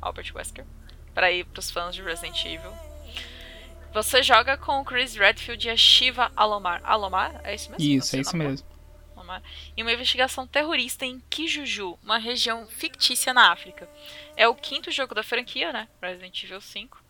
Albert 0.00 0.32
Wesker. 0.34 0.64
Pra 1.12 1.30
ir 1.30 1.44
pros 1.44 1.70
fãs 1.70 1.94
de 1.94 2.02
Resident 2.02 2.44
Evil. 2.44 2.72
Você 3.92 4.22
joga 4.22 4.56
com 4.56 4.80
o 4.80 4.84
Chris 4.84 5.14
Redfield 5.14 5.68
e 5.68 5.70
a 5.70 5.76
Shiva 5.76 6.32
Alomar. 6.34 6.80
Alomar? 6.84 7.40
É 7.44 7.54
isso 7.54 7.70
mesmo? 7.70 7.84
Isso, 7.84 8.16
é 8.16 8.20
isso 8.20 8.36
nome 8.36 8.50
mesmo. 8.50 8.66
Alomar. 9.14 9.42
Em 9.76 9.82
uma 9.82 9.92
investigação 9.92 10.46
terrorista 10.46 11.06
em 11.06 11.20
Kijuju, 11.30 11.96
uma 12.02 12.18
região 12.18 12.66
fictícia 12.66 13.32
na 13.32 13.52
África. 13.52 13.88
É 14.36 14.48
o 14.48 14.54
quinto 14.54 14.90
jogo 14.90 15.14
da 15.14 15.22
franquia, 15.22 15.72
né? 15.72 15.88
Resident 16.02 16.42
Evil 16.42 16.60
5. 16.60 17.04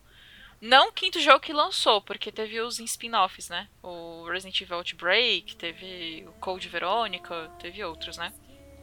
Não 0.61 0.89
o 0.89 0.91
quinto 0.91 1.19
jogo 1.19 1.39
que 1.39 1.51
lançou, 1.51 2.01
porque 2.01 2.31
teve 2.31 2.61
os 2.61 2.79
spin-offs, 2.79 3.49
né? 3.49 3.67
O 3.83 4.25
Resident 4.29 4.61
Evil 4.61 4.77
Outbreak, 4.77 5.55
teve 5.55 6.23
o 6.27 6.31
Code 6.33 6.69
Veronica, 6.69 7.51
teve 7.59 7.83
outros, 7.83 8.17
né? 8.17 8.31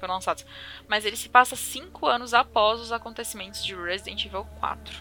Foram 0.03 0.15
lançados. 0.15 0.45
Mas 0.89 1.05
ele 1.05 1.15
se 1.15 1.29
passa 1.29 1.55
cinco 1.55 2.09
anos 2.09 2.35
após 2.35 2.81
os 2.81 2.91
acontecimentos 2.91 3.65
de 3.65 3.73
Resident 3.73 4.25
Evil 4.25 4.45
4. 4.59 5.01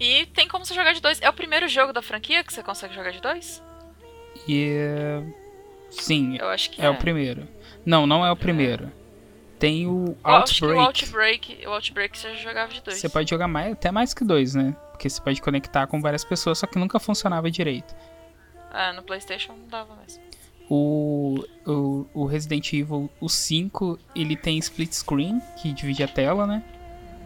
E 0.00 0.24
tem 0.24 0.48
como 0.48 0.64
você 0.64 0.72
jogar 0.72 0.94
de 0.94 1.02
dois. 1.02 1.20
É 1.20 1.28
o 1.28 1.34
primeiro 1.34 1.68
jogo 1.68 1.92
da 1.92 2.00
franquia 2.00 2.42
que 2.42 2.50
você 2.50 2.62
consegue 2.62 2.94
jogar 2.94 3.10
de 3.10 3.20
dois? 3.20 3.62
E. 4.48 4.70
é, 4.70 5.22
Sim, 5.90 6.38
Eu 6.40 6.48
acho 6.48 6.70
que 6.70 6.80
é, 6.80 6.86
é. 6.86 6.88
o 6.88 6.96
primeiro. 6.96 7.46
Não, 7.84 8.06
não 8.06 8.24
é 8.24 8.32
o 8.32 8.36
primeiro. 8.36 8.90
Tem 9.58 9.86
o 9.86 10.16
Eu 10.24 10.34
acho 10.36 10.54
que 10.54 10.64
o 10.64 10.80
Outbreak. 10.80 10.86
Outbreak, 10.86 11.66
o 11.66 11.70
Outbreak 11.72 12.18
você 12.18 12.34
já 12.36 12.36
jogava 12.36 12.72
de 12.72 12.80
dois. 12.80 12.96
Você 12.96 13.10
pode 13.10 13.28
jogar 13.28 13.48
mais, 13.48 13.74
até 13.74 13.90
mais 13.90 14.14
que 14.14 14.24
dois, 14.24 14.54
né? 14.54 14.74
Porque 14.92 15.10
você 15.10 15.20
pode 15.20 15.42
conectar 15.42 15.86
com 15.88 16.00
várias 16.00 16.24
pessoas, 16.24 16.56
só 16.56 16.66
que 16.66 16.78
nunca 16.78 16.98
funcionava 16.98 17.50
direito. 17.50 17.94
É, 18.72 18.94
no 18.94 19.02
Playstation 19.02 19.52
não 19.52 19.68
dava 19.68 19.94
mesmo. 19.96 20.29
O, 20.72 21.44
o, 21.66 22.06
o 22.14 22.24
Resident 22.26 22.72
Evil, 22.72 23.10
o 23.20 23.28
5, 23.28 23.98
ele 24.14 24.36
tem 24.36 24.56
split 24.58 24.92
screen, 24.92 25.42
que 25.60 25.72
divide 25.72 26.04
a 26.04 26.08
tela, 26.08 26.46
né? 26.46 26.62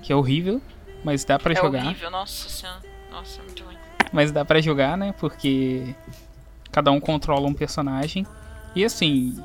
Que 0.03 0.15
é 0.15 0.17
horrível, 0.17 0.63
mas 1.05 1.27
dá 1.27 1.39
pra 1.39 1.53
é 1.53 1.57
jogar. 1.57 1.85
horrível, 1.85 2.11
nossa 2.11 2.49
senhora. 2.49 2.81
Nossa, 3.11 3.41
é 3.41 3.45
muito 3.45 3.63
ruim. 3.63 3.77
Mas 4.11 4.33
dá 4.33 4.45
pra 4.45 4.63
jogar, 4.63 4.97
né? 4.97 5.13
Porque 5.19 5.95
cada 6.73 6.91
um 6.91 6.99
controla 6.99 7.47
um 7.47 7.53
personagem. 7.53 8.27
E 8.75 8.83
assim, 8.83 9.39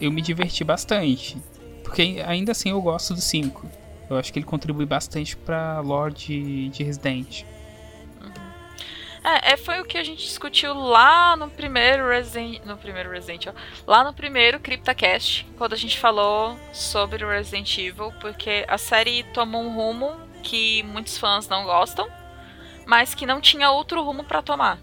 eu 0.00 0.12
me 0.12 0.20
diverti 0.20 0.62
bastante. 0.62 1.36
Porque 1.82 2.22
ainda 2.24 2.52
assim 2.52 2.70
eu 2.70 2.82
gosto 2.82 3.14
do 3.14 3.20
5. 3.20 3.66
Eu 4.10 4.16
acho 4.16 4.32
que 4.32 4.38
ele 4.38 4.46
contribui 4.46 4.84
bastante 4.84 5.36
pra 5.36 5.80
lore 5.80 6.12
de, 6.12 6.68
de 6.68 6.84
Resident. 6.84 7.44
É, 9.22 9.52
é, 9.52 9.56
foi 9.56 9.80
o 9.80 9.84
que 9.84 9.98
a 9.98 10.04
gente 10.04 10.22
discutiu 10.24 10.72
lá 10.72 11.36
no 11.36 11.50
primeiro 11.50 12.08
Resident... 12.08 12.64
No 12.64 12.76
primeiro 12.76 13.10
Resident, 13.10 13.48
ó. 13.48 13.52
Lá 13.86 14.02
no 14.02 14.14
primeiro 14.14 14.58
CryptaCast, 14.58 15.46
quando 15.58 15.74
a 15.74 15.76
gente 15.76 15.98
falou 15.98 16.58
sobre 16.72 17.24
o 17.24 17.28
Resident 17.28 17.76
Evil, 17.78 18.12
porque 18.20 18.64
a 18.66 18.78
série 18.78 19.22
tomou 19.34 19.62
um 19.62 19.74
rumo 19.74 20.16
que 20.42 20.82
muitos 20.84 21.18
fãs 21.18 21.48
não 21.48 21.64
gostam, 21.64 22.08
mas 22.86 23.14
que 23.14 23.26
não 23.26 23.40
tinha 23.40 23.70
outro 23.70 24.02
rumo 24.02 24.24
pra 24.24 24.40
tomar. 24.40 24.78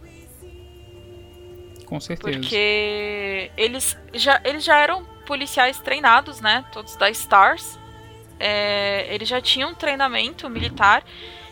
Com 1.87 1.99
certeza. 1.99 2.37
Porque 2.37 3.49
eles 3.57 3.97
já, 4.13 4.41
eles 4.43 4.63
já 4.63 4.77
eram 4.77 5.03
policiais 5.25 5.79
treinados, 5.79 6.41
né? 6.41 6.63
Todos 6.71 6.95
da 6.95 7.11
STARS. 7.11 7.79
É, 8.39 9.07
eles 9.13 9.27
já 9.27 9.41
tinham 9.41 9.73
treinamento 9.73 10.49
militar. 10.49 11.03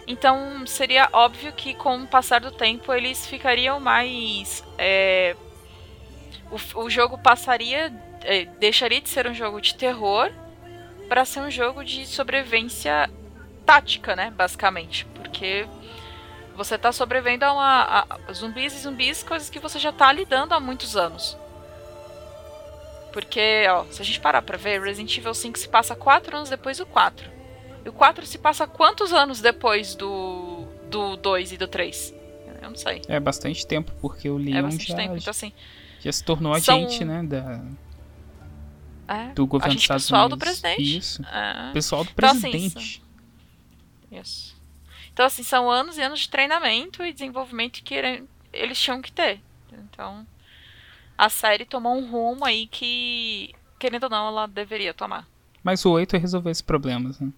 Então 0.08 0.66
seria 0.68 1.10
óbvio 1.12 1.52
que 1.54 1.74
com 1.74 1.98
o 1.98 2.08
passar 2.08 2.40
do 2.40 2.52
tempo 2.52 2.94
eles 2.94 3.26
ficariam 3.26 3.80
mais. 3.80 4.64
é, 4.78 5.36
o, 6.52 6.82
o 6.82 6.90
jogo 6.90 7.18
passaria. 7.18 7.92
é, 8.24 8.46
deixaria 8.46 9.02
de 9.02 9.10
ser 9.10 9.28
um 9.28 9.34
jogo 9.34 9.60
de 9.60 9.76
terror 9.76 10.32
para 11.08 11.26
ser 11.26 11.40
um 11.42 11.52
jogo 11.52 11.84
de 11.84 12.06
sobrevivência 12.06 13.10
tática, 13.66 14.16
né? 14.16 14.32
Basicamente. 14.32 15.06
Porque 15.16 15.68
você 16.56 16.78
tá 16.78 16.92
sobrevivendo 16.92 17.46
a, 17.46 17.54
uma, 17.54 18.08
a 18.28 18.34
zumbis 18.34 18.74
e 18.74 18.80
zumbis, 18.80 19.24
coisas 19.24 19.50
que 19.50 19.60
você 19.60 19.80
já 19.80 19.92
tá 19.92 20.12
lidando 20.12 20.54
há 20.54 20.60
muitos 20.60 20.96
anos. 20.96 21.38
Porque, 23.12 23.66
ó, 23.70 23.86
se 23.86 24.02
a 24.02 24.06
gente 24.06 24.20
parar 24.20 24.42
pra 24.42 24.58
ver, 24.58 24.82
Resident 24.82 25.18
Evil 25.18 25.34
5 25.34 25.58
se 25.58 25.70
passa 25.70 25.96
4 25.96 26.36
anos 26.36 26.50
depois 26.50 26.78
do 26.78 26.86
4. 26.86 27.35
E 27.86 27.90
o 27.90 27.94
4 27.94 28.26
se 28.26 28.38
passa 28.40 28.66
quantos 28.66 29.14
anos 29.14 29.40
depois 29.42 29.94
do, 29.96 30.66
do 30.90 31.16
2 31.18 31.52
e 31.54 31.58
do 31.58 31.68
3? 31.68 32.14
Eu 32.62 32.70
não 32.72 32.76
sei. 32.76 33.02
É 33.08 33.20
bastante 33.20 33.66
tempo, 33.66 33.92
porque 34.02 34.28
o 34.30 34.40
É 34.40 34.44
Leon 34.44 34.64
bastante 34.64 34.88
já, 34.88 34.96
tempo. 34.96 35.16
Então, 35.18 35.30
assim, 35.32 35.54
já 36.00 36.12
se 36.12 36.24
tornou 36.24 36.60
são- 36.60 36.76
agente, 36.78 37.06
né? 37.06 37.22
Da, 37.24 37.62
é, 39.08 39.34
do 39.34 39.46
governo 39.46 39.76
dos 39.76 39.84
Estados 39.84 40.06
pessoal 40.06 40.28
do 40.28 40.34
Unidos. 40.34 40.60
presidente. 40.60 40.98
Isso. 40.98 41.22
É. 41.28 41.72
Pessoal 41.74 42.04
do 42.04 42.10
Então, 42.12 42.30
assim, 42.32 42.42
presidente. 42.52 43.04
Isso. 44.12 44.56
Então, 45.14 45.26
assim, 45.26 45.44
são 45.44 45.70
anos 45.70 45.98
e 45.98 46.02
anos 46.02 46.22
de 46.22 46.30
treinamento 46.30 47.04
e 47.06 47.14
desenvolvimento 47.14 47.84
que 47.84 47.94
ele- 47.94 48.24
eles 48.52 48.80
tinham 48.82 49.02
que 49.02 49.12
ter. 49.12 49.40
Então, 49.72 50.26
a 51.18 51.30
série 51.30 51.66
tomou 51.66 51.96
um 51.96 52.10
rumo 52.10 52.44
aí 52.46 52.66
que, 52.68 53.54
querendo 53.78 54.06
ou 54.06 54.10
não, 54.10 54.28
ela 54.28 54.48
deveria 54.48 54.94
tomar. 54.94 55.28
Mas 55.64 55.86
o 55.86 55.92
8 55.92 56.18
resolveu 56.18 56.52
esses 56.52 56.62
problemas, 56.62 57.20
né? 57.20 57.30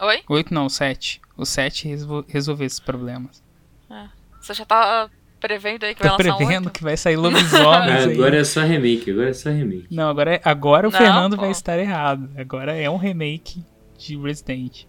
Oi? 0.00 0.22
O 0.28 0.34
8 0.34 0.52
não, 0.52 0.66
o 0.66 0.70
7. 0.70 1.20
O 1.36 1.44
7 1.46 1.88
resol- 1.88 2.24
resolveu 2.28 2.66
esses 2.66 2.80
problemas. 2.80 3.42
É. 3.90 4.08
Você 4.40 4.54
já 4.54 4.64
tá 4.64 5.08
prevendo 5.40 5.84
aí 5.84 5.94
que 5.94 6.02
Tô 6.02 6.08
vai 6.08 6.18
lançar 6.26 6.36
prevendo 6.38 6.66
8? 6.66 6.72
que 6.78 6.82
vai 6.82 6.96
sair 6.96 7.16
lobisomens 7.16 8.06
aí. 8.06 8.12
agora 8.14 8.36
é 8.38 8.44
só 8.44 8.62
remake, 8.62 9.10
agora 9.10 9.30
é 9.30 9.32
só 9.32 9.50
remake. 9.50 9.86
Não, 9.90 10.08
agora, 10.08 10.34
é- 10.36 10.40
agora 10.44 10.88
o 10.88 10.90
Não, 10.92 10.98
Fernando 10.98 11.36
pô. 11.36 11.42
vai 11.42 11.50
estar 11.50 11.78
errado. 11.78 12.30
Agora 12.38 12.74
é 12.76 12.88
um 12.90 12.96
remake 12.96 13.64
de 13.98 14.16
Resident. 14.16 14.84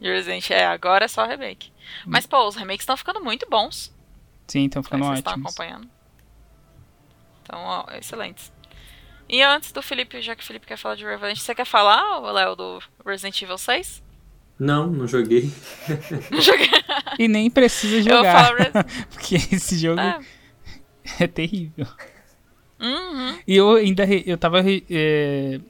E 0.00 0.08
Resident 0.08 0.50
é, 0.50 0.64
agora 0.66 1.06
é 1.06 1.08
só 1.08 1.26
remake. 1.26 1.72
Mas, 2.04 2.26
pô, 2.26 2.46
os 2.46 2.54
remakes 2.56 2.82
estão 2.82 2.96
ficando 2.96 3.22
muito 3.22 3.48
bons. 3.48 3.94
Sim, 4.46 4.66
estão 4.66 4.82
ficando 4.82 5.04
Vocês 5.04 5.18
estão 5.18 5.32
ótimos. 5.32 5.52
acompanhando. 5.52 5.88
Então, 7.42 7.60
ó, 7.60 7.84
excelentes. 7.96 8.52
E 9.28 9.42
antes 9.42 9.72
do 9.72 9.82
Felipe, 9.82 10.20
já 10.20 10.36
que 10.36 10.42
o 10.42 10.46
Felipe 10.46 10.66
quer 10.66 10.76
falar 10.76 10.94
de 10.94 11.04
Revenant, 11.04 11.36
você 11.36 11.54
quer 11.54 11.64
falar, 11.64 12.18
Léo, 12.32 12.54
do 12.54 12.78
Resident 13.04 13.40
Evil 13.42 13.58
6? 13.58 14.02
Não, 14.58 14.86
não 14.86 15.06
joguei. 15.06 15.50
Não 16.30 16.40
joguei. 16.40 16.68
E 17.18 17.28
nem 17.28 17.50
precisa 17.50 17.96
Eu 17.96 18.02
jogar. 18.02 18.52
porque 19.12 19.36
esse 19.36 19.76
jogo 19.78 20.00
É. 20.00 20.18
é 21.20 21.26
terrível. 21.26 21.86
Uhum. 22.80 23.38
E 23.46 23.56
eu 23.56 23.72
ainda. 23.72 24.04
Eu 24.04 24.38
tava. 24.38 24.60
é, 24.90 25.60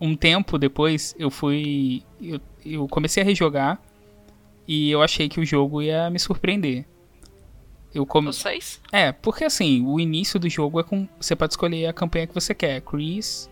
um 0.00 0.16
tempo 0.16 0.58
depois, 0.58 1.14
eu 1.18 1.30
fui. 1.30 2.02
Eu, 2.20 2.40
eu 2.64 2.88
comecei 2.88 3.22
a 3.22 3.26
rejogar. 3.26 3.80
E 4.66 4.90
eu 4.90 5.02
achei 5.02 5.28
que 5.28 5.40
o 5.40 5.44
jogo 5.44 5.82
ia 5.82 6.08
me 6.10 6.18
surpreender. 6.18 6.84
Eu 7.92 8.06
come... 8.06 8.32
6? 8.32 8.80
É, 8.92 9.10
porque 9.10 9.42
assim, 9.44 9.84
o 9.84 9.98
início 9.98 10.38
do 10.38 10.48
jogo 10.48 10.78
é 10.78 10.84
com. 10.84 11.08
Você 11.20 11.34
pode 11.34 11.52
escolher 11.52 11.86
a 11.86 11.92
campanha 11.92 12.26
que 12.26 12.34
você 12.34 12.54
quer. 12.54 12.80
Chris, 12.82 13.50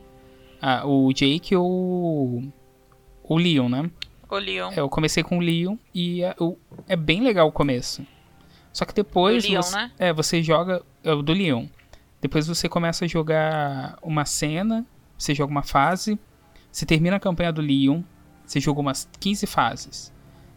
ah, 0.62 0.87
o 0.87 1.12
Jake 1.12 1.57
ou 1.57 2.45
o 3.25 3.37
Leon, 3.37 3.69
né? 3.69 3.91
O 4.31 4.37
Leon. 4.37 4.73
É, 4.73 4.81
eu 4.81 4.89
comecei 4.89 5.23
com 5.23 5.39
o 5.39 5.41
Leon 5.41 5.77
e 5.95 6.23
é, 6.23 6.35
é 6.87 6.97
bem 6.97 7.23
legal 7.23 7.49
o 7.49 7.53
começo. 7.53 8.07
Só 8.73 8.85
que 8.85 8.95
depois. 8.95 9.45
Do 9.45 9.51
Leon, 9.51 9.63
você, 9.63 9.77
né? 9.77 9.93
É, 9.99 10.13
você 10.13 10.43
joga. 10.43 10.83
É 11.03 11.13
o 11.13 11.23
do 11.23 11.33
Leon. 11.33 11.67
Depois 12.21 12.47
você 12.47 12.69
começa 12.69 13.05
a 13.05 13.09
jogar 13.09 13.97
uma 14.03 14.25
cena, 14.25 14.85
você 15.17 15.35
joga 15.35 15.51
uma 15.51 15.63
fase, 15.63 16.19
você 16.71 16.85
termina 16.85 17.17
a 17.17 17.21
campanha 17.21 17.53
do 17.53 17.61
Leon, 17.61 18.03
você 18.45 18.59
joga 18.61 18.81
umas 18.81 19.09
15 19.21 19.47
fases. 19.47 20.13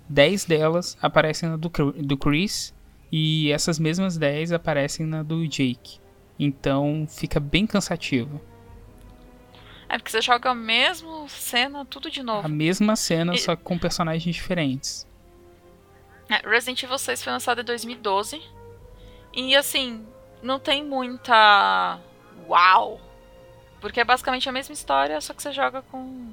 10 0.09 0.45
delas 0.45 0.97
aparecem 1.01 1.47
na 1.47 1.55
do, 1.55 1.69
do 1.69 2.17
Chris 2.17 2.73
e 3.11 3.51
essas 3.51 3.79
mesmas 3.79 4.17
10 4.17 4.51
aparecem 4.51 5.05
na 5.05 5.23
do 5.23 5.47
Jake. 5.47 5.99
Então 6.37 7.05
fica 7.07 7.39
bem 7.39 7.67
cansativo. 7.67 8.41
É 9.91 9.97
porque 9.97 10.09
você 10.09 10.21
joga 10.21 10.51
a 10.51 10.55
mesma 10.55 11.27
cena, 11.27 11.83
tudo 11.83 12.09
de 12.09 12.23
novo. 12.23 12.45
A 12.45 12.49
mesma 12.49 12.95
cena, 12.95 13.33
E- 13.33 13.37
só 13.37 13.57
com 13.57 13.77
personagens 13.77 14.33
diferentes. 14.33 15.05
É, 16.29 16.37
Resident 16.49 16.81
Evil 16.81 16.97
6 16.97 17.21
foi 17.21 17.33
lançado 17.33 17.59
em 17.59 17.65
2012. 17.65 18.41
E 19.33 19.53
assim, 19.53 20.05
não 20.41 20.59
tem 20.59 20.81
muita. 20.85 21.99
Uau! 22.47 23.01
Porque 23.81 23.99
é 23.99 24.05
basicamente 24.05 24.47
a 24.47 24.51
mesma 24.53 24.71
história, 24.71 25.19
só 25.19 25.33
que 25.33 25.43
você 25.43 25.51
joga 25.51 25.81
com. 25.81 26.29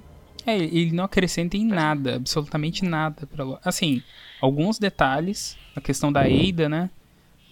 É, 0.46 0.56
ele 0.56 0.92
não 0.92 1.02
acrescenta 1.04 1.56
em 1.56 1.64
nada, 1.66 2.14
absolutamente 2.14 2.84
nada. 2.84 3.26
Pra... 3.26 3.44
Assim, 3.64 4.04
alguns 4.40 4.78
detalhes, 4.78 5.58
a 5.74 5.80
questão 5.80 6.12
da 6.12 6.20
Ada, 6.20 6.68
né? 6.68 6.90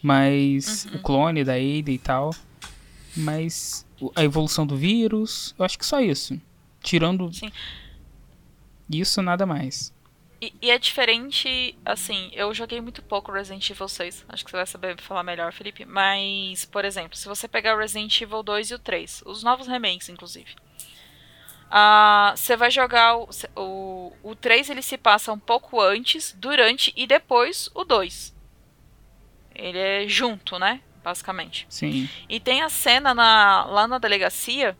Mas 0.00 0.86
o 0.94 1.00
clone 1.00 1.42
da 1.42 1.54
Ada 1.54 1.90
e 1.90 1.98
tal. 1.98 2.30
Mas 3.16 3.85
a 4.14 4.22
evolução 4.24 4.66
do 4.66 4.76
vírus, 4.76 5.54
eu 5.58 5.64
acho 5.64 5.78
que 5.78 5.86
só 5.86 6.00
isso. 6.00 6.40
Tirando 6.82 7.32
Sim. 7.32 7.50
isso, 8.90 9.22
nada 9.22 9.44
mais. 9.46 9.94
E, 10.40 10.52
e 10.60 10.70
é 10.70 10.78
diferente, 10.78 11.76
assim, 11.84 12.30
eu 12.32 12.52
joguei 12.52 12.80
muito 12.80 13.02
pouco 13.02 13.32
Resident 13.32 13.68
Evil 13.70 13.88
6. 13.88 14.26
Acho 14.28 14.44
que 14.44 14.50
você 14.50 14.56
vai 14.56 14.66
saber 14.66 15.00
falar 15.00 15.22
melhor, 15.22 15.52
Felipe. 15.52 15.84
Mas, 15.86 16.64
por 16.66 16.84
exemplo, 16.84 17.16
se 17.16 17.26
você 17.26 17.48
pegar 17.48 17.74
o 17.74 17.78
Resident 17.78 18.20
Evil 18.20 18.42
2 18.42 18.70
e 18.70 18.74
o 18.74 18.78
3, 18.78 19.22
os 19.26 19.42
novos 19.42 19.66
remakes, 19.66 20.08
inclusive. 20.10 20.54
ah, 21.70 22.32
você 22.36 22.56
vai 22.56 22.70
jogar 22.70 23.16
o, 23.18 23.28
o, 23.56 24.12
o 24.22 24.34
3, 24.36 24.70
ele 24.70 24.82
se 24.82 24.96
passa 24.96 25.32
um 25.32 25.38
pouco 25.38 25.80
antes, 25.80 26.32
durante 26.38 26.92
e 26.96 27.06
depois 27.06 27.68
o 27.74 27.84
2. 27.84 28.34
Ele 29.54 29.78
é 29.78 30.06
junto, 30.08 30.58
né? 30.58 30.80
Basicamente. 31.06 31.68
Sim. 31.70 32.08
E 32.28 32.40
tem 32.40 32.62
a 32.62 32.68
cena 32.68 33.14
na- 33.14 33.64
lá 33.66 33.86
na 33.86 33.96
delegacia 33.96 34.76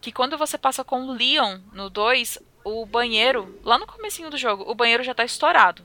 que 0.00 0.12
quando 0.12 0.38
você 0.38 0.56
passa 0.56 0.84
com 0.84 1.02
o 1.02 1.12
Leon 1.12 1.58
no 1.72 1.90
2, 1.90 2.38
o 2.64 2.86
banheiro, 2.86 3.58
lá 3.64 3.76
no 3.76 3.84
comecinho 3.84 4.30
do 4.30 4.36
jogo, 4.38 4.70
o 4.70 4.74
banheiro 4.76 5.02
já 5.02 5.12
tá 5.12 5.24
estourado. 5.24 5.84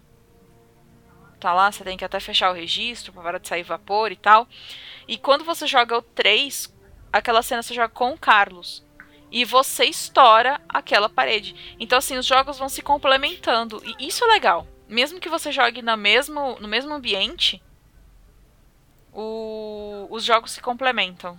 Tá 1.40 1.54
lá, 1.54 1.72
você 1.72 1.84
tem 1.84 1.98
que 1.98 2.06
até 2.06 2.20
fechar 2.20 2.52
o 2.52 2.54
registro 2.54 3.12
pra 3.12 3.24
parar 3.24 3.38
de 3.40 3.48
sair 3.48 3.64
vapor 3.64 4.12
e 4.12 4.16
tal. 4.16 4.48
E 5.08 5.18
quando 5.18 5.44
você 5.44 5.66
joga 5.66 5.98
o 5.98 6.04
3, 6.04 6.72
aquela 7.12 7.42
cena 7.42 7.64
você 7.64 7.74
joga 7.74 7.90
com 7.90 8.12
o 8.12 8.18
Carlos. 8.18 8.86
E 9.32 9.44
você 9.44 9.86
estoura 9.86 10.62
aquela 10.70 11.10
parede. 11.10 11.76
Então, 11.80 11.98
assim, 11.98 12.16
os 12.16 12.28
jogos 12.28 12.60
vão 12.60 12.70
se 12.70 12.84
complementando. 12.84 13.82
E 13.84 14.08
isso 14.08 14.24
é 14.24 14.28
legal. 14.28 14.68
Mesmo 14.88 15.20
que 15.20 15.30
você 15.30 15.52
jogue 15.52 15.82
na 15.82 15.98
mesmo, 15.98 16.58
no 16.60 16.68
mesmo 16.68 16.94
ambiente, 16.94 17.60
o- 19.22 20.08
os 20.10 20.24
jogos 20.24 20.52
se 20.52 20.62
complementam. 20.62 21.38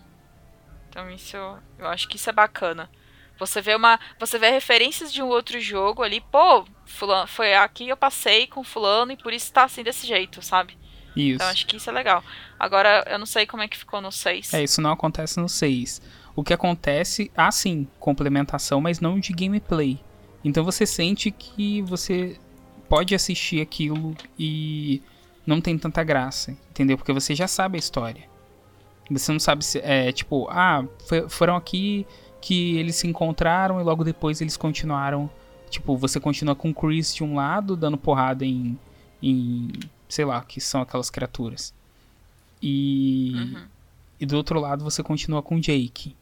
Então 0.89 1.11
isso 1.11 1.37
eu 1.79 1.87
acho 1.89 2.09
que 2.09 2.17
isso 2.17 2.29
é 2.29 2.33
bacana. 2.33 2.91
Você 3.39 3.61
vê 3.63 3.75
uma, 3.75 3.99
você 4.19 4.39
vê 4.39 4.51
referências 4.51 5.11
de 5.13 5.23
um 5.23 5.29
outro 5.29 5.59
jogo 5.61 6.03
ali, 6.03 6.21
pô, 6.21 6.67
fulano, 6.85 7.27
foi 7.27 7.55
aqui 7.55 7.89
eu 7.89 7.97
passei 7.97 8.47
com 8.47 8.63
fulano 8.63 9.13
e 9.13 9.17
por 9.17 9.33
isso 9.33 9.51
tá 9.53 9.65
assim 9.65 9.83
desse 9.83 10.07
jeito, 10.07 10.43
sabe? 10.43 10.77
Isso. 11.17 11.37
Então 11.37 11.47
acho 11.49 11.67
que 11.67 11.77
isso 11.77 11.89
é 11.89 11.93
legal. 11.93 12.23
Agora 12.59 13.03
eu 13.09 13.19
não 13.19 13.27
sei 13.27 13.47
como 13.47 13.63
é 13.63 13.69
que 13.69 13.79
ficou 13.79 14.01
no 14.01 14.13
6. 14.13 14.53
É, 14.53 14.63
isso 14.63 14.81
não 14.83 14.93
acontece 14.93 15.41
no 15.41 15.49
6. 15.49 16.03
O 16.37 16.45
que 16.45 16.53
acontece, 16.53 17.31
ah 17.37 17.51
sim, 17.51 17.89
complementação, 17.99 18.81
mas 18.81 19.01
não 19.01 19.19
de 19.19 19.33
gameplay. 19.33 19.99
Então 20.45 20.63
você 20.65 20.85
sente 20.87 21.31
que 21.31 21.81
você 21.83 22.39
pode 22.89 23.15
assistir 23.15 23.61
aquilo 23.63 24.15
e 24.39 25.03
não 25.51 25.61
tem 25.61 25.77
tanta 25.77 26.03
graça, 26.03 26.57
entendeu? 26.71 26.97
Porque 26.97 27.13
você 27.13 27.35
já 27.35 27.47
sabe 27.49 27.77
a 27.77 27.79
história. 27.79 28.23
Você 29.11 29.33
não 29.33 29.41
sabe 29.41 29.65
se 29.65 29.79
é 29.81 30.13
tipo, 30.13 30.47
ah, 30.51 30.85
foi- 31.07 31.29
foram 31.29 31.57
aqui 31.57 32.07
que 32.41 32.77
eles 32.79 32.97
se 32.97 33.07
encontraram 33.09 33.81
e 33.81 33.85
logo 33.85 34.05
depois 34.05 34.41
eles 34.41 34.57
continuaram. 34.57 35.29
Tipo, 35.69 35.97
você 35.97 36.19
continua 36.21 36.55
com 36.55 36.71
o 36.71 36.75
Chris 36.75 37.15
de 37.15 37.23
um 37.25 37.35
lado, 37.35 37.77
dando 37.77 37.99
porrada 37.99 38.45
em. 38.45 38.79
em 39.23 39.69
sei 40.09 40.25
lá, 40.25 40.41
que 40.43 40.61
são 40.61 40.81
aquelas 40.81 41.11
criaturas. 41.11 41.73
E. 42.63 43.33
E 44.21 44.27
do 44.27 44.37
outro 44.37 44.61
lado 44.61 44.85
você 44.85 45.03
continua 45.03 45.43
com 45.43 45.57
o 45.57 45.61
Jake. 45.61 46.15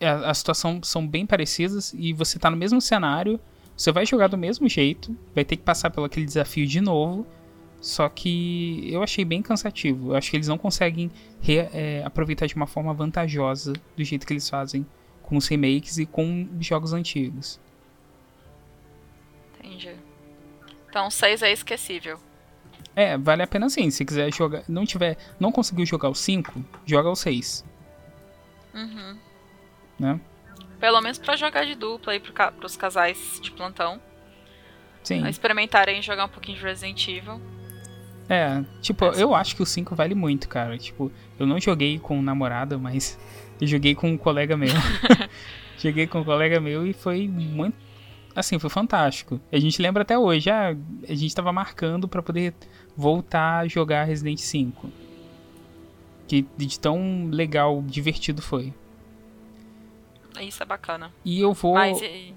É, 0.00 0.08
A, 0.08 0.30
a 0.30 0.34
situação 0.34 0.80
são 0.82 1.06
bem 1.06 1.26
parecidas 1.26 1.92
e 1.96 2.12
você 2.12 2.38
tá 2.38 2.50
no 2.50 2.56
mesmo 2.56 2.80
cenário. 2.80 3.38
Você 3.76 3.90
vai 3.92 4.04
jogar 4.06 4.28
do 4.28 4.36
mesmo 4.38 4.68
jeito, 4.68 5.16
vai 5.34 5.44
ter 5.44 5.56
que 5.56 5.62
passar 5.62 5.90
pelo 5.90 6.06
aquele 6.06 6.26
desafio 6.26 6.66
de 6.66 6.80
novo. 6.80 7.26
Só 7.82 8.08
que 8.08 8.88
eu 8.90 9.02
achei 9.02 9.24
bem 9.24 9.42
cansativo. 9.42 10.12
Eu 10.12 10.16
acho 10.16 10.30
que 10.30 10.36
eles 10.36 10.46
não 10.48 10.56
conseguem 10.56 11.10
re- 11.40 11.68
é, 11.74 12.02
aproveitar 12.04 12.46
de 12.46 12.54
uma 12.54 12.66
forma 12.66 12.94
vantajosa 12.94 13.72
do 13.96 14.04
jeito 14.04 14.24
que 14.26 14.32
eles 14.32 14.48
fazem 14.48 14.86
com 15.22 15.36
os 15.36 15.48
remakes 15.48 15.98
e 15.98 16.06
com 16.06 16.48
os 16.58 16.64
jogos 16.64 16.92
antigos. 16.92 17.58
Entendi. 19.58 19.96
Então 20.88 21.10
6 21.10 21.42
é 21.42 21.52
esquecível. 21.52 22.18
É, 22.94 23.16
vale 23.16 23.42
a 23.42 23.46
pena 23.46 23.68
sim. 23.70 23.90
Se 23.90 24.04
quiser 24.04 24.32
jogar, 24.32 24.62
não 24.68 24.84
tiver, 24.84 25.16
não 25.40 25.50
conseguiu 25.50 25.84
jogar 25.86 26.08
o 26.10 26.14
5, 26.14 26.62
joga 26.86 27.08
o 27.10 27.16
6, 27.16 27.64
Uhum. 28.74 29.18
né? 29.98 30.20
Pelo 30.78 31.00
menos 31.00 31.18
pra 31.18 31.36
jogar 31.36 31.64
de 31.64 31.74
dupla 31.74 32.12
aí 32.12 32.20
pro 32.20 32.32
pros 32.52 32.76
casais 32.76 33.38
de 33.42 33.50
plantão. 33.50 34.00
Sim. 35.02 35.24
A 35.24 35.30
experimentarem 35.30 36.00
jogar 36.02 36.26
um 36.26 36.28
pouquinho 36.28 36.58
de 36.58 36.64
Resident 36.64 37.06
Evil. 37.08 37.40
É, 38.32 38.64
tipo, 38.80 39.04
eu 39.04 39.34
acho 39.34 39.54
que 39.54 39.62
o 39.62 39.66
5 39.66 39.94
vale 39.94 40.14
muito, 40.14 40.48
cara. 40.48 40.78
Tipo, 40.78 41.12
eu 41.38 41.46
não 41.46 41.60
joguei 41.60 41.98
com 41.98 42.22
namorada, 42.22 42.78
mas 42.78 43.18
eu 43.60 43.66
joguei 43.66 43.94
com 43.94 44.10
um 44.10 44.16
colega 44.16 44.56
meu. 44.56 44.70
joguei 45.78 46.06
com 46.06 46.20
um 46.20 46.24
colega 46.24 46.58
meu 46.58 46.86
e 46.86 46.94
foi 46.94 47.28
muito. 47.28 47.76
Assim, 48.34 48.58
foi 48.58 48.70
fantástico. 48.70 49.38
A 49.52 49.58
gente 49.58 49.82
lembra 49.82 50.00
até 50.00 50.18
hoje, 50.18 50.48
ah, 50.48 50.74
a 51.06 51.14
gente 51.14 51.34
tava 51.34 51.52
marcando 51.52 52.08
pra 52.08 52.22
poder 52.22 52.54
voltar 52.96 53.58
a 53.58 53.68
jogar 53.68 54.04
Resident 54.04 54.38
5. 54.38 54.90
Que 56.26 56.46
de 56.56 56.80
tão 56.80 57.28
legal, 57.30 57.82
divertido 57.82 58.40
foi. 58.40 58.72
Isso 60.40 60.62
é 60.62 60.66
bacana. 60.66 61.12
E 61.22 61.38
eu 61.38 61.52
vou. 61.52 61.74
Mas 61.74 62.00
e... 62.00 62.34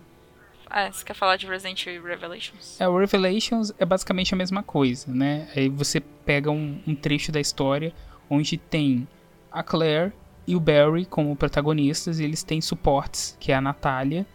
É, 0.76 0.91
você 0.91 1.06
quer 1.06 1.14
falar 1.14 1.38
de 1.38 1.47
Resident 1.47 1.88
Evil 1.88 2.03
Revelations? 2.03 2.81
É, 2.81 2.85
o 2.85 2.97
Revelations 2.97 3.72
é 3.80 3.85
basicamente 3.85 4.34
a 4.34 4.38
mesma 4.38 4.61
coisa, 4.61 5.10
né? 5.10 5.47
Aí 5.56 5.69
você 5.69 6.02
pega 6.02 6.52
um, 6.52 6.81
um 6.85 6.93
trecho 6.93 7.31
da 7.31 7.39
história 7.39 7.93
onde 8.30 8.57
tem 8.57 9.07
a 9.49 9.64
Claire 9.64 10.11
e 10.45 10.53
o 10.53 10.60
Barry 10.60 11.06
como 11.06 11.34
protagonistas, 11.34 12.19
e 12.19 12.26
eles 12.26 12.43
têm 12.43 12.60
suportes, 12.60 13.38
que 13.39 13.53
é 13.53 13.56
a 13.56 13.61
Natália 13.61 14.27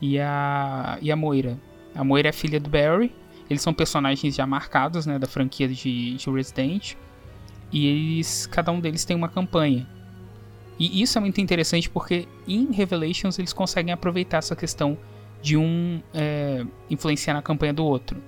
e 0.00 0.18
a, 0.18 0.96
e 1.02 1.12
a 1.12 1.16
Moira. 1.16 1.60
A 1.94 2.02
Moira 2.02 2.30
é 2.30 2.32
filha 2.32 2.58
do 2.58 2.70
Barry, 2.70 3.14
eles 3.50 3.60
são 3.60 3.74
personagens 3.74 4.34
já 4.34 4.46
marcados, 4.46 5.04
né, 5.04 5.18
da 5.18 5.26
franquia 5.26 5.68
de, 5.68 6.14
de 6.14 6.30
Resident, 6.30 6.94
e 7.70 7.86
eles, 7.86 8.46
cada 8.46 8.72
um 8.72 8.80
deles 8.80 9.04
tem 9.04 9.14
uma 9.14 9.28
campanha. 9.28 9.86
E 10.78 11.02
isso 11.02 11.18
é 11.18 11.20
muito 11.20 11.38
interessante 11.38 11.90
porque 11.90 12.26
em 12.48 12.72
Revelations 12.72 13.38
eles 13.38 13.52
conseguem 13.52 13.92
aproveitar 13.92 14.38
essa 14.38 14.56
questão 14.56 14.96
de 15.42 15.56
um 15.56 16.00
é, 16.14 16.64
influenciar 16.88 17.34
na 17.34 17.42
campanha 17.42 17.74
do 17.74 17.84
outro. 17.84 18.22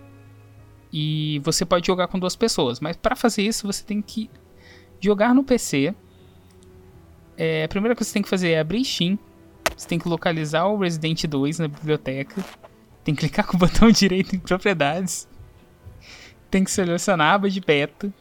E 0.93 1.41
você 1.45 1.65
pode 1.65 1.87
jogar 1.87 2.09
com 2.09 2.19
duas 2.19 2.37
pessoas, 2.37 2.81
mas 2.81 2.97
para 2.97 3.17
fazer 3.17 3.43
isso 3.43 3.67
você 3.67 3.85
tem 3.85 4.03
que 4.03 4.29
jogar 5.01 5.35
no 5.35 5.45
PC. 5.45 5.95
É, 7.37 7.65
a 7.65 7.69
primeira 7.69 7.95
coisa 7.95 8.07
que 8.07 8.11
você 8.11 8.15
tem 8.15 8.23
que 8.23 8.29
fazer 8.29 8.51
é 8.51 8.61
abrir 8.61 8.85
Steam. 8.85 9.19
Você 9.77 9.89
tem 9.89 9.99
que 9.99 10.09
localizar 10.09 10.67
o 10.67 10.79
Resident 10.79 11.25
2 11.25 11.61
na 11.61 11.69
biblioteca. 11.69 12.45
Tem 13.03 13.15
que 13.15 13.21
clicar 13.21 13.47
com 13.47 13.57
o 13.57 13.59
botão 13.61 13.91
direito 13.91 14.35
em 14.35 14.39
propriedades. 14.39 15.29
Tem 16.51 16.63
que 16.63 16.71
selecionar 16.71 17.33
a 17.33 17.35
aba 17.35 17.51
de 17.51 17.61
beta. 17.61 18.13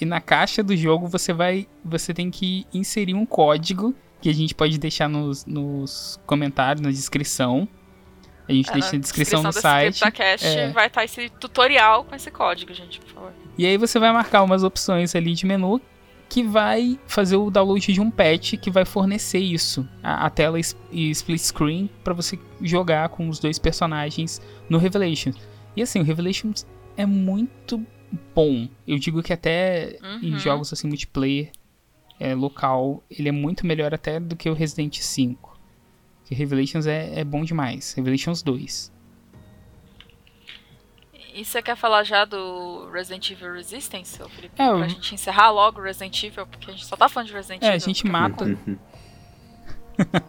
E 0.00 0.04
na 0.04 0.20
caixa 0.20 0.62
do 0.62 0.76
jogo 0.76 1.08
você 1.08 1.32
vai, 1.32 1.66
você 1.84 2.14
tem 2.14 2.30
que 2.30 2.66
inserir 2.72 3.14
um 3.14 3.26
código 3.26 3.94
que 4.20 4.28
a 4.28 4.34
gente 4.34 4.54
pode 4.54 4.78
deixar 4.78 5.08
nos, 5.08 5.44
nos 5.46 6.18
comentários, 6.26 6.80
na 6.84 6.90
descrição. 6.90 7.68
A 8.48 8.52
gente 8.52 8.70
É, 8.70 8.72
deixa 8.72 8.92
na 8.92 8.98
descrição, 8.98 9.42
no 9.42 9.48
desse 9.50 9.60
site. 9.60 10.10
Cast 10.12 10.46
É. 10.46 10.70
vai 10.70 10.86
estar 10.86 11.04
esse 11.04 11.28
tutorial 11.30 12.04
com 12.04 12.14
esse 12.14 12.30
código, 12.30 12.72
gente, 12.72 12.98
por 13.00 13.08
favor. 13.10 13.32
E 13.58 13.66
aí 13.66 13.76
você 13.76 13.98
vai 13.98 14.12
marcar 14.12 14.42
umas 14.42 14.62
opções 14.62 15.14
ali 15.14 15.34
de 15.34 15.44
menu 15.46 15.80
que 16.30 16.42
vai 16.42 16.98
fazer 17.06 17.36
o 17.36 17.50
download 17.50 17.92
de 17.92 18.00
um 18.00 18.10
patch 18.10 18.54
que 18.60 18.70
vai 18.70 18.84
fornecer 18.84 19.38
isso, 19.38 19.86
a, 20.02 20.26
a 20.26 20.30
tela 20.30 20.58
e 20.92 21.10
split 21.10 21.40
screen 21.40 21.88
para 22.04 22.12
você 22.14 22.38
jogar 22.62 23.08
com 23.10 23.28
os 23.28 23.38
dois 23.38 23.58
personagens 23.58 24.40
no 24.68 24.78
Revelations. 24.78 25.36
E 25.76 25.82
assim, 25.82 26.00
o 26.00 26.02
Revelations 26.04 26.66
é 26.96 27.06
muito 27.06 27.82
bom. 28.34 28.68
Eu 28.86 28.98
digo 28.98 29.22
que 29.22 29.32
até 29.32 29.98
em 30.22 30.32
Uhum. 30.32 30.38
jogos 30.38 30.72
assim 30.72 30.88
multiplayer 30.88 31.50
é, 32.20 32.34
local, 32.34 33.02
ele 33.10 33.28
é 33.28 33.32
muito 33.32 33.66
melhor 33.66 33.94
até 33.94 34.18
do 34.20 34.34
que 34.36 34.48
o 34.50 34.54
Resident 34.54 34.98
5. 34.98 35.58
Porque 36.20 36.34
Revelations 36.34 36.86
é, 36.86 37.20
é 37.20 37.24
bom 37.24 37.44
demais. 37.44 37.92
Revelations 37.94 38.42
2. 38.42 38.92
E 41.34 41.44
você 41.44 41.62
quer 41.62 41.76
falar 41.76 42.02
já 42.02 42.24
do 42.24 42.90
Resident 42.90 43.30
Evil 43.30 43.52
Resistance, 43.54 44.18
Felipe? 44.30 44.54
É, 44.60 44.66
pra 44.66 44.66
eu- 44.66 44.88
gente 44.88 45.14
encerrar 45.14 45.50
logo 45.50 45.80
o 45.80 45.84
Resident 45.84 46.22
Evil, 46.24 46.46
porque 46.46 46.70
a 46.70 46.74
gente 46.74 46.84
só 46.84 46.96
tá 46.96 47.08
falando 47.08 47.28
de 47.28 47.34
Resident 47.34 47.62
É, 47.62 47.66
Evil. 47.68 47.76
a 47.76 47.78
gente 47.78 48.06
mata. 48.06 48.44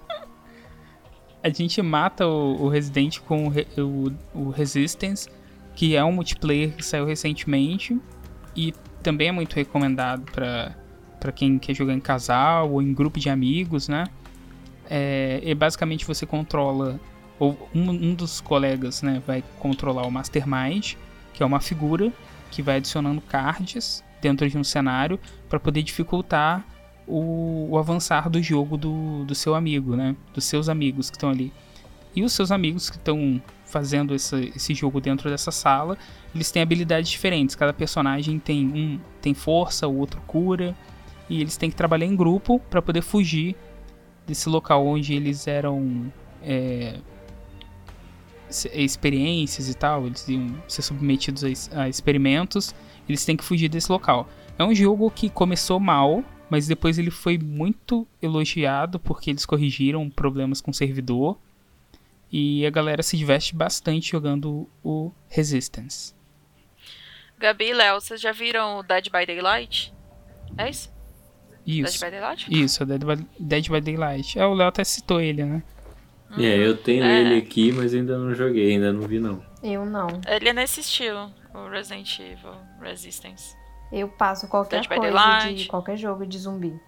a 1.41 1.49
gente 1.49 1.81
mata 1.81 2.27
o, 2.27 2.63
o 2.65 2.69
Resident 2.69 3.19
com 3.19 3.47
o, 3.47 3.51
o, 3.81 4.17
o 4.47 4.49
Resistance, 4.51 5.29
que 5.75 5.95
é 5.95 6.03
um 6.03 6.11
multiplayer 6.11 6.75
que 6.75 6.85
saiu 6.85 7.05
recentemente 7.05 7.99
e 8.55 8.73
também 9.01 9.29
é 9.29 9.31
muito 9.31 9.55
recomendado 9.55 10.29
pra 10.31 10.75
para 11.19 11.31
quem 11.31 11.57
quer 11.59 11.73
jogar 11.73 11.93
em 11.93 11.99
casal 11.99 12.71
ou 12.71 12.81
em 12.81 12.93
grupo 12.93 13.19
de 13.19 13.29
amigos, 13.29 13.87
né? 13.87 14.05
É, 14.89 15.41
e 15.43 15.53
basicamente 15.53 16.05
você 16.05 16.25
controla 16.25 16.99
ou 17.37 17.69
um, 17.73 17.89
um 17.89 18.13
dos 18.13 18.41
colegas, 18.41 19.01
né, 19.01 19.21
vai 19.25 19.41
controlar 19.59 20.05
o 20.05 20.11
Mastermind, 20.11 20.95
que 21.33 21.41
é 21.41 21.45
uma 21.45 21.61
figura 21.61 22.11
que 22.51 22.61
vai 22.61 22.77
adicionando 22.77 23.21
cards 23.21 24.03
dentro 24.21 24.49
de 24.49 24.57
um 24.57 24.63
cenário 24.63 25.17
para 25.47 25.59
poder 25.59 25.81
dificultar 25.83 26.65
o, 27.07 27.67
o 27.71 27.77
avançar 27.77 28.29
do 28.29 28.41
jogo 28.41 28.75
do, 28.75 29.23
do 29.23 29.33
seu 29.33 29.55
amigo, 29.55 29.95
né? 29.95 30.15
Dos 30.33 30.45
seus 30.45 30.67
amigos 30.67 31.09
que 31.09 31.15
estão 31.15 31.29
ali. 31.29 31.53
E 32.15 32.23
os 32.23 32.33
seus 32.33 32.51
amigos 32.51 32.89
que 32.89 32.97
estão 32.97 33.41
fazendo 33.65 34.13
essa- 34.13 34.39
esse 34.39 34.73
jogo 34.73 34.99
dentro 34.99 35.29
dessa 35.29 35.51
sala, 35.51 35.97
eles 36.33 36.51
têm 36.51 36.61
habilidades 36.61 37.09
diferentes. 37.09 37.55
Cada 37.55 37.71
personagem 37.71 38.37
tem 38.39 38.67
um 38.67 38.99
tem 39.21 39.33
força, 39.33 39.87
o 39.87 39.97
outro 39.97 40.21
cura, 40.27 40.75
e 41.29 41.41
eles 41.41 41.57
têm 41.57 41.69
que 41.69 41.75
trabalhar 41.75 42.05
em 42.05 42.15
grupo 42.15 42.59
para 42.69 42.81
poder 42.81 43.01
fugir 43.01 43.55
desse 44.25 44.49
local 44.49 44.85
onde 44.85 45.13
eles 45.13 45.47
eram 45.47 46.11
é, 46.41 46.99
experiências 48.73 49.69
e 49.69 49.73
tal, 49.73 50.07
eles 50.07 50.27
iam 50.27 50.61
ser 50.67 50.81
submetidos 50.81 51.43
a, 51.43 51.83
a 51.83 51.89
experimentos, 51.89 52.73
eles 53.07 53.23
têm 53.23 53.37
que 53.37 53.43
fugir 53.43 53.69
desse 53.69 53.91
local. 53.91 54.27
É 54.57 54.63
um 54.63 54.73
jogo 54.73 55.09
que 55.09 55.29
começou 55.29 55.79
mal, 55.79 56.23
mas 56.49 56.67
depois 56.67 56.97
ele 56.97 57.11
foi 57.11 57.37
muito 57.37 58.07
elogiado 58.21 58.99
porque 58.99 59.29
eles 59.29 59.45
corrigiram 59.45 60.09
problemas 60.09 60.61
com 60.61 60.71
o 60.71 60.73
servidor 60.73 61.37
e 62.31 62.65
a 62.65 62.69
galera 62.69 63.01
se 63.01 63.17
diverte 63.17 63.55
bastante 63.55 64.11
jogando 64.11 64.67
o 64.83 65.11
Resistance. 65.27 66.13
Gabi 67.37 67.69
e 67.69 67.73
Léo, 67.73 68.01
vocês 68.01 68.19
já 68.19 68.31
viram 68.31 68.79
o 68.79 68.83
Dead 68.83 69.05
by 69.05 69.25
Daylight? 69.25 69.93
É 70.57 70.69
isso? 70.69 70.98
Isso. 71.69 71.99
Dead 71.99 72.09
by 72.11 72.17
Daylight? 72.17 72.47
Isso, 72.63 72.85
Dead 72.85 73.03
by, 73.03 73.27
Dead 73.39 73.69
by 73.69 73.81
Daylight. 73.81 74.39
É, 74.39 74.45
o 74.45 74.53
Léo 74.53 74.67
até 74.67 74.83
citou 74.83 75.21
ele, 75.21 75.43
né? 75.43 75.63
É, 76.37 76.57
eu 76.57 76.77
tenho 76.77 77.03
É. 77.03 77.21
ele 77.21 77.37
aqui, 77.39 77.71
mas 77.71 77.93
ainda 77.93 78.17
não 78.17 78.33
joguei, 78.33 78.73
ainda 78.73 78.93
não 78.93 79.01
vi 79.07 79.19
não. 79.19 79.43
Eu 79.63 79.85
não. 79.85 80.07
Ele 80.27 80.49
é 80.49 80.53
nesse 80.53 80.79
estilo, 80.81 81.31
o 81.53 81.67
Resident 81.69 82.19
Evil 82.19 82.53
Resistance. 82.81 83.55
Eu 83.91 84.07
passo 84.07 84.47
qualquer 84.47 84.81
Dead 84.87 84.87
coisa 84.99 85.53
de 85.53 85.65
qualquer 85.67 85.97
jogo 85.97 86.25
de 86.25 86.37
zumbi. 86.37 86.79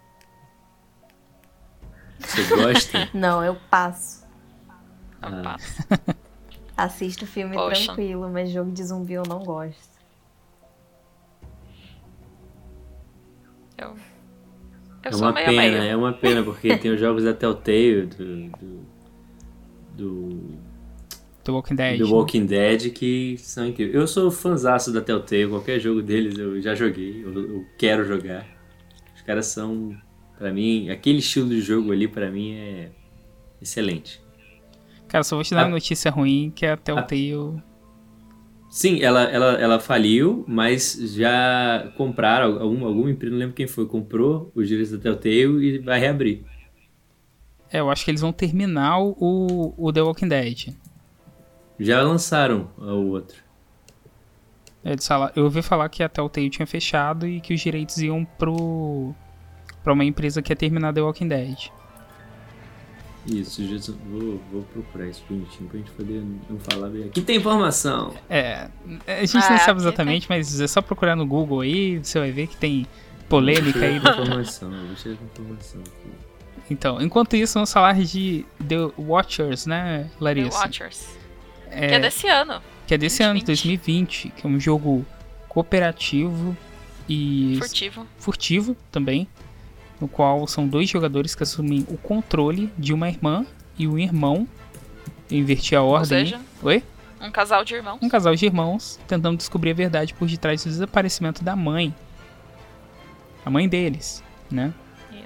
Você 2.19 2.43
gosta? 2.55 3.09
Não, 3.17 3.43
eu 3.43 3.55
passo. 3.71 4.23
Ah, 5.19 5.57
Assisto 6.77 7.25
filme 7.25 7.55
Poxa. 7.55 7.85
tranquilo, 7.85 8.29
mas 8.31 8.51
jogo 8.51 8.71
de 8.71 8.83
zumbi 8.83 9.13
eu 9.13 9.23
não 9.27 9.39
gosto. 9.43 9.89
Eu, 13.77 13.95
eu 15.03 15.13
sou 15.13 15.27
uma 15.27 15.33
meio 15.33 15.45
pena, 15.47 15.61
meio. 15.79 15.91
é 15.91 15.95
uma 15.95 16.13
pena, 16.13 16.43
porque 16.43 16.75
tem 16.77 16.91
os 16.91 16.99
jogos 16.99 17.23
da 17.23 17.33
Telltale, 17.33 18.05
do, 18.07 18.49
do, 18.49 18.85
do, 19.97 20.59
The 21.43 21.51
Walking 21.51 21.75
Dead. 21.75 21.97
do 21.99 22.13
Walking 22.13 22.45
Dead, 22.45 22.91
que 22.93 23.35
são 23.39 23.65
incríveis. 23.67 23.95
Eu 23.95 24.07
sou 24.07 24.29
fãzaço 24.29 24.91
da 24.93 25.01
Telltale, 25.01 25.47
qualquer 25.47 25.79
jogo 25.79 26.01
deles 26.01 26.37
eu 26.37 26.61
já 26.61 26.75
joguei, 26.75 27.23
eu, 27.23 27.33
eu 27.33 27.65
quero 27.77 28.05
jogar. 28.05 28.45
Os 29.15 29.21
caras 29.23 29.47
são, 29.47 29.95
pra 30.37 30.51
mim, 30.53 30.89
aquele 30.89 31.19
estilo 31.19 31.49
de 31.49 31.61
jogo 31.61 31.91
ali, 31.91 32.07
pra 32.07 32.29
mim, 32.29 32.53
é 32.53 32.89
excelente. 33.61 34.21
Cara, 35.07 35.23
só 35.23 35.35
vou 35.35 35.43
te 35.43 35.51
dar 35.53 35.61
Ah. 35.61 35.65
uma 35.65 35.71
notícia 35.71 36.09
ruim 36.11 36.51
que 36.55 36.65
é 36.65 36.71
a 36.71 36.77
Telltale. 36.77 37.61
Sim, 38.71 39.01
ela, 39.01 39.23
ela, 39.23 39.51
ela 39.59 39.79
faliu, 39.79 40.45
mas 40.47 40.93
já 41.13 41.91
compraram, 41.97 42.59
algum, 42.61 42.85
alguma 42.85 43.11
empresa, 43.11 43.33
não 43.33 43.39
lembro 43.39 43.53
quem 43.55 43.67
foi, 43.67 43.85
comprou 43.85 44.49
os 44.55 44.67
direitos 44.67 44.93
da 44.93 44.97
Telltale 44.97 45.75
e 45.75 45.79
vai 45.79 45.99
reabrir. 45.99 46.45
É, 47.71 47.79
eu 47.79 47.89
acho 47.89 48.03
que 48.05 48.11
eles 48.11 48.21
vão 48.21 48.31
terminar 48.33 48.99
o, 48.99 49.73
o 49.77 49.91
The 49.93 50.01
Walking 50.01 50.27
Dead. 50.27 50.75
Já 51.79 52.01
lançaram 52.01 52.71
o 52.77 53.07
outro. 53.09 53.43
É, 54.83 54.91
eles 54.91 55.07
fala- 55.07 55.31
eu 55.35 55.43
ouvi 55.45 55.61
falar 55.61 55.89
que 55.89 56.03
a 56.03 56.09
Telltale 56.09 56.49
tinha 56.49 56.65
fechado 56.65 57.27
e 57.27 57.39
que 57.41 57.53
os 57.53 57.59
direitos 57.61 57.97
iam 57.97 58.25
pro 58.25 59.13
pra 59.83 59.93
uma 59.93 60.05
empresa 60.05 60.41
que 60.41 60.51
ia 60.51 60.55
terminar 60.55 60.93
The 60.93 61.01
Walking 61.01 61.27
Dead. 61.27 61.69
Isso, 63.27 63.61
Jesus, 63.65 63.95
vou, 64.09 64.41
vou 64.51 64.63
procurar 64.73 65.07
isso 65.07 65.23
bonitinho 65.29 65.69
pra 65.69 65.77
gente 65.77 65.91
poder 65.91 66.23
não 66.49 66.59
falar 66.59 66.89
bem. 66.89 67.03
Aqui 67.05 67.21
tem 67.21 67.37
informação. 67.37 68.15
É, 68.29 68.67
a 69.07 69.25
gente 69.25 69.37
Ah, 69.37 69.49
não 69.51 69.57
sabe 69.59 69.71
aqui 69.71 69.81
exatamente, 69.81 70.25
mas 70.27 70.59
é 70.59 70.67
só 70.67 70.81
procurar 70.81 71.15
no 71.15 71.25
Google 71.25 71.61
aí, 71.61 71.99
você 71.99 72.17
vai 72.19 72.31
ver 72.31 72.47
que 72.47 72.57
tem 72.57 72.87
polêmica 73.29 73.79
aí. 73.85 73.97
Informação, 73.97 74.71
vou 74.71 74.95
chegar 74.97 75.17
com 75.17 75.25
informação 75.25 75.81
aqui. 75.81 76.11
Então, 76.69 76.99
enquanto 77.01 77.35
isso, 77.35 77.53
vamos 77.55 77.71
falar 77.71 77.93
de 78.03 78.43
The 78.67 78.89
Watchers, 78.97 79.65
né, 79.67 80.03
The 80.05 80.09
Larissa? 80.19 80.57
Watchers. 80.59 81.05
Que 81.69 81.75
é 81.75 81.99
desse 81.99 82.27
ano. 82.27 82.61
que 82.87 82.93
é 82.93 82.97
desse 82.97 83.21
ano, 83.23 83.39
de 83.39 83.45
2020, 83.45 84.29
que 84.35 84.47
é 84.47 84.49
um 84.49 84.59
jogo 84.59 85.05
cooperativo 85.47 86.55
e 87.07 87.55
Furtivo. 87.59 88.07
furtivo 88.17 88.75
também, 88.91 89.27
no 90.01 90.07
qual 90.07 90.45
são 90.47 90.67
dois 90.67 90.89
jogadores 90.89 91.35
que 91.35 91.43
assumem 91.43 91.85
o 91.87 91.95
controle 91.97 92.73
de 92.77 92.91
uma 92.93 93.07
irmã 93.07 93.45
e 93.77 93.87
um 93.87 93.97
irmão. 93.99 94.47
Eu 95.29 95.37
inverti 95.37 95.75
a 95.75 95.81
ordem. 95.83 96.25
seja- 96.25 96.41
Oi? 96.63 96.83
Um 97.21 97.29
casal 97.31 97.63
de 97.63 97.75
irmãos. 97.75 97.99
Um 98.01 98.09
casal 98.09 98.35
de 98.35 98.45
irmãos 98.45 98.99
tentando 99.07 99.37
descobrir 99.37 99.69
a 99.71 99.75
verdade 99.75 100.13
por 100.15 100.27
detrás 100.27 100.63
do 100.63 100.69
desaparecimento 100.71 101.43
da 101.43 101.55
mãe. 101.55 101.93
A 103.45 103.49
mãe 103.49 103.69
deles, 103.69 104.23
né? 104.49 104.73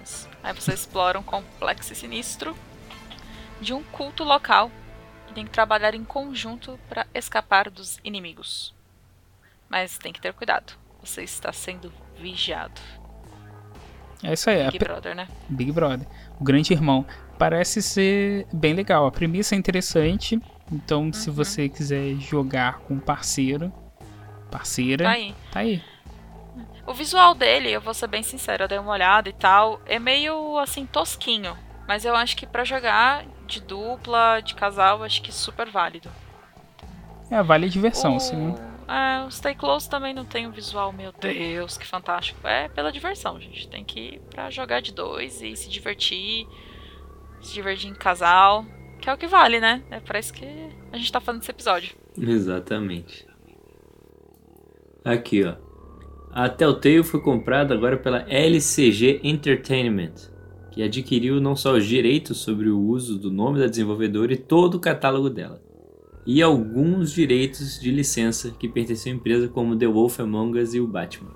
Isso. 0.04 0.28
Aí 0.44 0.54
você 0.54 0.74
explora 0.74 1.18
um 1.18 1.24
complexo 1.24 1.94
e 1.94 1.96
sinistro 1.96 2.56
de 3.62 3.74
um 3.74 3.82
culto 3.82 4.24
local 4.26 4.70
que 5.28 5.34
tem 5.34 5.46
que 5.46 5.52
trabalhar 5.52 5.96
em 5.96 6.04
conjunto 6.04 6.78
para 6.90 7.08
escapar 7.14 7.70
dos 7.70 7.98
inimigos. 8.04 8.74
Mas 9.70 9.98
tem 9.98 10.12
que 10.14 10.22
ter 10.22 10.34
cuidado. 10.34 10.74
Você 11.02 11.24
está 11.24 11.52
sendo 11.54 11.92
vigiado. 12.20 12.80
É 14.26 14.34
isso 14.34 14.50
aí. 14.50 14.62
a 14.66 14.72
Big 14.72 14.80
Brother, 14.84 15.16
né? 15.16 15.28
Big 15.50 15.72
Brother. 15.72 16.08
O 16.40 16.44
grande 16.44 16.74
irmão. 16.74 17.06
Parece 17.38 17.82
ser 17.82 18.48
bem 18.52 18.74
legal. 18.74 19.06
A 19.06 19.12
premissa 19.12 19.56
é 19.56 19.58
interessante. 19.58 20.40
Então, 20.72 21.14
se 21.14 21.30
Uhum. 21.30 21.36
você 21.36 21.70
quiser 21.70 22.16
jogar 22.16 22.80
com 22.80 22.98
parceiro, 22.98 23.72
parceira, 24.50 25.04
Tá 25.06 25.12
aí. 25.12 25.36
tá 25.52 25.60
aí. 25.60 25.82
O 26.88 26.94
visual 26.94 27.36
dele, 27.36 27.72
eu 27.72 27.82
vou 27.82 27.94
ser 27.94 28.08
bem 28.08 28.24
sincera, 28.24 28.64
eu 28.64 28.68
dei 28.68 28.78
uma 28.80 28.92
olhada 28.92 29.28
e 29.30 29.34
tal, 29.34 29.80
é 29.86 30.00
meio 30.00 30.58
assim 30.60 30.86
tosquinho. 30.86 31.56
Mas 31.88 32.06
eu 32.06 32.16
acho 32.16 32.36
que 32.38 32.48
pra 32.48 32.64
jogar 32.64 33.26
de 33.48 33.60
dupla, 33.62 34.40
de 34.40 34.56
casal, 34.56 35.04
acho 35.04 35.22
que 35.22 35.32
super 35.32 35.70
válido. 35.70 36.10
É, 37.30 37.42
vale 37.44 37.66
a 37.66 37.70
diversão, 37.70 38.14
o... 38.14 38.18
assim. 38.18 38.56
É, 38.88 39.26
o 39.26 39.32
Stay 39.32 39.56
Close 39.56 39.90
também 39.90 40.14
não 40.14 40.26
tem 40.26 40.48
um 40.48 40.52
visual, 40.52 40.94
meu 40.94 41.12
Deus, 41.12 41.78
que 41.78 41.86
fantástico. 41.86 42.48
É 42.48 42.68
pela 42.70 42.92
diversão, 42.92 43.40
gente. 43.40 43.68
Tem 43.68 43.84
que 43.84 44.00
ir 44.00 44.22
pra 44.30 44.50
jogar 44.50 44.82
de 44.82 44.94
dois 44.94 45.42
e 45.42 45.56
se 45.56 45.70
divertir. 45.70 46.48
Se 47.42 47.54
divertir 47.54 47.90
em 47.90 47.96
casal. 47.96 48.66
Que 49.02 49.10
é 49.10 49.14
o 49.14 49.18
que 49.18 49.28
vale, 49.28 49.60
né? 49.60 49.84
É 49.92 50.00
pra 50.00 50.20
isso 50.20 50.34
que 50.34 50.46
a 50.92 50.98
gente 50.98 51.12
tá 51.12 51.20
fazendo 51.20 51.42
esse 51.42 51.52
episódio. 51.52 51.96
Exatamente. 52.18 53.28
Aqui, 55.04 55.44
ó. 55.44 55.56
A 56.32 56.50
Telltale 56.50 57.04
foi 57.04 57.22
comprada 57.22 57.74
agora 57.74 57.98
pela 57.98 58.26
LCG 58.30 59.22
Entertainment, 59.24 60.16
que 60.72 60.84
adquiriu 60.84 61.40
não 61.40 61.56
só 61.56 61.74
os 61.74 61.86
direitos 61.86 62.40
sobre 62.40 62.70
o 62.70 62.80
uso 62.80 63.18
do 63.18 63.32
nome 63.32 63.60
da 63.60 63.68
desenvolvedora 63.68 64.34
e 64.34 64.38
todo 64.38 64.76
o 64.76 64.80
catálogo 64.80 65.30
dela, 65.30 65.62
e 66.26 66.42
alguns 66.42 67.12
direitos 67.12 67.80
de 67.80 67.92
licença 67.92 68.52
que 68.52 68.68
pertenciam 68.68 69.14
à 69.14 69.16
empresa 69.18 69.48
como 69.48 69.76
The 69.78 69.88
Wolf 69.88 70.20
Among 70.20 70.60
Us 70.60 70.74
e 70.74 70.80
o 70.80 70.88
Batman. 70.88 71.32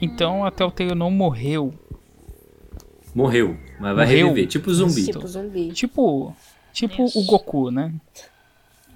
Então, 0.00 0.44
a 0.44 0.50
Telltale 0.50 0.94
não 0.94 1.10
morreu. 1.10 1.72
Morreu, 3.14 3.56
mas 3.78 3.94
vai 3.94 4.06
Morreu? 4.06 4.28
reviver, 4.28 4.48
tipo 4.48 4.72
zumbi. 4.72 5.04
Tipo 5.04 5.26
zumbi. 5.26 5.72
Tipo, 5.72 6.36
tipo 6.72 7.04
Isso. 7.04 7.18
o 7.20 7.24
Goku, 7.24 7.70
né? 7.70 7.92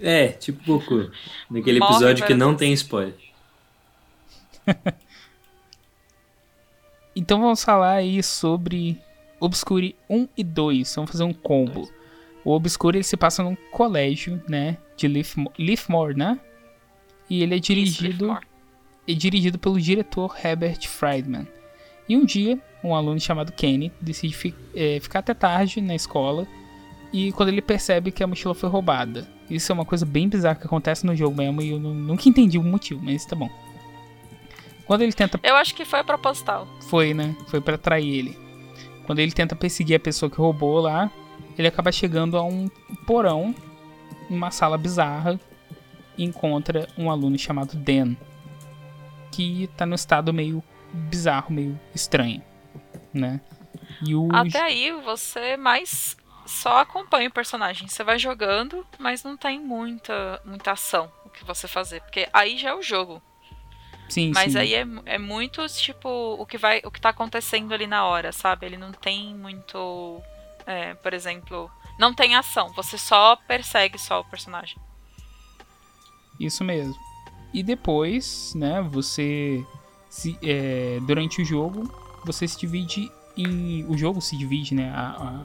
É, 0.00 0.28
tipo 0.28 0.64
Goku. 0.64 1.10
Naquele 1.50 1.78
Morre 1.78 1.92
episódio 1.92 2.26
que 2.26 2.34
não 2.34 2.54
tem 2.54 2.72
spoiler. 2.72 3.14
Então 7.18 7.40
vamos 7.40 7.64
falar 7.64 7.92
aí 7.92 8.22
sobre 8.22 9.00
Obscure 9.40 9.96
1 10.08 10.28
e 10.36 10.44
2. 10.44 10.94
Vamos 10.96 11.10
fazer 11.10 11.24
um 11.24 11.32
combo. 11.32 11.90
O 12.46 12.52
Obscure 12.54 12.96
ele 12.98 13.02
se 13.04 13.16
passa 13.16 13.42
num 13.42 13.56
colégio, 13.72 14.40
né? 14.48 14.76
De 14.96 15.08
Leafmo- 15.08 15.52
Leafmore, 15.58 16.16
né? 16.16 16.38
E 17.28 17.42
ele 17.42 17.56
é 17.56 17.58
dirigido, 17.58 18.26
Leafmore. 18.26 18.46
é 19.08 19.12
dirigido 19.14 19.58
pelo 19.58 19.80
diretor 19.80 20.36
Herbert 20.42 20.86
Friedman. 20.86 21.46
E 22.08 22.16
um 22.16 22.24
dia, 22.24 22.56
um 22.84 22.94
aluno 22.94 23.18
chamado 23.18 23.50
Kenny 23.50 23.90
decide 24.00 24.32
fi- 24.36 24.54
eh, 24.76 25.00
ficar 25.00 25.18
até 25.18 25.34
tarde 25.34 25.80
na 25.80 25.94
escola. 25.96 26.46
E 27.12 27.32
quando 27.32 27.48
ele 27.48 27.60
percebe 27.60 28.12
que 28.12 28.22
a 28.22 28.26
mochila 28.28 28.54
foi 28.54 28.68
roubada. 28.68 29.26
Isso 29.50 29.72
é 29.72 29.74
uma 29.74 29.84
coisa 29.84 30.06
bem 30.06 30.28
bizarra 30.28 30.54
que 30.54 30.66
acontece 30.66 31.04
no 31.04 31.16
jogo 31.16 31.36
mesmo. 31.36 31.60
E 31.62 31.70
eu 31.70 31.80
nu- 31.80 31.94
nunca 31.94 32.28
entendi 32.28 32.58
o 32.58 32.62
motivo, 32.62 33.00
mas 33.02 33.24
tá 33.26 33.34
bom. 33.34 33.48
Quando 34.86 35.02
ele 35.02 35.12
tenta 35.12 35.40
Eu 35.42 35.56
acho 35.56 35.74
que 35.74 35.84
foi 35.84 36.04
proposital. 36.04 36.68
foi, 36.82 37.12
né? 37.12 37.34
Foi 37.48 37.60
pra 37.60 37.74
atrair 37.74 38.06
ele. 38.18 38.38
Quando 39.04 39.18
ele 39.18 39.32
tenta 39.32 39.56
perseguir 39.56 39.96
a 39.96 40.00
pessoa 40.00 40.30
que 40.30 40.36
roubou 40.36 40.78
lá, 40.80 41.10
ele 41.56 41.68
acaba 41.68 41.90
chegando 41.92 42.36
a 42.36 42.42
um 42.42 42.68
porão, 43.06 43.54
uma 44.28 44.50
sala 44.50 44.76
bizarra, 44.76 45.38
e 46.16 46.24
encontra 46.24 46.88
um 46.96 47.10
aluno 47.10 47.38
chamado 47.38 47.76
Dan, 47.76 48.14
que 49.30 49.68
tá 49.76 49.84
no 49.84 49.94
estado 49.94 50.32
meio 50.32 50.62
bizarro, 50.92 51.52
meio 51.52 51.78
estranho, 51.94 52.42
né? 53.12 53.40
O 54.08 54.28
Até 54.34 54.62
aí 54.62 54.92
você 55.02 55.56
mais 55.56 56.16
só 56.46 56.78
acompanha 56.78 57.28
o 57.28 57.32
personagem. 57.32 57.88
Você 57.88 58.04
vai 58.04 58.18
jogando, 58.18 58.86
mas 58.98 59.22
não 59.22 59.36
tem 59.36 59.60
muita, 59.60 60.40
muita 60.44 60.72
ação 60.72 61.10
o 61.24 61.30
que 61.30 61.44
você 61.44 61.66
fazer. 61.66 62.00
Porque 62.02 62.28
aí 62.32 62.56
já 62.56 62.70
é 62.70 62.74
o 62.74 62.82
jogo. 62.82 63.22
Sim, 64.08 64.30
Mas 64.32 64.52
sim. 64.52 64.58
aí 64.58 64.74
é, 64.74 64.86
é 65.04 65.18
muito, 65.18 65.66
tipo, 65.66 66.08
o 66.08 66.46
que 66.46 66.56
vai. 66.56 66.80
O 66.84 66.90
que 66.92 67.00
tá 67.00 67.08
acontecendo 67.08 67.74
ali 67.74 67.88
na 67.88 68.04
hora, 68.06 68.30
sabe? 68.30 68.66
Ele 68.66 68.76
não 68.76 68.92
tem 68.92 69.34
muito. 69.34 70.22
É, 70.66 70.94
por 70.94 71.14
exemplo. 71.14 71.70
Não 71.98 72.12
tem 72.12 72.34
ação. 72.34 72.70
Você 72.74 72.98
só 72.98 73.36
persegue 73.48 73.98
só 73.98 74.20
o 74.20 74.24
personagem. 74.24 74.76
Isso 76.38 76.62
mesmo. 76.62 76.94
E 77.54 77.62
depois, 77.62 78.52
né, 78.54 78.82
você 78.82 79.64
se, 80.10 80.38
é, 80.42 80.98
durante 81.02 81.40
o 81.40 81.44
jogo, 81.44 81.90
você 82.24 82.46
se 82.46 82.58
divide 82.58 83.10
em 83.36 83.84
o 83.88 83.96
jogo 83.96 84.20
se 84.20 84.36
divide, 84.36 84.74
né, 84.74 84.90
a- 84.94 85.16
a- 85.40 85.44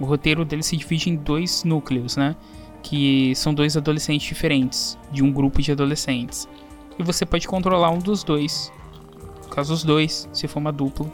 o 0.00 0.04
roteiro 0.04 0.44
dele 0.44 0.62
se 0.62 0.76
divide 0.76 1.10
em 1.10 1.16
dois 1.16 1.64
núcleos, 1.64 2.16
né, 2.16 2.36
que 2.82 3.34
são 3.36 3.52
dois 3.54 3.76
adolescentes 3.76 4.26
diferentes, 4.28 4.98
de 5.10 5.22
um 5.22 5.32
grupo 5.32 5.60
de 5.62 5.70
adolescentes. 5.72 6.48
E 6.98 7.02
você 7.02 7.24
pode 7.26 7.46
controlar 7.48 7.90
um 7.90 7.98
dos 7.98 8.22
dois, 8.24 8.72
caso 9.50 9.72
os 9.74 9.82
dois, 9.84 10.28
se 10.32 10.46
for 10.48 10.58
uma 10.60 10.72
dupla, 10.72 11.08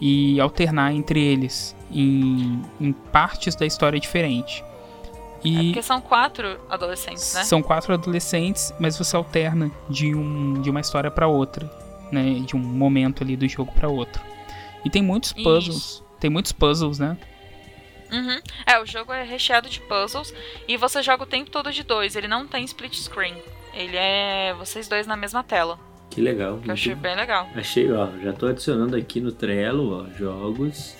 e 0.00 0.40
alternar 0.40 0.92
entre 0.92 1.20
eles 1.20 1.76
em, 1.90 2.62
em 2.80 2.92
partes 2.92 3.54
da 3.54 3.66
história 3.66 3.98
diferente. 3.98 4.64
E 5.44 5.66
Porque 5.66 5.82
são 5.82 6.00
quatro 6.00 6.58
adolescentes, 6.68 7.34
né? 7.34 7.44
são 7.44 7.62
quatro 7.62 7.94
adolescentes, 7.94 8.74
mas 8.78 8.98
você 8.98 9.14
alterna 9.16 9.70
de, 9.88 10.14
um, 10.14 10.60
de 10.60 10.68
uma 10.68 10.80
história 10.80 11.10
pra 11.10 11.28
outra, 11.28 11.70
né? 12.10 12.40
De 12.40 12.56
um 12.56 12.58
momento 12.58 13.22
ali 13.22 13.36
do 13.36 13.46
jogo 13.48 13.72
pra 13.72 13.88
outro. 13.88 14.20
E 14.84 14.90
tem 14.90 15.02
muitos 15.02 15.32
puzzles. 15.32 16.02
Tem 16.18 16.28
muitos 16.28 16.50
puzzles, 16.50 16.98
né? 16.98 17.16
Uhum. 18.10 18.40
É, 18.66 18.80
o 18.80 18.86
jogo 18.86 19.12
é 19.12 19.22
recheado 19.22 19.68
de 19.68 19.80
puzzles 19.80 20.32
e 20.66 20.76
você 20.76 21.02
joga 21.02 21.22
o 21.22 21.26
tempo 21.26 21.50
todo 21.50 21.70
de 21.70 21.82
dois. 21.82 22.16
Ele 22.16 22.26
não 22.26 22.46
tem 22.46 22.64
split 22.64 22.94
screen. 22.94 23.36
Ele 23.74 23.96
é 23.96 24.54
vocês 24.54 24.88
dois 24.88 25.06
na 25.06 25.16
mesma 25.16 25.44
tela. 25.44 25.78
Que 26.18 26.24
legal. 26.24 26.58
Que 26.58 26.68
eu 26.68 26.72
achei 26.72 26.94
bem 26.96 27.14
legal. 27.14 27.48
Achei, 27.54 27.92
ó, 27.92 28.08
já 28.20 28.32
tô 28.32 28.48
adicionando 28.48 28.96
aqui 28.96 29.20
no 29.20 29.30
Trello, 29.30 30.02
ó, 30.02 30.18
jogos. 30.18 30.96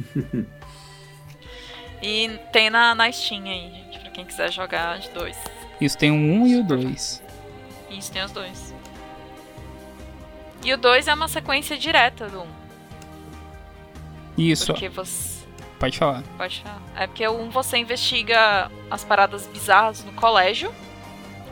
E 2.00 2.28
tem 2.52 2.70
na, 2.70 2.94
na 2.94 3.10
Steam 3.10 3.42
aí, 3.44 3.72
gente, 3.72 3.98
pra 3.98 4.10
quem 4.10 4.24
quiser 4.24 4.52
jogar 4.52 5.00
de 5.00 5.10
dois. 5.10 5.36
Isso 5.80 5.98
tem 5.98 6.12
o 6.12 6.14
um 6.14 6.46
e 6.46 6.54
o 6.60 6.62
dois. 6.62 7.20
Isso, 7.90 8.12
tem 8.12 8.22
os 8.22 8.30
dois. 8.30 8.72
E 10.64 10.72
o 10.72 10.76
dois 10.76 11.08
é 11.08 11.14
uma 11.14 11.26
sequência 11.26 11.76
direta 11.76 12.28
do 12.28 12.42
um. 12.42 12.46
Isso, 14.36 14.66
Porque 14.66 14.88
você. 14.88 15.44
pode 15.80 15.98
falar. 15.98 16.22
Pode 16.36 16.60
falar. 16.62 16.80
É 16.94 17.08
porque 17.08 17.26
o 17.26 17.36
um 17.36 17.50
você 17.50 17.78
investiga 17.78 18.70
as 18.88 19.02
paradas 19.02 19.48
bizarras 19.48 20.04
no 20.04 20.12
colégio 20.12 20.72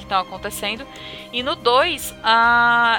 estão 0.07 0.21
acontecendo. 0.21 0.87
E 1.33 1.43
no 1.43 1.55
2, 1.55 2.15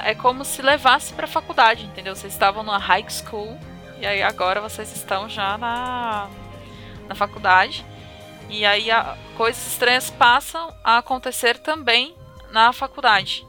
é 0.04 0.14
como 0.14 0.44
se 0.44 0.62
levasse 0.62 1.12
pra 1.14 1.26
faculdade, 1.26 1.84
entendeu? 1.86 2.14
Vocês 2.14 2.32
estavam 2.32 2.62
numa 2.62 2.78
high 2.78 3.04
school 3.08 3.58
e 4.00 4.06
aí 4.06 4.22
agora 4.22 4.60
vocês 4.60 4.94
estão 4.94 5.28
já 5.28 5.58
na, 5.58 6.28
na 7.08 7.14
faculdade. 7.14 7.84
E 8.48 8.64
aí 8.64 8.90
a- 8.90 9.16
coisas 9.36 9.66
estranhas 9.66 10.10
passam 10.10 10.72
a 10.84 10.98
acontecer 10.98 11.58
também 11.58 12.14
na 12.50 12.72
faculdade. 12.72 13.46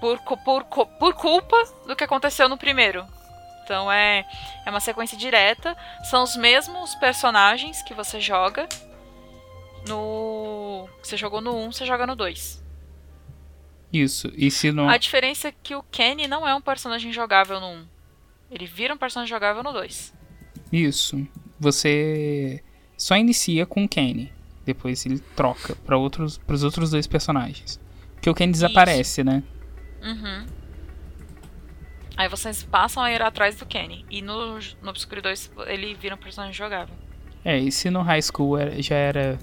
Por, 0.00 0.18
por, 0.44 0.64
por 0.64 1.14
culpa 1.14 1.56
do 1.86 1.94
que 1.96 2.04
aconteceu 2.04 2.48
no 2.48 2.56
primeiro. 2.56 3.04
Então 3.64 3.90
é, 3.92 4.24
é 4.64 4.70
uma 4.70 4.80
sequência 4.80 5.18
direta. 5.18 5.76
São 6.04 6.22
os 6.22 6.36
mesmos 6.36 6.94
personagens 6.94 7.82
que 7.82 7.92
você 7.92 8.20
joga 8.20 8.66
no. 9.88 10.88
Você 11.02 11.16
jogou 11.16 11.40
no 11.40 11.56
1, 11.56 11.72
você 11.72 11.86
joga 11.86 12.06
no 12.06 12.14
2. 12.14 12.62
Isso. 13.92 14.30
E 14.36 14.50
se 14.50 14.70
não. 14.70 14.88
A 14.88 14.98
diferença 14.98 15.48
é 15.48 15.54
que 15.62 15.74
o 15.74 15.82
Kenny 15.82 16.28
não 16.28 16.46
é 16.46 16.54
um 16.54 16.60
personagem 16.60 17.12
jogável 17.12 17.60
no 17.60 17.68
1. 17.68 17.86
Ele 18.50 18.66
vira 18.66 18.94
um 18.94 18.98
personagem 18.98 19.30
jogável 19.30 19.62
no 19.62 19.72
2. 19.72 20.14
Isso. 20.72 21.26
Você 21.58 22.62
só 22.96 23.16
inicia 23.16 23.66
com 23.66 23.84
o 23.84 23.88
Kenny. 23.88 24.32
Depois 24.64 25.04
ele 25.06 25.18
troca 25.34 25.74
para 25.76 25.96
outros, 25.96 26.38
pros 26.38 26.62
outros 26.62 26.90
dois 26.90 27.06
personagens. 27.06 27.80
Porque 28.14 28.28
o 28.28 28.34
Kenny 28.34 28.52
desaparece, 28.52 29.24
né? 29.24 29.42
Uhum. 30.02 30.46
Aí 32.16 32.28
vocês 32.28 32.64
passam 32.64 33.02
a 33.02 33.12
ir 33.12 33.22
atrás 33.22 33.56
do 33.56 33.64
Kenny. 33.64 34.04
E 34.10 34.20
no, 34.20 34.58
no 34.82 34.90
Obscure 34.90 35.22
2 35.22 35.52
ele 35.68 35.94
vira 35.94 36.14
um 36.14 36.18
personagem 36.18 36.52
jogável. 36.52 36.94
É, 37.44 37.56
e 37.56 37.70
se 37.70 37.88
no 37.90 38.02
high 38.02 38.20
school 38.20 38.58
já 38.78 38.96
era 38.96 39.38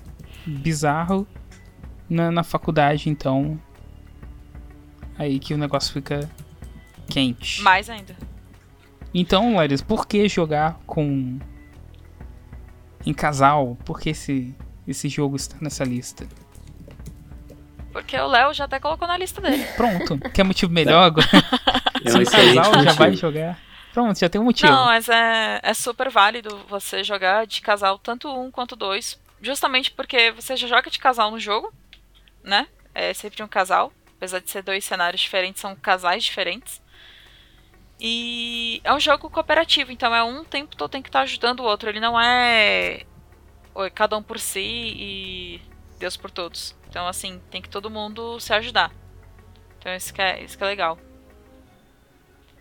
bizarro, 0.46 1.28
na, 2.10 2.32
na 2.32 2.44
faculdade, 2.44 3.10
então. 3.10 3.60
Aí 5.18 5.40
que 5.40 5.54
o 5.54 5.58
negócio 5.58 5.94
fica 5.94 6.30
quente. 7.10 7.62
Mais 7.62 7.90
ainda. 7.90 8.16
Então, 9.14 9.56
Larissa, 9.56 9.84
por 9.84 10.06
que 10.08 10.28
jogar 10.28 10.78
com. 10.86 11.40
em 13.06 13.14
casal? 13.14 13.78
Por 13.86 14.00
que 14.00 14.10
esse, 14.10 14.54
esse 14.88 15.08
jogo 15.08 15.36
está 15.36 15.56
nessa 15.62 15.84
lista? 15.84 16.28
Porque 17.94 18.18
o 18.20 18.28
Léo 18.28 18.54
já 18.54 18.66
até 18.66 18.78
colocou 18.78 19.08
na 19.08 19.18
lista 19.18 19.40
dele. 19.40 19.64
Pronto. 19.78 20.20
Quer 20.32 20.44
motivo 20.44 20.74
melhor 20.74 21.04
agora? 21.04 21.30
É 22.04 22.10
Se 22.10 22.18
um 22.18 22.26
casal 22.26 22.74
já 22.74 22.78
motivo. 22.78 22.96
vai 22.96 23.14
jogar. 23.14 23.60
Pronto, 23.94 24.20
já 24.20 24.28
tem 24.28 24.42
um 24.42 24.44
motivo. 24.44 24.70
Não, 24.70 24.88
mas 24.88 25.08
é, 25.08 25.62
é 25.64 25.74
super 25.74 26.10
válido 26.10 26.60
você 26.68 27.02
jogar 27.02 27.48
de 27.48 27.62
casal, 27.62 27.98
tanto 27.98 28.28
um 28.28 28.52
quanto 28.52 28.76
dois. 28.76 29.18
Justamente 29.46 29.92
porque 29.92 30.32
você 30.32 30.58
já 30.58 30.68
joga 30.68 30.90
de 30.90 30.98
casal 30.98 31.30
no 31.30 31.40
jogo, 31.40 31.72
né? 32.44 32.68
É 32.96 33.14
sempre 33.14 33.44
um 33.44 33.48
casal. 33.48 33.94
Apesar 34.18 34.40
de 34.40 34.50
ser 34.50 34.64
dois 34.64 34.84
cenários 34.84 35.22
diferentes, 35.22 35.62
são 35.62 35.76
casais 35.76 36.24
diferentes. 36.24 36.82
E 38.00 38.82
é 38.84 38.92
um 38.92 39.00
jogo 39.00 39.30
cooperativo, 39.30 39.92
então 39.92 40.16
é 40.16 40.24
um 40.24 40.44
tempo 40.44 40.76
todo 40.76 40.90
tem 40.90 41.02
que 41.02 41.10
estar 41.10 41.22
ajudando 41.22 41.60
o 41.60 41.64
outro. 41.64 41.88
Ele 41.88 42.00
não 42.00 42.20
é 42.20 43.06
cada 43.94 44.18
um 44.18 44.24
por 44.24 44.40
si 44.40 44.60
e 44.60 45.62
Deus 46.00 46.18
por 46.18 46.32
todos. 46.32 46.76
Então, 46.90 47.08
assim, 47.08 47.40
tem 47.52 47.62
que 47.62 47.70
todo 47.70 47.88
mundo 47.88 48.40
se 48.40 48.52
ajudar. 48.52 48.92
Então, 49.78 49.94
isso 49.94 50.12
que 50.12 50.24
é, 50.24 50.44
isso 50.44 50.58
que 50.58 50.64
é 50.64 50.68
legal. 50.68 50.98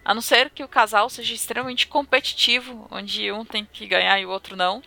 A 0.04 0.12
não 0.12 0.20
ser 0.20 0.50
que 0.50 0.62
o 0.62 0.68
casal 0.68 1.08
seja 1.08 1.32
extremamente 1.32 1.86
competitivo, 1.86 2.86
onde 2.90 3.32
um 3.32 3.42
tem 3.42 3.64
que 3.64 3.86
ganhar 3.86 4.20
e 4.20 4.26
o 4.26 4.30
outro 4.30 4.54
não. 4.54 4.82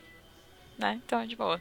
Né? 0.77 1.01
Então 1.03 1.19
é 1.19 1.25
de 1.25 1.35
boa. 1.35 1.59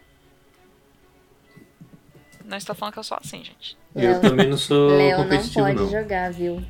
Não 2.47 2.57
estou 2.57 2.77
falando 2.77 2.93
que 2.93 3.01
eu 3.01 3.05
sou 3.05 3.19
assim, 3.21 3.43
gente. 3.43 3.77
Eu 3.95 4.21
também 4.21 4.49
não 4.49 4.57
sou 4.57 4.89
Léo 4.89 5.19
não 5.19 5.25
competitivo, 5.25 5.67
pode 5.67 5.77
não. 5.77 5.91
jogar, 5.91 6.33
viu? 6.33 6.63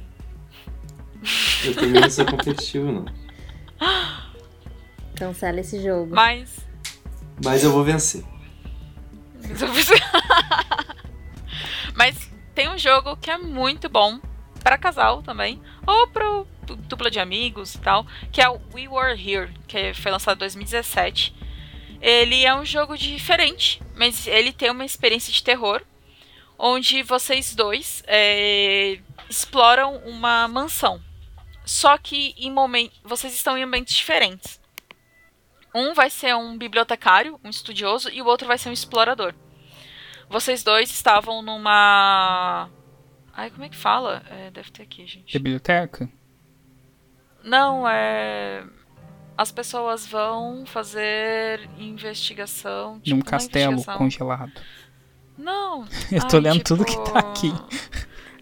Eu 1.64 1.74
também 1.74 2.00
não 2.00 2.10
sou 2.10 2.24
competitivo, 2.24 2.92
não. 2.92 3.04
Cancela 5.14 5.60
esse 5.60 5.82
jogo. 5.82 6.14
Mas. 6.14 6.56
Mas 7.44 7.62
eu 7.62 7.72
vou 7.72 7.84
vencer. 7.84 8.24
Mas 11.94 12.30
tem 12.54 12.70
um 12.70 12.78
jogo 12.78 13.16
que 13.18 13.30
é 13.30 13.36
muito 13.36 13.88
bom 13.88 14.18
para 14.62 14.78
casal 14.78 15.22
também, 15.22 15.60
ou 15.86 16.08
pro 16.08 16.46
dupla 16.88 17.10
de 17.10 17.20
amigos 17.20 17.74
e 17.74 17.78
tal, 17.78 18.06
que 18.32 18.40
é 18.40 18.48
o 18.48 18.58
We 18.74 18.88
Were 18.88 19.14
Here, 19.14 19.52
que 19.68 19.92
foi 19.94 20.10
lançado 20.10 20.36
em 20.36 20.40
2017. 20.40 21.36
Ele 22.06 22.44
é 22.44 22.54
um 22.54 22.64
jogo 22.64 22.96
diferente, 22.96 23.82
mas 23.96 24.28
ele 24.28 24.52
tem 24.52 24.70
uma 24.70 24.84
experiência 24.84 25.32
de 25.32 25.42
terror, 25.42 25.82
onde 26.56 27.02
vocês 27.02 27.52
dois 27.52 28.04
é, 28.06 29.00
exploram 29.28 29.96
uma 30.06 30.46
mansão. 30.46 31.02
Só 31.64 31.98
que 31.98 32.32
em 32.38 32.48
momen- 32.48 32.92
vocês 33.02 33.34
estão 33.34 33.58
em 33.58 33.64
ambientes 33.64 33.96
diferentes. 33.96 34.60
Um 35.74 35.94
vai 35.94 36.08
ser 36.08 36.32
um 36.36 36.56
bibliotecário, 36.56 37.40
um 37.42 37.50
estudioso, 37.50 38.08
e 38.08 38.22
o 38.22 38.26
outro 38.26 38.46
vai 38.46 38.56
ser 38.56 38.68
um 38.68 38.72
explorador. 38.72 39.34
Vocês 40.28 40.62
dois 40.62 40.90
estavam 40.90 41.42
numa. 41.42 42.70
Ai, 43.32 43.50
como 43.50 43.64
é 43.64 43.68
que 43.68 43.76
fala? 43.76 44.22
É, 44.30 44.50
deve 44.52 44.70
ter 44.70 44.84
aqui, 44.84 45.04
gente. 45.08 45.32
Biblioteca? 45.32 46.08
Não, 47.42 47.86
é. 47.88 48.64
As 49.36 49.52
pessoas 49.52 50.06
vão 50.06 50.64
fazer 50.64 51.68
investigação. 51.78 52.94
Num 52.94 53.00
Tipo, 53.00 53.16
uma 53.16 53.24
castelo 53.24 53.72
investigação. 53.72 53.98
congelado. 53.98 54.52
Não. 55.36 55.84
Eu 56.10 56.26
tô 56.26 56.36
ai, 56.36 56.42
lendo 56.42 56.54
tipo- 56.54 56.64
tudo 56.68 56.84
que 56.84 56.96
tá 57.12 57.18
aqui. 57.18 57.52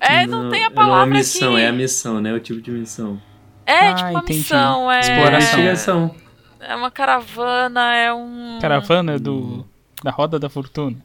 É, 0.01 0.27
não, 0.27 0.51
tem 0.51 0.65
a 0.65 0.69
Não 0.69 0.73
é 0.73 0.75
palavra 0.75 0.97
uma 1.07 1.07
missão, 1.07 1.55
aqui. 1.55 1.62
é 1.65 1.69
a 1.69 1.73
missão, 1.73 2.21
né? 2.21 2.33
O 2.33 2.39
tipo 2.41 2.61
de 2.61 2.71
missão. 2.71 3.21
É, 3.66 3.89
Ah, 3.89 3.95
tipo 3.95 4.11
uma 4.11 4.21
entendi. 4.21 4.39
missão. 4.41 4.93
É... 4.93 5.01
Exploração. 5.01 5.37
Investigação. 5.61 6.15
É 6.61 6.75
uma 6.77 6.91
caravana, 6.91 7.95
é 7.95 8.12
um. 8.12 8.59
Caravana 8.61 9.19
do. 9.19 9.66
Da 10.03 10.11
Roda 10.11 10.39
da 10.39 10.49
Fortuna. 10.51 10.97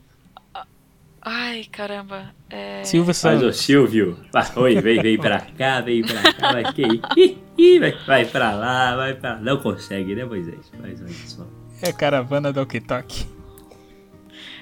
Ai, 1.32 1.66
caramba. 1.72 2.34
É... 2.50 2.84
Silvio 2.84 3.14
Faz 3.14 3.38
o 3.38 3.42
Santos. 3.42 3.58
Silvio. 3.58 4.18
Vai, 4.34 4.48
oi, 4.56 4.82
vem, 4.82 5.00
vem 5.00 5.16
pra 5.16 5.40
cá, 5.40 5.80
vem 5.80 6.02
pra 6.02 6.34
cá, 6.34 6.54
vai 6.54 6.74
que 6.74 7.80
vai, 7.80 7.92
vai 8.08 8.26
pra 8.26 8.56
lá, 8.56 8.96
vai 8.96 9.14
pra 9.14 9.34
lá. 9.34 9.40
Não 9.40 9.58
consegue, 9.58 10.16
né, 10.16 10.26
Moisés? 10.26 10.72
Mas 10.80 11.00
olha 11.00 11.14
só. 11.14 11.46
É 11.84 11.90
a 11.90 11.94
caravana 11.94 12.52
do 12.52 12.60
Ok-Tok. 12.62 13.28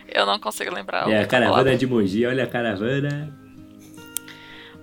Eu 0.10 0.26
não 0.26 0.38
consigo 0.42 0.74
lembrar. 0.74 1.08
o 1.08 1.10
É 1.10 1.22
a 1.22 1.26
caravana 1.26 1.78
de 1.78 1.88
Mogi, 1.88 2.26
olha 2.26 2.44
a 2.44 2.48
caravana. 2.48 3.34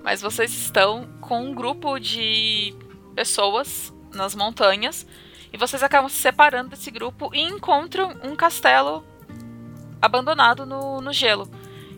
Mas 0.03 0.23
vocês 0.23 0.55
estão 0.55 1.07
com 1.21 1.43
um 1.43 1.55
grupo 1.55 1.99
de 1.99 2.75
pessoas 3.15 3.93
nas 4.15 4.35
montanhas 4.35 5.07
e 5.53 5.59
vocês 5.59 5.83
acabam 5.83 6.09
se 6.09 6.17
separando 6.17 6.71
desse 6.71 6.91
grupo 6.91 7.31
e 7.35 7.43
encontram 7.43 8.15
um 8.23 8.35
castelo 8.35 9.05
abandonado 10.01 10.65
no, 10.65 11.03
no 11.03 11.13
gelo. 11.13 11.47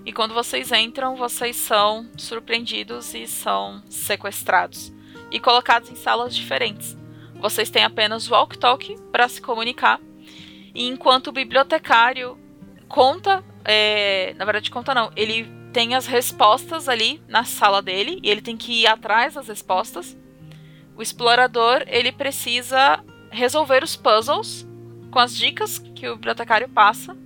E 0.06 0.12
quando 0.12 0.32
vocês 0.32 0.70
entram, 0.70 1.16
vocês 1.16 1.56
são 1.56 2.08
surpreendidos 2.16 3.12
e 3.12 3.26
são 3.26 3.82
sequestrados 3.88 4.92
e 5.32 5.40
colocados 5.40 5.90
em 5.90 5.96
salas 5.96 6.34
diferentes. 6.34 6.96
Vocês 7.40 7.68
têm 7.70 7.82
apenas 7.82 8.30
walk-talk 8.30 8.96
para 9.10 9.28
se 9.28 9.42
comunicar. 9.42 10.00
E 10.72 10.86
enquanto 10.86 11.26
o 11.26 11.32
bibliotecário 11.32 12.38
conta, 12.86 13.44
é, 13.64 14.32
na 14.36 14.44
verdade 14.44 14.70
conta 14.70 14.94
não, 14.94 15.10
ele 15.16 15.50
tem 15.72 15.96
as 15.96 16.06
respostas 16.06 16.88
ali 16.88 17.20
na 17.26 17.42
sala 17.42 17.82
dele 17.82 18.20
e 18.22 18.30
ele 18.30 18.40
tem 18.40 18.56
que 18.56 18.82
ir 18.82 18.86
atrás 18.86 19.34
das 19.34 19.48
respostas. 19.48 20.16
O 20.96 21.02
explorador 21.02 21.82
ele 21.88 22.12
precisa 22.12 23.04
resolver 23.28 23.82
os 23.82 23.96
puzzles 23.96 24.64
com 25.10 25.18
as 25.18 25.36
dicas 25.36 25.78
que 25.78 26.08
o 26.08 26.14
bibliotecário 26.14 26.68
passa 26.68 27.16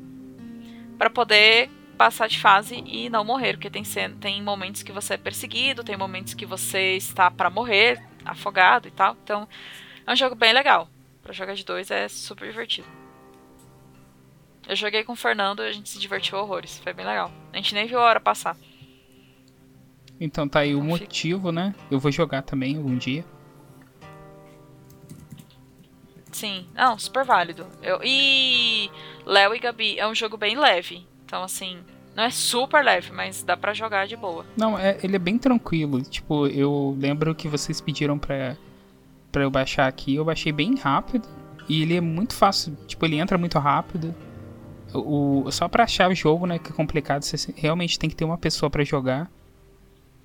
para 0.97 1.11
poder 1.11 1.69
passar 2.01 2.29
de 2.29 2.39
fase 2.39 2.83
e 2.87 3.11
não 3.11 3.23
morrer, 3.23 3.53
porque 3.53 3.69
tem, 3.69 3.83
tem 4.19 4.43
momentos 4.43 4.83
que 4.83 4.91
você 4.91 5.13
é 5.13 5.19
perseguido, 5.19 5.85
tem 5.85 5.99
momentos 5.99 6.33
que 6.33 6.47
você 6.47 6.97
está 6.97 7.31
para 7.31 7.51
morrer, 7.51 8.03
afogado 8.25 8.89
e 8.89 8.91
tal. 8.91 9.15
Então, 9.23 9.47
é 10.07 10.11
um 10.11 10.17
jogo 10.17 10.35
bem 10.35 10.55
legal. 10.55 10.89
Pra 11.23 11.35
jogar 11.35 11.53
de 11.53 11.63
dois 11.63 11.91
é 11.91 12.09
super 12.09 12.49
divertido. 12.49 12.89
Eu 14.67 14.75
joguei 14.75 15.05
com 15.05 15.13
o 15.13 15.17
Fernando 15.17 15.63
e 15.63 15.69
a 15.69 15.73
gente 15.73 15.91
se 15.91 15.99
divertiu 15.99 16.39
horrores. 16.39 16.79
Foi 16.79 16.95
bem 16.95 17.05
legal. 17.05 17.31
A 17.53 17.57
gente 17.59 17.75
nem 17.75 17.87
viu 17.87 17.99
a 17.99 18.05
hora 18.05 18.19
passar. 18.19 18.57
Então 20.19 20.49
tá 20.49 20.61
aí 20.61 20.75
o 20.75 20.83
motivo, 20.83 21.53
né? 21.53 21.75
Eu 21.91 22.01
vou 22.01 22.11
jogar 22.11 22.41
também 22.41 22.79
algum 22.79 22.97
dia. 22.97 23.27
Sim, 26.33 26.67
não, 26.75 26.99
super 26.99 27.27
válido. 27.27 27.67
Eu, 27.83 28.01
e 28.03 28.91
Léo 29.27 29.55
e 29.55 29.59
Gabi 29.59 29.99
é 29.99 30.09
um 30.09 30.15
jogo 30.15 30.39
bem 30.39 30.57
leve. 30.57 31.10
Então, 31.31 31.45
assim, 31.45 31.79
não 32.17 32.25
é 32.25 32.31
super 32.31 32.85
leve, 32.85 33.13
mas 33.13 33.45
dá 33.45 33.57
pra 33.57 33.73
jogar 33.73 34.05
de 34.05 34.17
boa. 34.17 34.45
Não, 34.57 34.77
é, 34.77 34.99
ele 35.01 35.15
é 35.15 35.19
bem 35.19 35.39
tranquilo. 35.39 36.03
Tipo, 36.03 36.49
eu 36.49 36.97
lembro 36.99 37.33
que 37.37 37.47
vocês 37.47 37.81
pediram 37.81 38.19
pra, 38.19 38.57
pra 39.31 39.45
eu 39.45 39.51
baixar 39.51 39.87
aqui. 39.87 40.17
Eu 40.17 40.25
baixei 40.25 40.51
bem 40.51 40.75
rápido. 40.75 41.29
E 41.69 41.83
ele 41.83 41.97
é 41.97 42.01
muito 42.01 42.35
fácil. 42.35 42.77
Tipo, 42.89 43.07
ele 43.07 43.15
entra 43.17 43.39
muito 43.39 43.57
rápido. 43.61 44.13
O, 44.93 45.49
só 45.53 45.69
pra 45.69 45.85
achar 45.85 46.11
o 46.11 46.15
jogo, 46.17 46.47
né? 46.47 46.59
Que 46.59 46.71
é 46.71 46.75
complicado. 46.75 47.23
Você 47.23 47.55
realmente 47.57 47.97
tem 47.97 48.11
que 48.11 48.17
ter 48.17 48.25
uma 48.25 48.37
pessoa 48.37 48.69
pra 48.69 48.83
jogar. 48.83 49.31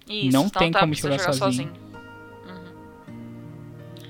Isso, 0.09 0.35
não 0.35 0.45
não 0.45 0.49
tem 0.49 0.71
dá 0.71 0.79
como 0.79 0.93
jogar, 0.95 1.19
jogar 1.19 1.33
sozinho. 1.33 1.69
sozinho. 1.69 1.85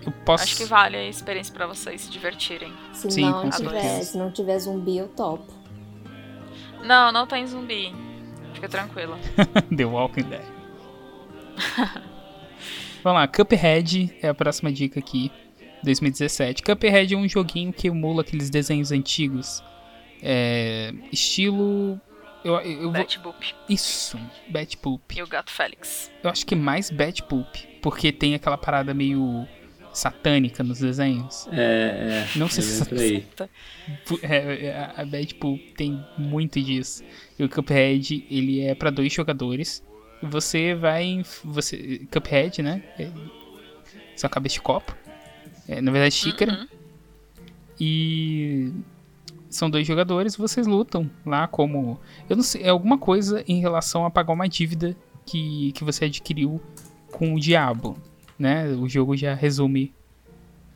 Eu 0.05 0.13
posso. 0.26 0.45
Acho 0.45 0.55
que 0.55 0.63
vale 0.63 0.95
a 0.95 1.09
experiência 1.09 1.53
pra 1.53 1.67
vocês 1.67 2.03
se 2.03 2.09
divertirem. 2.09 2.72
Se 2.93 3.11
Sim, 3.11 3.23
não 3.23 3.41
com 3.41 3.49
tiver, 3.49 4.01
se 4.01 4.17
não 4.17 4.31
tiver 4.31 4.57
zumbi, 4.59 4.97
eu 4.97 5.09
topo. 5.09 5.55
Não, 6.86 7.12
não 7.12 7.26
tem 7.28 7.45
zumbi. 7.48 7.94
Fica 8.53 8.70
tranquila. 8.70 9.18
The 9.76 9.86
Walking 9.86 10.24
Dead. 10.24 10.41
Vamos 13.03 13.20
lá, 13.20 13.28
Cuphead 13.28 14.16
é 14.22 14.30
a 14.30 14.34
próxima 14.34 14.72
dica 14.72 14.99
aqui. 14.99 15.32
2017. 15.84 16.64
Cuphead 16.64 17.14
é 17.14 17.18
um 17.18 17.28
joguinho 17.28 17.72
que 17.72 17.88
emula 17.88 18.22
aqueles 18.22 18.49
desenhos 18.49 18.91
antigos. 18.91 19.64
É, 20.22 20.91
estilo. 21.12 21.99
Eu, 22.44 22.56
eu 22.62 22.91
vou- 22.91 23.06
Boop 23.24 23.56
Isso, 23.68 24.20
Bat 24.49 24.78
Poop. 24.78 25.18
e 25.18 25.22
o 25.24 25.28
Gato 25.28 25.52
Félix. 25.52 26.12
Eu 26.24 26.30
acho 26.30 26.45
que 26.45 26.56
mais 26.56 26.90
Bat 26.91 27.24
Poop, 27.24 27.80
porque 27.82 28.12
tem 28.12 28.36
aquela 28.36 28.57
parada 28.57 28.94
meio 28.94 29.48
satânica 29.97 30.63
nos 30.63 30.80
desenhos. 30.80 31.47
É, 31.51 32.26
é. 32.34 32.38
Não 32.38 32.47
sei 32.49 32.63
é 32.63 32.67
se. 32.67 33.26
Pu- 34.05 34.19
é, 34.22 34.65
é, 34.65 34.93
a 34.95 35.05
Bad 35.05 35.35
Pool 35.35 35.57
tem 35.77 36.03
muito 36.17 36.61
disso. 36.61 37.03
E 37.39 37.43
o 37.43 37.49
Cuphead, 37.49 38.26
ele 38.30 38.61
é 38.61 38.76
pra 38.76 38.89
dois 38.89 39.11
jogadores. 39.13 39.84
Você 40.22 40.73
vai. 40.76 41.03
em- 41.03 41.23
Você, 41.43 42.01
Cuphead, 42.11 42.61
né? 42.61 42.84
É, 42.99 43.09
só 44.15 44.27
cabeça 44.30 44.55
de 44.55 44.61
copo. 44.61 44.95
É, 45.67 45.81
na 45.81 45.91
verdade, 45.91 46.13
xícara. 46.13 46.51
Uhum. 46.53 46.67
E. 47.80 48.72
São 49.49 49.69
dois 49.69 49.88
jogadores, 49.88 50.35
vocês 50.35 50.67
lutam 50.67 51.09
lá 51.26 51.47
como. 51.47 51.97
Eu 52.30 52.35
não 52.35 52.43
sei, 52.43 52.63
é 52.63 52.69
alguma 52.69 52.97
coisa 52.97 53.43
em 53.47 53.59
relação 53.61 54.05
a 54.05 54.09
pagar 54.11 54.34
uma 54.34 54.49
dívida 54.49 54.97
que, 55.26 55.72
que 55.72 55.84
você 55.84 56.05
adquiriu 56.05 56.61
com 57.11 57.34
o 57.34 57.39
diabo. 57.39 57.97
Né? 58.38 58.68
O 58.70 58.88
jogo 58.90 59.16
já 59.16 59.34
resume 59.34 59.94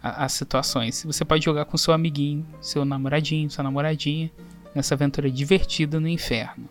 a- 0.02 0.26
as 0.26 0.34
situações. 0.34 1.04
Você 1.06 1.26
pode 1.26 1.44
jogar 1.44 1.66
com 1.66 1.78
seu 1.78 1.94
amiguinho, 1.94 2.46
seu 2.62 2.86
namoradinho, 2.86 3.50
sua 3.50 3.64
namoradinha, 3.64 4.32
nessa 4.74 4.96
aventura 4.96 5.30
divertida 5.30 6.00
no 6.00 6.08
inferno. 6.08 6.70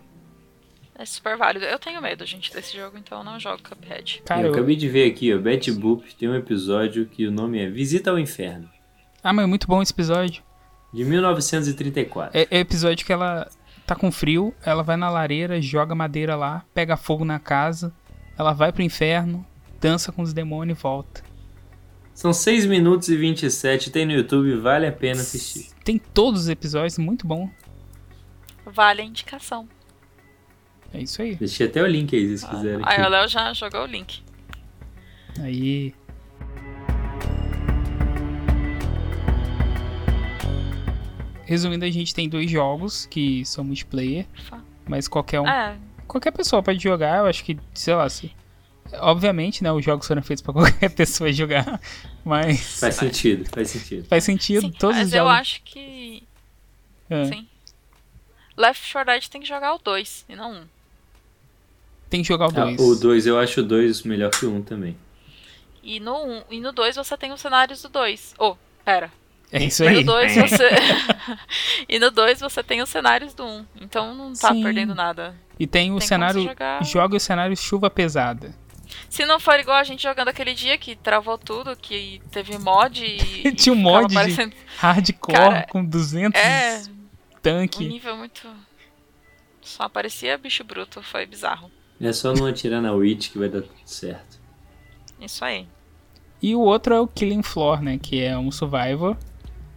É 0.95 1.05
super 1.05 1.37
válido. 1.37 1.63
Eu 1.65 1.79
tenho 1.79 2.01
medo, 2.01 2.25
gente, 2.25 2.51
desse 2.53 2.75
jogo, 2.75 2.97
então 2.97 3.19
eu 3.19 3.23
não 3.23 3.39
jogo 3.39 3.61
Cuphead. 3.63 4.21
Cara, 4.25 4.41
eu 4.41 4.47
eu- 4.47 4.51
acabei 4.53 4.75
de 4.75 4.89
ver 4.89 5.09
aqui, 5.09 5.33
ó, 5.33 5.37
Betty 5.37 5.71
Boop 5.71 6.13
tem 6.15 6.27
um 6.27 6.35
episódio 6.35 7.05
que 7.05 7.25
o 7.25 7.31
nome 7.31 7.59
é 7.59 7.69
Visita 7.69 8.09
ao 8.11 8.19
Inferno, 8.19 8.69
Ah, 9.23 9.31
mas 9.31 9.43
é 9.43 9.47
muito 9.47 9.65
bom 9.67 9.81
esse 9.81 9.93
episódio. 9.93 10.43
de 10.93 11.05
1934. 11.05 12.37
É, 12.37 12.47
é 12.51 12.59
episódio 12.59 13.05
que 13.05 13.13
ela 13.13 13.47
tá 13.85 13.95
com 13.95 14.11
frio, 14.11 14.53
ela 14.65 14.83
vai 14.83 14.97
na 14.97 15.09
lareira, 15.09 15.61
joga 15.61 15.95
madeira 15.95 16.35
lá, 16.35 16.63
pega 16.73 16.97
fogo 16.97 17.23
na 17.23 17.39
casa, 17.39 17.93
ela 18.37 18.51
vai 18.53 18.71
pro 18.73 18.81
inferno, 18.83 19.45
dança 19.79 20.11
com 20.11 20.21
os 20.21 20.33
demônios 20.33 20.77
e 20.77 20.81
volta. 20.81 21.23
São 22.13 22.33
6 22.33 22.65
minutos 22.65 23.07
e 23.07 23.15
27, 23.15 23.91
tem 23.91 24.05
no 24.05 24.11
YouTube, 24.11 24.55
vale 24.57 24.85
a 24.85 24.91
pena 24.91 25.21
assistir. 25.21 25.69
Tem 25.85 25.97
todos 25.97 26.41
os 26.41 26.49
episódios, 26.49 26.97
muito 26.97 27.25
bom. 27.25 27.49
Vale 28.65 29.01
a 29.01 29.05
indicação. 29.05 29.67
É 30.93 31.01
isso 31.01 31.21
aí. 31.21 31.35
Deixei 31.35 31.67
até 31.67 31.81
o 31.81 31.87
link 31.87 32.13
aí, 32.15 32.37
se 32.37 32.39
vocês 32.39 32.51
quiserem. 32.51 32.81
Aí 32.83 33.01
o 33.01 33.09
Léo 33.09 33.27
já 33.27 33.53
jogou 33.53 33.83
o 33.83 33.85
link. 33.85 34.21
Aí. 35.39 35.93
Resumindo, 41.45 41.85
a 41.85 41.89
gente 41.89 42.13
tem 42.13 42.27
dois 42.27 42.51
jogos 42.51 43.05
que 43.05 43.43
são 43.45 43.63
multiplayer, 43.63 44.27
mas 44.87 45.07
qualquer 45.07 45.39
um 45.39 45.47
É, 45.47 45.77
qualquer 46.07 46.31
pessoa 46.31 46.61
pode 46.61 46.79
jogar, 46.79 47.19
eu 47.19 47.25
acho 47.25 47.43
que, 47.43 47.57
sei 47.73 47.95
lá, 47.95 48.07
se... 48.09 48.31
obviamente, 48.93 49.63
né, 49.63 49.71
os 49.71 49.83
jogos 49.83 50.07
foram 50.07 50.21
feitos 50.21 50.41
pra 50.41 50.51
qualquer 50.53 50.89
pessoa 50.89 51.31
jogar, 51.31 51.79
mas 52.25 52.79
Faz 52.79 52.95
sentido, 52.95 53.49
faz 53.49 53.69
sentido. 53.69 54.07
faz 54.07 54.23
sentido, 54.23 54.61
sim, 54.61 54.71
todos 54.71 54.97
mas 54.97 55.07
os 55.07 55.13
eu 55.13 55.23
jogos. 55.23 55.39
acho 55.39 55.61
que. 55.63 56.23
É. 57.09 57.25
Sim. 57.25 57.47
Left 58.57 58.91
4 58.91 59.13
Dead 59.13 59.27
tem 59.27 59.41
que 59.41 59.47
jogar 59.47 59.73
o 59.73 59.77
2 59.79 60.25
e 60.29 60.35
não 60.35 60.51
um. 60.53 60.63
Tem 62.09 62.21
que 62.21 62.27
jogar 62.27 62.47
o 62.47 62.49
Ah, 62.59 62.65
2. 62.65 62.79
o 62.79 62.95
2, 62.95 63.27
eu 63.27 63.39
acho 63.39 63.61
o 63.61 63.63
2 63.63 64.03
melhor 64.03 64.31
que 64.31 64.45
o 64.45 64.51
1 64.51 64.55
um 64.57 64.61
também. 64.61 64.97
E 65.83 65.99
no 65.99 66.15
1 66.25 66.43
e 66.51 66.59
no 66.59 66.71
2 66.71 66.95
você 66.95 67.15
tem 67.17 67.31
os 67.31 67.39
cenários 67.39 67.81
do 67.81 67.89
2. 67.89 68.35
Oh, 68.37 68.55
pera. 68.83 69.11
É 69.51 69.63
isso 69.63 69.83
E 69.83 69.87
aí. 69.87 69.95
no 70.03 70.03
2 70.11 70.35
você. 70.35 70.69
e 71.87 71.97
no 71.99 72.11
2 72.11 72.39
você 72.39 72.61
tem 72.61 72.81
os 72.81 72.89
cenários 72.89 73.33
do 73.33 73.43
1. 73.45 73.65
Então 73.81 74.13
não 74.13 74.33
tá 74.33 74.51
Sim. 74.51 74.61
perdendo 74.63 74.93
nada. 74.93 75.35
E 75.59 75.65
tem 75.65 75.83
o 75.91 75.99
Tem 75.99 75.99
como 75.99 76.01
cenário, 76.01 76.49
joga 76.83 77.15
o 77.15 77.19
cenário 77.19 77.55
chuva 77.55 77.89
pesada. 77.89 78.53
Se 79.07 79.25
não 79.25 79.39
for 79.39 79.59
igual 79.59 79.77
a 79.77 79.83
gente 79.83 80.03
jogando 80.03 80.27
aquele 80.29 80.53
dia 80.53 80.77
que 80.77 80.95
travou 80.95 81.37
tudo, 81.37 81.75
que 81.75 82.21
teve 82.31 82.57
mod 82.57 83.03
e. 83.03 83.51
Tinha 83.55 83.73
um 83.73 83.77
mod 83.77 84.07
de 84.07 84.13
parecendo- 84.15 84.55
hardcore 84.77 85.33
Cara, 85.37 85.67
com 85.69 85.83
200 85.85 86.39
É, 86.39 86.81
um 86.89 87.37
tanque. 87.41 87.87
nível 87.87 88.17
muito. 88.17 88.47
Só 89.61 89.83
aparecia 89.83 90.37
bicho 90.37 90.63
bruto, 90.63 91.01
foi 91.03 91.25
bizarro. 91.25 91.71
É 92.01 92.11
só 92.13 92.33
não 92.33 92.45
atirar 92.45 92.81
na 92.81 92.91
Witch 92.93 93.29
que 93.31 93.37
vai 93.37 93.49
dar 93.49 93.61
tudo 93.61 93.73
certo. 93.85 94.39
Isso 95.19 95.43
aí. 95.43 95.67
E 96.41 96.55
o 96.55 96.61
outro 96.61 96.93
é 96.95 96.99
o 96.99 97.07
Killing 97.07 97.43
Floor, 97.43 97.81
né? 97.81 97.99
Que 98.01 98.21
é 98.23 98.37
um 98.37 98.49
survival 98.51 99.17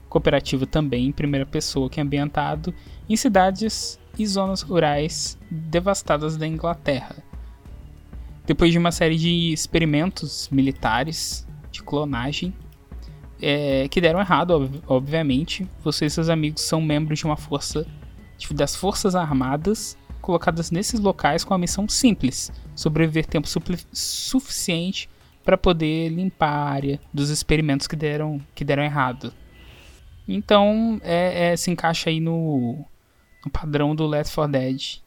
cooperativo 0.09 0.65
também, 0.67 1.07
em 1.07 1.13
primeira 1.13 1.45
pessoa, 1.45 1.91
que 1.91 1.99
é 1.99 2.03
ambientado 2.03 2.73
em 3.09 3.17
cidades 3.17 3.99
e 4.19 4.25
zonas 4.27 4.63
rurais 4.63 5.37
devastadas 5.51 6.37
da 6.37 6.47
Inglaterra. 6.47 7.17
Depois 8.47 8.73
de 8.73 8.79
uma 8.79 8.91
série 8.93 9.17
de 9.17 9.53
experimentos 9.53 10.49
militares 10.51 11.47
de 11.71 11.83
clonagem 11.83 12.53
é, 13.41 13.89
que 13.89 14.01
deram 14.01 14.21
errado, 14.21 14.51
ob- 14.53 14.83
obviamente, 14.87 15.67
você 15.83 16.07
e 16.07 16.11
seus 16.11 16.29
amigos 16.29 16.63
são 16.63 16.81
membros 16.81 17.19
de 17.21 17.25
uma 17.25 17.37
força 17.37 17.87
das 18.51 18.75
Forças 18.75 19.15
Armadas 19.15 19.97
colocadas 20.21 20.71
nesses 20.73 20.99
locais 21.01 21.45
com 21.45 21.55
a 21.55 21.59
missão 21.59 21.89
simples: 21.89 22.51
sobreviver 22.75 23.27
tempo 23.27 23.49
suficiente 23.93 25.09
para- 25.09 25.23
para 25.45 25.59
poder 25.59 26.09
limpar 26.09 26.51
a 26.53 26.65
área 26.71 27.01
dos 27.13 27.29
experimentos 27.31 27.89
que 27.89 27.97
deram, 27.97 28.41
que 28.55 28.65
deram 28.65 28.83
errado. 28.85 29.33
Então, 30.29 31.01
é, 31.03 31.51
é, 31.53 31.57
se 31.57 31.69
encaixa 31.69 32.11
aí 32.11 32.21
no, 32.21 32.85
no 33.45 33.51
padrão 33.51 33.93
do 33.95 34.07
Left 34.07 34.33
4 34.33 34.53
Dead 34.53 34.99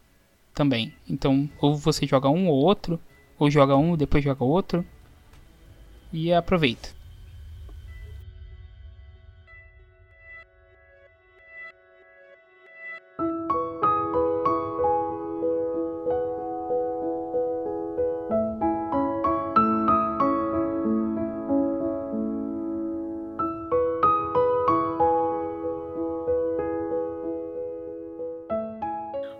também. 0.53 0.93
Então, 1.09 1.49
ou 1.61 1.73
você 1.77 2.05
joga 2.05 2.27
um 2.27 2.47
ou 2.49 2.55
outro, 2.55 2.99
ou 3.37 3.49
joga 3.49 3.75
um 3.75 3.95
depois 3.97 4.23
joga 4.23 4.43
outro. 4.43 4.85
E 6.11 6.31
aproveita. 6.31 6.89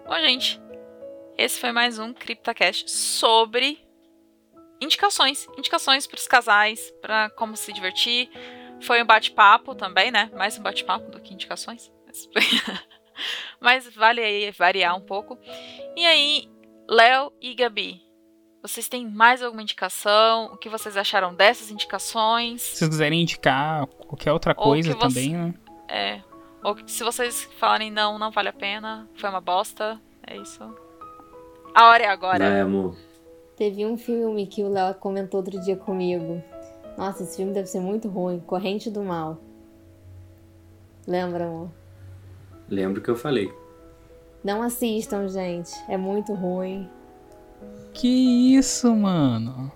Bom, 0.05 0.19
gente, 0.21 0.61
esse 1.37 1.59
foi 1.59 1.71
mais 1.71 1.99
um 1.99 2.13
CryptoCast 2.13 2.89
sobre 2.89 3.84
indicações. 4.81 5.47
Indicações 5.57 6.05
para 6.07 6.17
os 6.17 6.27
casais, 6.27 6.91
para 7.01 7.29
como 7.31 7.55
se 7.55 7.71
divertir. 7.73 8.29
Foi 8.81 9.01
um 9.01 9.05
bate-papo 9.05 9.73
também, 9.73 10.11
né? 10.11 10.29
Mais 10.35 10.57
um 10.57 10.63
bate-papo 10.63 11.09
do 11.11 11.19
que 11.21 11.33
indicações. 11.33 11.91
Mas, 12.05 12.29
Mas 13.59 13.95
vale 13.95 14.21
aí 14.21 14.51
variar 14.51 14.95
um 14.95 15.01
pouco. 15.01 15.37
E 15.95 16.05
aí, 16.05 16.49
Léo 16.89 17.31
e 17.41 17.55
Gabi, 17.55 18.01
vocês 18.61 18.87
têm 18.89 19.07
mais 19.09 19.41
alguma 19.41 19.61
indicação? 19.61 20.47
O 20.53 20.57
que 20.57 20.69
vocês 20.69 20.97
acharam 20.97 21.33
dessas 21.33 21.71
indicações? 21.71 22.61
Se 22.61 22.77
vocês 22.77 22.89
quiserem 22.89 23.21
indicar 23.21 23.87
qualquer 23.87 24.31
outra 24.33 24.53
Ou 24.57 24.63
coisa 24.63 24.93
que 24.93 24.99
você- 24.99 25.07
também, 25.07 25.33
né? 25.33 25.53
É. 25.87 26.21
Ou 26.63 26.75
se 26.87 27.03
vocês 27.03 27.45
falarem 27.59 27.91
não, 27.91 28.17
não 28.19 28.31
vale 28.31 28.49
a 28.49 28.53
pena, 28.53 29.07
foi 29.15 29.29
uma 29.29 29.39
bosta, 29.41 30.01
é 30.25 30.35
isso. 30.35 30.61
A 31.75 31.89
hora 31.89 32.03
é 32.03 32.07
agora. 32.07 32.49
Vai, 32.49 32.59
amor. 32.61 32.97
Teve 33.55 33.85
um 33.85 33.97
filme 33.97 34.45
que 34.47 34.63
o 34.63 34.69
Léo 34.69 34.95
comentou 34.95 35.39
outro 35.39 35.59
dia 35.61 35.77
comigo. 35.77 36.43
Nossa, 36.97 37.23
esse 37.23 37.37
filme 37.37 37.53
deve 37.53 37.67
ser 37.67 37.79
muito 37.79 38.07
ruim. 38.09 38.39
Corrente 38.39 38.89
do 38.89 39.01
Mal. 39.01 39.37
Lembra, 41.07 41.45
amor? 41.45 41.69
Lembro 42.69 43.01
que 43.01 43.09
eu 43.09 43.15
falei. 43.15 43.53
Não 44.43 44.61
assistam, 44.61 45.27
gente. 45.27 45.71
É 45.87 45.97
muito 45.97 46.33
ruim. 46.33 46.89
Que 47.93 48.55
isso, 48.57 48.93
mano? 48.93 49.71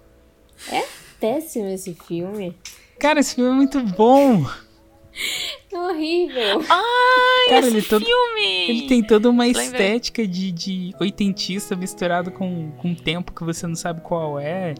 É 0.71 0.83
péssimo 1.19 1.67
esse 1.67 1.93
filme. 1.93 2.57
Cara, 2.99 3.19
esse 3.19 3.35
filme 3.35 3.51
é 3.51 3.53
muito 3.53 3.81
bom. 3.95 4.43
Horrível. 5.71 6.61
Ai, 6.67 7.49
Cara, 7.49 7.67
esse 7.67 7.77
ele 7.77 7.81
todo- 7.83 8.03
filme! 8.05 8.69
Ele 8.69 8.87
tem 8.87 9.03
toda 9.03 9.29
uma 9.29 9.43
Lembrei. 9.45 9.65
estética 9.65 10.27
de, 10.27 10.51
de 10.51 10.95
oitentista 10.99 11.75
misturado 11.75 12.31
com, 12.31 12.71
com 12.71 12.89
um 12.89 12.95
tempo 12.95 13.31
que 13.33 13.43
você 13.43 13.67
não 13.67 13.75
sabe 13.75 14.01
qual 14.01 14.39
é. 14.39 14.73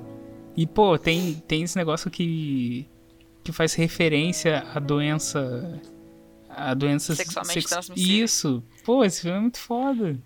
E, 0.58 0.66
pô, 0.66 0.98
tem, 0.98 1.36
tem 1.48 1.62
esse 1.64 1.78
negócio 1.78 2.10
que, 2.10 2.88
que 3.44 3.52
faz 3.52 3.74
referência 3.76 4.66
à 4.74 4.80
doença. 4.80 5.80
A 6.50 6.74
doença 6.74 7.14
Sexualmente 7.16 7.54
sex- 7.62 7.70
transmissível. 7.70 8.26
Isso. 8.26 8.64
Pô, 8.84 9.06
esse 9.06 9.22
filme 9.22 9.38
é 9.38 9.42
muito 9.42 9.60
foda. 9.60 10.20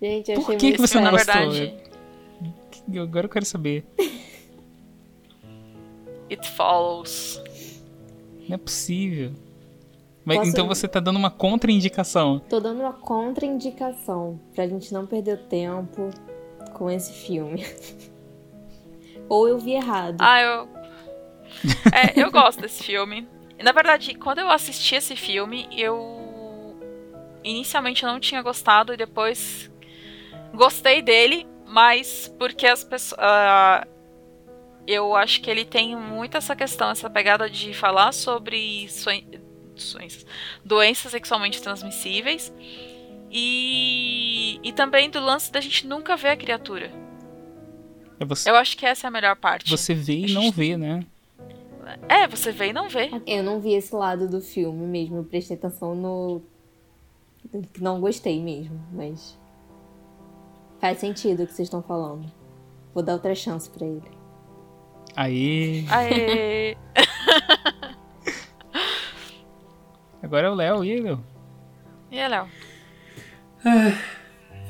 Gente, 0.00 0.30
eu 0.30 0.36
Por 0.40 0.54
achei 0.54 0.56
que, 0.56 0.72
que 0.72 0.78
você 0.78 0.98
não 1.00 1.10
gostou? 1.10 1.34
verdade- 1.50 1.74
Eu- 2.92 3.02
Agora 3.02 3.26
eu 3.26 3.30
quero 3.30 3.44
saber. 3.44 3.84
It 6.30 6.48
Follows. 6.56 7.42
Não 8.48 8.54
é 8.54 8.58
possível. 8.58 9.32
Mas, 10.28 10.36
Posso- 10.40 10.50
Então 10.50 10.68
você 10.68 10.86
tá 10.86 11.00
dando 11.00 11.16
uma 11.16 11.30
contraindicação. 11.30 12.38
Tô 12.50 12.60
dando 12.60 12.80
uma 12.80 12.92
contraindicação 12.92 14.38
pra 14.54 14.66
gente 14.68 14.92
não 14.92 15.06
perder 15.06 15.38
tempo 15.48 16.10
com 16.74 16.90
esse 16.90 17.14
filme. 17.14 17.64
Ou 19.26 19.48
eu 19.48 19.58
vi 19.58 19.72
errado. 19.72 20.18
Ah, 20.20 20.38
eu. 20.42 20.68
É, 21.92 22.12
eu 22.22 22.30
gosto 22.30 22.60
desse 22.60 22.84
filme. 22.84 23.26
Na 23.62 23.72
verdade, 23.72 24.14
quando 24.14 24.38
eu 24.40 24.50
assisti 24.50 24.96
esse 24.96 25.16
filme, 25.16 25.66
eu. 25.74 26.76
Inicialmente 27.42 28.04
eu 28.04 28.10
não 28.12 28.20
tinha 28.20 28.42
gostado 28.42 28.92
e 28.92 28.96
depois 28.98 29.70
gostei 30.52 31.00
dele, 31.00 31.46
mas 31.66 32.32
porque 32.38 32.66
as 32.66 32.84
pessoas. 32.84 33.18
eu 34.86 35.16
acho 35.16 35.40
que 35.40 35.50
ele 35.50 35.64
tem 35.64 35.96
muito 35.96 36.36
essa 36.36 36.54
questão, 36.54 36.90
essa 36.90 37.08
pegada 37.08 37.48
de 37.48 37.72
falar 37.72 38.12
sobre 38.12 38.88
soen- 38.90 39.40
doenças, 39.92 40.26
doenças 40.64 41.10
sexualmente 41.12 41.62
transmissíveis 41.62 42.52
e, 43.30 44.58
e 44.62 44.72
também 44.72 45.10
do 45.10 45.20
lance 45.20 45.50
da 45.52 45.60
gente 45.60 45.86
nunca 45.86 46.16
ver 46.16 46.30
a 46.30 46.36
criatura. 46.36 46.90
É 48.20 48.24
você, 48.24 48.50
Eu 48.50 48.56
acho 48.56 48.76
que 48.76 48.84
essa 48.84 49.06
é 49.06 49.08
a 49.08 49.10
melhor 49.10 49.36
parte. 49.36 49.70
você 49.70 49.94
vê 49.94 50.26
e 50.26 50.32
não 50.32 50.50
vê, 50.50 50.76
né? 50.76 51.04
É, 52.08 52.26
você 52.26 52.52
vê 52.52 52.68
e 52.68 52.72
não 52.72 52.88
vê. 52.88 53.10
Eu 53.26 53.42
não 53.42 53.60
vi 53.60 53.72
esse 53.72 53.94
lado 53.94 54.28
do 54.28 54.40
filme 54.40 54.86
mesmo. 54.86 55.16
Eu 55.18 55.24
prestei 55.24 55.56
atenção 55.56 55.94
no. 55.94 56.42
Não 57.80 58.00
gostei 58.00 58.42
mesmo, 58.42 58.78
mas. 58.92 59.38
Faz 60.80 60.98
sentido 60.98 61.42
o 61.42 61.46
que 61.46 61.52
vocês 61.54 61.66
estão 61.66 61.82
falando. 61.82 62.30
Vou 62.92 63.02
dar 63.02 63.14
outra 63.14 63.34
chance 63.34 63.70
pra 63.70 63.86
ele. 63.86 64.02
Aí. 65.16 65.86
Aê! 65.88 66.76
Agora 70.22 70.46
é 70.48 70.50
o 70.50 70.54
Léo. 70.54 70.84
E 70.84 70.92
aí, 70.92 71.00
Léo? 71.00 71.24
E 72.10 72.18
aí, 72.18 72.28
Léo? 72.28 72.46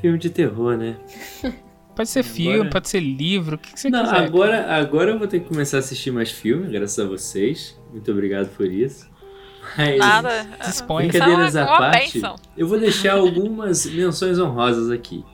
Filme 0.01 0.17
de 0.17 0.29
terror, 0.29 0.77
né? 0.77 0.97
Pode 1.95 2.07
ser 2.09 2.23
filme, 2.23 2.53
Agora- 2.55 2.69
pode 2.69 2.87
ser 2.87 3.01
livro, 3.01 3.57
o 3.57 3.59
que, 3.59 3.73
que 3.73 3.77
você 3.79 3.89
Não, 3.89 4.05
quiser. 4.05 4.15
agora, 4.23 4.73
agora 4.73 5.11
eu 5.11 5.19
vou 5.19 5.27
ter 5.27 5.41
que 5.41 5.49
começar 5.49 5.75
a 5.75 5.79
assistir 5.81 6.11
mais 6.11 6.31
filmes, 6.31 6.71
graças 6.71 6.97
a 6.97 7.05
vocês. 7.05 7.77
Muito 7.91 8.09
obrigado 8.09 8.47
por 8.55 8.67
isso. 8.67 9.09
Mas, 9.77 9.97
Nada. 9.97 10.47
Dispõe. 10.65 11.09
brincadeiras 11.09 11.57
é 11.57 11.61
à 11.61 11.65
parte, 11.65 12.13
bênção. 12.13 12.35
eu 12.55 12.65
vou 12.69 12.79
deixar 12.79 13.15
algumas 13.17 13.85
menções 13.91 14.39
honrosas 14.39 14.89
aqui. 14.89 15.25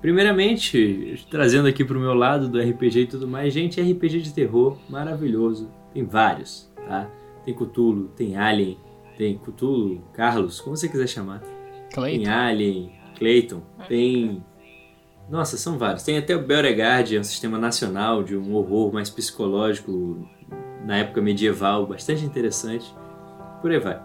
Primeiramente, 0.00 1.22
trazendo 1.30 1.68
aqui 1.68 1.84
pro 1.84 2.00
meu 2.00 2.14
lado 2.14 2.48
do 2.48 2.58
RPG 2.58 3.00
e 3.00 3.06
tudo 3.06 3.28
mais, 3.28 3.52
gente, 3.52 3.82
RPG 3.82 4.22
de 4.22 4.32
terror 4.32 4.78
maravilhoso. 4.88 5.70
Tem 5.92 6.04
vários, 6.06 6.72
tá? 6.88 7.06
Tem 7.48 7.54
Cthulhu, 7.54 8.08
tem 8.14 8.36
Alien, 8.36 8.76
tem 9.16 9.38
Cthulhu, 9.38 10.04
Carlos, 10.12 10.60
como 10.60 10.76
você 10.76 10.86
quiser 10.86 11.06
chamar. 11.06 11.40
Tem 11.40 11.88
Clayton. 11.90 12.30
Alien, 12.30 12.92
Clayton, 13.16 13.62
tem. 13.88 14.44
Nossa, 15.30 15.56
são 15.56 15.78
vários. 15.78 16.02
Tem 16.02 16.18
até 16.18 16.36
o 16.36 16.46
Beauregard, 16.46 17.16
é 17.16 17.18
um 17.18 17.24
sistema 17.24 17.58
nacional 17.58 18.22
de 18.22 18.36
um 18.36 18.54
horror 18.54 18.92
mais 18.92 19.08
psicológico 19.08 20.28
na 20.84 20.98
época 20.98 21.22
medieval, 21.22 21.86
bastante 21.86 22.22
interessante. 22.22 22.94
Por 23.62 23.70
aí 23.70 23.78
vai. 23.78 23.98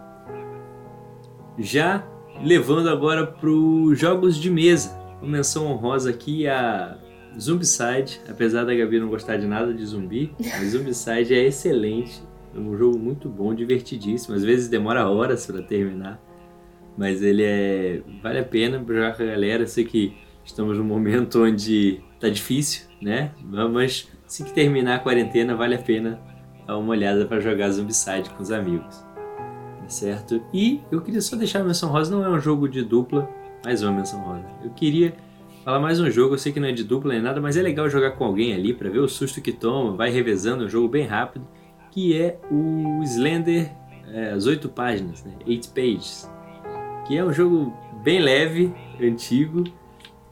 Já 1.58 2.02
levando 2.42 2.88
agora 2.88 3.26
para 3.26 3.50
os 3.50 3.98
jogos 3.98 4.38
de 4.38 4.48
mesa. 4.48 4.98
Uma 5.20 5.32
menção 5.32 5.66
honrosa 5.66 6.08
aqui 6.08 6.48
a 6.48 6.96
Zombicide, 7.38 8.22
apesar 8.26 8.64
da 8.64 8.74
Gabi 8.74 9.00
não 9.00 9.08
gostar 9.08 9.36
de 9.36 9.46
nada 9.46 9.74
de 9.74 9.84
zumbi, 9.84 10.34
mas 10.40 10.70
Zombicide 10.70 11.34
é 11.34 11.44
excelente. 11.44 12.22
É 12.54 12.58
um 12.58 12.76
jogo 12.76 12.98
muito 12.98 13.28
bom, 13.28 13.54
divertidíssimo. 13.54 14.34
Às 14.34 14.44
vezes 14.44 14.68
demora 14.68 15.08
horas 15.08 15.46
para 15.46 15.62
terminar. 15.62 16.20
Mas 16.96 17.22
ele 17.22 17.42
é. 17.42 18.02
Vale 18.22 18.38
a 18.38 18.44
pena 18.44 18.78
pra 18.78 18.94
jogar 18.94 19.16
com 19.16 19.22
a 19.22 19.26
galera. 19.26 19.64
Eu 19.64 19.66
sei 19.66 19.84
que 19.84 20.16
estamos 20.44 20.78
num 20.78 20.84
momento 20.84 21.42
onde 21.42 22.00
tá 22.20 22.28
difícil, 22.28 22.86
né? 23.02 23.32
Mas 23.72 24.08
se 24.26 24.44
que 24.44 24.52
terminar 24.52 24.96
a 24.96 24.98
quarentena, 24.98 25.54
vale 25.54 25.74
a 25.74 25.78
pena 25.78 26.20
dar 26.66 26.78
uma 26.78 26.90
olhada 26.90 27.26
para 27.26 27.40
jogar 27.40 27.70
Zombicide 27.70 28.30
com 28.30 28.42
os 28.42 28.50
amigos. 28.50 28.96
Tá 29.80 29.88
certo? 29.88 30.42
E 30.52 30.80
eu 30.90 31.00
queria 31.00 31.20
só 31.20 31.36
deixar 31.36 31.60
a 31.60 31.64
menção 31.64 31.90
rosa, 31.90 32.14
não 32.14 32.24
é 32.24 32.28
um 32.30 32.40
jogo 32.40 32.68
de 32.68 32.82
dupla, 32.82 33.28
mais 33.64 33.82
uma 33.82 33.92
menção 33.92 34.20
rosa. 34.22 34.46
Eu 34.62 34.70
queria 34.70 35.14
falar 35.64 35.78
mais 35.78 36.00
um 36.00 36.10
jogo, 36.10 36.34
eu 36.34 36.38
sei 36.38 36.52
que 36.52 36.60
não 36.60 36.68
é 36.68 36.72
de 36.72 36.84
dupla 36.84 37.12
nem 37.12 37.22
nada, 37.22 37.40
mas 37.40 37.56
é 37.56 37.62
legal 37.62 37.88
jogar 37.88 38.12
com 38.12 38.24
alguém 38.24 38.54
ali 38.54 38.72
para 38.72 38.88
ver 38.88 39.00
o 39.00 39.08
susto 39.08 39.40
que 39.40 39.52
toma, 39.52 39.94
vai 39.94 40.10
revezando, 40.10 40.64
é 40.64 40.66
um 40.66 40.70
jogo 40.70 40.88
bem 40.88 41.06
rápido, 41.06 41.46
que 41.94 42.20
é 42.20 42.38
o 42.50 43.00
Slender, 43.04 43.70
é, 44.12 44.32
as 44.32 44.46
oito 44.46 44.68
páginas, 44.68 45.24
né? 45.24 45.32
Eight 45.46 45.68
Pages 45.68 46.28
que 47.04 47.16
é 47.16 47.24
um 47.24 47.32
jogo 47.32 47.72
bem 48.02 48.18
leve, 48.18 48.74
antigo, 49.00 49.64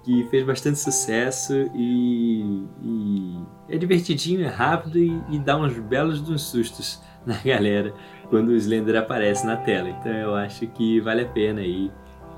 que 0.03 0.25
fez 0.31 0.45
bastante 0.45 0.79
sucesso 0.79 1.55
e, 1.75 2.67
e 2.83 3.39
é 3.69 3.79
divertidinho, 3.79 4.45
é 4.45 4.49
rápido 4.49 4.99
e, 4.99 5.23
e 5.31 5.39
dá 5.39 5.57
uns 5.57 5.79
belos 5.79 6.21
dos 6.21 6.43
sustos 6.43 7.01
na 7.25 7.37
galera 7.37 7.95
quando 8.29 8.49
o 8.49 8.57
Slender 8.57 8.97
aparece 8.97 9.47
na 9.47 9.57
tela. 9.57 9.91
Então 9.91 10.13
eu 10.13 10.35
acho 10.35 10.67
que 10.69 11.01
vale 11.01 11.23
a 11.23 11.29
pena 11.29 11.61
aí 11.61 11.93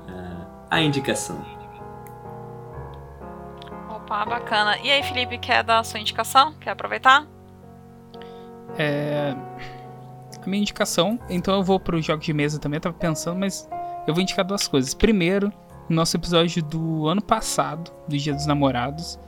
ah, 0.07 0.47
a 0.69 0.81
indicação. 0.81 1.43
Opa, 3.89 4.25
bacana. 4.25 4.77
E 4.83 4.91
aí, 4.91 5.01
Felipe, 5.01 5.37
quer 5.37 5.63
dar 5.63 5.79
a 5.79 5.83
sua 5.83 5.99
indicação? 5.99 6.53
Quer 6.59 6.71
aproveitar? 6.71 7.34
É, 8.77 9.35
a 10.41 10.47
minha 10.47 10.61
indicação, 10.61 11.19
então 11.29 11.55
eu 11.55 11.63
vou 11.63 11.79
pro 11.79 12.01
jogo 12.01 12.21
de 12.21 12.33
mesa 12.33 12.59
também, 12.59 12.77
eu 12.77 12.81
tava 12.81 12.95
pensando, 12.97 13.39
mas 13.39 13.67
eu 14.07 14.13
vou 14.13 14.21
indicar 14.21 14.45
duas 14.45 14.67
coisas. 14.67 14.93
Primeiro, 14.93 15.51
nosso 15.89 16.17
episódio 16.17 16.61
do 16.63 17.07
ano 17.07 17.21
passado, 17.21 17.91
do 18.07 18.17
Dia 18.17 18.33
dos 18.33 18.45
Namorados. 18.45 19.19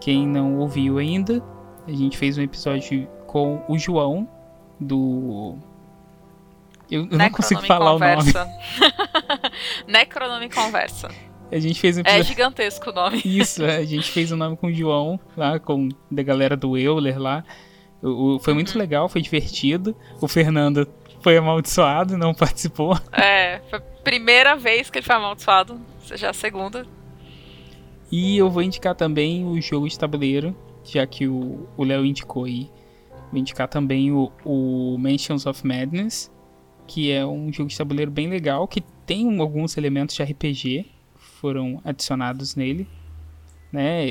Quem 0.00 0.26
não 0.26 0.58
ouviu 0.58 0.98
ainda, 0.98 1.42
a 1.86 1.92
gente 1.92 2.18
fez 2.18 2.36
um 2.36 2.42
episódio 2.42 3.08
com 3.26 3.62
o 3.68 3.78
João, 3.78 4.28
do. 4.78 5.56
Eu, 6.90 7.06
eu 7.10 7.18
não 7.18 7.30
consigo 7.30 7.62
falar 7.62 7.94
o 7.94 7.98
nome. 7.98 8.16
Conversa. 8.32 8.48
Necronome 9.86 10.50
Conversa. 10.50 11.08
A 11.50 11.58
gente 11.58 11.80
fez 11.80 11.96
um 11.96 12.00
É 12.00 12.02
episódio. 12.02 12.24
gigantesco 12.24 12.90
o 12.90 12.92
nome. 12.92 13.20
Isso, 13.24 13.62
é, 13.64 13.76
a 13.76 13.84
gente 13.84 14.10
fez 14.10 14.32
o 14.32 14.36
nome 14.36 14.56
com 14.56 14.68
o 14.68 14.72
João, 14.72 15.20
lá, 15.36 15.58
com 15.58 15.88
da 16.10 16.22
galera 16.22 16.56
do 16.56 16.76
Euler 16.76 17.18
lá. 17.20 17.44
O- 18.02 18.34
o- 18.34 18.38
foi 18.40 18.52
Uhum. 18.52 18.56
muito 18.58 18.76
legal, 18.78 19.08
foi 19.08 19.20
divertido. 19.22 19.94
O 20.20 20.26
Fernando 20.28 20.86
foi 21.20 21.36
amaldiçoado, 21.36 22.18
não 22.18 22.34
participou. 22.34 22.98
É, 23.12 23.60
foi 23.70 23.78
a 23.78 23.82
primeira 24.02 24.56
vez 24.56 24.90
que 24.90 24.98
ele 24.98 25.06
foi 25.06 25.14
amaldiçoado. 25.16 25.80
Seja 26.04 26.30
a 26.30 26.32
segunda. 26.32 26.84
E 28.10 28.36
eu 28.36 28.50
vou 28.50 28.62
indicar 28.62 28.94
também 28.94 29.44
o 29.46 29.60
jogo 29.60 29.88
de 29.88 29.98
tabuleiro, 29.98 30.54
já 30.84 31.06
que 31.06 31.26
o 31.26 31.66
Léo 31.78 32.04
indicou 32.04 32.44
aí. 32.44 32.68
Vou 33.30 33.40
indicar 33.40 33.68
também 33.68 34.12
o, 34.12 34.30
o 34.44 34.96
Mansions 34.98 35.46
of 35.46 35.66
Madness, 35.66 36.30
que 36.86 37.10
é 37.10 37.24
um 37.24 37.50
jogo 37.52 37.70
de 37.70 37.78
tabuleiro 37.78 38.10
bem 38.10 38.28
legal, 38.28 38.68
que 38.68 38.82
tem 39.06 39.38
alguns 39.40 39.76
elementos 39.78 40.14
de 40.14 40.22
RPG 40.22 40.84
que 41.14 41.24
foram 41.40 41.80
adicionados 41.84 42.54
nele. 42.54 42.86
Né? 43.72 44.10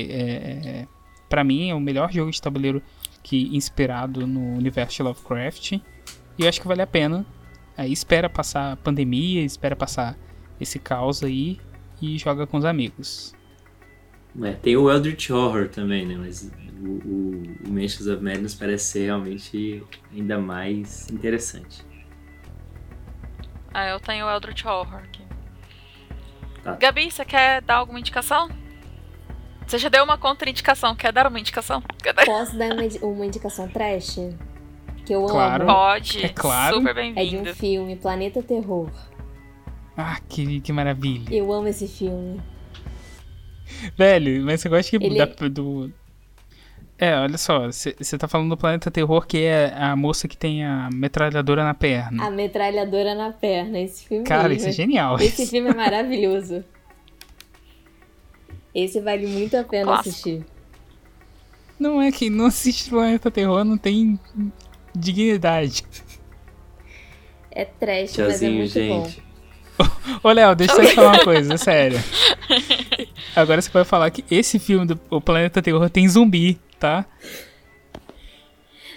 é, 0.80 0.86
para 1.28 1.44
mim 1.44 1.70
é 1.70 1.74
o 1.74 1.80
melhor 1.80 2.10
jogo 2.10 2.30
de 2.32 2.42
tabuleiro 2.42 2.82
que 3.22 3.54
inspirado 3.56 4.26
no 4.26 4.54
universo 4.54 4.96
de 4.96 5.02
Lovecraft. 5.02 5.72
E 5.72 5.82
eu 6.38 6.48
acho 6.48 6.60
que 6.60 6.66
vale 6.66 6.82
a 6.82 6.86
pena. 6.86 7.24
Aí 7.76 7.92
espera 7.92 8.28
passar 8.28 8.72
a 8.72 8.76
pandemia, 8.76 9.42
espera 9.44 9.76
passar 9.76 10.16
esse 10.60 10.78
caos 10.78 11.22
aí 11.22 11.58
e 12.00 12.18
joga 12.18 12.46
com 12.46 12.58
os 12.58 12.64
amigos. 12.64 13.34
É, 14.42 14.52
tem 14.52 14.76
o 14.76 14.90
Eldritch 14.90 15.30
Horror 15.30 15.68
também, 15.68 16.06
né? 16.06 16.16
Mas 16.18 16.50
o, 16.80 16.86
o, 16.86 17.42
o 17.66 17.70
Mansions 17.70 18.06
of 18.06 18.22
Madness 18.22 18.54
parece 18.54 18.86
ser 18.86 19.04
realmente 19.06 19.82
ainda 20.12 20.38
mais 20.38 21.08
interessante. 21.10 21.84
Ah, 23.74 23.88
eu 23.88 24.00
tenho 24.00 24.26
o 24.26 24.30
Eldritch 24.30 24.64
Horror 24.64 25.00
aqui. 25.00 25.22
Tá. 26.62 26.76
Gabi, 26.76 27.10
você 27.10 27.24
quer 27.24 27.60
dar 27.62 27.76
alguma 27.76 27.98
indicação? 27.98 28.48
Você 29.72 29.78
já 29.78 29.88
deu 29.88 30.04
uma 30.04 30.18
contraindicação. 30.18 30.94
Quer 30.94 31.14
dar 31.14 31.26
uma 31.26 31.40
indicação? 31.40 31.82
Quer 32.02 32.12
dar... 32.12 32.26
Posso 32.26 32.58
dar 32.58 32.74
uma, 32.74 32.82
uma 33.10 33.24
indicação 33.24 33.66
trash? 33.68 34.16
Que 35.06 35.14
eu 35.14 35.24
Claro. 35.24 35.62
amo. 35.64 35.72
Pode. 35.72 36.22
É 36.26 36.28
claro. 36.28 36.74
Super 36.76 36.90
É 36.98 37.02
de 37.02 37.08
um 37.08 37.14
bem-vindo. 37.14 37.54
filme, 37.54 37.96
Planeta 37.96 38.42
Terror. 38.42 38.90
Ah, 39.96 40.18
que, 40.28 40.60
que 40.60 40.70
maravilha. 40.74 41.24
Eu 41.34 41.50
amo 41.50 41.68
esse 41.68 41.88
filme. 41.88 42.38
Velho, 43.96 44.44
mas 44.44 44.60
você 44.60 44.68
gosta 44.68 44.90
que 44.98 45.02
Ele- 45.02 45.16
da- 45.18 45.48
do. 45.48 45.90
É, 46.98 47.16
olha 47.18 47.38
só, 47.38 47.66
você 47.68 48.18
tá 48.18 48.28
falando 48.28 48.50
do 48.50 48.56
Planeta 48.58 48.90
Terror, 48.90 49.26
que 49.26 49.38
é 49.38 49.72
a 49.74 49.96
moça 49.96 50.28
que 50.28 50.36
tem 50.36 50.64
a 50.66 50.90
metralhadora 50.92 51.64
na 51.64 51.72
perna. 51.72 52.26
A 52.26 52.30
metralhadora 52.30 53.14
na 53.14 53.32
perna. 53.32 53.78
Esse 53.80 54.06
filme 54.06 54.22
Cara, 54.24 54.50
mesmo. 54.50 54.58
isso 54.60 54.68
é 54.68 54.72
genial. 54.72 55.16
Esse 55.18 55.46
filme 55.46 55.70
é 55.70 55.74
maravilhoso. 55.74 56.62
Esse 58.74 59.00
vale 59.00 59.26
muito 59.26 59.56
a 59.56 59.64
pena 59.64 59.86
Clássico. 59.86 60.08
assistir. 60.10 60.46
Não 61.78 62.00
é 62.00 62.12
que 62.12 62.30
não 62.30 62.46
assiste 62.46 62.90
Planeta 62.90 63.30
Terror, 63.30 63.64
não 63.64 63.76
tem 63.76 64.18
dignidade. 64.94 65.82
É 67.50 67.64
trash, 67.64 68.16
mas 68.16 68.18
é 68.18 68.28
Tchauzinho, 68.28 68.56
muito 68.58 68.72
gente. 68.72 69.22
Ô, 70.22 70.30
Léo, 70.30 70.54
deixa 70.54 70.74
eu 70.74 70.86
te 70.86 70.94
falar 70.94 71.14
uma 71.14 71.24
coisa, 71.24 71.56
sério. 71.58 71.98
Agora 73.34 73.60
você 73.60 73.70
vai 73.70 73.84
falar 73.84 74.10
que 74.10 74.24
esse 74.30 74.58
filme 74.58 74.86
do 74.86 75.00
o 75.10 75.20
Planeta 75.20 75.60
Terror 75.60 75.90
tem 75.90 76.08
zumbi, 76.08 76.58
tá? 76.78 77.04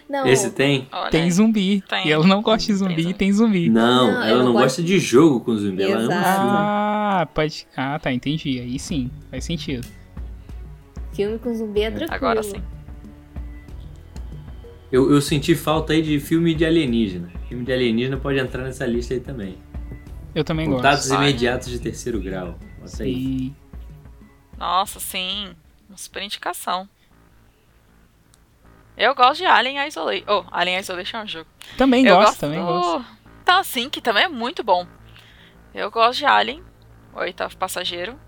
Não, 0.07 0.27
Esse 0.27 0.51
tem? 0.51 0.87
Olha 0.91 1.09
Tem 1.09 1.31
zumbi. 1.31 1.81
Tem. 1.89 2.07
E 2.07 2.11
ela 2.11 2.27
não 2.27 2.41
gosta 2.41 2.67
de 2.71 2.77
zumbi 2.77 2.95
Tem 3.03 3.09
e 3.09 3.13
tem 3.13 3.33
zumbi. 3.33 3.69
Não, 3.69 4.11
Não, 4.11 4.23
ela 4.23 4.43
não 4.43 4.53
gosta 4.53 4.83
de 4.83 4.99
jogo 4.99 5.39
com 5.39 5.55
zumbi, 5.57 5.81
ela 5.81 6.01
ama 6.01 6.13
Exato. 6.13 6.39
filme. 6.41 6.55
Ah, 6.57 7.27
pode. 7.33 7.67
Ah, 7.75 7.97
tá, 7.99 8.13
entendi. 8.13 8.59
Aí 8.59 8.77
sim, 8.77 9.09
faz 9.31 9.43
sentido. 9.45 9.87
filme 11.13 11.39
com 11.39 11.53
zumbi 11.55 11.81
é 11.81 11.89
tranquilo. 11.89 12.13
Agora 12.15 12.43
sim. 12.43 12.61
Eu, 14.91 15.11
eu 15.11 15.21
senti 15.21 15.55
falta 15.55 15.93
aí 15.93 16.01
de 16.01 16.19
filme 16.19 16.53
de 16.53 16.63
alienígena. 16.65 17.29
Filme 17.49 17.65
de 17.65 17.73
alienígena 17.73 18.17
pode 18.17 18.37
entrar 18.39 18.63
nessa 18.63 18.85
lista 18.85 19.13
aí 19.13 19.19
também. 19.19 19.57
Eu 20.33 20.43
também 20.43 20.69
Contatos 20.69 21.07
gosto. 21.07 21.21
imediatos 21.21 21.69
de 21.69 21.79
terceiro 21.79 22.21
grau. 22.21 22.57
Aí. 22.81 22.87
Sim. 22.87 23.55
Nossa, 24.57 24.99
sim. 24.99 25.49
Uma 25.89 25.97
super 25.97 26.21
indicação. 26.21 26.87
Eu 28.97 29.13
gosto 29.13 29.37
de 29.37 29.45
Alien 29.45 29.87
Isolation. 29.87 30.25
Oh, 30.27 30.45
Alien 30.51 30.79
Isolation 30.79 31.17
é 31.17 31.23
um 31.23 31.27
jogo. 31.27 31.49
Também 31.77 32.05
eu 32.05 32.15
gosto, 32.15 32.27
gosto 32.27 32.39
também 32.39 32.59
do... 32.59 32.65
gosto. 32.65 33.05
Tá, 33.43 33.63
sim, 33.63 33.89
que 33.89 34.01
também 34.01 34.23
é 34.23 34.27
muito 34.27 34.63
bom. 34.63 34.87
Eu 35.73 35.91
gosto 35.91 36.19
de 36.19 36.25
Alien, 36.25 36.63
o 37.13 37.19
oitavo 37.19 37.55
passageiro. 37.57 38.19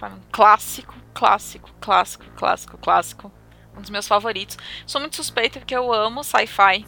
Mim, 0.00 0.20
Clássico, 0.32 0.94
clássico, 1.14 1.70
clássico, 1.80 2.24
clássico, 2.36 2.78
clássico. 2.78 3.32
Um 3.76 3.80
dos 3.80 3.90
meus 3.90 4.06
favoritos. 4.06 4.58
Sou 4.86 5.00
muito 5.00 5.16
suspeita 5.16 5.58
porque 5.58 5.74
eu 5.74 5.92
amo 5.92 6.22
sci-fi. 6.22 6.84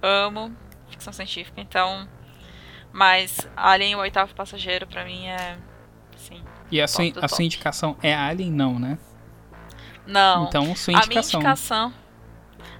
Amo 0.00 0.54
ficção 0.88 1.12
científica, 1.12 1.60
então. 1.60 2.08
Mas 2.92 3.48
Alien, 3.56 3.96
o 3.96 3.98
oitavo 3.98 4.34
passageiro, 4.34 4.86
pra 4.86 5.04
mim 5.04 5.26
é. 5.26 5.58
Sim. 6.16 6.42
E 6.70 6.80
a 6.80 6.88
sua, 6.88 7.04
a 7.22 7.28
sua 7.28 7.44
indicação 7.44 7.96
é 8.02 8.14
Alien, 8.14 8.50
não, 8.50 8.78
né? 8.78 8.98
Não. 10.06 10.44
Então, 10.44 10.74
sua 10.74 10.94
A 10.98 11.06
minha 11.06 11.20
indicação. 11.20 11.92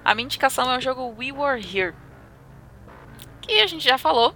A 0.03 0.15
minha 0.15 0.25
indicação 0.25 0.71
é 0.71 0.77
o 0.77 0.81
jogo 0.81 1.15
We 1.17 1.31
Were 1.31 1.61
Here. 1.61 1.95
Que 3.41 3.59
a 3.59 3.67
gente 3.67 3.83
já 3.83 3.97
falou. 3.97 4.35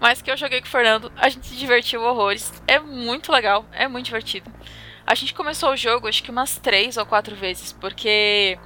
Mas 0.00 0.20
que 0.20 0.30
eu 0.30 0.36
joguei 0.36 0.60
com 0.60 0.66
o 0.66 0.70
Fernando. 0.70 1.12
A 1.16 1.28
gente 1.28 1.46
se 1.46 1.56
divertiu 1.56 2.02
horrores. 2.02 2.52
É 2.66 2.78
muito 2.78 3.30
legal. 3.30 3.64
É 3.72 3.86
muito 3.86 4.06
divertido. 4.06 4.52
A 5.06 5.14
gente 5.14 5.34
começou 5.34 5.72
o 5.72 5.76
jogo 5.76 6.08
acho 6.08 6.22
que 6.22 6.30
umas 6.30 6.58
três 6.58 6.96
ou 6.96 7.06
quatro 7.06 7.36
vezes. 7.36 7.72
Porque 7.72 8.58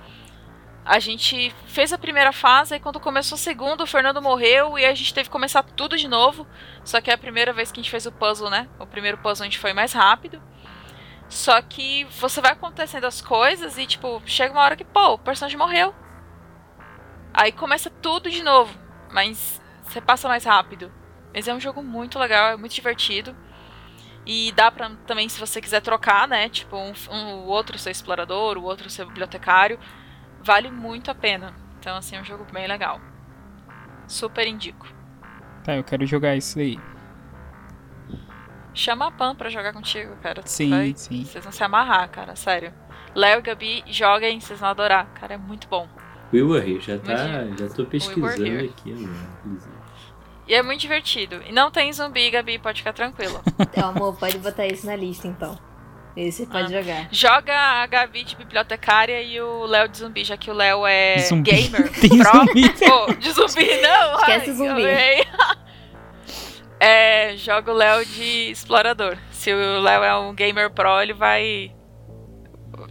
a 0.84 0.98
gente 0.98 1.54
fez 1.66 1.92
a 1.92 1.98
primeira 1.98 2.32
fase. 2.32 2.74
E 2.74 2.80
quando 2.80 2.98
começou 2.98 3.36
a 3.36 3.38
segunda, 3.38 3.84
o 3.84 3.86
Fernando 3.86 4.22
morreu. 4.22 4.78
E 4.78 4.84
a 4.86 4.94
gente 4.94 5.12
teve 5.12 5.28
que 5.28 5.32
começar 5.32 5.62
tudo 5.62 5.96
de 5.96 6.08
novo. 6.08 6.46
Só 6.84 7.00
que 7.00 7.10
é 7.10 7.14
a 7.14 7.18
primeira 7.18 7.52
vez 7.52 7.70
que 7.70 7.80
a 7.80 7.82
gente 7.82 7.90
fez 7.90 8.06
o 8.06 8.12
puzzle, 8.12 8.50
né? 8.50 8.68
O 8.78 8.86
primeiro 8.86 9.18
puzzle 9.18 9.44
a 9.44 9.46
gente 9.46 9.58
foi 9.58 9.72
mais 9.72 9.92
rápido. 9.92 10.42
Só 11.28 11.60
que 11.60 12.04
você 12.18 12.40
vai 12.40 12.52
acontecendo 12.52 13.04
as 13.04 13.20
coisas 13.20 13.78
e, 13.78 13.86
tipo, 13.86 14.22
chega 14.24 14.54
uma 14.54 14.62
hora 14.62 14.76
que, 14.76 14.84
pô, 14.84 15.14
o 15.14 15.18
personagem 15.18 15.58
morreu. 15.58 15.94
Aí 17.36 17.52
começa 17.52 17.90
tudo 17.90 18.30
de 18.30 18.42
novo. 18.42 18.76
Mas 19.12 19.60
você 19.82 20.00
passa 20.00 20.26
mais 20.26 20.44
rápido. 20.44 20.90
Mas 21.32 21.46
é 21.46 21.54
um 21.54 21.60
jogo 21.60 21.82
muito 21.82 22.18
legal, 22.18 22.48
é 22.48 22.56
muito 22.56 22.74
divertido. 22.74 23.36
E 24.24 24.50
dá 24.52 24.72
pra 24.72 24.90
também, 25.06 25.28
se 25.28 25.38
você 25.38 25.60
quiser 25.60 25.80
trocar, 25.82 26.26
né? 26.26 26.48
Tipo, 26.48 26.76
um, 26.76 26.92
um- 27.10 27.34
o 27.44 27.46
outro 27.46 27.78
ser 27.78 27.90
explorador, 27.90 28.56
o 28.58 28.62
outro 28.64 28.90
ser 28.90 29.04
bibliotecário. 29.04 29.78
Vale 30.42 30.70
muito 30.70 31.10
a 31.10 31.14
pena. 31.14 31.54
Então, 31.78 31.96
assim, 31.96 32.16
é 32.16 32.20
um 32.20 32.24
jogo 32.24 32.44
bem 32.52 32.66
legal. 32.66 33.00
Super 34.08 34.46
indico. 34.46 34.86
Tá, 35.62 35.76
eu 35.76 35.84
quero 35.84 36.04
jogar 36.06 36.34
isso 36.34 36.58
aí. 36.58 36.78
Chama 38.74 39.06
a 39.06 39.10
Pan 39.10 39.34
pra 39.34 39.48
jogar 39.48 39.72
contigo, 39.72 40.16
cara. 40.16 40.42
Sim, 40.44 40.70
vai- 40.70 40.94
sim. 40.96 41.24
Vocês 41.24 41.44
vão 41.44 41.52
se 41.52 41.62
amarrar, 41.64 42.08
cara, 42.10 42.34
sério. 42.36 42.74
Léo 43.14 43.38
e 43.38 43.42
Gabi, 43.42 43.84
joguem, 43.86 44.38
vocês 44.40 44.60
vão 44.60 44.68
adorar. 44.68 45.06
Cara, 45.14 45.34
é 45.34 45.38
muito 45.38 45.66
bom. 45.68 45.88
We 46.32 46.42
Were 46.42 46.58
Here, 46.70 46.80
já, 46.80 46.98
tá, 46.98 47.12
Imagina. 47.12 47.56
já 47.58 47.68
tô 47.74 47.84
pesquisando 47.84 48.30
aqui 48.34 48.92
agora. 48.92 49.10
inclusive. 49.44 49.76
E 50.48 50.54
é 50.54 50.62
muito 50.62 50.80
divertido. 50.80 51.40
E 51.48 51.52
não 51.52 51.70
tem 51.70 51.92
zumbi, 51.92 52.30
Gabi, 52.30 52.58
pode 52.58 52.78
ficar 52.80 52.92
tranquilo. 52.92 53.40
Então, 53.58 53.88
amor, 53.90 54.16
pode 54.16 54.38
botar 54.38 54.66
isso 54.66 54.86
na 54.86 54.94
lista, 54.96 55.26
então. 55.26 55.58
Esse 56.16 56.46
pode 56.46 56.74
Ah. 56.74 56.80
jogar. 56.80 57.08
Joga 57.10 57.52
a 57.54 57.86
Gabi 57.86 58.24
de 58.24 58.36
bibliotecária 58.36 59.20
e 59.22 59.40
o 59.40 59.66
Léo 59.66 59.88
de 59.88 59.98
zumbi, 59.98 60.24
já 60.24 60.36
que 60.36 60.50
o 60.50 60.54
Léo 60.54 60.86
é 60.86 61.18
Zumbi. 61.18 61.50
gamer. 61.50 61.90
Tem 62.00 62.18
pro. 62.18 62.30
zumbi. 62.32 62.68
Pô, 62.88 63.14
de 63.14 63.30
zumbi 63.32 63.80
não! 63.82 64.14
Esquece 64.18 64.50
ai, 64.50 64.56
zumbi. 64.56 64.82
É, 66.78 67.34
joga 67.38 67.72
o 67.72 67.74
Léo 67.74 68.04
de 68.04 68.50
explorador. 68.50 69.16
Se 69.30 69.52
o 69.52 69.80
Léo 69.80 70.04
é 70.04 70.14
um 70.18 70.34
gamer 70.34 70.70
pro, 70.70 71.00
ele 71.00 71.14
vai. 71.14 71.72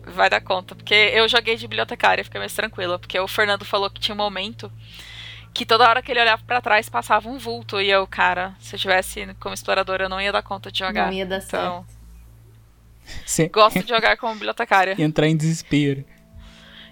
Vai 0.07 0.29
dar 0.29 0.41
conta. 0.41 0.75
Porque 0.75 0.93
eu 0.93 1.27
joguei 1.27 1.55
de 1.55 1.67
bibliotecária, 1.67 2.23
fiquei 2.23 2.39
mais 2.39 2.53
tranquila. 2.53 2.99
Porque 2.99 3.19
o 3.19 3.27
Fernando 3.27 3.65
falou 3.65 3.89
que 3.89 3.99
tinha 3.99 4.13
um 4.13 4.17
momento 4.17 4.71
que 5.53 5.65
toda 5.65 5.87
hora 5.89 6.01
que 6.01 6.11
ele 6.11 6.19
olhava 6.21 6.43
pra 6.45 6.61
trás 6.61 6.89
passava 6.89 7.27
um 7.29 7.37
vulto. 7.37 7.79
E 7.81 7.89
eu, 7.89 8.05
cara, 8.05 8.53
se 8.59 8.75
eu 8.75 8.79
tivesse 8.79 9.25
como 9.39 9.53
explorador, 9.55 10.01
eu 10.01 10.09
não 10.09 10.21
ia 10.21 10.31
dar 10.31 10.43
conta 10.43 10.71
de 10.71 10.79
jogar. 10.79 11.07
Não 11.07 11.13
ia 11.13 11.25
dar 11.25 11.39
Então, 11.39 11.85
Você 13.25 13.47
gosto 13.47 13.81
de 13.81 13.89
jogar 13.89 14.17
como 14.17 14.33
bibliotecária. 14.33 14.95
entrar 15.01 15.27
em 15.27 15.35
desespero. 15.37 16.03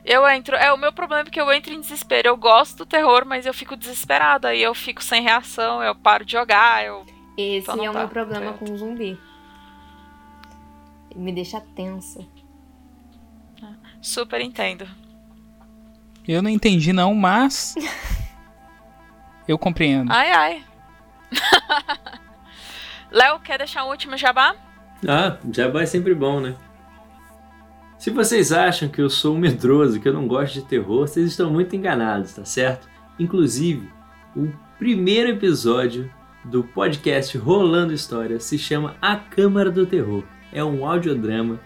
Eu 0.05 0.27
entro. 0.27 0.55
É, 0.55 0.71
o 0.73 0.77
meu 0.77 0.91
problema 0.91 1.27
é 1.27 1.31
que 1.31 1.39
eu 1.39 1.51
entro 1.51 1.73
em 1.73 1.79
desespero. 1.79 2.27
Eu 2.27 2.37
gosto 2.37 2.77
do 2.79 2.85
terror, 2.85 3.25
mas 3.25 3.45
eu 3.45 3.53
fico 3.53 3.75
desesperada. 3.75 4.49
Aí 4.49 4.61
eu 4.61 4.73
fico 4.73 5.01
sem 5.03 5.21
reação, 5.23 5.81
eu 5.81 5.95
paro 5.95 6.25
de 6.25 6.33
jogar, 6.33 6.83
eu. 6.85 7.05
Esse 7.37 7.69
Então 7.71 7.83
é 7.83 7.89
o 7.89 7.93
dá. 7.93 7.99
meu 7.99 8.09
problema 8.09 8.53
com 8.53 8.65
o 8.71 8.77
zumbi. 8.77 9.17
Me 11.15 11.31
deixa 11.31 11.61
tensa. 11.61 12.25
Super 14.03 14.41
entendo. 14.41 14.85
Eu 16.27 16.41
não 16.41 16.49
entendi 16.49 16.91
não, 16.91 17.15
mas 17.15 17.73
eu 19.47 19.57
compreendo. 19.57 20.11
Ai, 20.11 20.31
ai. 20.31 20.63
Léo, 23.09 23.39
quer 23.39 23.57
deixar 23.57 23.85
um 23.85 23.89
último 23.89 24.17
jabá? 24.17 24.55
Ah, 25.07 25.37
jabá 25.53 25.83
é 25.83 25.85
sempre 25.85 26.13
bom, 26.13 26.41
né? 26.41 26.53
Se 27.97 28.09
vocês 28.09 28.51
acham 28.51 28.89
que 28.89 29.01
eu 29.01 29.09
sou 29.09 29.35
um 29.35 29.39
medroso, 29.39 30.01
que 30.01 30.09
eu 30.09 30.13
não 30.13 30.27
gosto 30.27 30.55
de 30.55 30.65
terror, 30.65 31.07
vocês 31.07 31.25
estão 31.29 31.49
muito 31.49 31.73
enganados, 31.73 32.33
tá 32.33 32.43
certo? 32.43 32.89
Inclusive, 33.17 33.89
o 34.35 34.51
primeiro 34.77 35.29
episódio 35.29 36.11
do 36.43 36.61
podcast 36.61 37.37
Rolando 37.37 37.93
História 37.93 38.37
se 38.41 38.57
chama 38.57 38.97
A 39.01 39.15
Câmara 39.15 39.71
do 39.71 39.85
Terror. 39.85 40.25
É 40.51 40.61
um 40.61 40.85
audiodrama. 40.85 41.57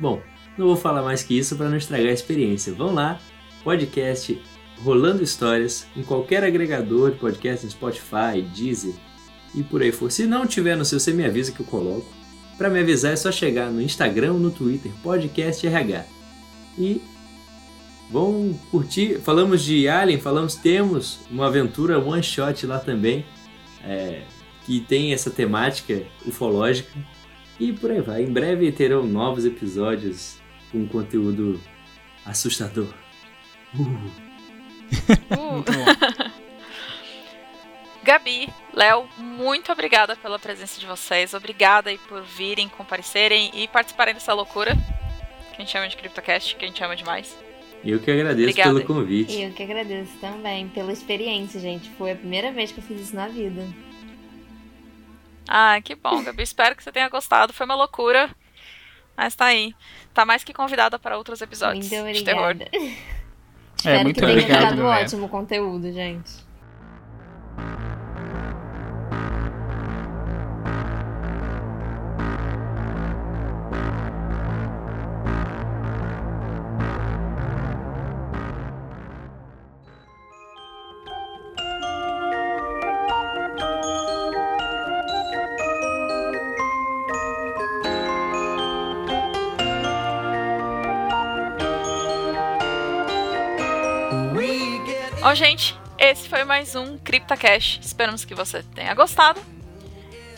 Bom, 0.00 0.22
não 0.56 0.66
vou 0.66 0.76
falar 0.76 1.02
mais 1.02 1.22
que 1.22 1.36
isso 1.36 1.56
para 1.56 1.68
não 1.68 1.76
estragar 1.76 2.08
a 2.08 2.12
experiência. 2.12 2.72
Vão 2.72 2.94
lá, 2.94 3.20
podcast 3.62 4.40
Rolando 4.82 5.22
Histórias, 5.22 5.86
em 5.96 6.02
qualquer 6.02 6.44
agregador 6.44 7.12
de 7.12 7.18
podcast, 7.18 7.68
Spotify, 7.68 8.42
Deezer 8.54 8.94
e 9.54 9.62
por 9.62 9.82
aí 9.82 9.92
for. 9.92 10.10
Se 10.10 10.26
não 10.26 10.46
tiver 10.46 10.76
no 10.76 10.84
seu, 10.84 11.00
você 11.00 11.12
me 11.12 11.24
avisa 11.24 11.52
que 11.52 11.60
eu 11.60 11.66
coloco. 11.66 12.06
Para 12.56 12.70
me 12.70 12.78
avisar 12.80 13.12
é 13.12 13.16
só 13.16 13.32
chegar 13.32 13.70
no 13.70 13.82
Instagram 13.82 14.34
ou 14.34 14.38
no 14.38 14.50
Twitter, 14.50 14.92
podcast 15.02 15.66
RH. 15.66 16.04
E 16.78 17.00
vão 18.10 18.58
curtir. 18.70 19.18
Falamos 19.20 19.64
de 19.64 19.88
Alien, 19.88 20.20
falamos, 20.20 20.54
temos 20.54 21.20
uma 21.30 21.46
aventura 21.46 21.98
one 21.98 22.22
shot 22.22 22.64
lá 22.66 22.78
também, 22.78 23.24
é, 23.82 24.22
que 24.64 24.80
tem 24.80 25.12
essa 25.12 25.30
temática 25.30 26.02
ufológica. 26.24 26.92
E 27.58 27.72
por 27.72 27.90
aí 27.90 28.00
vai. 28.00 28.22
Em 28.22 28.32
breve 28.32 28.70
terão 28.70 29.06
novos 29.06 29.44
episódios 29.44 30.36
com 30.74 30.86
conteúdo 30.88 31.60
assustador. 32.26 32.92
Uh. 33.78 34.10
Gabi, 38.02 38.52
Léo, 38.72 39.08
muito 39.16 39.70
obrigada 39.70 40.16
pela 40.16 40.36
presença 40.38 40.80
de 40.80 40.86
vocês. 40.86 41.32
Obrigada 41.32 41.90
aí 41.90 41.96
por 41.96 42.22
virem, 42.22 42.68
comparecerem 42.68 43.52
e 43.54 43.68
participarem 43.68 44.14
dessa 44.14 44.34
loucura 44.34 44.74
que 45.54 45.62
a 45.62 45.64
gente 45.64 45.70
chama 45.70 45.88
de 45.88 45.96
CryptoCast, 45.96 46.56
que 46.56 46.64
a 46.64 46.68
gente 46.68 46.78
chama 46.78 46.96
demais. 46.96 47.38
Eu 47.84 48.00
que 48.00 48.10
agradeço 48.10 48.48
Obrigada. 48.48 48.74
pelo 48.74 48.84
convite. 48.84 49.32
E 49.32 49.44
eu 49.44 49.52
que 49.52 49.62
agradeço 49.62 50.18
também 50.20 50.68
pela 50.68 50.92
experiência, 50.92 51.60
gente. 51.60 51.88
Foi 51.90 52.10
a 52.10 52.16
primeira 52.16 52.50
vez 52.50 52.72
que 52.72 52.80
eu 52.80 52.84
fiz 52.84 53.00
isso 53.00 53.14
na 53.14 53.28
vida. 53.28 53.64
Ah, 55.46 55.80
que 55.82 55.94
bom, 55.94 56.24
Gabi. 56.24 56.42
Espero 56.42 56.74
que 56.74 56.82
você 56.82 56.90
tenha 56.90 57.08
gostado. 57.08 57.52
Foi 57.52 57.64
uma 57.64 57.76
loucura. 57.76 58.34
Mas 59.16 59.34
tá 59.36 59.46
aí. 59.46 59.74
Tá 60.14 60.24
mais 60.24 60.44
que 60.44 60.54
convidada 60.54 60.98
para 60.98 61.18
outros 61.18 61.40
episódios 61.42 61.90
Muito 61.90 62.12
de 62.18 62.24
terror. 62.24 62.52
obrigada. 62.52 62.70
Espero 63.76 63.98
É, 63.98 64.02
muito 64.04 64.14
que 64.14 64.20
tenha 64.26 64.32
obrigado, 64.32 64.60
ficado 64.60 64.76
galera. 64.78 65.04
ótimo 65.04 65.26
o 65.26 65.28
conteúdo, 65.28 65.92
gente. 65.92 66.32
Ó, 95.26 95.34
gente, 95.34 95.74
esse 95.96 96.28
foi 96.28 96.44
mais 96.44 96.76
um 96.76 96.98
CryptoCast. 96.98 97.80
Esperamos 97.80 98.26
que 98.26 98.34
você 98.34 98.62
tenha 98.62 98.92
gostado. 98.92 99.40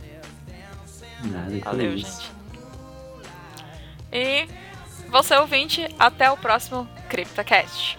Nada 1.23 1.51
que 1.51 1.63
Valeu, 1.63 1.97
gente. 1.97 2.31
E 4.11 4.47
você 5.09 5.35
ouvinte, 5.35 5.87
até 5.97 6.29
o 6.29 6.37
próximo 6.37 6.87
CryptoCast. 7.09 7.97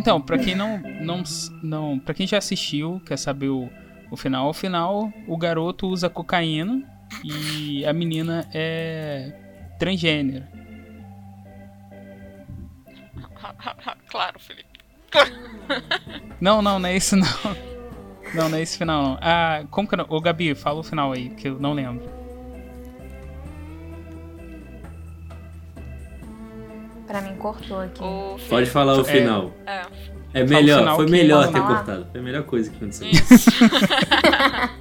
Então, 0.00 0.18
pra 0.18 0.38
quem 0.38 0.54
não, 0.54 0.78
não, 0.78 1.22
não, 1.62 1.98
para 1.98 2.14
quem 2.14 2.26
já 2.26 2.38
assistiu, 2.38 3.02
quer 3.04 3.18
saber 3.18 3.50
o, 3.50 3.68
o 4.10 4.16
final, 4.16 4.48
o 4.48 4.52
final, 4.54 5.12
o 5.28 5.36
garoto 5.36 5.86
usa 5.86 6.08
cocaína 6.08 6.82
e 7.22 7.84
a 7.84 7.92
menina 7.92 8.48
é 8.54 9.30
transgênero. 9.78 10.46
claro, 14.08 14.40
Felipe. 14.40 14.80
Não, 16.40 16.62
não, 16.62 16.78
não 16.78 16.88
é 16.88 16.96
isso 16.96 17.14
não. 17.14 17.28
Não, 18.32 18.48
não 18.48 18.56
é 18.56 18.62
esse 18.62 18.78
final 18.78 19.02
não. 19.02 19.18
Ah, 19.20 19.64
como 19.70 19.86
que 19.86 19.96
não... 19.96 20.06
Ô 20.08 20.18
Gabi, 20.18 20.54
fala 20.54 20.80
o 20.80 20.82
final 20.82 21.12
aí, 21.12 21.28
que 21.28 21.46
eu 21.48 21.60
não 21.60 21.74
lembro. 21.74 22.19
Pra 27.10 27.20
mim 27.22 27.34
cortou 27.34 27.80
aqui. 27.80 28.00
O 28.00 28.36
Pode 28.48 28.70
falar 28.70 28.94
o 28.96 29.00
É. 29.00 29.04
final. 29.04 29.50
É. 29.66 29.82
É 30.32 30.44
o 30.44 30.48
melhor, 30.48 30.94
foi 30.94 31.06
melhor 31.08 31.50
ter 31.52 31.60
cortado. 31.60 32.06
Foi 32.12 32.20
a 32.20 32.22
melhor 32.22 32.44
coisa 32.44 32.70
que 32.70 32.76
aconteceu. 32.76 33.08
Isso. 33.10 33.50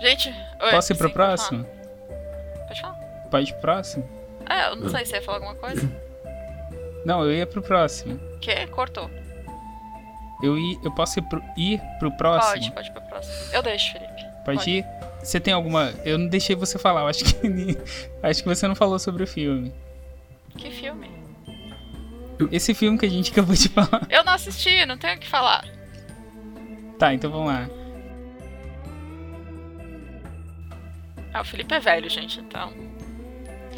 Gente, 0.00 0.28
oi, 0.62 0.70
Posso 0.70 0.92
ir 0.92 0.96
pro 0.96 1.08
pode 1.08 1.14
próximo? 1.14 1.64
falar. 1.64 2.66
Pode 2.66 2.80
falar. 2.80 2.94
Pode 3.30 3.48
ir 3.48 3.52
pro 3.52 3.60
próximo? 3.60 4.08
É, 4.48 4.68
eu 4.68 4.76
não 4.76 4.88
sei 4.90 5.04
se 5.04 5.10
você 5.10 5.16
ia 5.16 5.22
falar 5.22 5.38
alguma 5.38 5.54
coisa. 5.54 5.90
Não, 7.06 7.24
eu 7.24 7.32
ia 7.32 7.46
pro 7.46 7.62
próximo. 7.62 8.20
Que? 8.42 8.66
Cortou. 8.66 9.10
Eu, 10.42 10.58
ia, 10.58 10.78
eu 10.84 10.92
posso 10.94 11.18
ir 11.18 11.22
pro, 11.22 11.42
ir 11.56 11.80
pro 11.98 12.10
próximo? 12.12 12.52
Pode, 12.52 12.72
pode 12.72 12.88
ir 12.88 12.92
pro 12.92 13.02
próximo. 13.02 13.54
Eu 13.54 13.62
deixo, 13.62 13.92
Felipe. 13.92 14.26
Pode 14.44 14.70
ir? 14.70 14.86
Você 15.22 15.38
tem 15.38 15.52
alguma. 15.52 15.92
Eu 16.04 16.18
não 16.18 16.28
deixei 16.28 16.56
você 16.56 16.78
falar, 16.78 17.02
eu 17.02 17.08
acho 17.08 17.24
que. 17.24 17.78
acho 18.22 18.42
que 18.42 18.48
você 18.48 18.66
não 18.66 18.74
falou 18.74 18.98
sobre 18.98 19.22
o 19.22 19.26
filme. 19.26 19.72
Que 20.56 20.70
filme? 20.70 21.10
Esse 22.50 22.72
filme 22.72 22.98
que 22.98 23.06
a 23.06 23.10
gente 23.10 23.30
acabou 23.32 23.54
de 23.54 23.68
falar. 23.68 24.06
Eu 24.08 24.24
não 24.24 24.32
assisti, 24.32 24.84
não 24.86 24.96
tenho 24.96 25.16
o 25.16 25.18
que 25.18 25.28
falar. 25.28 25.64
Tá, 26.98 27.12
então 27.12 27.30
vamos 27.30 27.48
lá. 27.48 27.68
Ah, 31.32 31.42
o 31.42 31.44
Felipe 31.44 31.74
é 31.74 31.80
velho, 31.80 32.08
gente, 32.10 32.40
então. 32.40 32.72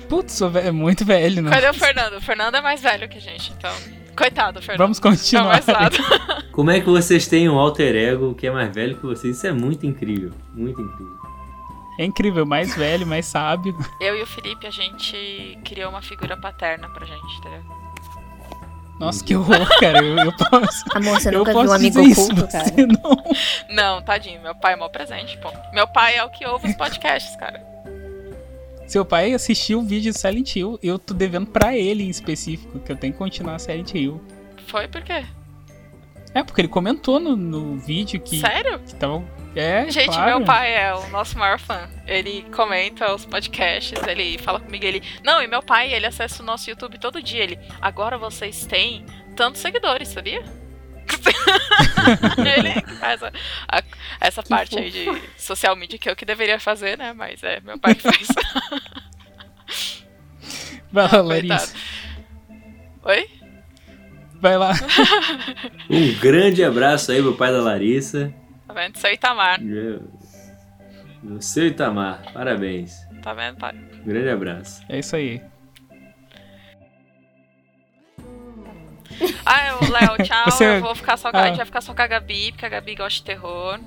Putz, 0.08 0.40
é 0.40 0.70
muito 0.70 1.04
velho, 1.04 1.42
não. 1.42 1.50
Cadê 1.50 1.68
o 1.68 1.74
Fernando? 1.74 2.16
O 2.16 2.20
Fernando 2.20 2.54
é 2.54 2.60
mais 2.60 2.80
velho 2.80 3.08
que 3.08 3.18
a 3.18 3.20
gente, 3.20 3.52
então. 3.52 3.74
Coitado, 4.16 4.60
Fernando. 4.60 4.78
Vamos 4.78 5.00
continuar. 5.00 5.58
É 5.58 5.70
o 5.70 5.74
mais. 5.74 6.48
Como 6.52 6.70
é 6.70 6.80
que 6.80 6.86
vocês 6.86 7.26
têm 7.26 7.48
um 7.48 7.58
alter 7.58 7.94
ego 7.96 8.34
que 8.34 8.46
é 8.46 8.50
mais 8.50 8.72
velho 8.74 8.96
que 8.96 9.06
vocês? 9.06 9.36
Isso 9.36 9.46
é 9.46 9.52
muito 9.52 9.86
incrível. 9.86 10.32
Muito 10.54 10.80
incrível. 10.80 11.21
É 11.98 12.04
incrível, 12.04 12.46
mais 12.46 12.74
velho, 12.74 13.06
mais 13.06 13.26
sábio. 13.26 13.76
Eu 14.00 14.16
e 14.16 14.22
o 14.22 14.26
Felipe, 14.26 14.66
a 14.66 14.70
gente 14.70 15.58
criou 15.64 15.90
uma 15.90 16.02
figura 16.02 16.36
paterna 16.36 16.88
pra 16.88 17.04
gente, 17.04 17.38
entendeu? 17.38 17.62
Nossa, 18.98 19.24
que 19.24 19.34
horror, 19.34 19.68
cara. 19.80 19.98
Eu, 19.98 20.16
eu 20.16 20.32
posso. 20.32 20.84
Amor, 20.94 21.20
você 21.20 21.28
eu 21.28 21.38
nunca 21.38 21.52
viu 21.52 21.60
posso 21.60 21.72
um 21.72 21.74
amigo 21.74 22.00
oculto, 22.00 22.36
você 22.36 22.46
cara? 22.46 22.70
Não. 22.86 23.24
Não, 23.96 24.02
tadinho, 24.02 24.40
meu 24.40 24.54
pai 24.54 24.74
é 24.74 24.76
mó 24.76 24.88
presente, 24.88 25.36
pô. 25.38 25.50
Meu 25.72 25.86
pai 25.88 26.16
é 26.16 26.24
o 26.24 26.30
que 26.30 26.46
ouve 26.46 26.68
os 26.68 26.76
podcasts, 26.76 27.34
cara. 27.36 27.60
Seu 28.86 29.04
pai 29.04 29.32
assistiu 29.32 29.80
o 29.80 29.82
vídeo 29.82 30.12
de 30.12 30.18
Silent 30.18 30.54
Hill. 30.54 30.78
Eu 30.82 30.98
tô 30.98 31.14
devendo 31.14 31.46
pra 31.46 31.76
ele 31.76 32.04
em 32.04 32.10
específico, 32.10 32.78
que 32.78 32.92
eu 32.92 32.96
tenho 32.96 33.12
que 33.12 33.18
continuar 33.18 33.58
Silent 33.58 33.92
Hill. 33.94 34.20
Foi 34.66 34.86
por 34.86 35.02
quê? 35.02 35.24
É, 36.34 36.42
porque 36.42 36.60
ele 36.60 36.68
comentou 36.68 37.18
no, 37.18 37.36
no 37.36 37.76
vídeo 37.78 38.20
que. 38.20 38.38
Sério? 38.40 38.78
Que 38.80 38.94
tava. 38.94 39.22
É, 39.54 39.90
Gente, 39.90 40.06
claro. 40.14 40.30
meu 40.38 40.44
pai 40.46 40.74
é 40.74 40.94
o 40.94 41.08
nosso 41.08 41.38
maior 41.38 41.58
fã. 41.58 41.88
Ele 42.06 42.42
comenta 42.54 43.14
os 43.14 43.26
podcasts, 43.26 44.00
ele 44.08 44.38
fala 44.38 44.58
comigo, 44.58 44.84
ele. 44.84 45.02
Não, 45.22 45.42
e 45.42 45.46
meu 45.46 45.62
pai, 45.62 45.92
ele 45.92 46.06
acessa 46.06 46.42
o 46.42 46.46
nosso 46.46 46.70
YouTube 46.70 46.98
todo 46.98 47.22
dia. 47.22 47.42
Ele. 47.42 47.58
Agora 47.80 48.16
vocês 48.16 48.64
têm 48.64 49.04
tantos 49.36 49.60
seguidores, 49.60 50.08
sabia? 50.08 50.42
ele 52.38 52.80
faz 52.98 53.22
a- 53.22 53.32
a- 53.68 53.82
essa 54.20 54.42
parte 54.42 54.78
aí 54.78 54.90
de 54.90 55.04
social 55.36 55.76
media 55.76 55.98
que 55.98 56.08
eu 56.08 56.16
que 56.16 56.24
deveria 56.24 56.58
fazer, 56.58 56.96
né? 56.96 57.12
Mas 57.12 57.42
é 57.42 57.60
meu 57.60 57.78
pai 57.78 57.94
que 57.94 58.02
faz. 58.02 58.28
Vai 60.90 61.08
lá. 61.10 61.20
Larissa. 61.22 61.74
Oi? 63.04 63.28
Vai 64.40 64.56
lá. 64.56 64.72
Um 65.90 66.14
grande 66.18 66.64
abraço 66.64 67.12
aí 67.12 67.20
pro 67.22 67.34
pai 67.36 67.52
da 67.52 67.60
Larissa. 67.62 68.32
Tá 68.72 68.80
vendo? 68.80 68.96
Seu 68.98 69.12
Itamar. 69.12 69.60
No 71.22 71.42
seu 71.42 71.66
Itamar. 71.66 72.22
Parabéns. 72.32 73.06
Tá 73.22 73.34
vendo, 73.34 73.58
pai? 73.58 73.74
Um 74.00 74.04
grande 74.04 74.30
abraço. 74.30 74.82
É 74.88 74.98
isso 74.98 75.14
aí. 75.14 75.42
Ah, 79.44 79.68
eu, 79.68 79.90
Léo, 79.90 80.16
tchau. 80.24 80.44
Você- 80.46 80.76
Eu 80.78 80.80
vou 80.80 80.94
ficar 80.94 81.16
só 81.16 81.30
com, 81.30 81.36
a 81.36 81.42
Ah. 81.42 81.46
gente 81.48 81.56
vai 81.58 81.66
ficar 81.66 81.80
só 81.80 81.94
com 81.94 82.02
a 82.02 82.06
Gabi, 82.06 82.52
porque 82.52 82.64
a 82.66 82.68
Gabi 82.68 82.94
gosta 82.94 83.18
de 83.18 83.24
terror. 83.24 83.78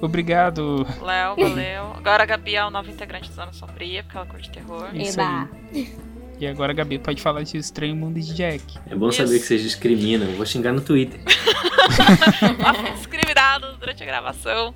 Obrigado. 0.00 0.86
Léo, 1.02 1.36
valeu. 1.36 1.92
Agora 1.96 2.22
a 2.22 2.26
Gabi 2.26 2.54
é 2.54 2.64
o 2.64 2.70
novo 2.70 2.90
integrante 2.90 3.28
da 3.30 3.34
Zona 3.34 3.52
Sombria, 3.52 4.02
porque 4.04 4.16
ela 4.16 4.26
curte 4.26 4.50
terror. 4.50 4.88
Isso 4.94 5.18
aí. 5.20 5.96
E 6.38 6.46
agora 6.46 6.72
a 6.72 6.74
Gabi 6.74 6.98
pode 6.98 7.22
falar 7.22 7.42
de 7.42 7.56
Estranho 7.56 7.96
Mundo 7.96 8.20
de 8.20 8.34
Jack. 8.34 8.62
É 8.90 8.94
bom 8.94 9.10
saber 9.10 9.38
que 9.38 9.46
vocês 9.46 9.62
discriminam. 9.62 10.26
Vou 10.32 10.44
xingar 10.44 10.72
no 10.72 10.82
Twitter. 10.82 11.18
Nossa, 12.60 12.92
discriminados 12.94 13.78
durante 13.78 14.02
a 14.02 14.06
gravação. 14.06 14.74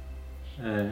É. 0.58 0.90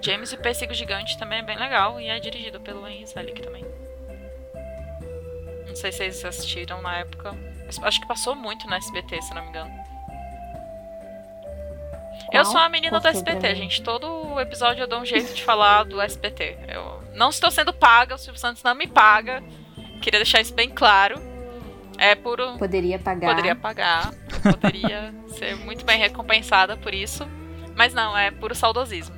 James 0.00 0.32
e 0.32 0.34
o 0.34 0.38
Pêssego 0.38 0.74
Gigante 0.74 1.18
também 1.18 1.40
é 1.40 1.42
bem 1.42 1.58
legal 1.58 2.00
e 2.00 2.06
é 2.06 2.18
dirigido 2.18 2.60
pelo 2.60 2.86
Henry 2.86 3.06
Selick 3.06 3.40
também. 3.40 3.64
Não 5.66 5.76
sei 5.76 5.92
se 5.92 5.98
vocês 5.98 6.24
assistiram 6.24 6.82
na 6.82 6.98
época. 6.98 7.36
mas 7.66 7.78
Acho 7.82 8.00
que 8.00 8.06
passou 8.08 8.34
muito 8.34 8.66
no 8.66 8.74
SBT, 8.74 9.22
se 9.22 9.34
não 9.34 9.42
me 9.42 9.48
engano. 9.48 9.70
Eu 12.32 12.44
sou 12.44 12.58
a 12.58 12.68
menina 12.68 12.98
do 12.98 13.00
pra 13.00 13.10
SBT, 13.10 13.54
gente. 13.54 13.82
Todo 13.82 14.38
episódio 14.40 14.82
eu 14.82 14.86
dou 14.86 15.00
um 15.00 15.04
jeito 15.06 15.34
de 15.34 15.42
falar 15.42 15.84
do 15.84 16.00
SBT. 16.00 16.58
Eu 16.68 17.02
não 17.14 17.30
estou 17.30 17.50
sendo 17.50 17.72
paga, 17.72 18.14
o 18.14 18.18
Silvio 18.18 18.38
Santos 18.40 18.62
não 18.62 18.74
me 18.74 18.86
paga. 18.86 19.42
Queria 20.02 20.20
deixar 20.20 20.40
isso 20.40 20.54
bem 20.54 20.68
claro. 20.68 21.20
É 21.96 22.14
puro. 22.14 22.56
Poderia 22.58 22.98
pagar. 22.98 23.28
Poderia 23.28 23.56
pagar. 23.56 24.10
Poderia 24.42 25.14
ser 25.38 25.56
muito 25.56 25.84
bem 25.84 25.98
recompensada 25.98 26.76
por 26.76 26.94
isso. 26.94 27.26
Mas 27.74 27.92
não, 27.94 28.16
é 28.16 28.30
puro 28.30 28.54
saudosismo. 28.54 29.16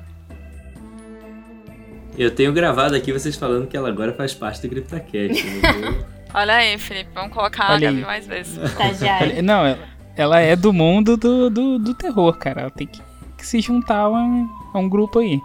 Eu 2.17 2.31
tenho 2.33 2.51
gravado 2.51 2.95
aqui 2.95 3.11
vocês 3.13 3.35
falando 3.35 3.67
que 3.67 3.77
ela 3.77 3.89
agora 3.89 4.13
faz 4.13 4.33
parte 4.33 4.61
do 4.61 4.69
CryptoCast. 4.69 5.43
né? 5.43 6.05
Olha 6.33 6.55
aí, 6.55 6.77
Felipe, 6.77 7.09
vamos 7.13 7.33
colocar 7.33 7.65
a 7.65 7.73
Olha 7.73 7.87
Gabi 7.87 7.99
aí. 7.99 8.05
mais 8.05 8.25
vezes. 8.27 8.57
Olha, 8.57 9.41
Não, 9.41 9.65
ela, 9.65 9.79
ela 10.15 10.39
é 10.39 10.55
do 10.55 10.71
mundo 10.73 11.15
do, 11.17 11.49
do, 11.49 11.79
do 11.79 11.93
terror, 11.93 12.33
cara. 12.37 12.61
Ela 12.61 12.69
tem 12.71 12.87
que, 12.87 13.01
que 13.37 13.45
se 13.45 13.61
juntar 13.61 13.99
a 13.99 14.09
um, 14.09 14.49
a 14.73 14.79
um 14.79 14.87
grupo 14.89 15.19
aí. 15.19 15.39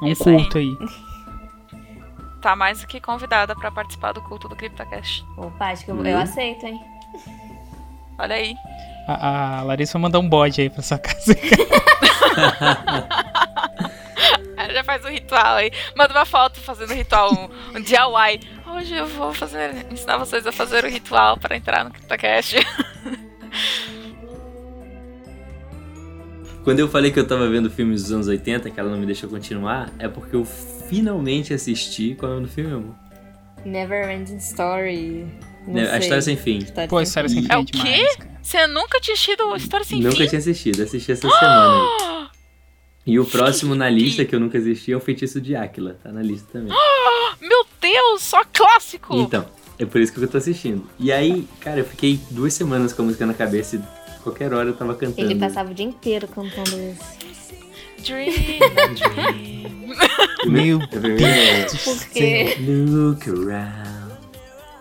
A 0.00 0.04
um 0.04 0.08
Isso 0.08 0.28
aí. 0.28 0.36
culto 0.36 0.58
aí. 0.58 0.76
Tá 2.42 2.54
mais 2.54 2.80
do 2.80 2.86
que 2.86 3.00
convidada 3.00 3.54
pra 3.56 3.70
participar 3.70 4.12
do 4.12 4.20
culto 4.20 4.48
do 4.48 4.56
CryptoCast. 4.56 5.24
Opa, 5.36 5.66
acho 5.72 5.84
que 5.84 5.90
eu, 5.90 5.94
Hum. 5.96 6.04
eu 6.06 6.18
aceito, 6.18 6.66
hein? 6.66 6.78
Olha 8.18 8.34
aí. 8.36 8.54
A, 9.08 9.58
a 9.58 9.62
Larissa 9.62 9.94
vai 9.94 10.02
mandar 10.02 10.18
um 10.18 10.28
bode 10.28 10.60
aí 10.60 10.68
pra 10.70 10.82
sua 10.82 10.98
casa. 10.98 11.34
Ela 14.56 14.72
já 14.72 14.84
faz 14.84 15.04
um 15.04 15.08
ritual 15.08 15.56
aí. 15.56 15.70
Manda 15.96 16.14
uma 16.14 16.24
foto 16.24 16.60
fazendo 16.60 16.92
um 16.92 16.96
ritual, 16.96 17.32
um, 17.32 17.76
um 17.78 17.80
DIY. 17.82 18.40
Hoje 18.76 18.94
eu 18.94 19.06
vou 19.06 19.32
fazer, 19.34 19.86
ensinar 19.90 20.16
vocês 20.16 20.46
a 20.46 20.52
fazer 20.52 20.84
o 20.84 20.88
ritual 20.88 21.36
para 21.36 21.56
entrar 21.56 21.84
no 21.84 21.90
CryptoCast. 21.90 22.56
Quando 26.62 26.78
eu 26.80 26.88
falei 26.88 27.10
que 27.10 27.18
eu 27.20 27.26
tava 27.26 27.48
vendo 27.48 27.70
filmes 27.70 28.04
dos 28.04 28.12
anos 28.12 28.26
80, 28.26 28.70
que 28.70 28.80
ela 28.80 28.90
não 28.90 28.98
me 28.98 29.04
deixou 29.04 29.28
continuar, 29.28 29.92
é 29.98 30.08
porque 30.08 30.34
eu 30.34 30.44
finalmente 30.44 31.52
assisti 31.52 32.14
qual 32.14 32.30
é 32.32 32.34
o 32.34 32.36
nome 32.36 32.46
do 32.48 32.52
filme, 32.52 32.72
amor? 32.72 32.94
Never 33.66 34.10
Ending 34.10 34.36
Story. 34.38 35.26
Não 35.66 35.74
Né, 35.74 35.82
A 35.84 35.90
sei. 35.90 35.98
História 36.00 36.22
Sem 36.22 36.36
Fim. 36.36 36.58
História 36.58 36.88
Pô, 36.88 37.00
História 37.00 37.28
Sem 37.28 37.42
Fim 37.42 37.48
É 37.50 37.56
o 37.58 37.64
quê? 37.66 38.06
Você 38.42 38.66
nunca 38.66 38.98
tinha 39.00 39.12
assistido 39.14 39.56
História 39.56 39.84
Sem 39.84 40.00
Nunca 40.00 40.16
Fim? 40.16 40.26
tinha 40.26 40.38
assistido, 40.38 40.82
assisti 40.82 41.12
essa 41.12 41.28
semana. 41.28 42.30
E 43.06 43.18
o 43.20 43.26
próximo 43.26 43.74
na 43.74 43.90
lista 43.90 44.24
que 44.24 44.34
eu 44.34 44.40
nunca 44.40 44.56
assisti 44.56 44.90
é 44.90 44.96
o 44.96 45.00
Feitiço 45.00 45.38
de 45.38 45.54
Áquila, 45.54 45.98
tá 46.02 46.10
na 46.10 46.22
lista 46.22 46.48
também. 46.54 46.72
Meu 47.38 47.66
Deus, 47.78 48.22
só 48.22 48.42
clássico! 48.50 49.14
Então, 49.18 49.44
é 49.78 49.84
por 49.84 50.00
isso 50.00 50.12
que 50.12 50.20
eu 50.20 50.28
tô 50.28 50.38
assistindo. 50.38 50.84
E 50.98 51.12
aí, 51.12 51.46
cara, 51.60 51.80
eu 51.80 51.84
fiquei 51.84 52.20
duas 52.30 52.54
semanas 52.54 52.92
com 52.92 53.02
a 53.02 53.04
música 53.06 53.26
na 53.26 53.34
cabeça 53.34 53.76
e 53.76 53.80
qualquer 54.22 54.52
hora 54.52 54.68
eu 54.68 54.74
tava 54.74 54.94
cantando. 54.94 55.30
Ele 55.30 55.38
passava 55.38 55.70
o 55.70 55.74
dia 55.74 55.86
inteiro 55.86 56.28
cantando 56.28 56.76
isso. 56.76 57.24
Dream, 58.04 58.34
dream. 58.94 59.64
Meu 60.46 60.80
é, 60.80 61.64
Por 61.84 62.06
quê? 62.08 62.56
Look 62.60 63.28
around, 63.30 64.12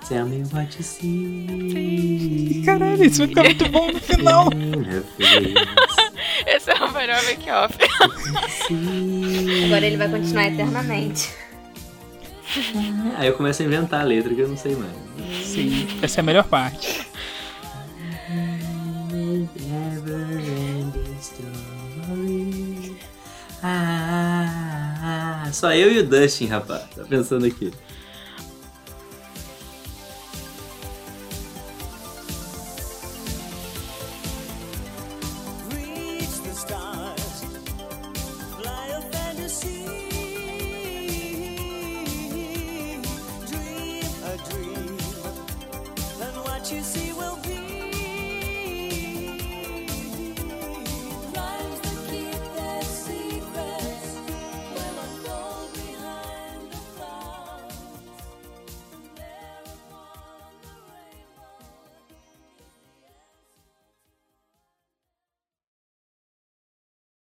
tell 0.08 0.26
me 0.26 0.44
what 0.52 0.76
you 0.78 0.84
see. 0.84 2.64
Caralho, 2.66 3.04
isso 3.04 3.20
vai 3.20 3.28
ficar 3.28 3.44
muito 3.44 3.70
bom 3.70 3.92
no 3.92 4.00
final. 4.00 4.50
Esse 6.46 6.72
é 6.72 6.76
o 6.76 6.92
melhor 6.92 7.24
make-off. 7.24 7.78
Agora 9.66 9.86
ele 9.86 9.98
vai 9.98 10.10
continuar 10.10 10.48
eternamente. 10.48 11.30
Aí 13.18 13.28
eu 13.28 13.34
começo 13.34 13.62
a 13.62 13.66
inventar 13.66 14.02
a 14.02 14.04
letra 14.04 14.34
que 14.34 14.42
eu 14.42 14.48
não 14.48 14.58
sei 14.58 14.76
mais. 14.76 14.92
Sim, 15.46 15.88
essa 16.02 16.20
é 16.20 16.22
a 16.22 16.24
melhor 16.24 16.46
parte. 16.46 17.08
Só 25.52 25.74
eu 25.74 25.92
e 25.92 26.00
o 26.00 26.08
Dustin, 26.08 26.48
rapaz. 26.48 26.84
Tá 26.96 27.04
pensando 27.04 27.46
aqui. 27.46 27.72